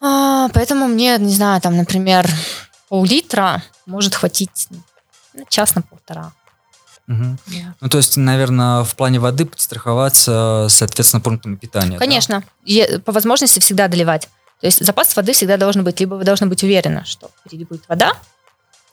А, 0.00 0.48
поэтому 0.54 0.86
мне, 0.86 1.16
не 1.18 1.34
знаю, 1.34 1.60
там, 1.60 1.76
например, 1.76 2.28
пол-литра 2.88 3.62
может 3.86 4.14
хватить 4.14 4.68
на 5.34 5.44
час 5.46 5.74
на 5.74 5.82
полтора. 5.82 6.32
Мгм. 7.06 7.38
Ну, 7.80 7.88
то 7.88 7.98
есть, 7.98 8.16
наверное, 8.16 8.82
в 8.84 8.94
плане 8.94 9.20
воды 9.20 9.44
подстраховаться, 9.44 10.66
соответственно, 10.70 11.20
пунктами 11.20 11.56
питания. 11.56 11.92
да? 11.92 11.98
Конечно. 11.98 12.42
И 12.64 12.98
по 13.04 13.12
возможности 13.12 13.60
всегда 13.60 13.88
доливать. 13.88 14.28
То 14.60 14.66
есть 14.66 14.84
запас 14.84 15.14
воды 15.14 15.32
всегда 15.32 15.58
должен 15.58 15.84
быть. 15.84 16.00
Либо 16.00 16.14
вы 16.14 16.24
должны 16.24 16.46
быть 16.46 16.62
уверены, 16.62 17.04
что 17.04 17.30
впереди 17.40 17.64
будет 17.64 17.86
вода, 17.88 18.12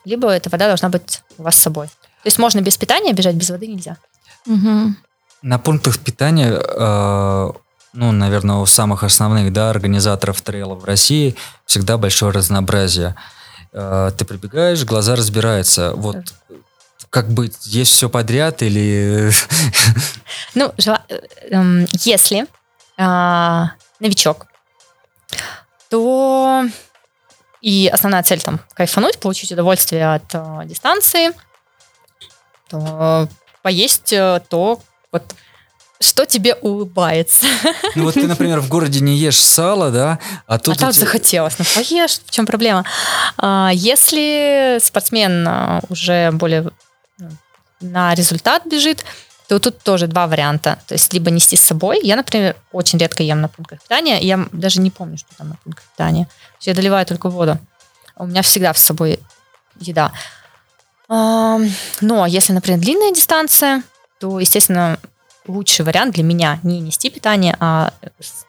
либо 0.04 0.30
эта 0.30 0.50
вода 0.50 0.68
должна 0.68 0.90
быть 0.90 1.22
у 1.38 1.44
вас 1.44 1.56
с 1.56 1.60
собой. 1.60 1.90
То 2.24 2.28
есть 2.28 2.40
можно 2.40 2.62
без 2.62 2.78
питания 2.78 3.14
бежать, 3.14 3.36
без 3.36 3.50
воды 3.50 3.68
нельзя. 3.68 3.98
Мгм. 4.46 4.98
На 5.42 5.58
пунктах 5.58 6.00
питания, 6.00 6.52
э, 6.52 7.52
ну, 7.94 8.12
наверное, 8.12 8.58
у 8.58 8.66
самых 8.66 9.04
основных, 9.04 9.52
да, 9.52 9.70
организаторов 9.70 10.42
трейлов 10.42 10.84
в 10.84 10.86
России 10.86 11.36
всегда 11.66 11.98
большое 11.98 12.32
разнообразие. 12.32 13.16
Э, 13.74 14.12
ты 14.16 14.26
прибегаешь, 14.26 14.84
глаза 14.86 15.16
разбираются. 15.16 15.94
Вот 15.96 16.34
как 17.10 17.28
быть? 17.28 17.66
Есть 17.66 17.92
все 17.92 18.10
подряд 18.10 18.62
или... 18.62 19.32
Ну, 20.56 20.74
э, 20.78 21.20
эм, 21.50 21.86
если 22.00 22.48
а, 22.98 23.72
новичок, 24.00 24.48
то 25.90 26.66
и 27.62 27.90
основная 27.92 28.24
цель 28.24 28.42
там 28.42 28.60
кайфануть, 28.74 29.20
получить 29.20 29.52
удовольствие 29.52 30.14
от 30.14 30.24
а, 30.34 30.64
дистанции, 30.66 31.32
то 32.72 33.28
поесть 33.62 34.14
э, 34.14 34.42
то, 34.50 34.82
вот, 35.12 35.24
что 36.00 36.26
тебе 36.26 36.56
улыбается. 36.56 37.46
Ну, 37.96 38.06
вот 38.06 38.14
ты, 38.14 38.26
например, 38.26 38.62
в 38.62 38.70
городе 38.70 39.02
не 39.02 39.18
ешь 39.18 39.40
сало, 39.40 39.92
да, 39.92 40.18
а 40.48 40.58
тут... 40.58 40.78
а 40.78 40.80
так 40.80 40.90
у 40.90 40.94
тебя- 40.94 41.06
захотелось, 41.06 41.60
ну 41.60 41.66
поешь, 41.76 42.20
в 42.26 42.32
чем 42.32 42.46
проблема? 42.46 42.86
А, 43.38 43.70
если 43.74 44.78
спортсмен 44.82 45.46
а, 45.48 45.82
уже 45.90 46.32
более 46.32 46.72
на 47.82 48.16
результат 48.16 48.66
бежит, 48.66 49.04
то 49.50 49.60
тут 49.60 49.80
тоже 49.80 50.08
два 50.08 50.28
варианта. 50.28 50.80
То 50.88 50.94
есть 50.94 51.14
либо 51.14 51.30
нести 51.30 51.58
с 51.58 51.62
собой. 51.62 52.00
Я, 52.02 52.16
например, 52.16 52.56
очень 52.72 52.98
редко 53.00 53.24
ем 53.24 53.42
на 53.42 53.50
пунктах 53.50 53.82
питания. 53.82 54.18
Я 54.22 54.48
даже 54.54 54.80
не 54.80 54.92
помню, 54.92 55.18
что 55.18 55.28
там 55.38 55.50
на 55.50 55.56
пунктах 55.56 55.84
питания. 55.92 56.26
То 56.26 56.58
есть 56.60 56.68
Я 56.68 56.74
доливаю 56.74 57.06
только 57.06 57.30
воду. 57.30 57.58
У 58.16 58.26
меня 58.26 58.44
всегда 58.44 58.74
с 58.74 58.78
собой 58.78 59.20
еда. 59.80 60.14
А, 61.14 61.60
Но 62.00 62.26
если, 62.26 62.54
например, 62.54 62.80
длинная 62.80 63.12
дистанция, 63.12 63.84
то, 64.22 64.40
естественно, 64.40 64.98
лучший 65.46 65.84
вариант 65.84 66.16
для 66.16 66.24
меня 66.24 66.60
не 66.64 66.80
нести 66.80 67.10
питание, 67.10 67.58
а 67.60 67.92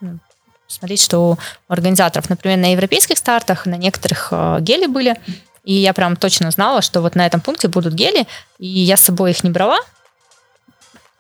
ну, 0.01 0.21
смотреть, 0.69 1.03
что 1.03 1.19
у 1.19 1.39
организаторов, 1.67 2.31
например, 2.31 2.59
на 2.59 2.71
европейских 2.73 3.19
стартах, 3.19 3.67
на 3.67 3.75
некоторых 3.75 4.29
э, 4.31 4.59
гели 4.61 4.87
были, 4.87 5.19
и 5.65 5.75
я 5.75 5.93
прям 5.93 6.15
точно 6.17 6.53
знала, 6.53 6.83
что 6.83 7.01
вот 7.01 7.17
на 7.17 7.27
этом 7.27 7.41
пункте 7.41 7.67
будут 7.67 7.95
гели, 7.95 8.29
и 8.59 8.69
я 8.69 8.97
с 8.97 9.01
собой 9.01 9.33
их 9.33 9.43
не 9.43 9.51
брала, 9.51 9.79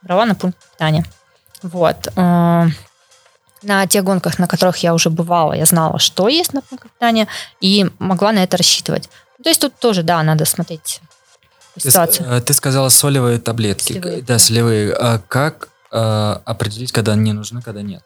брала 0.02 0.26
на 0.26 0.36
пункт 0.36 0.58
питания. 0.70 1.04
Вот. 1.62 2.06
Э, 2.14 2.66
На 3.62 3.86
тех 3.88 4.04
гонках, 4.04 4.38
на 4.38 4.46
которых 4.46 4.76
я 4.78 4.94
уже 4.94 5.10
бывала, 5.10 5.54
я 5.54 5.66
знала, 5.66 5.98
что 5.98 6.28
есть 6.28 6.52
на 6.52 6.62
пункте 6.62 6.88
питания, 6.88 7.26
и 7.60 7.90
могла 7.98 8.30
на 8.30 8.44
это 8.44 8.56
рассчитывать. 8.56 9.08
То 9.42 9.48
есть 9.48 9.60
тут 9.60 9.74
тоже, 9.80 10.04
да, 10.04 10.22
надо 10.22 10.44
смотреть 10.44 11.00
по 11.74 11.80
Ты, 11.80 12.24
э, 12.24 12.40
ты 12.40 12.54
сказала 12.54 12.88
солевые 12.88 13.38
таблетки. 13.38 13.94
Солевые, 13.94 14.22
да, 14.22 14.38
солевые. 14.38 14.92
А 14.94 15.18
как 15.18 15.68
э, 15.90 16.36
определить, 16.44 16.92
когда 16.92 17.12
они 17.12 17.32
нужны, 17.32 17.62
когда 17.62 17.82
нет? 17.82 18.02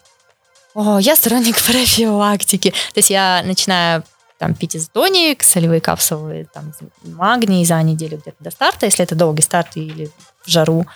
О, 0.74 0.98
я 0.98 1.16
сторонник 1.16 1.56
профилактики. 1.66 2.70
То 2.70 2.98
есть 2.98 3.10
я 3.10 3.42
начинаю 3.44 4.02
там 4.38 4.54
пить 4.54 4.76
изотоник, 4.76 5.42
солевые 5.42 5.80
капсулы, 5.80 6.46
там, 6.52 6.72
магний 7.02 7.64
за 7.64 7.82
неделю 7.82 8.18
где-то 8.18 8.36
до 8.40 8.50
старта, 8.50 8.86
если 8.86 9.02
это 9.02 9.14
долгий 9.14 9.42
старт 9.42 9.76
или 9.76 10.10
в 10.44 10.50
жару. 10.50 10.86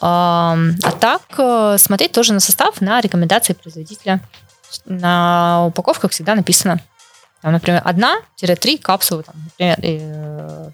Ам, 0.00 0.76
А 0.82 0.92
так 0.92 1.22
э, 1.36 1.76
смотреть 1.78 2.12
тоже 2.12 2.32
на 2.32 2.40
состав, 2.40 2.80
на 2.80 3.00
рекомендации 3.00 3.52
производителя. 3.52 4.20
На 4.86 5.66
упаковках 5.66 6.12
всегда 6.12 6.34
написано, 6.34 6.80
там, 7.42 7.52
например, 7.52 7.82
одна-три 7.84 8.78
капсулы, 8.78 9.24
там, 9.24 9.34
например, 9.44 10.72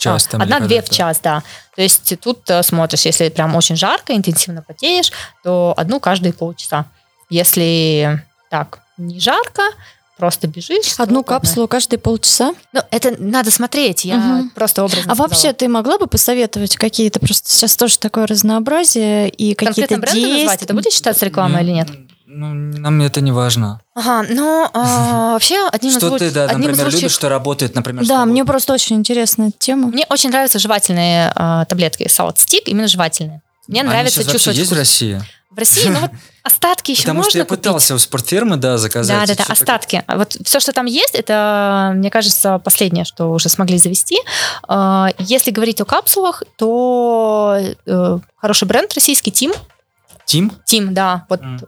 час 0.00 0.28
а, 0.32 0.36
Одна-две 0.42 0.82
в 0.82 0.90
час, 0.90 1.20
да. 1.22 1.42
То 1.76 1.82
есть 1.82 2.12
тут 2.20 2.48
э, 2.50 2.62
смотришь, 2.64 3.02
если 3.06 3.28
прям 3.28 3.54
очень 3.54 3.76
жарко, 3.76 4.14
интенсивно 4.16 4.62
потеешь, 4.62 5.12
то 5.44 5.72
одну 5.76 6.00
каждые 6.00 6.32
полчаса. 6.32 6.86
Если 7.28 8.20
так, 8.50 8.80
не 8.98 9.20
жарко, 9.20 9.62
просто 10.18 10.48
бежишь. 10.48 10.94
Одну 10.98 11.20
одна. 11.20 11.28
капсулу 11.34 11.68
каждые 11.68 11.98
полчаса. 12.00 12.54
Ну, 12.72 12.80
это 12.90 13.14
надо 13.18 13.50
смотреть, 13.50 14.04
я 14.04 14.16
Мгм. 14.16 14.50
просто 14.50 14.82
образно 14.84 15.12
А 15.12 15.14
сказала. 15.14 15.28
вообще, 15.28 15.52
ты 15.52 15.68
могла 15.68 15.96
бы 15.98 16.06
посоветовать 16.08 16.76
какие-то, 16.76 17.20
просто 17.20 17.48
сейчас 17.50 17.76
тоже 17.76 17.98
такое 17.98 18.26
разнообразие 18.26 19.28
и 19.28 19.54
какие-то 19.54 19.94
Конкретно 19.94 19.98
бренды 19.98 20.20
назвать, 20.22 20.40
действия? 20.42 20.64
это 20.64 20.74
будет 20.74 20.92
считаться 20.92 21.24
рекламой 21.24 21.62
или 21.62 21.70
нет? 21.70 21.88
Ну, 22.32 22.54
нам 22.54 23.00
это 23.02 23.20
не 23.20 23.32
важно. 23.32 23.80
Ага, 23.94 24.24
ну, 24.30 24.68
а, 24.72 25.32
вообще, 25.32 25.66
одним 25.72 25.90
из 25.90 25.96
Что 25.96 26.16
ты, 26.16 26.30
да, 26.30 26.44
одним 26.44 26.60
например, 26.60 26.84
лучших- 26.86 27.00
любишь, 27.00 27.12
что 27.12 27.28
работает, 27.28 27.74
например, 27.74 28.06
Да, 28.06 28.24
мне 28.24 28.44
просто 28.44 28.72
очень 28.72 28.96
интересна 28.96 29.48
эта 29.48 29.58
тема. 29.58 29.88
Мне 29.88 30.06
очень 30.08 30.30
нравятся 30.30 30.60
жевательные 30.60 31.32
а, 31.34 31.64
таблетки 31.64 32.04
Salt 32.04 32.36
Stick, 32.36 32.62
именно 32.66 32.86
жевательные. 32.86 33.42
Мне 33.66 33.80
Они 33.80 33.90
нравится 33.90 34.20
сейчас 34.22 34.32
чувствовать 34.32 34.58
есть 34.58 34.70
в 34.70 34.74
вкус. 34.74 34.78
России? 34.78 35.20
В 35.50 35.58
России, 35.58 35.88
ну 35.88 35.98
вот 36.00 36.10
остатки 36.44 36.92
еще 36.92 37.02
Потому 37.02 37.18
можно 37.18 37.30
что 37.30 37.38
я 37.38 37.44
купить. 37.44 37.58
пытался 37.64 37.94
у 37.96 37.98
спортфирмы, 37.98 38.56
да, 38.58 38.78
заказать. 38.78 39.26
Да, 39.28 39.34
да, 39.34 39.44
да, 39.44 39.52
остатки. 39.52 40.04
А 40.06 40.16
Вот 40.16 40.36
все, 40.44 40.60
что 40.60 40.72
там 40.72 40.86
есть, 40.86 41.16
это, 41.16 41.90
мне 41.96 42.10
кажется, 42.10 42.60
последнее, 42.60 43.04
что 43.04 43.32
уже 43.32 43.48
смогли 43.48 43.76
завести. 43.78 44.16
А, 44.68 45.08
Если 45.18 45.50
говорить 45.50 45.80
о 45.80 45.84
капсулах, 45.84 46.44
то 46.56 47.58
э, 47.86 48.18
хороший 48.36 48.68
бренд 48.68 48.94
российский 48.94 49.32
Тим. 49.32 49.52
Тим? 50.24 50.52
Тим, 50.64 50.94
да, 50.94 51.26
вот 51.28 51.40
М. 51.42 51.60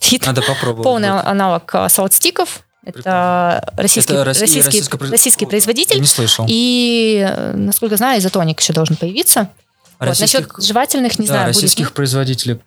стоит 0.00 0.26
Надо 0.26 0.42
попробовать. 0.42 0.84
полный 0.84 1.10
будет. 1.12 1.24
аналог 1.26 1.74
солдстиков. 1.88 2.62
Это 2.82 3.72
российский, 3.76 4.12
Это 4.14 4.24
российский, 4.24 4.62
российское 4.62 4.96
произ- 4.98 5.10
российский 5.10 5.44
Я 5.44 5.48
производитель. 5.50 6.00
Не 6.00 6.06
слышал. 6.06 6.46
И, 6.48 7.24
э, 7.28 7.52
насколько 7.54 7.96
знаю, 7.96 8.18
изотоник 8.20 8.58
еще 8.60 8.72
должен 8.72 8.96
появиться. 8.96 9.50
Вот, 9.98 10.06
Российских- 10.08 10.48
насчет 10.48 10.64
жевательных, 10.66 11.18
не 11.18 11.26
да, 11.26 11.32
знаю, 11.34 11.46
будет. 11.48 11.56
российских 11.56 11.92
производителей. 11.92 12.58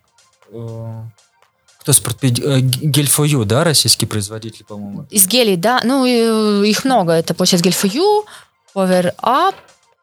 э, 0.51 1.01
Кто 1.80 1.91
спортпед... 1.93 2.38
э, 2.39 2.60
Гель 2.60 3.07
for 3.07 3.26
You, 3.26 3.43
да, 3.43 3.64
российский 3.64 4.05
производитель, 4.05 4.64
по-моему. 4.65 5.05
Из 5.10 5.27
гелей, 5.27 5.55
да. 5.57 5.81
Ну, 5.84 6.05
их 6.64 6.85
много. 6.85 7.11
Это, 7.14 7.34
получается, 7.34 7.68
гель 7.68 7.73
for 7.73 7.91
you, 7.91 8.23
Power 8.76 9.15
Up, 9.18 9.55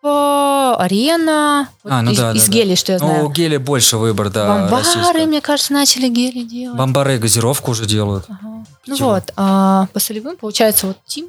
Арена. 0.02 1.68
Вот 1.84 1.92
А, 1.92 2.02
ну 2.02 2.10
из, 2.12 2.18
да, 2.18 2.32
из 2.32 2.46
да, 2.46 2.52
гелей, 2.52 2.76
что 2.76 2.92
я 2.92 2.98
Ну, 2.98 3.06
знаю. 3.06 3.26
у 3.26 3.30
геля 3.30 3.58
больше 3.60 3.96
выбор, 3.96 4.30
да, 4.30 4.46
Бомбары, 4.48 4.82
российского. 4.84 5.26
мне 5.26 5.40
кажется, 5.40 5.72
начали 5.72 6.08
гели 6.08 6.42
делать. 6.42 6.78
Бомбары 6.78 7.16
и 7.16 7.18
газировку 7.18 7.72
уже 7.72 7.86
делают. 7.86 8.24
Ага. 8.28 8.64
Ну 8.86 8.96
вот, 8.96 9.32
а 9.36 9.86
по 9.92 10.00
солевым, 10.00 10.36
получается, 10.36 10.86
вот 10.88 10.98
Тим. 11.06 11.28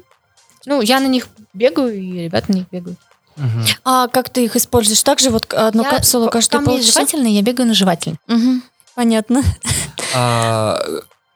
Ну, 0.66 0.80
я 0.80 1.00
на 1.00 1.06
них 1.06 1.28
бегаю, 1.52 1.94
и 2.00 2.22
ребята 2.24 2.50
на 2.52 2.56
них 2.56 2.66
бегают. 2.70 2.98
Мгм. 3.36 3.64
А 3.84 4.08
как 4.08 4.28
ты 4.30 4.44
их 4.44 4.56
используешь? 4.56 5.02
Так 5.02 5.18
же 5.18 5.30
вот 5.30 5.52
одну 5.54 5.82
Я- 5.82 5.90
капсулу 5.90 6.24
меня 6.26 6.38
есть 6.40 6.50
полчаса? 6.50 6.92
жевательные, 6.92 7.34
я 7.34 7.42
бегаю 7.42 7.66
на 7.68 7.74
жевательный. 7.74 8.18
Мгм. 8.26 8.62
Понятно. 8.94 9.42
А, 10.14 10.78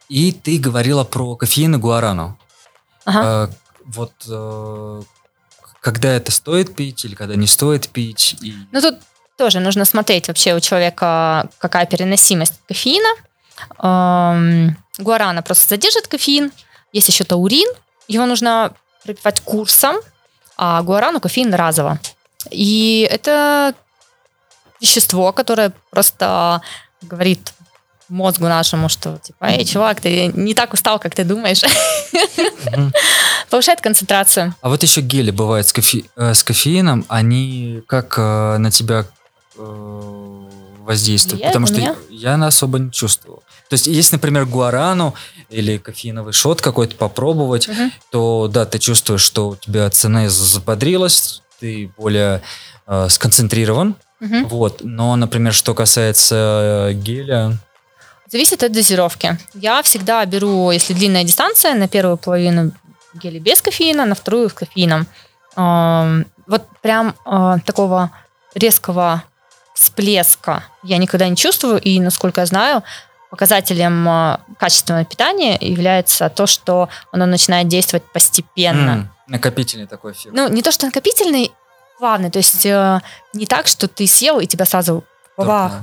И 0.08 0.30
ты 0.30 0.58
говорила 0.58 1.02
про 1.02 1.34
кофеин 1.34 1.74
и 1.74 1.78
гуарану. 1.78 2.38
Ага. 3.06 3.50
Вот 3.86 4.12
когда 5.86 6.14
это 6.14 6.32
стоит 6.32 6.74
пить 6.74 7.04
или 7.04 7.14
когда 7.14 7.36
не 7.36 7.46
стоит 7.46 7.88
пить? 7.88 8.34
И... 8.42 8.52
Ну, 8.72 8.80
тут 8.80 8.98
тоже 9.38 9.60
нужно 9.60 9.84
смотреть 9.84 10.26
вообще 10.26 10.56
у 10.56 10.58
человека, 10.58 11.48
какая 11.58 11.86
переносимость 11.86 12.54
кофеина. 12.66 13.08
Эм, 13.80 14.76
гуарана 14.98 15.42
просто 15.42 15.68
задержит 15.68 16.08
кофеин. 16.08 16.50
Есть 16.92 17.06
еще 17.06 17.22
таурин. 17.22 17.68
Его 18.08 18.26
нужно 18.26 18.72
пропивать 19.04 19.40
курсом, 19.42 19.94
а 20.56 20.82
гуарану 20.82 21.20
кофеин 21.20 21.54
разово. 21.54 22.00
И 22.50 23.08
это 23.08 23.72
вещество, 24.80 25.30
которое 25.32 25.72
просто 25.90 26.62
говорит 27.00 27.52
мозгу 28.08 28.44
нашему, 28.44 28.88
что 28.88 29.18
типа, 29.22 29.46
эй, 29.46 29.64
чувак, 29.64 30.00
ты 30.00 30.32
не 30.34 30.54
так 30.54 30.72
устал, 30.72 30.98
как 30.98 31.14
ты 31.14 31.24
думаешь. 31.24 31.62
Повышает 33.50 33.80
концентрацию. 33.80 34.54
А 34.60 34.68
вот 34.68 34.82
еще 34.82 35.00
гели 35.00 35.30
бывают 35.30 35.68
с. 35.68 35.74
Э, 36.16 36.34
с 36.34 36.42
кофеином, 36.42 37.04
они 37.08 37.82
как 37.86 38.14
э, 38.18 38.58
на 38.58 38.70
тебя 38.70 39.06
э, 39.56 40.42
воздействуют? 40.80 41.44
Потому 41.44 41.66
что 41.66 41.96
я 42.10 42.34
особо 42.44 42.78
не 42.78 42.90
чувствовал. 42.90 43.42
То 43.68 43.74
есть, 43.74 43.86
если, 43.86 44.16
например, 44.16 44.46
гуарану 44.46 45.14
или 45.48 45.78
кофеиновый 45.78 46.32
шот 46.32 46.60
какой-то 46.60 46.94
попробовать, 46.96 47.68
то 48.10 48.48
да, 48.48 48.64
ты 48.64 48.78
чувствуешь, 48.78 49.22
что 49.22 49.50
у 49.50 49.56
тебя 49.56 49.90
цена 49.90 50.28
заподрилась, 50.28 51.42
ты 51.58 51.90
более 51.96 52.42
сконцентрирован. 53.08 53.96
Вот. 54.20 54.82
Но, 54.84 55.16
например, 55.16 55.52
что 55.52 55.74
касается 55.74 56.90
геля, 56.94 57.58
Зависит 58.30 58.62
от 58.62 58.72
дозировки. 58.72 59.38
Я 59.54 59.82
всегда 59.82 60.24
беру, 60.26 60.70
если 60.70 60.94
длинная 60.94 61.24
дистанция, 61.24 61.74
на 61.74 61.88
первую 61.88 62.16
половину 62.16 62.72
гели 63.14 63.38
без 63.38 63.60
кофеина, 63.62 64.04
на 64.04 64.14
вторую 64.14 64.50
с 64.50 64.52
кофеином. 64.52 65.06
Вот 65.56 66.62
прям 66.82 67.14
э, 67.24 67.56
такого 67.64 68.10
резкого 68.54 69.22
всплеска 69.74 70.62
я 70.82 70.96
никогда 70.98 71.28
не 71.28 71.36
чувствую, 71.36 71.80
и, 71.80 71.98
насколько 72.00 72.40
я 72.40 72.46
знаю, 72.46 72.82
показателем 73.30 74.08
э, 74.08 74.38
качественного 74.58 75.04
питания 75.04 75.56
является 75.60 76.28
то, 76.28 76.46
что 76.46 76.88
оно 77.10 77.26
начинает 77.26 77.68
действовать 77.68 78.04
постепенно. 78.12 78.90
м, 78.92 79.10
накопительный 79.26 79.86
такой 79.86 80.12
эффект. 80.12 80.34
Ну, 80.34 80.48
не 80.48 80.62
то, 80.62 80.70
что 80.70 80.86
накопительный, 80.86 81.52
плавный, 81.98 82.30
то 82.30 82.38
есть 82.38 82.64
э, 82.64 83.00
не 83.32 83.46
так, 83.46 83.66
что 83.66 83.88
ты 83.88 84.06
съел, 84.06 84.38
и 84.38 84.46
тебя 84.46 84.66
сразу 84.66 85.02
бабах. 85.36 85.80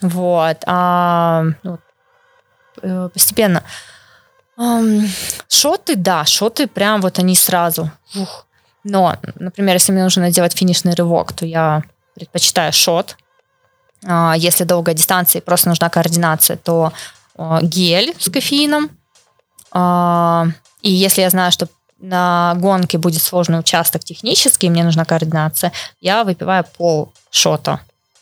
Вот, 0.00 0.56
а 0.66 1.44
ну, 1.62 1.78
э, 2.82 3.08
постепенно. 3.12 3.62
Шоты, 5.48 5.96
да, 5.96 6.24
шоты 6.24 6.66
прям 6.66 7.00
вот 7.00 7.18
они 7.18 7.34
сразу. 7.34 7.90
Ух. 8.14 8.46
Но, 8.84 9.16
например, 9.36 9.74
если 9.74 9.92
мне 9.92 10.02
нужно 10.02 10.30
делать 10.30 10.56
финишный 10.56 10.94
рывок, 10.94 11.32
то 11.32 11.46
я 11.46 11.82
предпочитаю 12.14 12.72
шот. 12.72 13.16
А, 14.06 14.34
Если 14.36 14.64
долгая 14.64 14.94
дистанция 14.94 15.40
и 15.40 15.44
просто 15.44 15.68
нужна 15.68 15.88
координация, 15.88 16.56
то 16.56 16.92
а, 17.36 17.60
гель 17.62 18.14
с 18.18 18.30
кофеином. 18.30 18.90
А, 19.72 20.46
И 20.82 20.90
если 20.90 21.22
я 21.22 21.30
знаю, 21.30 21.52
что 21.52 21.68
на 21.98 22.54
гонке 22.56 22.96
будет 22.96 23.22
сложный 23.22 23.58
участок 23.58 24.02
технический, 24.04 24.66
и 24.68 24.70
мне 24.70 24.84
нужна 24.84 25.04
координация, 25.04 25.72
я 26.00 26.24
выпиваю 26.24 26.64
пол 26.78 27.12
шота. 27.30 27.80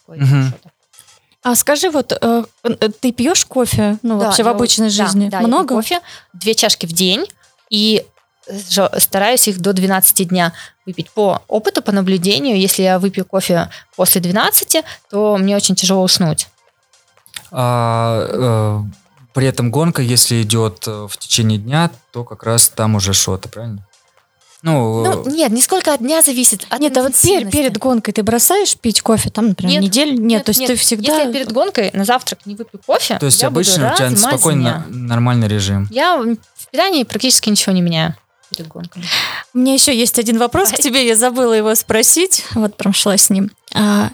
Мгм. 0.09 0.51
шота. 0.51 0.71
А 1.43 1.55
скажи, 1.55 1.91
вот 1.91 2.13
э, 2.13 2.45
э, 2.65 2.75
ты 3.01 3.13
пьешь 3.13 3.45
кофе, 3.45 3.99
ну, 4.03 4.19
Да, 4.19 4.27
вообще 4.27 4.43
в 4.43 4.47
я 4.47 4.53
обычной 4.53 4.89
да, 4.89 4.93
жизни? 4.93 5.29
да, 5.29 5.39
я 5.39 5.43
пью 5.43 5.49
Много? 5.49 5.75
кофе, 5.77 6.01
две 6.33 6.55
чашки 6.55 6.87
в 6.87 6.93
день, 6.93 7.27
и 7.71 8.05
стараюсь 8.99 9.47
их 9.49 9.61
до 9.61 9.73
12 9.73 10.29
дня 10.29 10.53
выпить. 10.87 11.11
По 11.11 11.43
опыту, 11.49 11.83
по 11.83 11.93
наблюдению, 11.93 12.59
если 12.59 12.83
я 12.83 12.99
выпью 12.99 13.25
кофе 13.25 13.71
после 13.95 14.21
12, 14.21 14.85
то 15.11 15.37
мне 15.37 15.55
очень 15.57 15.75
тяжело 15.75 16.03
уснуть. 16.03 16.49
А, 17.51 18.27
э, 18.29 18.81
при 19.35 19.47
этом 19.47 19.71
гонка, 19.71 20.03
если 20.03 20.43
идет 20.43 20.85
э, 20.87 21.07
в 21.09 21.17
течение 21.19 21.59
дня, 21.59 21.91
то 22.13 22.25
как 22.25 22.43
раз 22.43 22.69
там 22.69 22.95
уже 22.95 23.13
шоты, 23.13 23.49
правильно? 23.49 23.87
Ну, 24.75 25.05
Ну, 25.05 25.27
э, 25.27 25.31
нет, 25.31 25.53
не 25.53 25.63
сколько 25.63 25.93
от 25.93 26.01
дня 26.01 26.23
зависит, 26.23 26.67
от 26.69 26.81
Нет, 26.81 26.97
а 26.97 27.03
вот 27.03 27.13
пер- 27.13 27.15
интенсивности. 27.15 27.57
перед 27.57 27.79
гонкой 27.79 28.13
ты 28.15 28.23
бросаешь 28.23 28.77
пить 28.77 29.03
кофе, 29.03 29.31
там, 29.31 29.49
например, 29.49 29.81
Нет, 29.81 29.83
неделю? 29.83 30.21
Нет, 30.21 30.45
то 30.45 30.51
есть 30.51 30.67
ты 30.67 30.77
всегда... 30.77 31.13
Если 31.15 31.27
я 31.27 31.33
перед 31.33 31.53
гонкой 31.53 31.91
на 31.93 32.05
завтрак 32.05 32.41
не 32.47 32.55
выпью 32.55 32.81
кофе, 32.85 33.19
то 33.19 33.27
есть 33.27 33.43
я 33.43 33.51
буду 33.51 33.61
обычно 33.61 33.93
у 33.93 33.97
тебя 33.97 34.17
спокойно 34.17 34.87
нормальный 34.89 35.49
режим. 35.49 35.89
Я 35.91 36.17
в 36.19 36.71
питании 36.71 37.05
практически 37.05 37.49
ничего 37.49 37.73
не 37.73 37.83
меняю 37.83 38.15
перед 38.51 38.69
гонкой. 38.69 39.03
У 39.55 39.59
меня 39.59 39.75
еще 39.75 39.97
есть 39.97 40.19
один 40.19 40.39
вопрос 40.39 40.71
к 40.71 40.77
тебе, 40.77 41.07
я 41.07 41.17
забыла 41.17 41.53
его 41.53 41.75
спросить, 41.75 42.45
вот 42.55 42.77
прям 42.77 42.93
шла 42.95 43.17
с 43.17 43.31
ним. 43.31 43.51
А, 43.75 44.11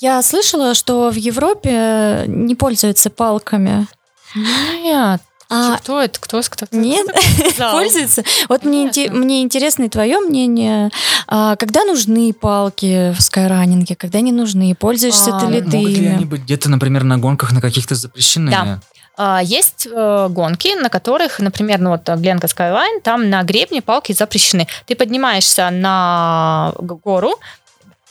я 0.00 0.22
слышала, 0.22 0.74
что 0.74 1.10
в 1.10 1.16
Европе 1.16 2.24
не 2.26 2.54
пользуются 2.54 3.10
палками. 3.10 3.86
Нет, 4.34 5.20
А, 5.52 5.76
кто 5.76 6.00
это? 6.00 6.18
Кто, 6.18 6.40
кто, 6.40 6.66
кто 6.66 6.76
нет, 6.76 7.06
сказал? 7.50 7.72
пользуются. 7.78 8.24
Вот 8.48 8.64
мне, 8.64 8.90
мне 9.10 9.42
интересно 9.42 9.84
и 9.84 9.88
твое 9.90 10.18
мнение. 10.18 10.90
А, 11.26 11.56
когда 11.56 11.84
нужны 11.84 12.32
палки 12.32 13.12
в 13.12 13.20
скайранинге, 13.20 13.94
когда 13.94 14.20
не 14.20 14.32
нужны? 14.32 14.74
Пользуешься 14.74 15.36
А, 15.36 15.40
ты 15.40 15.46
ли 15.46 15.60
ты 15.60 15.76
Могут 15.76 15.90
ли 15.90 16.06
они 16.06 16.24
быть 16.24 16.42
где-то, 16.42 16.70
например, 16.70 17.04
на 17.04 17.18
гонках 17.18 17.52
на 17.52 17.60
каких-то 17.60 17.94
запрещенные? 17.94 18.50
Да. 18.50 18.80
А, 19.18 19.42
Есть 19.42 19.86
э, 19.90 20.28
гонки, 20.30 20.74
на 20.74 20.88
которых, 20.88 21.38
например, 21.38 21.80
ну 21.80 21.90
вот 21.90 22.08
Гленка 22.08 22.46
Skyline, 22.46 23.02
там 23.02 23.28
на 23.28 23.42
гребне 23.42 23.82
палки 23.82 24.12
запрещены. 24.12 24.66
Ты 24.86 24.96
поднимаешься 24.96 25.68
на 25.70 26.72
гору, 26.78 27.34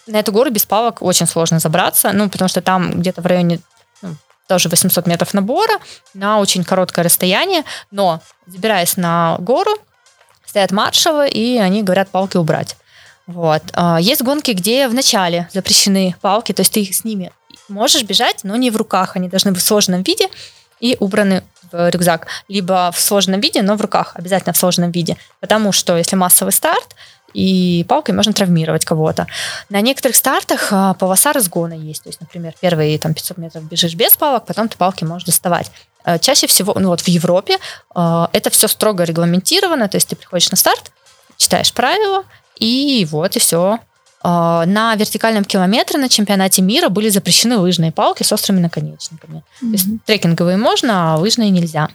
на 0.07 0.17
эту 0.17 0.31
гору 0.31 0.51
без 0.51 0.65
палок 0.65 1.01
очень 1.01 1.25
сложно 1.27 1.59
забраться, 1.59 2.11
ну, 2.11 2.29
потому 2.29 2.49
что 2.49 2.61
там 2.61 2.99
где-то 2.99 3.21
в 3.21 3.25
районе 3.25 3.59
тоже 4.51 4.67
800 4.67 5.07
метров 5.07 5.33
набора 5.33 5.79
на 6.13 6.39
очень 6.39 6.65
короткое 6.65 7.03
расстояние, 7.03 7.63
но 7.89 8.19
забираясь 8.47 8.97
на 8.97 9.37
гору, 9.39 9.71
стоят 10.45 10.71
маршалы, 10.71 11.29
и 11.29 11.57
они 11.57 11.83
говорят 11.83 12.09
палки 12.09 12.35
убрать. 12.35 12.75
Вот. 13.27 13.63
А, 13.71 13.97
Есть 14.01 14.23
гонки, 14.23 14.51
где 14.51 14.89
в 14.89 14.93
начале 14.93 15.47
запрещены 15.53 16.17
палки, 16.19 16.51
то 16.51 16.63
есть 16.63 16.73
ты 16.73 16.83
с 16.83 17.05
ними 17.05 17.31
можешь 17.69 18.03
бежать, 18.03 18.43
но 18.43 18.57
не 18.57 18.71
в 18.71 18.75
руках, 18.75 19.15
они 19.15 19.29
должны 19.29 19.53
быть 19.53 19.61
в 19.61 19.65
сложенном 19.65 20.03
виде 20.03 20.27
и 20.81 20.97
убраны 20.99 21.43
в 21.71 21.89
рюкзак. 21.89 22.27
Либо 22.49 22.91
в 22.93 22.99
сложенном 22.99 23.39
виде, 23.39 23.61
но 23.61 23.77
в 23.77 23.81
руках, 23.81 24.11
обязательно 24.15 24.51
в 24.51 24.57
сложенном 24.57 24.91
виде. 24.91 25.15
Потому 25.39 25.71
что 25.71 25.95
если 25.95 26.17
массовый 26.17 26.51
старт, 26.51 26.93
и 27.33 27.85
палкой 27.87 28.15
можно 28.15 28.33
травмировать 28.33 28.85
кого-то. 28.85 29.27
На 29.69 29.81
некоторых 29.81 30.15
стартах 30.15 30.69
а, 30.71 30.93
полоса 30.95 31.33
разгона 31.33 31.73
есть. 31.73 32.03
То 32.03 32.09
есть, 32.09 32.21
например, 32.21 32.53
первые 32.59 32.97
там, 32.99 33.13
500 33.13 33.37
метров 33.37 33.63
бежишь 33.63 33.95
без 33.95 34.15
палок, 34.15 34.45
потом 34.45 34.69
ты 34.69 34.77
палки 34.77 35.03
можешь 35.03 35.25
доставать. 35.25 35.71
Э, 36.05 36.19
Чаще 36.19 36.47
всего, 36.47 36.73
ну 36.77 36.89
вот 36.89 37.01
в 37.01 37.07
Европе 37.07 37.57
э, 37.95 38.27
это 38.33 38.49
все 38.49 38.67
строго 38.67 39.03
регламентировано, 39.03 39.87
то 39.87 39.97
есть 39.97 40.07
ты 40.07 40.15
приходишь 40.15 40.49
на 40.51 40.57
старт, 40.57 40.91
читаешь 41.37 41.73
правила, 41.73 42.23
и 42.57 43.07
вот 43.09 43.35
и 43.35 43.39
все. 43.39 43.79
На 44.23 44.93
вертикальном 44.97 45.43
километре 45.43 45.97
на 45.97 46.07
чемпионате 46.07 46.61
мира 46.61 46.89
были 46.89 47.09
запрещены 47.09 47.57
лыжные 47.57 47.91
палки 47.91 48.21
с 48.21 48.31
острыми 48.31 48.59
наконечниками. 48.59 49.43
То 49.59 49.65
есть 49.65 49.87
трекинговые 50.05 50.57
можно, 50.57 51.15
а 51.15 51.17
лыжные 51.17 51.49
нельзя. 51.49 51.89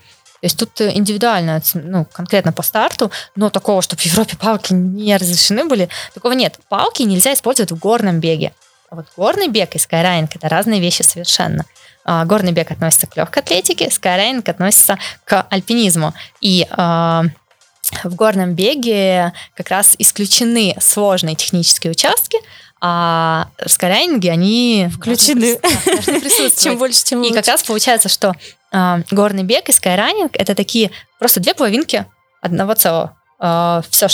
То 0.46 0.48
есть 0.48 0.58
тут 0.60 0.80
э, 0.80 0.92
индивидуально, 0.96 1.60
ну, 1.74 2.04
конкретно 2.04 2.52
по 2.52 2.62
старту, 2.62 3.10
но 3.34 3.50
такого, 3.50 3.82
чтобы 3.82 4.00
в 4.00 4.06
Европе 4.06 4.36
палки 4.36 4.72
не 4.72 5.16
разрешены 5.16 5.64
были, 5.64 5.88
такого 6.14 6.34
нет. 6.34 6.60
Палки 6.68 7.02
нельзя 7.02 7.34
использовать 7.34 7.72
в 7.72 7.76
горном 7.76 8.20
беге. 8.20 8.52
А 8.88 8.94
вот 8.94 9.06
горный 9.16 9.48
бег 9.48 9.74
и 9.74 9.78
скайрайнинг– 9.80 10.30
это 10.36 10.48
разные 10.48 10.78
вещи 10.80 11.02
совершенно. 11.02 11.64
А, 12.04 12.24
Горный 12.26 12.52
бег 12.52 12.70
относится 12.70 13.08
к 13.08 13.16
легкой 13.16 13.42
атлетике, 13.42 13.90
скайрайнинг 13.90 14.48
относится 14.48 15.00
к 15.24 15.44
альпинизму. 15.50 16.14
И 16.40 16.64
а, 16.70 17.24
в 18.04 18.14
горном 18.14 18.54
беге 18.54 19.32
как 19.56 19.70
раз 19.70 19.96
исключены 19.98 20.76
сложные 20.80 21.34
технические 21.34 21.90
участки, 21.90 22.38
а 22.80 23.48
в 23.58 23.68
скайрайнинге 23.68 24.30
они 24.30 24.88
Включены. 24.94 25.58
должны 25.86 26.20
присутствовать. 26.20 26.58
Чем 26.62 26.78
больше, 26.78 27.02
тем 27.02 27.18
И 27.20 27.22
лучше. 27.22 27.34
как 27.34 27.46
раз 27.48 27.64
получается, 27.64 28.08
что 28.08 28.32
а, 28.72 29.00
горный 29.10 29.42
бег 29.42 29.68
и 29.68 29.72
скайранинг 29.72 30.32
это 30.34 30.54
такие 30.54 30.90
просто 31.18 31.40
две 31.40 31.54
половинки 31.54 32.06
одного 32.40 32.74
целого. 32.74 33.16
все, 33.90 34.08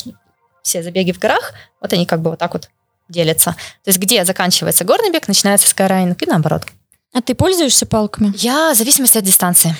все 0.62 0.82
забеги 0.82 1.12
в 1.12 1.18
горах, 1.18 1.52
вот 1.80 1.92
они 1.92 2.06
как 2.06 2.22
бы 2.22 2.30
вот 2.30 2.38
так 2.38 2.52
вот 2.54 2.70
делятся. 3.08 3.52
То 3.84 3.88
есть 3.88 3.98
где 3.98 4.24
заканчивается 4.24 4.84
горный 4.84 5.10
бег, 5.10 5.28
начинается 5.28 5.68
скайрайнинг 5.68 6.22
и 6.22 6.26
наоборот. 6.26 6.64
А 7.12 7.20
ты 7.20 7.34
пользуешься 7.34 7.84
палками? 7.84 8.32
Я 8.36 8.72
в 8.72 8.76
зависимости 8.76 9.18
от 9.18 9.24
дистанции. 9.24 9.76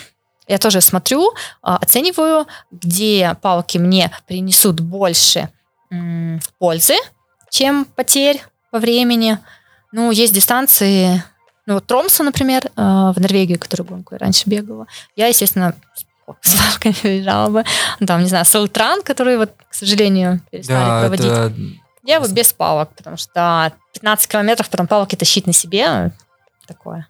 Я 0.47 0.59
тоже 0.59 0.81
смотрю, 0.81 1.33
а, 1.63 1.77
оцениваю, 1.77 2.47
где 2.71 3.37
палки 3.41 3.79
мне 3.79 4.11
принесут 4.27 4.81
больше 4.81 5.49
пользы, 6.59 6.95
чем 7.51 7.85
потерь 7.85 8.43
по 8.71 8.79
времени. 8.79 9.39
Ну, 9.93 10.11
есть 10.11 10.33
дистанции, 10.33 11.23
ну, 11.67 11.75
вот 11.75 11.87
Тромса, 11.87 12.23
например, 12.25 12.67
э, 12.67 12.71
в 12.77 13.15
Норвегии, 13.17 13.55
которую 13.55 13.87
гонку 13.87 14.15
я 14.15 14.19
раньше 14.19 14.49
бегала. 14.49 14.87
Я, 15.17 15.29
естественно, 15.29 15.75
с 16.41 16.57
палками 16.57 16.95
бежала 17.21 17.51
бы. 17.51 17.65
Ну, 18.01 18.07
Там, 18.07 18.23
не 18.23 18.29
знаю, 18.29 18.45
Саутран, 18.45 19.03
который 19.03 19.37
вот, 19.37 19.51
к 19.69 19.75
сожалению, 19.75 20.41
перестали 20.51 20.85
Да, 20.85 21.01
проводить. 21.01 21.27
это 21.27 21.53
Я 22.05 22.21
бы 22.21 22.29
без 22.29 22.53
палок, 22.53 22.91
потому 22.97 23.17
что 23.17 23.73
15 23.95 24.29
километров 24.31 24.69
потом 24.69 24.87
палки 24.87 25.17
тащить 25.17 25.47
на 25.47 25.53
себе, 25.53 26.13
такое. 26.67 27.07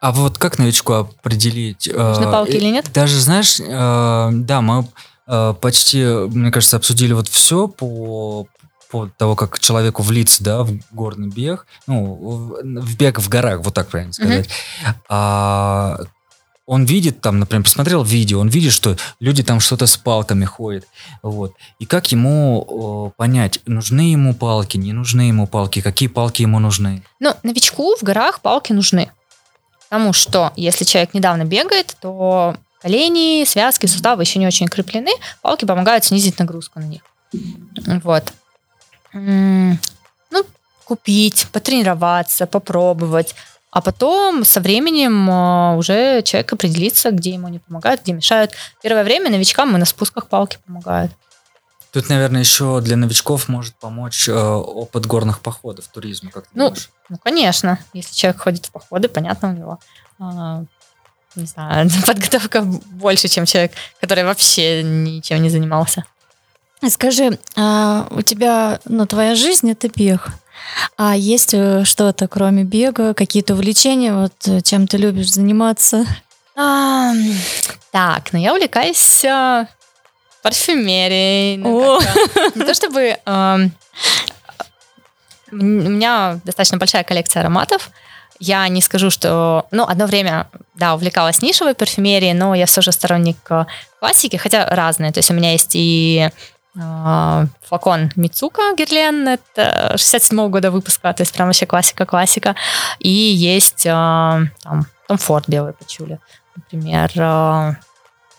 А 0.00 0.12
вот 0.12 0.38
как 0.38 0.58
новичку 0.58 0.94
определить? 0.94 1.88
Нужны 1.92 2.24
э, 2.24 2.32
палки 2.32 2.52
э, 2.52 2.56
или 2.56 2.68
нет? 2.68 2.90
Даже, 2.92 3.20
знаешь, 3.20 3.60
э, 3.60 4.28
да, 4.32 4.60
мы 4.62 4.88
э, 5.26 5.54
почти, 5.60 6.02
мне 6.02 6.50
кажется, 6.50 6.78
обсудили 6.78 7.12
вот 7.12 7.28
все 7.28 7.68
по 7.68 8.46
по 8.90 9.06
того, 9.06 9.36
как 9.36 9.58
человеку 9.60 10.02
влиться, 10.02 10.42
да, 10.42 10.64
в 10.64 10.76
горный 10.90 11.28
бег, 11.28 11.66
ну, 11.86 12.58
в, 12.62 12.96
бег 12.96 13.20
в 13.20 13.28
горах, 13.28 13.60
вот 13.60 13.74
так 13.74 13.88
правильно 13.88 14.12
сказать. 14.12 14.48
А, 15.08 15.98
он 16.66 16.84
видит 16.84 17.20
там, 17.20 17.38
например, 17.38 17.64
посмотрел 17.64 18.02
видео, 18.02 18.40
он 18.40 18.48
видит, 18.48 18.72
что 18.72 18.96
люди 19.18 19.42
там 19.42 19.60
что-то 19.60 19.86
с 19.86 19.96
палками 19.96 20.44
ходят, 20.44 20.86
вот. 21.22 21.54
И 21.78 21.86
как 21.86 22.12
ему 22.12 23.10
э, 23.10 23.16
понять, 23.16 23.60
нужны 23.66 24.12
ему 24.12 24.34
палки, 24.34 24.76
не 24.76 24.92
нужны 24.92 25.22
ему 25.22 25.46
палки, 25.46 25.80
какие 25.80 26.08
палки 26.08 26.42
ему 26.42 26.58
нужны? 26.58 27.02
Ну, 27.18 27.34
новичку 27.42 27.96
в 27.96 28.02
горах 28.02 28.40
палки 28.40 28.72
нужны. 28.72 29.10
Потому 29.88 30.12
что 30.12 30.52
если 30.54 30.84
человек 30.84 31.14
недавно 31.14 31.44
бегает, 31.44 31.96
то 32.00 32.56
колени, 32.80 33.44
связки, 33.44 33.86
суставы 33.86 34.22
еще 34.22 34.38
не 34.38 34.46
очень 34.46 34.66
укреплены. 34.66 35.10
Палки 35.42 35.64
помогают 35.64 36.04
снизить 36.04 36.38
нагрузку 36.38 36.78
на 36.78 36.84
них. 36.84 37.02
Вот. 38.04 38.32
Ну, 39.12 39.76
купить, 40.84 41.46
потренироваться, 41.52 42.46
попробовать. 42.46 43.34
А 43.70 43.80
потом 43.80 44.44
со 44.44 44.60
временем 44.60 45.30
э, 45.30 45.76
уже 45.76 46.22
человек 46.22 46.52
определится, 46.52 47.12
где 47.12 47.30
ему 47.30 47.46
не 47.48 47.60
помогают, 47.60 48.02
где 48.02 48.12
мешают. 48.12 48.52
Первое 48.82 49.04
время 49.04 49.30
новичкам 49.30 49.76
и 49.76 49.78
на 49.78 49.84
спусках 49.84 50.26
палки 50.26 50.58
помогают. 50.66 51.12
Тут, 51.92 52.08
наверное, 52.08 52.40
еще 52.40 52.80
для 52.80 52.96
новичков 52.96 53.48
может 53.48 53.74
помочь 53.76 54.28
э, 54.28 54.32
опыт 54.32 55.06
горных 55.06 55.40
походов, 55.40 55.86
туризма, 55.88 56.30
как 56.30 56.44
ты 56.44 56.50
Ну, 56.54 56.68
думаешь? 56.68 56.90
Ну, 57.08 57.18
конечно, 57.18 57.78
если 57.92 58.14
человек 58.14 58.42
ходит 58.42 58.66
в 58.66 58.70
походы, 58.72 59.08
понятно, 59.08 59.50
у 59.50 59.52
него, 59.52 59.78
а, 60.18 60.64
не 61.36 61.46
знаю, 61.46 61.88
подготовка 62.06 62.62
больше, 62.62 63.28
чем 63.28 63.44
человек, 63.46 63.72
который 64.00 64.24
вообще 64.24 64.82
ничем 64.82 65.42
не 65.42 65.50
занимался. 65.50 66.04
Скажи, 66.88 67.38
а 67.56 68.06
у 68.10 68.22
тебя, 68.22 68.80
ну, 68.86 69.06
твоя 69.06 69.34
жизнь 69.34 69.70
это 69.70 69.88
бег. 69.88 70.28
А 70.96 71.14
есть 71.16 71.52
э, 71.52 71.84
что-то, 71.84 72.26
кроме 72.28 72.64
бега, 72.64 73.12
какие-то 73.12 73.54
увлечения, 73.54 74.14
вот 74.14 74.32
э, 74.46 74.60
чем 74.62 74.86
ты 74.86 74.96
любишь 74.96 75.32
заниматься? 75.32 76.06
А, 76.56 77.12
так, 77.90 78.32
ну 78.32 78.38
я 78.38 78.52
увлекаюсь 78.52 79.24
а, 79.24 79.66
парфюмерией. 80.42 81.56
ну. 81.56 82.00
Не 82.54 82.64
то 82.64 82.74
чтобы... 82.74 83.16
м- 83.26 83.72
у 85.52 85.56
меня 85.56 86.38
достаточно 86.44 86.78
большая 86.78 87.02
коллекция 87.04 87.40
ароматов. 87.40 87.90
Я 88.38 88.66
не 88.68 88.80
скажу, 88.80 89.10
что... 89.10 89.66
Ну, 89.70 89.84
одно 89.84 90.06
время, 90.06 90.48
да, 90.74 90.94
увлекалась 90.94 91.42
нишевой 91.42 91.74
парфюмерией, 91.74 92.32
но 92.32 92.54
я 92.54 92.66
все 92.66 92.80
же 92.80 92.92
сторонник 92.92 93.36
э, 93.50 93.66
классики, 93.98 94.36
хотя 94.36 94.66
разные. 94.66 95.12
То 95.12 95.18
есть 95.18 95.30
у 95.30 95.34
меня 95.34 95.52
есть 95.52 95.72
и 95.74 96.30
флакон 96.74 98.12
Мицука 98.16 98.74
Герлен, 98.76 99.26
это 99.26 99.94
67 99.96 100.48
года 100.50 100.70
выпуска, 100.70 101.12
то 101.12 101.22
есть 101.22 101.32
прям 101.32 101.48
вообще 101.48 101.66
классика-классика. 101.66 102.54
И 103.00 103.08
есть 103.08 103.86
э, 103.86 103.90
там 103.90 104.86
Том 105.08 105.18
Форд 105.18 105.48
белый 105.48 105.72
пачули, 105.72 106.20
например, 106.54 107.10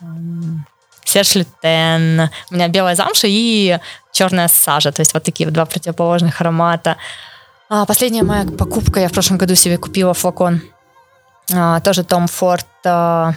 м, 0.02 0.66
Серж 1.04 1.36
Лютен, 1.36 2.30
у 2.50 2.54
меня 2.54 2.68
белая 2.70 2.96
замша 2.96 3.28
и 3.28 3.78
черная 4.14 4.48
сажа, 4.48 4.92
то 4.92 5.02
есть 5.02 5.14
вот 5.14 5.24
такие 5.24 5.50
два 5.50 5.66
противоположных 5.66 6.40
аромата. 6.40 6.96
А, 7.70 7.86
последняя 7.86 8.24
моя 8.24 8.46
покупка, 8.46 9.00
я 9.00 9.10
в 9.10 9.12
прошлом 9.12 9.38
году 9.38 9.56
себе 9.56 9.78
купила 9.78 10.14
флакон, 10.14 10.62
а, 11.54 11.80
тоже 11.82 12.04
Том 12.04 12.28
Форд, 12.28 12.68
а, 12.86 13.34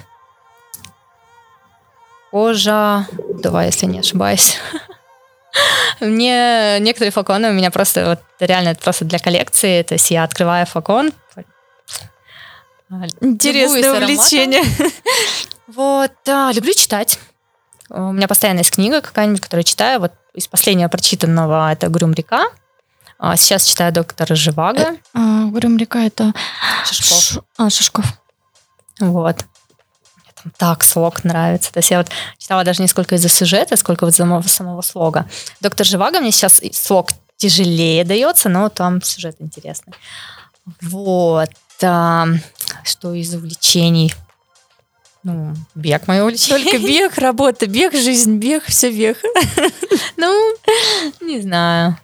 кожа, 2.35 3.06
давай, 3.40 3.66
если 3.66 3.86
не 3.86 4.01
ошибаюсь. 4.01 4.56
Мне 6.01 6.81
некоторые 6.81 7.12
флаконы 7.12 7.51
у 7.51 7.52
меня 7.52 7.70
просто, 7.70 8.09
вот 8.09 8.20
реально 8.40 8.70
это 8.70 8.82
просто 8.82 9.05
для 9.05 9.20
коллекции, 9.20 9.85
то 9.85 9.94
есть 9.94 10.11
я 10.11 10.24
открываю 10.24 10.66
флакон, 10.66 11.12
Интересное 13.20 13.93
увлечение. 13.94 14.62
Вот, 15.66 16.12
да, 16.24 16.52
люблю 16.52 16.73
читать. 16.74 17.19
У 17.89 18.12
меня 18.12 18.28
постоянно 18.28 18.59
есть 18.59 18.73
книга 18.73 19.01
какая-нибудь, 19.01 19.40
которую 19.40 19.65
читаю. 19.65 19.98
Вот 20.01 20.12
из 20.35 20.47
последнего 20.47 20.89
прочитанного 20.89 21.73
это 21.73 21.89
«Грюм 21.89 22.12
река». 22.12 22.47
А 23.19 23.36
Сейчас 23.36 23.65
читаю 23.65 23.93
«Доктора 23.93 24.35
Живаго» 24.35 24.97
А, 25.15 25.47
Грюм 25.47 25.78
река 25.78 26.05
это... 26.05 26.32
Шишков. 26.85 27.19
Ш- 27.23 27.40
А, 27.56 27.70
Шишков. 27.70 28.05
Вот. 29.01 29.44
Так 30.57 30.85
слог 30.85 31.25
нравится. 31.25 31.73
То 31.73 31.79
есть 31.79 31.91
я 31.91 31.99
вот 31.99 32.09
читала 32.39 32.65
даже 32.65 32.83
не 32.83 32.89
сколько 32.89 33.15
из-за 33.15 33.29
сюжета, 33.29 33.77
сколько 33.77 34.05
вот 34.05 34.15
самого, 34.15 34.43
самого 34.43 34.83
слога. 34.83 35.27
«Доктор 35.61 35.87
Живаго» 35.87 36.21
мне 36.21 36.33
сейчас 36.33 36.61
слог 36.73 37.11
тяжелее 37.37 38.05
дается, 38.05 38.49
но 38.49 38.69
там 38.69 39.03
сюжет 39.03 39.37
интересный. 39.39 39.95
Вот. 40.81 41.51
а, 41.83 42.27
что 42.85 43.15
из 43.15 43.35
увлечений? 43.35 44.15
Ну, 45.23 45.55
бег 45.75 46.07
мое 46.07 46.23
увлечение. 46.23 46.65
Только 46.65 46.87
бег, 46.87 47.16
работа, 47.16 47.66
бег, 47.66 47.95
жизнь, 47.95 48.37
бег, 48.37 48.65
все 48.65 48.91
бег. 48.91 49.19
Ну, 50.16 50.57
не 51.21 51.41
знаю. 51.41 51.99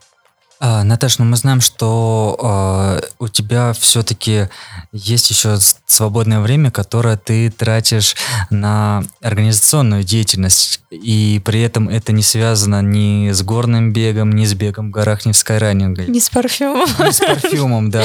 А, 0.62 0.84
Наташ, 0.84 1.18
ну 1.18 1.24
мы 1.24 1.36
знаем, 1.38 1.62
что 1.62 2.36
а, 2.42 3.00
у 3.18 3.28
тебя 3.28 3.72
все-таки 3.72 4.48
есть 4.92 5.30
еще 5.30 5.56
с- 5.58 5.78
свободное 5.86 6.40
время, 6.40 6.70
которое 6.70 7.16
ты 7.16 7.50
тратишь 7.50 8.14
на 8.50 9.02
организационную 9.22 10.04
деятельность, 10.04 10.82
и 10.90 11.40
при 11.46 11.62
этом 11.62 11.88
это 11.88 12.12
не 12.12 12.22
связано 12.22 12.82
ни 12.82 13.30
с 13.30 13.42
горным 13.42 13.94
бегом, 13.94 14.32
ни 14.32 14.44
с 14.44 14.52
бегом 14.52 14.88
в 14.88 14.90
горах, 14.90 15.24
ни 15.24 15.32
в 15.32 15.36
скайранингом, 15.36 16.12
Не 16.12 16.20
с 16.20 16.28
парфюмом. 16.28 16.86
ни 17.06 17.10
с 17.10 17.20
парфюмом, 17.20 17.90
да. 17.90 18.04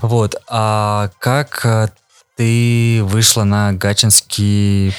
Вот. 0.00 0.36
А 0.48 1.10
как 1.18 1.66
а, 1.66 1.90
ты 2.36 3.00
вышла 3.02 3.42
на 3.42 3.72
гачинский 3.72 4.94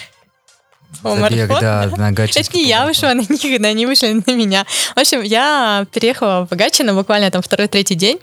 забег, 1.04 1.48
Полумарафон? 1.48 1.60
да, 1.60 1.90
на 1.98 2.10
Это 2.10 2.16
гачинский 2.16 2.62
не 2.62 2.68
я 2.68 2.86
вышла, 2.86 3.10
они 3.10 3.26
никогда 3.30 3.74
не 3.74 3.86
вышли 3.86 4.22
на 4.26 4.32
меня. 4.34 4.66
В 4.96 5.00
общем, 5.00 5.22
я 5.22 5.86
переехала 5.92 6.48
в 6.50 6.56
Гатчино 6.56 6.94
буквально 6.94 7.32
там 7.32 7.42
второй-третий 7.42 7.96
день. 7.96 8.20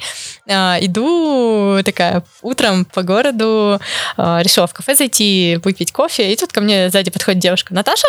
А, 0.48 0.78
иду 0.80 1.80
такая 1.84 2.24
утром 2.42 2.84
по 2.84 3.02
городу, 3.02 3.80
а, 4.16 4.40
решила 4.42 4.66
в 4.66 4.74
кафе 4.74 4.94
зайти, 4.94 5.59
выпить 5.62 5.92
кофе, 5.92 6.32
и 6.32 6.36
тут 6.36 6.52
ко 6.52 6.60
мне 6.60 6.90
сзади 6.90 7.10
подходит 7.10 7.40
девушка. 7.40 7.74
Наташа? 7.74 8.09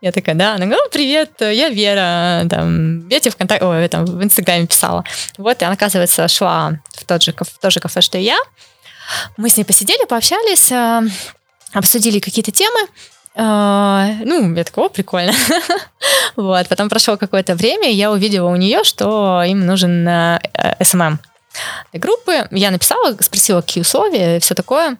Я 0.00 0.12
такая, 0.12 0.34
да. 0.34 0.54
Она 0.54 0.64
говорит, 0.66 0.86
«О, 0.86 0.90
привет, 0.90 1.32
я 1.40 1.68
Вера, 1.68 2.46
там, 2.48 3.06
я 3.08 3.20
тебе 3.20 3.32
ВКонтакте, 3.32 3.64
ой, 3.64 3.88
там, 3.88 4.06
в 4.06 4.22
Инстаграме 4.24 4.66
писала. 4.66 5.04
Вот, 5.36 5.60
и 5.60 5.64
она, 5.64 5.74
оказывается, 5.74 6.26
шла 6.28 6.80
в 6.94 7.04
тот 7.04 7.22
же, 7.22 7.32
в 7.32 7.58
то 7.58 7.70
же 7.70 7.80
кафе, 7.80 8.00
что 8.00 8.16
и 8.16 8.22
я. 8.22 8.38
Мы 9.36 9.50
с 9.50 9.56
ней 9.56 9.64
посидели, 9.64 10.04
пообщались, 10.06 10.72
а, 10.72 11.02
обсудили 11.72 12.18
какие-то 12.18 12.50
темы. 12.50 12.80
А, 13.36 14.06
Ну, 14.24 14.54
я 14.54 14.64
такая, 14.64 14.83
о, 14.83 14.88
прикольно. 14.88 15.32
Вот, 16.36 16.68
потом 16.68 16.88
прошло 16.88 17.16
какое-то 17.16 17.54
время, 17.54 17.90
и 17.90 17.94
я 17.94 18.10
увидела 18.10 18.48
у 18.48 18.56
нее, 18.56 18.84
что 18.84 19.42
им 19.42 19.66
нужен 19.66 20.08
э, 20.08 20.40
э, 20.54 20.84
SMM 20.84 21.18
для 21.92 22.00
группы. 22.00 22.46
Я 22.50 22.70
написала, 22.70 23.14
спросила, 23.20 23.60
какие 23.60 23.82
условия 23.82 24.36
и 24.36 24.40
все 24.40 24.54
такое. 24.54 24.96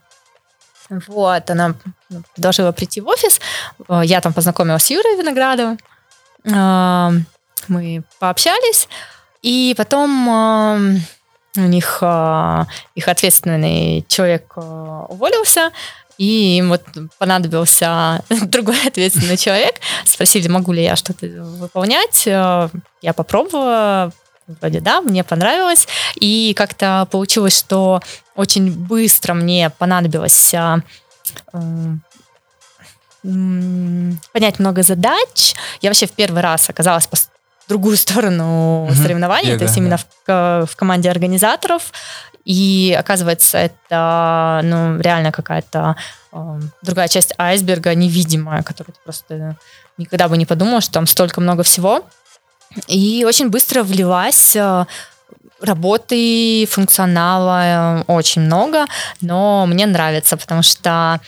Вот, 1.07 1.49
она 1.51 1.75
ну, 2.09 2.23
предложила 2.35 2.73
прийти 2.73 3.01
в 3.01 3.09
офис. 3.09 3.41
Э, 3.89 4.03
Я 4.05 4.21
там 4.21 4.33
познакомилась 4.33 4.85
с 4.85 4.91
Юрой 4.91 5.17
Виноградовым. 5.17 5.79
А, 6.53 7.13
Мы 7.69 8.03
пообщались. 8.19 8.89
И 9.43 9.75
потом 9.79 10.29
у 11.57 11.61
них 11.61 12.03
их 12.95 13.09
ответственный 13.09 14.05
человек 14.09 14.57
уволился, 14.57 15.71
и 16.21 16.59
им 16.59 16.69
вот 16.69 16.83
понадобился 17.19 18.23
другой 18.43 18.77
ответственный 18.87 19.39
человек. 19.39 19.77
Спросили, 20.05 20.49
могу 20.49 20.73
ли 20.73 20.83
я 20.83 20.95
что-то 20.95 21.27
выполнять. 21.27 22.27
Э, 22.27 22.69
Я 23.01 23.13
попробовала, 23.15 24.13
вроде 24.61 24.81
да, 24.81 25.01
мне 25.01 25.25
понравилось. 25.25 25.89
И 26.17 26.53
как-то 26.55 27.09
получилось, 27.11 27.59
что 27.59 28.03
очень 28.37 28.71
быстро 28.71 29.33
мне 29.33 29.71
понадобилось 29.71 30.53
м, 33.25 34.19
понять 34.33 34.59
много 34.59 34.83
задач. 34.83 35.55
Я 35.81 35.91
вообще 35.91 36.07
в 36.07 36.13
первый 36.13 36.43
раз 36.43 36.69
оказалась 36.69 37.07
по 37.07 37.17
другую 37.69 37.97
сторону 37.97 38.87
Мгм, 38.87 38.95
соревнований, 38.97 39.57
то 39.57 39.65
есть 39.65 39.77
именно 39.77 39.97
да. 39.97 39.97
в, 39.99 40.27
ко- 40.27 40.67
в 40.71 40.77
команде 40.77 41.11
организаторов. 41.11 41.93
И 42.45 42.97
оказывается, 42.99 43.59
это 43.59 44.61
ну, 44.65 45.01
реально 45.01 45.33
какая-то 45.33 45.97
э, 46.33 46.61
другая 46.83 47.09
часть 47.09 47.35
айсберга, 47.39 47.95
невидимая, 47.95 48.63
которую 48.63 48.95
ты 48.95 49.01
просто 49.05 49.57
никогда 49.99 50.29
бы 50.29 50.37
не 50.37 50.47
подумал, 50.47 50.81
что 50.81 50.93
там 50.93 51.07
столько 51.07 51.41
много 51.41 51.63
всего. 51.63 52.05
И 52.89 53.25
очень 53.27 53.51
быстро 53.51 53.83
влилась 53.83 54.57
э, 54.57 54.87
работы, 55.61 56.67
функционала 56.71 58.01
э, 58.01 58.05
очень 58.07 58.43
много, 58.43 58.87
но 59.21 59.67
мне 59.67 59.87
нравится, 59.87 60.37
потому 60.37 60.63
что 60.63 61.21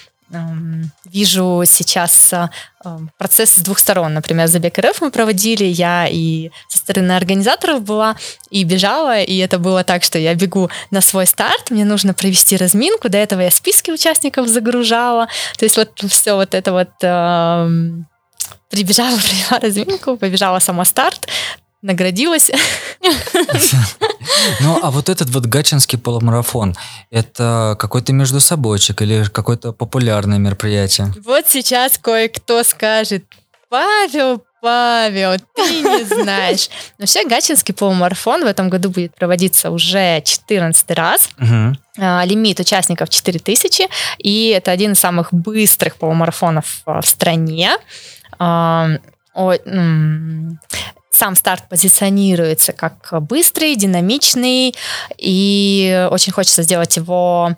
вижу 1.05 1.63
сейчас 1.67 2.33
эм, 2.33 3.11
процесс 3.19 3.55
с 3.55 3.59
двух 3.59 3.79
сторон. 3.79 4.15
Например, 4.15 4.49
забег 4.49 4.79
РФ 4.79 5.01
мы 5.01 5.11
проводили, 5.11 5.65
я 5.65 6.07
и 6.09 6.51
со 6.69 6.79
стороны 6.79 7.13
организаторов 7.13 7.83
была, 7.83 8.17
и 8.51 8.65
бежала, 8.65 9.21
и 9.21 9.37
это 9.39 9.59
было 9.59 9.85
так, 9.85 10.03
что 10.03 10.19
я 10.19 10.35
бегу 10.35 10.71
на 10.91 11.01
свой 11.01 11.27
старт, 11.27 11.71
мне 11.71 11.85
нужно 11.85 12.15
провести 12.15 12.57
разминку, 12.57 13.09
до 13.09 13.19
этого 13.19 13.41
я 13.41 13.51
списки 13.51 13.91
участников 13.91 14.49
загружала, 14.49 15.29
то 15.59 15.65
есть 15.65 15.77
вот 15.77 16.01
все 16.09 16.35
вот 16.35 16.55
это 16.55 16.73
вот 16.73 16.91
прибежала, 18.73 19.17
провела 19.19 19.61
разминку, 19.61 20.17
побежала 20.17 20.59
сама 20.59 20.85
старт, 20.85 21.29
наградилась. 21.83 22.51
Ну, 24.61 24.79
а 24.83 24.91
вот 24.91 25.09
этот 25.09 25.31
вот 25.31 25.47
гачинский 25.47 25.99
полумарафон, 25.99 26.75
это 27.11 27.77
какой-то 27.79 28.13
между 28.13 28.41
собойчик 28.41 29.03
или 29.03 29.25
какое-то 29.25 29.73
популярное 29.73 30.39
мероприятие? 30.39 31.13
Вот 31.25 31.49
сейчас 31.49 31.99
кое-кто 31.99 32.63
скажет, 32.63 33.25
Павел, 33.69 34.43
Павел, 34.63 35.37
ты 35.55 35.83
не 35.83 36.05
знаешь. 36.23 36.69
Но 36.99 37.07
все 37.07 37.27
Гачинский 37.27 37.75
полумарафон 37.75 38.45
в 38.45 38.47
этом 38.47 38.69
году 38.69 38.91
будет 38.91 39.15
проводиться 39.15 39.71
уже 39.71 40.23
14 40.23 40.91
раз. 40.93 41.31
Угу. 41.39 41.77
Лимит 42.25 42.61
участников 42.61 43.09
4000, 43.09 43.89
и 44.19 44.49
это 44.49 44.71
один 44.71 44.93
из 44.93 45.01
самых 45.01 45.33
быстрых 45.33 45.97
полумарафонов 45.97 46.83
а, 46.87 47.01
в 47.01 47.07
стране. 47.07 47.77
А, 48.39 48.89
сам 51.13 51.37
старт 51.37 51.69
позиционируется 51.69 52.73
как 52.73 53.23
быстрый, 53.23 53.77
динамичный, 53.77 54.75
и 55.19 56.09
очень 56.11 56.33
хочется 56.33 56.63
сделать 56.63 56.97
его 56.97 57.57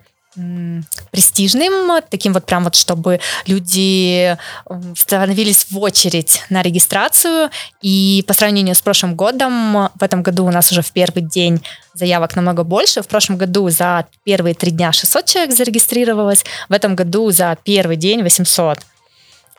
престижным, 1.11 2.01
таким 2.09 2.33
вот 2.33 2.45
прям 2.45 2.65
вот, 2.65 2.75
чтобы 2.75 3.21
люди 3.45 4.37
становились 4.97 5.67
в 5.71 5.79
очередь 5.79 6.43
на 6.49 6.61
регистрацию. 6.61 7.49
И 7.81 8.23
по 8.27 8.33
сравнению 8.33 8.75
с 8.75 8.81
прошлым 8.81 9.15
годом, 9.15 9.89
в 9.95 10.03
этом 10.03 10.23
году 10.23 10.45
у 10.45 10.51
нас 10.51 10.71
уже 10.71 10.81
в 10.81 10.91
первый 10.91 11.23
день 11.23 11.61
заявок 11.93 12.35
намного 12.35 12.63
больше. 12.63 13.01
В 13.01 13.07
прошлом 13.07 13.37
году 13.37 13.69
за 13.69 14.07
первые 14.25 14.55
три 14.55 14.71
дня 14.71 14.91
600 14.91 15.25
человек 15.25 15.55
зарегистрировалось, 15.55 16.43
в 16.67 16.73
этом 16.73 16.95
году 16.95 17.31
за 17.31 17.57
первый 17.63 17.95
день 17.95 18.21
800. 18.21 18.79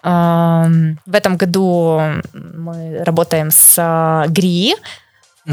В 0.02 1.14
этом 1.14 1.36
году 1.36 2.00
мы 2.32 3.02
работаем 3.02 3.50
с 3.50 3.74
а, 3.78 4.26
ГРИ 4.28 4.76
угу. 5.46 5.52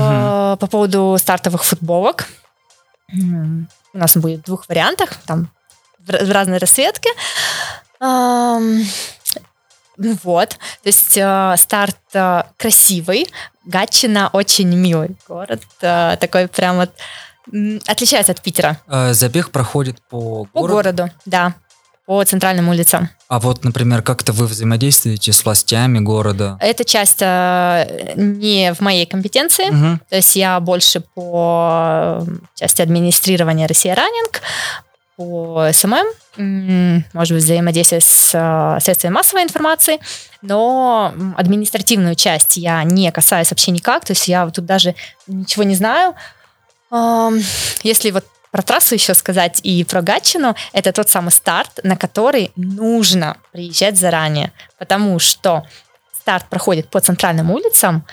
по 0.57 0.67
поводу 0.69 1.15
стартовых 1.17 1.63
футболок. 1.63 2.27
У 3.11 3.97
нас 3.97 4.15
будет 4.17 4.41
в 4.41 4.45
двух 4.45 4.67
вариантах, 4.69 5.09
там 5.25 5.49
в 5.99 6.31
разной 6.31 6.57
расцветке. 6.57 7.09
Вот, 9.97 10.49
то 10.49 10.57
есть 10.85 11.15
э, 11.17 11.53
старт 11.55 11.97
э, 12.13 12.43
красивый, 12.57 13.27
Гатчина 13.63 14.29
очень 14.33 14.75
милый 14.75 15.15
город, 15.27 15.61
э, 15.81 16.17
такой 16.19 16.47
прям 16.47 16.77
вот 16.77 16.89
отличается 17.87 18.31
от 18.31 18.41
Питера. 18.41 18.79
Забег 19.11 19.51
проходит 19.51 20.01
по 20.09 20.45
городу? 20.45 20.49
По 20.51 20.61
городу, 20.61 21.09
да 21.25 21.53
по 22.05 22.23
центральным 22.23 22.69
улицам. 22.69 23.09
А 23.29 23.39
вот, 23.39 23.63
например, 23.63 24.01
как-то 24.01 24.33
вы 24.33 24.47
взаимодействуете 24.47 25.31
с 25.31 25.45
властями 25.45 25.99
города? 25.99 26.57
Это 26.59 26.83
часть 26.83 27.21
э, 27.21 28.13
не 28.15 28.73
в 28.73 28.81
моей 28.81 29.05
компетенции, 29.05 29.69
угу. 29.69 29.99
то 30.09 30.15
есть 30.15 30.35
я 30.35 30.59
больше 30.59 30.99
по 30.99 32.19
э, 32.21 32.31
части 32.55 32.81
администрирования 32.81 33.67
Russia 33.67 33.95
Running, 33.95 34.41
по 35.15 35.69
SMM, 35.71 37.03
может 37.13 37.35
быть, 37.35 37.43
взаимодействие 37.43 38.01
с 38.01 38.31
э, 38.33 38.79
средствами 38.81 39.13
массовой 39.13 39.43
информации, 39.43 39.99
но 40.41 41.13
административную 41.37 42.15
часть 42.15 42.57
я 42.57 42.83
не 42.83 43.11
касаюсь 43.11 43.49
вообще 43.51 43.71
никак, 43.71 44.03
то 44.03 44.11
есть 44.11 44.27
я 44.27 44.49
тут 44.49 44.65
даже 44.65 44.95
ничего 45.27 45.63
не 45.63 45.75
знаю. 45.75 46.15
Если 47.83 48.11
вот 48.11 48.25
про 48.53 48.61
трассу 48.61 48.93
еще 48.93 49.15
сказать 49.15 49.61
и 49.63 49.83
про 49.83 50.03
Гатчину, 50.03 50.55
это 50.73 50.93
тот 50.93 51.09
самый 51.09 51.31
старт, 51.31 51.79
на 51.81 51.97
который 51.97 52.51
нужно 52.55 53.37
приезжать 53.51 53.97
заранее, 53.97 54.51
потому 54.77 55.17
что 55.17 55.65
старт 56.15 56.45
проходит 56.49 56.87
по 56.87 56.99
центральным 56.99 57.49
улицам, 57.49 58.05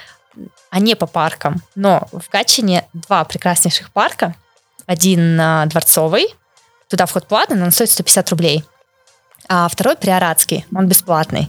а 0.70 0.80
не 0.80 0.94
по 0.94 1.06
паркам. 1.06 1.62
Но 1.74 2.08
в 2.10 2.30
Гатчине 2.30 2.86
два 2.94 3.22
прекраснейших 3.24 3.92
парка. 3.92 4.34
Один 4.86 5.36
дворцовый, 5.68 6.34
туда 6.88 7.04
вход 7.04 7.28
платный, 7.28 7.58
но 7.58 7.66
он 7.66 7.70
стоит 7.70 7.90
150 7.90 8.30
рублей. 8.30 8.64
А 9.46 9.68
второй 9.68 9.94
приоратский, 9.94 10.64
он 10.74 10.88
бесплатный. 10.88 11.48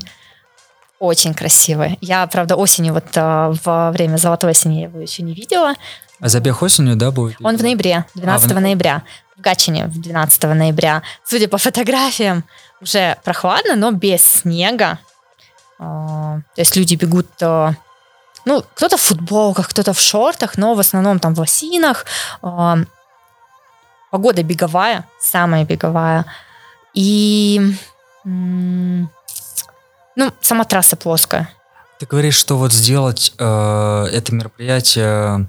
Очень 1.02 1.34
красивый. 1.34 1.98
Я, 2.00 2.28
правда, 2.28 2.56
осенью, 2.56 2.94
вот 2.94 3.06
а, 3.16 3.52
во 3.66 3.92
время 3.92 4.18
золотой 4.18 4.52
осени 4.52 4.76
я 4.76 4.84
его 4.84 5.00
еще 5.00 5.24
не 5.24 5.34
видела. 5.34 5.74
А 6.20 6.30
забег 6.30 6.62
осенью, 6.62 6.96
да, 6.96 7.10
будет? 7.10 7.38
Он 7.42 7.58
в 7.58 7.62
ноябре, 7.64 8.06
12 8.14 8.52
а, 8.52 8.54
в... 8.54 8.62
ноября. 8.62 9.02
В 9.36 9.42
Гатчине 9.42 9.88
в 9.88 10.00
12 10.00 10.44
ноября. 10.44 11.02
Судя 11.26 11.48
по 11.48 11.58
фотографиям, 11.58 12.44
уже 12.82 13.18
прохладно, 13.24 13.76
но 13.76 13.90
без 13.90 14.24
снега. 14.24 15.00
А, 15.80 16.42
то 16.54 16.62
есть 16.62 16.76
люди 16.76 16.94
бегут, 16.94 17.30
а, 17.42 17.74
ну, 18.46 18.64
кто-то 18.76 18.98
в 18.98 19.02
футболках, 19.02 19.70
кто-то 19.70 19.94
в 19.94 20.00
шортах, 20.00 20.56
но 20.56 20.76
в 20.76 20.80
основном 20.80 21.18
там 21.18 21.34
в 21.34 21.40
лосинах. 21.40 22.06
А, 22.44 22.78
погода 24.12 24.44
беговая, 24.44 25.08
самая 25.20 25.66
беговая. 25.66 26.28
И, 26.94 27.60
ну, 30.16 30.32
сама 30.42 30.64
трасса 30.66 30.96
плоская. 30.96 31.50
Ты 32.00 32.06
говоришь, 32.06 32.36
что 32.36 32.58
вот 32.58 32.74
сделать 32.74 33.34
э, 33.38 34.08
это 34.12 34.34
мероприятие 34.34 35.48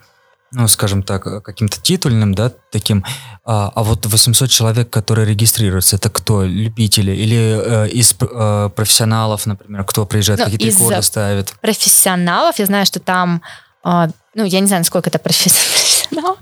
ну, 0.55 0.69
скажем 0.69 1.03
так, 1.03 1.43
каким-то 1.43 1.81
титульным, 1.81 2.35
да, 2.35 2.53
таким. 2.71 3.05
А, 3.45 3.73
а 3.75 3.83
вот 3.83 4.05
800 4.05 4.51
человек, 4.51 4.91
которые 4.91 5.27
регистрируются, 5.27 5.97
это 5.97 6.11
кто? 6.11 6.45
Любители 6.45 7.13
или 7.13 7.87
э, 7.87 7.89
из 7.89 8.15
э, 8.21 8.71
профессионалов, 8.75 9.47
например, 9.47 9.85
кто 9.85 10.05
приезжает, 10.05 10.41
ну, 10.41 10.45
какие-то 10.45 10.67
рекорды 10.67 11.03
ставит? 11.03 11.55
профессионалов, 11.61 12.59
я 12.59 12.67
знаю, 12.67 12.85
что 12.85 13.01
там, 13.01 13.41
э, 13.85 14.09
ну, 14.35 14.45
я 14.45 14.61
не 14.61 14.67
знаю, 14.67 14.81
насколько 14.81 15.09
это 15.09 15.19
профессионал, 15.19 16.37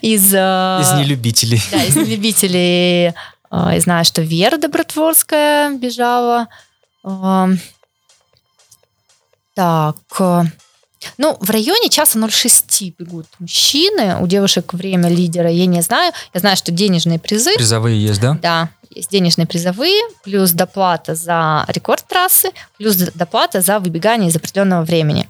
из... 0.00 0.32
Э, 0.32 0.80
из 0.80 0.92
нелюбителей. 0.98 1.62
Да, 1.70 1.84
из 1.84 1.94
нелюбителей. 1.94 3.08
Э, 3.08 3.12
я 3.50 3.80
знаю, 3.80 4.06
что 4.06 4.22
Вера 4.22 4.56
Добротворская 4.56 5.76
бежала. 5.76 6.48
Так, 9.54 9.96
э, 10.18 10.42
ну, 11.18 11.36
в 11.40 11.50
районе 11.50 11.88
часа 11.88 12.18
0,6 12.18 12.94
бегут 12.98 13.26
мужчины. 13.38 14.16
У 14.20 14.26
девушек 14.26 14.72
время 14.72 15.08
лидера 15.08 15.50
я 15.50 15.66
не 15.66 15.82
знаю. 15.82 16.12
Я 16.32 16.40
знаю, 16.40 16.56
что 16.56 16.72
денежные 16.72 17.18
призы. 17.18 17.54
Призовые 17.54 18.02
есть, 18.02 18.20
да? 18.20 18.38
Да, 18.40 18.68
есть 18.90 19.10
денежные 19.10 19.46
призовые, 19.46 20.00
плюс 20.22 20.52
доплата 20.52 21.14
за 21.14 21.64
рекорд 21.68 22.04
трассы, 22.06 22.50
плюс 22.78 22.96
доплата 22.96 23.60
за 23.60 23.78
выбегание 23.78 24.30
из 24.30 24.36
определенного 24.36 24.84
времени. 24.84 25.28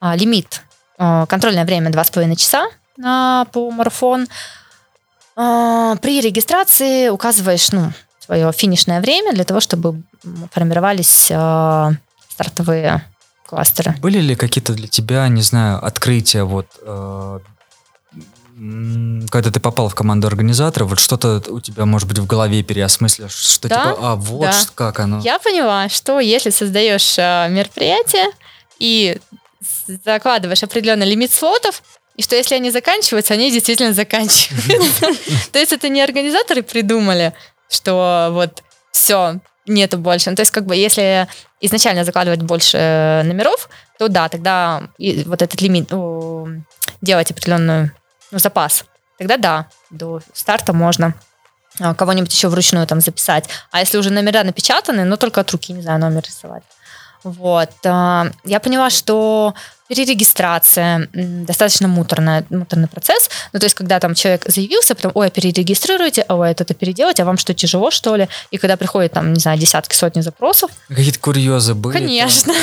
А, 0.00 0.16
лимит. 0.16 0.62
А, 0.98 1.26
контрольное 1.26 1.64
время 1.64 1.90
2,5 1.90 2.36
часа 2.36 2.66
на 2.96 3.46
полумарафон. 3.52 4.26
А, 5.36 5.96
при 5.96 6.20
регистрации 6.20 7.08
указываешь 7.08 7.72
ну, 7.72 7.92
свое 8.24 8.52
финишное 8.52 9.00
время 9.00 9.32
для 9.32 9.44
того, 9.44 9.60
чтобы 9.60 10.02
формировались 10.52 11.28
а, 11.30 11.92
стартовые 12.28 13.04
кластера. 13.46 13.94
Были 14.00 14.18
ли 14.18 14.34
какие-то 14.34 14.72
для 14.72 14.88
тебя, 14.88 15.28
не 15.28 15.42
знаю, 15.42 15.84
открытия 15.84 16.44
вот 16.44 16.66
э, 16.80 17.38
когда 19.30 19.50
ты 19.50 19.60
попал 19.60 19.88
в 19.88 19.94
команду 19.94 20.26
организатора, 20.26 20.84
вот 20.84 21.00
что-то 21.00 21.42
у 21.48 21.60
тебя, 21.60 21.84
может 21.84 22.08
быть, 22.08 22.18
в 22.18 22.26
голове 22.26 22.62
переосмыслишь, 22.62 23.34
что 23.34 23.68
да, 23.68 23.90
типа, 23.90 23.98
а 24.00 24.16
вот 24.16 24.42
да. 24.42 24.60
как 24.74 25.00
оно. 25.00 25.20
Я 25.20 25.38
поняла, 25.38 25.88
что 25.88 26.20
если 26.20 26.50
создаешь 26.50 27.18
э, 27.18 27.48
мероприятие 27.50 28.26
и 28.78 29.18
закладываешь 30.04 30.62
определенный 30.62 31.06
лимит 31.06 31.32
слотов, 31.32 31.82
и 32.16 32.22
что 32.22 32.36
если 32.36 32.54
они 32.54 32.70
заканчиваются, 32.70 33.34
они 33.34 33.50
действительно 33.50 33.92
заканчиваются. 33.92 35.08
То 35.52 35.58
есть 35.58 35.72
это 35.72 35.88
не 35.88 36.00
организаторы 36.00 36.62
придумали, 36.62 37.34
что 37.68 38.30
вот 38.32 38.62
все, 38.92 39.40
нету 39.66 39.98
больше. 39.98 40.30
Ну, 40.30 40.36
то 40.36 40.42
есть, 40.42 40.52
как 40.52 40.66
бы, 40.66 40.76
если 40.76 41.26
изначально 41.60 42.04
закладывать 42.04 42.42
больше 42.42 42.78
э, 42.78 43.22
номеров, 43.22 43.68
то 43.98 44.08
да, 44.08 44.28
тогда 44.28 44.82
вот 44.98 45.42
этот 45.42 45.60
лимит, 45.60 45.90
делать 47.00 47.30
определенную 47.30 47.92
ну, 48.30 48.38
запас 48.38 48.84
тогда 49.18 49.36
да, 49.36 49.66
до 49.90 50.20
старта 50.32 50.72
можно 50.72 51.14
а, 51.80 51.94
кого-нибудь 51.94 52.32
еще 52.32 52.48
вручную 52.48 52.86
там 52.86 53.00
записать. 53.00 53.48
А 53.70 53.80
если 53.80 53.98
уже 53.98 54.10
номера 54.10 54.44
напечатаны, 54.44 55.04
ну 55.04 55.16
только 55.16 55.40
от 55.40 55.50
руки, 55.50 55.72
не 55.72 55.82
знаю, 55.82 56.00
номер 56.00 56.22
рисовать. 56.22 56.62
Вот. 57.24 57.70
А, 57.84 58.30
я 58.44 58.60
поняла, 58.60 58.90
что 58.90 59.54
перерегистрация 59.88 61.08
достаточно 61.12 61.88
муторная, 61.88 62.44
муторный 62.50 62.88
процесс. 62.88 63.30
Ну, 63.52 63.58
то 63.58 63.66
есть, 63.66 63.74
когда 63.74 64.00
там 64.00 64.14
человек 64.14 64.44
заявился, 64.46 64.94
потом, 64.94 65.12
ой, 65.14 65.30
перерегистрируйте, 65.30 66.24
ой, 66.28 66.50
это 66.50 66.74
переделать, 66.74 67.20
а 67.20 67.24
вам 67.24 67.38
что, 67.38 67.54
тяжело, 67.54 67.90
что 67.90 68.16
ли? 68.16 68.28
И 68.50 68.58
когда 68.58 68.76
приходит, 68.76 69.12
там, 69.12 69.32
не 69.32 69.40
знаю, 69.40 69.58
десятки, 69.58 69.94
сотни 69.94 70.20
запросов. 70.20 70.70
Какие-то 70.88 71.18
курьезы 71.18 71.74
были? 71.74 71.94
Конечно. 71.94 72.54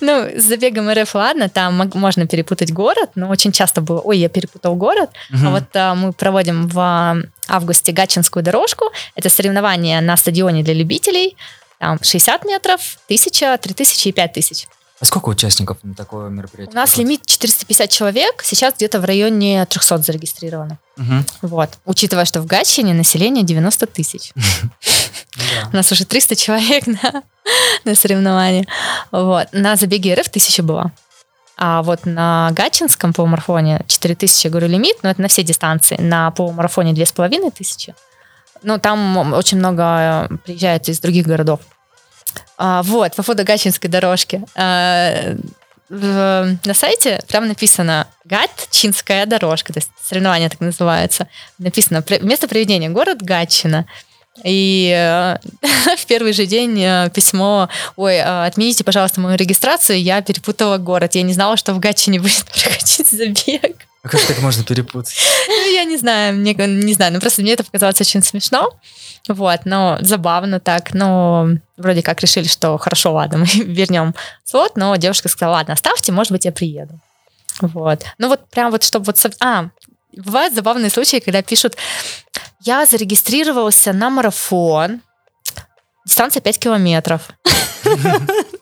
Ну, 0.00 0.30
с 0.34 0.44
забегом 0.44 0.90
РФ, 0.90 1.14
ладно, 1.14 1.50
там 1.50 1.90
можно 1.92 2.26
перепутать 2.26 2.72
город, 2.72 3.10
но 3.14 3.28
очень 3.28 3.52
часто 3.52 3.82
было, 3.82 4.00
ой, 4.00 4.16
я 4.16 4.30
перепутал 4.30 4.74
город. 4.74 5.10
А 5.30 5.50
вот 5.50 5.64
а, 5.74 5.94
мы 5.94 6.14
проводим 6.14 6.66
в 6.66 7.22
августе 7.46 7.92
Гатчинскую 7.92 8.42
дорожку. 8.42 8.86
Это 9.16 9.28
соревнование 9.28 10.00
на 10.00 10.16
стадионе 10.16 10.62
для 10.62 10.72
любителей. 10.72 11.36
Там 11.80 11.98
60 12.02 12.44
метров, 12.44 12.98
1000, 13.06 13.56
3000 13.56 14.08
и 14.08 14.12
5000. 14.12 14.68
А 15.00 15.04
сколько 15.06 15.30
участников 15.30 15.78
на 15.82 15.94
такое 15.94 16.28
мероприятие? 16.28 16.74
У 16.74 16.76
нас 16.76 16.98
лимит 16.98 17.24
450 17.24 17.88
человек, 17.88 18.42
сейчас 18.44 18.74
где-то 18.74 19.00
в 19.00 19.06
районе 19.06 19.64
300 19.64 19.98
зарегистрировано. 19.98 20.78
Угу. 20.98 21.48
Вот. 21.48 21.70
Учитывая, 21.86 22.26
что 22.26 22.42
в 22.42 22.46
Гатчине 22.46 22.92
население 22.92 23.44
90 23.44 23.86
тысяч. 23.86 24.32
У 25.72 25.76
нас 25.76 25.90
уже 25.90 26.04
300 26.04 26.36
человек 26.36 26.84
на, 27.84 27.94
соревновании. 27.94 28.68
Вот. 29.10 29.48
На 29.52 29.76
забеге 29.76 30.12
РФ 30.12 30.28
тысяча 30.28 30.62
была. 30.62 30.92
А 31.56 31.82
вот 31.82 32.04
на 32.04 32.50
Гатчинском 32.52 33.14
полумарафоне 33.14 33.84
4000, 33.86 34.44
я 34.44 34.50
говорю, 34.50 34.68
лимит, 34.68 34.96
но 35.02 35.08
это 35.08 35.22
на 35.22 35.28
все 35.28 35.42
дистанции. 35.42 35.96
На 35.98 36.30
полумарафоне 36.30 36.92
2500. 36.92 37.94
Ну, 38.62 38.78
там 38.78 39.32
очень 39.32 39.58
много 39.58 40.28
приезжают 40.44 40.88
из 40.88 41.00
других 41.00 41.26
городов. 41.26 41.60
А, 42.58 42.82
вот, 42.82 43.14
по 43.16 43.22
поводу 43.22 43.44
Гатчинской 43.44 43.88
дорожки. 43.88 44.42
А, 44.54 45.34
в, 45.88 46.58
на 46.64 46.74
сайте 46.74 47.20
прям 47.26 47.48
написано 47.48 48.06
Гатчинская 48.24 49.26
дорожка, 49.26 49.72
то 49.72 49.80
есть 49.80 49.90
соревнование 50.02 50.48
так 50.48 50.60
называется. 50.60 51.26
Написано 51.58 52.04
место 52.20 52.46
проведения 52.46 52.88
город 52.88 53.22
Гатчина. 53.22 53.86
И 54.44 54.92
э, 54.96 55.36
в 55.96 56.06
первый 56.06 56.32
же 56.32 56.46
день 56.46 56.80
э, 56.80 57.10
письмо, 57.12 57.68
ой, 57.96 58.14
э, 58.14 58.46
отмените, 58.46 58.84
пожалуйста, 58.84 59.20
мою 59.20 59.36
регистрацию, 59.36 60.00
я 60.00 60.22
перепутала 60.22 60.78
город. 60.78 61.16
Я 61.16 61.22
не 61.22 61.32
знала, 61.32 61.56
что 61.56 61.74
в 61.74 61.80
Гатчине 61.80 62.20
будет 62.20 62.44
проходить 62.44 63.08
забег. 63.08 63.86
А 64.02 64.08
как 64.08 64.20
так 64.22 64.38
можно 64.40 64.64
перепутать? 64.64 65.14
Ну, 65.46 65.72
я 65.72 65.84
не 65.84 65.98
знаю, 65.98 66.34
мне 66.34 66.54
не 66.54 66.94
знаю, 66.94 67.12
ну 67.12 67.20
просто 67.20 67.42
мне 67.42 67.52
это 67.52 67.64
показалось 67.64 68.00
очень 68.00 68.22
смешно. 68.22 68.70
Вот, 69.28 69.60
но 69.66 69.98
забавно 70.00 70.58
так. 70.58 70.94
Но 70.94 71.48
вроде 71.76 72.02
как 72.02 72.20
решили, 72.20 72.48
что 72.48 72.78
хорошо, 72.78 73.12
ладно, 73.12 73.38
мы 73.38 73.46
вернем 73.46 74.14
слот, 74.44 74.76
но 74.76 74.96
девушка 74.96 75.28
сказала, 75.28 75.56
ладно, 75.56 75.74
оставьте, 75.74 76.12
может 76.12 76.32
быть, 76.32 76.44
я 76.46 76.52
приеду. 76.52 76.98
Вот. 77.60 78.04
Ну 78.18 78.28
вот 78.28 78.48
прям 78.48 78.70
вот, 78.70 78.82
чтобы 78.82 79.04
вот... 79.06 79.18
А, 79.40 79.68
бывают 80.16 80.54
забавные 80.54 80.90
случаи, 80.90 81.18
когда 81.18 81.42
пишут, 81.42 81.76
я 82.60 82.86
зарегистрировался 82.86 83.92
на 83.92 84.08
марафон, 84.08 85.02
дистанция 86.06 86.40
5 86.40 86.58
километров. 86.58 87.28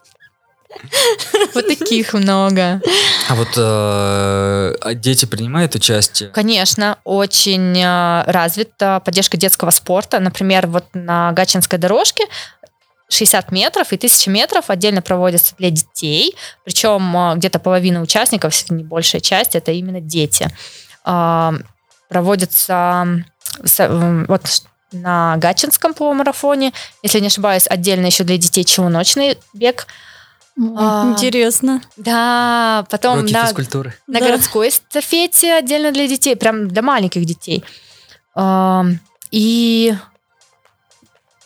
Вот 1.54 1.66
таких 1.66 2.14
много. 2.14 2.80
А 3.28 3.34
вот 3.34 3.48
э, 3.56 4.74
а 4.80 4.94
дети 4.94 5.24
принимают 5.24 5.74
участие? 5.74 6.30
Конечно, 6.30 6.98
очень 7.04 7.78
э, 7.78 8.24
развита 8.26 9.00
поддержка 9.04 9.36
детского 9.36 9.70
спорта. 9.70 10.20
Например, 10.20 10.66
вот 10.66 10.84
на 10.94 11.32
Гачинской 11.32 11.78
дорожке 11.78 12.24
60 13.08 13.52
метров 13.52 13.92
и 13.92 13.96
1000 13.96 14.30
метров 14.30 14.70
отдельно 14.70 15.02
проводятся 15.02 15.54
для 15.58 15.70
детей. 15.70 16.34
Причем 16.64 17.16
э, 17.16 17.36
где-то 17.36 17.58
половина 17.58 18.00
участников, 18.00 18.52
если 18.52 18.74
не 18.74 18.84
большая 18.84 19.20
часть, 19.20 19.54
это 19.54 19.72
именно 19.72 20.00
дети. 20.00 20.48
Проводится 21.04 23.06
вот 23.62 24.42
на 24.92 25.36
Гатчинском 25.36 25.94
полумарафоне, 25.94 26.72
если 27.02 27.20
не 27.20 27.26
ошибаюсь, 27.26 27.66
отдельно 27.68 28.06
еще 28.06 28.24
для 28.24 28.38
детей 28.38 28.64
челночный 28.64 29.38
бег– 29.52 29.86
а, 30.76 31.10
Интересно. 31.12 31.80
Да, 31.96 32.84
потом 32.90 33.18
Уроки 33.18 33.32
на, 33.32 33.46
физкультуры. 33.46 33.94
на 34.06 34.18
Да. 34.20 34.26
городской 34.26 34.68
эстафете 34.68 35.54
отдельно 35.54 35.92
для 35.92 36.06
детей, 36.08 36.34
прям 36.36 36.68
для 36.68 36.82
маленьких 36.82 37.24
детей. 37.24 37.64
А, 38.34 38.84
И 39.30 39.94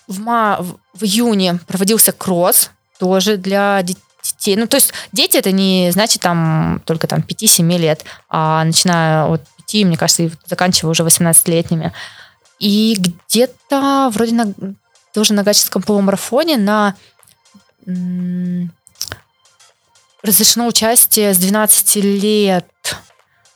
в, 0.08 0.20
ма- 0.20 0.58
в 0.94 1.02
июне 1.04 1.58
проводился 1.66 2.12
кросс, 2.12 2.70
тоже 2.98 3.36
для 3.36 3.82
де- 3.82 3.96
детей. 4.22 4.56
Ну, 4.56 4.66
то 4.66 4.76
есть 4.76 4.92
дети 5.12 5.36
это 5.36 5.50
не 5.52 5.90
значит 5.92 6.22
там 6.22 6.80
только 6.86 7.06
там 7.06 7.20
5-7 7.20 7.76
лет, 7.78 8.04
а 8.28 8.62
начиная 8.64 9.24
от 9.26 9.42
5, 9.56 9.84
мне 9.86 9.96
кажется, 9.96 10.22
и 10.24 10.30
заканчивая 10.46 10.92
уже 10.92 11.02
18-летними. 11.02 11.92
И 12.60 12.96
где-то 12.98 14.10
вроде 14.12 14.34
на, 14.34 14.52
тоже 15.12 15.34
на 15.34 15.42
Гатчинском 15.42 15.82
полумарафоне 15.82 16.56
на 16.56 16.94
м, 17.86 18.70
разрешено 20.22 20.66
участие 20.66 21.34
с 21.34 21.38
12 21.38 21.96
лет. 21.96 22.66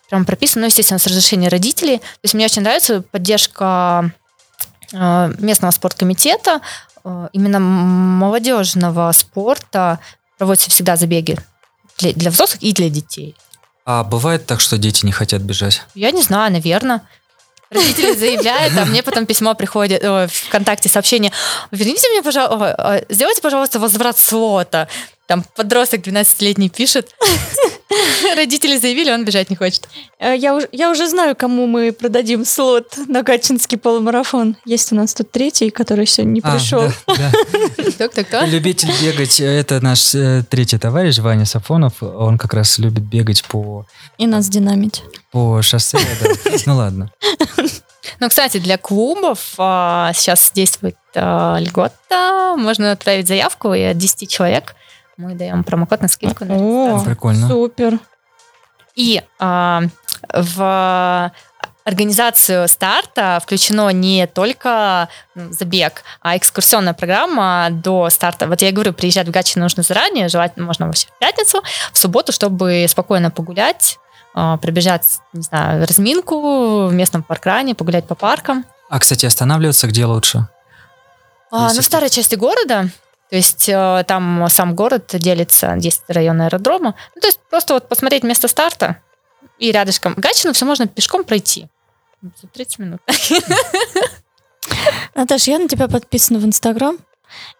Прям 0.09 0.25
прописано, 0.25 0.63
ну, 0.63 0.67
естественно, 0.67 0.99
с 0.99 1.07
разрешения 1.07 1.49
родителей. 1.49 1.99
То 1.99 2.21
есть 2.23 2.35
мне 2.35 2.45
очень 2.45 2.63
нравится 2.63 3.03
поддержка 3.03 4.11
э, 4.93 5.33
местного 5.39 5.73
спорткомитета, 5.73 6.61
э, 7.05 7.29
именно 7.33 7.59
молодежного 7.61 9.11
спорта. 9.13 9.99
Проводятся 10.39 10.71
всегда 10.71 10.97
забеги 10.97 11.39
для, 11.99 12.13
для 12.13 12.31
взрослых 12.31 12.63
и 12.63 12.73
для 12.73 12.89
детей. 12.89 13.35
А 13.85 14.05
бывает 14.05 14.47
так, 14.47 14.61
что 14.61 14.79
дети 14.79 15.07
не 15.07 15.13
хотят 15.13 15.43
бежать? 15.43 15.83
Я 15.95 16.11
не 16.11 16.23
знаю, 16.23 16.53
наверное. 16.53 17.03
Родители 17.71 18.15
заявляют, 18.15 18.75
а 18.79 18.85
мне 18.85 19.03
потом 19.03 19.27
письмо 19.27 19.55
приходит, 19.55 20.05
ой, 20.05 20.29
ВКонтакте 20.29 20.89
сообщение, 20.89 21.33
верните 21.73 22.09
мне, 22.11 22.23
пожалуйста, 22.23 23.05
сделайте, 23.09 23.43
пожалуйста, 23.43 23.81
возврат 23.81 24.19
слота. 24.19 24.87
Там 25.27 25.45
подросток 25.57 26.03
12-летний 26.03 26.69
пишет. 26.71 27.11
Родители 28.37 28.77
заявили, 28.79 29.11
он 29.11 29.25
бежать 29.25 29.51
не 29.51 29.57
хочет. 29.57 29.89
Э, 30.19 30.37
Я 30.37 30.55
уже, 30.55 30.69
я 30.73 30.91
уже 30.91 31.09
знаю, 31.09 31.35
кому 31.37 31.67
мы 31.67 31.93
продадим 31.93 32.45
слот 32.45 32.95
на 33.09 33.23
Гатчинский 33.23 33.79
полумарафон. 33.79 34.57
Есть 34.65 34.93
у 34.93 34.97
нас 34.97 35.15
тут 35.15 35.31
третий, 35.33 35.71
который 35.71 36.07
сегодня 36.07 36.33
не 36.35 36.41
А, 36.45 36.53
пришел. 36.53 36.83
Любитель 38.47 38.91
бегать, 39.03 39.41
это 39.41 39.81
наш 39.81 40.15
э, 40.15 40.45
третий 40.49 40.79
товарищ 40.79 41.19
Ваня 41.19 41.45
Сафонов. 41.45 42.03
Он 42.03 42.39
как 42.39 42.55
раз 42.55 42.79
любит 42.79 43.03
бегать 43.05 43.45
по, 43.45 43.87
И 44.19 44.27
нас 44.27 44.49
динамить. 44.49 45.03
по 45.33 45.61
шоссе. 45.63 45.99
Ну 46.67 46.77
ладно. 46.77 47.11
Ну, 48.21 48.29
кстати, 48.29 48.59
для 48.59 48.79
клубов 48.79 49.55
а, 49.59 50.13
сейчас 50.15 50.53
действует 50.55 50.97
а, 51.17 51.59
льгота. 51.59 52.55
Можно 52.57 52.93
отправить 52.93 53.27
заявку, 53.27 53.75
и 53.75 53.83
от 53.83 53.99
10 53.99 54.31
человек 54.31 54.75
мы 55.17 55.35
даем 55.35 55.65
промокод 55.65 56.03
на 56.03 56.09
скидку. 56.09 56.45
на 56.45 56.55
О. 56.57 57.03
Прикольно. 57.05 57.49
Супер. 57.49 57.99
И 58.95 59.23
а, 59.39 59.83
в 60.33 61.33
организацию 61.85 62.67
старта 62.69 63.39
включено 63.41 63.91
не 63.91 64.27
только 64.27 65.09
ну, 65.35 65.53
забег, 65.53 66.03
а 66.21 66.37
экскурсионная 66.37 66.95
программа 66.95 67.69
до 67.71 68.11
старта. 68.11 68.49
Вот 68.49 68.61
я 68.61 68.73
говорю, 68.73 68.93
приезжать 68.93 69.29
в 69.29 69.31
Гатчину 69.31 69.65
нужно 69.65 69.83
заранее, 69.85 70.29
желательно 70.29 70.67
можно 70.67 70.87
вообще 70.87 71.07
в 71.07 71.19
пятницу, 71.19 71.63
в 71.93 71.99
субботу, 71.99 72.33
чтобы 72.33 72.87
спокойно 72.89 73.31
погулять, 73.31 73.99
а, 74.35 74.57
пробежать, 74.57 75.19
не 75.33 75.43
знаю, 75.43 75.87
разминку 75.87 76.89
в 76.89 76.93
местном 76.93 77.23
паркране, 77.23 77.75
погулять 77.75 78.07
по 78.07 78.17
паркам. 78.17 78.65
А, 78.91 78.99
кстати, 78.99 79.25
останавливаться 79.25 79.87
где 79.87 80.05
лучше? 80.07 80.49
А, 81.53 81.65
Если 81.65 81.77
ну, 81.77 81.83
в 81.83 81.87
старой 81.87 82.11
части 82.11 82.35
города, 82.35 82.91
то 83.31 83.37
есть 83.37 83.69
э, 83.69 84.05
там 84.07 84.47
сам 84.49 84.75
город 84.75 85.11
делится, 85.15 85.77
есть 85.81 86.03
район 86.09 86.41
аэродрома. 86.43 86.95
Ну, 87.15 87.21
то 87.21 87.27
есть 87.27 87.41
просто 87.51 87.75
вот 87.75 87.89
посмотреть 87.89 88.23
место 88.23 88.49
старта 88.49 89.03
и 89.59 89.73
рядышком. 89.73 90.15
Гатчину 90.17 90.53
все 90.53 90.65
можно 90.65 90.87
пешком 90.87 91.25
пройти. 91.25 91.69
За 92.23 92.49
30 92.49 92.79
минут. 92.79 93.01
Наташа, 95.15 95.51
я 95.51 95.59
на 95.59 95.69
тебя 95.69 95.89
подписана 95.89 96.39
в 96.39 96.45
Инстаграм. 96.45 96.99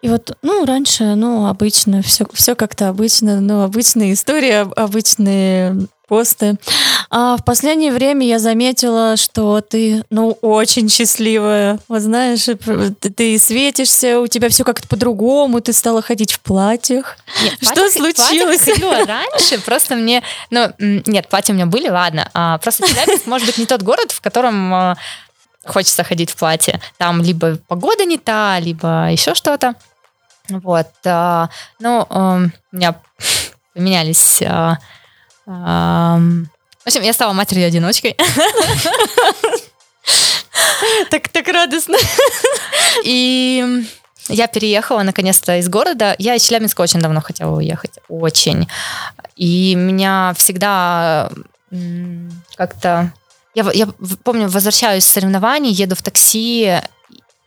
И 0.01 0.09
вот, 0.09 0.37
ну, 0.41 0.65
раньше, 0.65 1.15
ну, 1.15 1.47
обычно, 1.47 2.01
все, 2.01 2.25
все 2.33 2.55
как-то 2.55 2.89
обычно, 2.89 3.41
ну, 3.41 3.63
обычные 3.63 4.13
истории, 4.13 4.51
об- 4.51 4.73
обычные 4.77 5.87
посты. 6.07 6.57
А 7.09 7.37
в 7.37 7.45
последнее 7.45 7.91
время 7.93 8.27
я 8.27 8.37
заметила, 8.37 9.15
что 9.15 9.61
ты, 9.61 10.03
ну, 10.09 10.31
очень 10.41 10.89
счастливая. 10.89 11.79
Вот 11.87 12.01
знаешь, 12.01 12.43
ты, 12.99 13.09
ты 13.09 13.39
светишься, 13.39 14.19
у 14.19 14.27
тебя 14.27 14.49
все 14.49 14.63
как-то 14.65 14.87
по-другому, 14.87 15.61
ты 15.61 15.71
стала 15.71 16.01
ходить 16.01 16.33
в 16.33 16.41
платьях. 16.41 17.17
Нет, 17.41 17.53
Что 17.61 17.73
платье- 17.85 17.91
случилось? 17.91 18.57
платье 18.57 18.73
ходила 18.73 19.05
раньше, 19.05 19.59
просто 19.61 19.95
мне... 19.95 20.21
Ну, 20.49 20.69
нет, 20.79 21.29
платья 21.29 21.53
у 21.53 21.55
меня 21.55 21.65
были, 21.65 21.87
ладно. 21.87 22.29
а, 22.33 22.57
просто 22.57 22.85
Челябинск, 22.87 23.25
может 23.25 23.45
быть, 23.47 23.57
не 23.57 23.65
тот 23.65 23.83
город, 23.83 24.11
в 24.11 24.19
котором 24.19 24.73
а, 24.73 24.97
хочется 25.65 26.03
ходить 26.03 26.31
в 26.31 26.35
платье. 26.35 26.81
Там 26.97 27.21
либо 27.21 27.57
погода 27.67 28.03
не 28.03 28.17
та, 28.17 28.59
либо 28.59 29.09
еще 29.11 29.33
что-то. 29.33 29.75
Вот. 30.49 30.87
а, 31.05 31.49
ну, 31.79 32.05
ам, 32.09 32.51
у 32.73 32.75
меня 32.75 32.95
поменялись... 33.73 34.41
в 36.87 36.89
общем, 36.89 37.01
я 37.01 37.11
стала 37.11 37.33
матерью-одиночкой. 37.33 38.15
Так, 41.11 41.27
так 41.27 41.47
радостно. 41.49 41.97
И 43.03 43.85
я 44.29 44.47
переехала 44.47 45.03
наконец-то 45.03 45.57
из 45.57 45.67
города. 45.67 46.15
Я 46.17 46.35
из 46.35 46.43
Челябинска 46.43 46.79
очень 46.79 47.01
давно 47.01 47.19
хотела 47.19 47.57
уехать. 47.57 47.99
Очень. 48.07 48.69
И 49.35 49.75
меня 49.75 50.33
всегда 50.37 51.29
как-то... 52.55 53.11
Я, 53.53 53.69
я 53.73 53.87
помню, 54.23 54.47
возвращаюсь 54.47 55.03
с 55.05 55.11
соревнований, 55.11 55.73
еду 55.73 55.95
в 55.95 56.01
такси. 56.01 56.79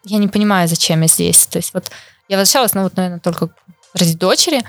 Я 0.05 0.19
не 0.19 0.29
понимаю, 0.29 0.69
зачем 0.69 1.01
я 1.01 1.09
здесь. 1.09 1.47
То 1.47 1.57
есть 1.57 1.73
вот 1.73 1.91
я 2.29 2.37
возвращалась, 2.37 2.75
ну 2.75 2.83
вот, 2.83 2.95
наверное, 2.97 3.21
только 3.21 3.49
ради 3.95 4.13
дочери. 4.13 4.63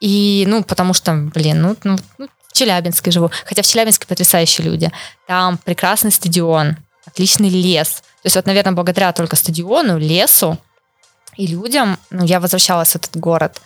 И, 0.00 0.44
ну, 0.48 0.64
потому 0.64 0.94
что, 0.94 1.12
блин, 1.14 1.62
ну, 1.62 1.76
ну, 1.84 1.96
ну, 2.18 2.28
Челябинске 2.60 3.10
живу. 3.10 3.30
Хотя 3.44 3.62
в 3.62 3.66
Челябинске 3.66 4.06
потрясающие 4.06 4.66
люди. 4.66 4.90
Там 5.26 5.58
прекрасный 5.58 6.12
стадион, 6.12 6.76
отличный 7.06 7.48
лес. 7.48 8.02
То 8.22 8.26
есть 8.26 8.36
вот, 8.36 8.46
наверное, 8.46 8.72
благодаря 8.72 9.12
только 9.12 9.36
стадиону, 9.36 9.98
лесу 9.98 10.58
и 11.36 11.46
людям 11.46 11.98
ну, 12.10 12.24
я 12.24 12.38
возвращалась 12.38 12.92
в 12.92 12.96
этот 12.96 13.16
город. 13.16 13.62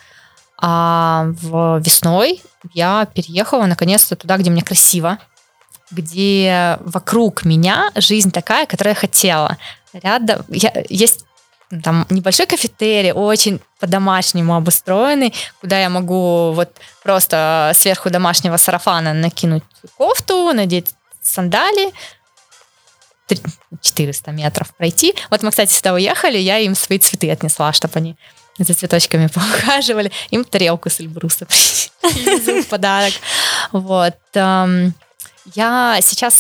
А 0.58 1.26
в 1.42 1.80
весной 1.80 2.40
я 2.72 3.06
переехала 3.06 3.66
наконец-то 3.66 4.14
туда, 4.14 4.36
где 4.36 4.50
мне 4.50 4.62
красиво, 4.62 5.18
где 5.90 6.78
вокруг 6.80 7.44
меня 7.44 7.90
жизнь 7.96 8.30
такая, 8.30 8.66
которую 8.66 8.92
я 8.92 9.00
хотела. 9.00 9.58
Рядом 9.92 10.44
я, 10.48 10.72
есть 10.88 11.24
там 11.82 12.06
небольшой 12.10 12.46
кафетерий, 12.46 13.12
очень 13.12 13.60
по-домашнему 13.80 14.55
обустроенный, 14.55 15.34
куда 15.60 15.78
я 15.80 15.88
могу 15.90 16.52
вот 16.52 16.70
просто 17.02 17.72
сверху 17.74 18.10
домашнего 18.10 18.56
сарафана 18.56 19.12
накинуть 19.14 19.64
кофту, 19.96 20.52
надеть 20.52 20.94
сандали, 21.22 21.92
три- 23.26 23.40
400 23.80 24.30
метров 24.32 24.74
пройти. 24.76 25.14
Вот 25.30 25.42
мы, 25.42 25.51
кстати, 25.51 25.72
сюда 25.72 25.94
уехали, 25.94 26.38
я 26.38 26.59
им 26.59 26.74
свои 26.74 26.98
цветы 26.98 27.30
отнесла, 27.30 27.72
чтобы 27.72 27.94
они 27.98 28.16
за 28.59 28.74
цветочками 28.74 29.26
поухаживали. 29.34 30.12
Им 30.30 30.44
тарелку 30.44 30.90
с 30.90 31.01
Эльбруса 31.01 31.46
в 32.02 32.66
подарок. 32.68 33.12
Вот. 33.72 34.16
эм, 34.34 34.94
Я 35.55 35.98
сейчас 36.01 36.34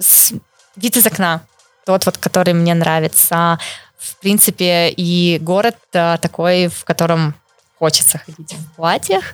с- 0.00 0.32
вид 0.76 0.96
из 0.96 1.06
окна, 1.06 1.40
тот 1.84 2.04
вот, 2.06 2.18
который 2.18 2.52
мне 2.54 2.74
нравится. 2.74 3.58
В 3.98 4.16
принципе, 4.16 4.90
и 4.90 5.38
город 5.40 5.76
а, 5.94 6.18
такой, 6.18 6.68
в 6.68 6.84
котором 6.84 7.34
хочется 7.78 8.18
ходить 8.18 8.52
в 8.52 8.76
платьях. 8.76 9.24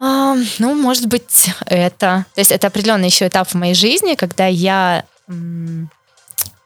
А, 0.00 0.34
ну, 0.58 0.74
может 0.74 1.06
быть, 1.06 1.50
это. 1.66 2.26
То 2.34 2.40
есть 2.40 2.50
это 2.50 2.66
определенный 2.66 3.08
еще 3.08 3.26
этап 3.26 3.48
в 3.48 3.54
моей 3.54 3.74
жизни, 3.74 4.14
когда 4.14 4.46
я 4.46 5.04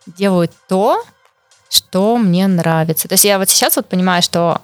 делаю 0.07 0.51
то, 0.69 1.05
что 1.71 2.17
мне 2.17 2.47
нравится. 2.47 3.09
То 3.09 3.15
есть 3.15 3.25
я 3.25 3.39
вот 3.39 3.49
сейчас 3.51 3.77
вот 3.77 3.89
понимаю, 3.89 4.23
что 4.23 4.61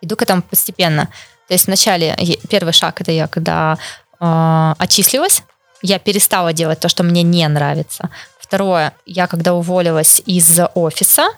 иду 0.00 0.16
к 0.16 0.22
этому 0.22 0.42
постепенно. 0.42 1.06
То 1.48 1.54
есть 1.54 1.66
вначале 1.66 2.16
первый 2.48 2.72
шаг 2.72 3.00
это 3.00 3.12
я 3.12 3.28
когда 3.28 3.78
а, 4.18 4.74
отчислилась, 4.78 5.42
я 5.82 5.98
перестала 5.98 6.52
делать 6.52 6.80
то, 6.80 6.88
что 6.88 7.02
мне 7.02 7.22
не 7.22 7.46
нравится. 7.48 8.10
Второе, 8.52 8.92
я 9.06 9.28
когда 9.28 9.54
уволилась 9.54 10.20
из 10.26 10.60
офиса 10.74 11.28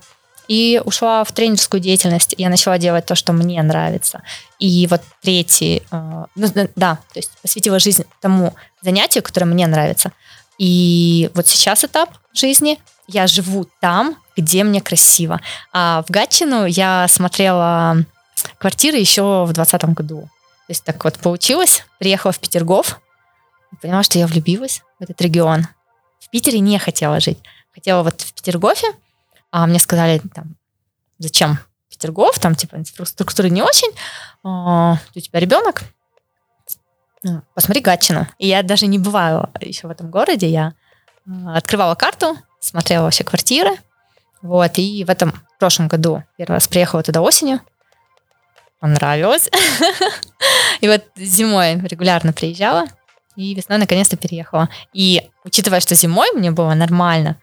и 0.48 0.82
ушла 0.84 1.22
в 1.22 1.30
тренерскую 1.30 1.80
деятельность, 1.80 2.34
я 2.38 2.48
начала 2.48 2.76
делать 2.76 3.06
то, 3.06 3.14
что 3.14 3.32
мне 3.32 3.62
нравится. 3.62 4.22
И 4.58 4.88
вот 4.90 5.00
третий, 5.22 5.84
а, 5.92 6.26
ну 6.34 6.48
да, 6.74 6.96
то 7.12 7.20
есть 7.20 7.30
посвятила 7.40 7.78
жизнь 7.78 8.04
тому 8.20 8.56
занятию, 8.82 9.22
которое 9.22 9.46
мне 9.46 9.64
нравится. 9.68 10.10
И 10.58 11.30
вот 11.34 11.46
сейчас 11.46 11.84
этап 11.84 12.10
жизни, 12.32 12.80
я 13.06 13.28
живу 13.28 13.68
там, 13.80 14.16
где 14.36 14.64
мне 14.64 14.80
красиво. 14.80 15.40
А 15.72 16.02
в 16.02 16.10
Гатчину 16.10 16.66
я 16.66 17.06
смотрела 17.06 17.98
квартиры 18.58 18.96
еще 18.96 19.44
в 19.44 19.52
2020 19.52 19.84
году. 19.94 20.22
То 20.22 20.70
есть 20.70 20.82
так 20.82 21.04
вот 21.04 21.20
получилось. 21.20 21.84
Приехала 22.00 22.32
в 22.32 22.40
Петергоф, 22.40 23.00
поняла, 23.80 24.02
что 24.02 24.18
я 24.18 24.26
влюбилась 24.26 24.82
в 24.98 25.04
этот 25.04 25.20
регион. 25.20 25.68
В 26.24 26.30
Питере 26.30 26.60
не 26.60 26.78
хотела 26.78 27.20
жить. 27.20 27.38
Хотела 27.72 28.02
вот 28.02 28.20
в 28.20 28.32
Петергофе, 28.34 28.86
а 29.50 29.66
мне 29.66 29.78
сказали, 29.78 30.20
там, 30.34 30.56
зачем 31.18 31.58
Петергоф, 31.90 32.38
там, 32.38 32.54
типа, 32.54 32.76
инфраструктуры 32.76 33.50
не 33.50 33.62
очень, 33.62 33.90
а, 34.42 34.98
у 35.14 35.20
тебя 35.20 35.40
ребенок, 35.40 35.82
ну, 37.22 37.42
посмотри 37.54 37.80
Гатчину. 37.80 38.26
И 38.38 38.48
я 38.48 38.62
даже 38.62 38.86
не 38.86 38.98
бываю 38.98 39.48
еще 39.60 39.86
в 39.86 39.90
этом 39.90 40.10
городе, 40.10 40.48
я 40.48 40.74
а, 41.28 41.56
открывала 41.56 41.94
карту, 41.94 42.36
смотрела 42.60 43.10
все 43.10 43.24
квартиры, 43.24 43.70
вот, 44.42 44.78
и 44.78 45.04
в 45.04 45.10
этом 45.10 45.32
в 45.32 45.58
прошлом 45.58 45.88
году 45.88 46.22
первый 46.36 46.54
раз 46.54 46.68
приехала 46.68 47.02
туда 47.02 47.20
осенью, 47.20 47.60
понравилось. 48.78 49.48
И 50.80 50.88
вот 50.88 51.02
зимой 51.16 51.80
регулярно 51.80 52.34
приезжала, 52.34 52.84
и 53.36 53.54
весной 53.54 53.78
наконец-то 53.78 54.16
переехала. 54.16 54.68
И 54.92 55.22
учитывая, 55.44 55.80
что 55.80 55.94
зимой 55.94 56.30
мне 56.32 56.50
было 56.50 56.74
нормально, 56.74 57.36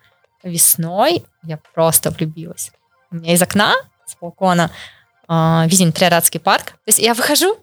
весной 0.43 1.23
я 1.43 1.57
просто 1.73 2.11
влюбилась. 2.11 2.71
У 3.11 3.15
меня 3.15 3.33
из 3.33 3.41
окна, 3.41 3.75
с 4.05 4.15
балкона, 4.19 4.71
а, 5.27 5.65
виден 5.67 5.91
Триарадский 5.91 6.39
парк. 6.39 6.65
То 6.65 6.87
есть 6.87 6.99
я 6.99 7.13
выхожу, 7.13 7.57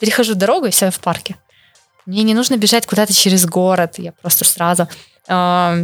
перехожу 0.00 0.34
дорогу, 0.34 0.66
и 0.66 0.70
все, 0.70 0.86
я 0.86 0.90
в 0.90 1.00
парке. 1.00 1.36
Мне 2.06 2.22
не 2.22 2.34
нужно 2.34 2.56
бежать 2.56 2.86
куда-то 2.86 3.12
через 3.12 3.46
город, 3.46 3.98
я 3.98 4.12
просто 4.12 4.44
сразу 4.44 4.88
а, 5.28 5.78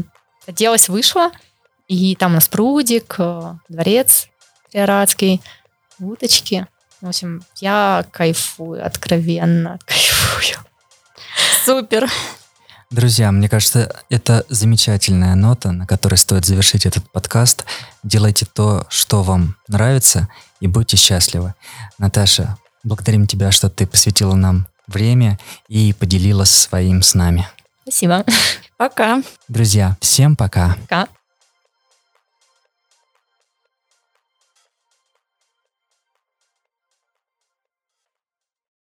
оделась, 0.46 0.88
вышла, 0.88 1.32
и 1.88 2.14
там 2.16 2.32
у 2.32 2.34
нас 2.36 2.48
прудик, 2.48 3.16
э, 3.18 3.54
дворец 3.68 4.28
Триарадский, 4.70 5.42
уточки. 5.98 6.66
В 7.00 7.08
общем, 7.08 7.42
я 7.56 8.06
кайфую, 8.10 8.84
откровенно 8.86 9.78
кайфую. 9.84 10.64
Супер. 11.64 12.10
Друзья, 12.90 13.32
мне 13.32 13.48
кажется, 13.48 14.02
это 14.10 14.44
замечательная 14.50 15.34
нота, 15.34 15.72
на 15.72 15.86
которой 15.86 16.16
стоит 16.16 16.44
завершить 16.44 16.84
этот 16.84 17.10
подкаст. 17.10 17.64
Делайте 18.02 18.44
то, 18.44 18.86
что 18.90 19.22
вам 19.22 19.56
нравится, 19.66 20.28
и 20.60 20.66
будьте 20.66 20.98
счастливы. 20.98 21.54
Наташа, 21.98 22.58
благодарим 22.84 23.26
тебя, 23.26 23.50
что 23.50 23.70
ты 23.70 23.86
посвятила 23.86 24.34
нам 24.34 24.66
время 24.86 25.38
и 25.68 25.94
поделилась 25.94 26.50
своим 26.50 27.02
с 27.02 27.14
нами. 27.14 27.48
Спасибо. 27.82 28.24
Пока. 28.76 29.22
Друзья, 29.48 29.96
всем 30.00 30.36
пока. 30.36 30.76
Пока. 30.82 31.08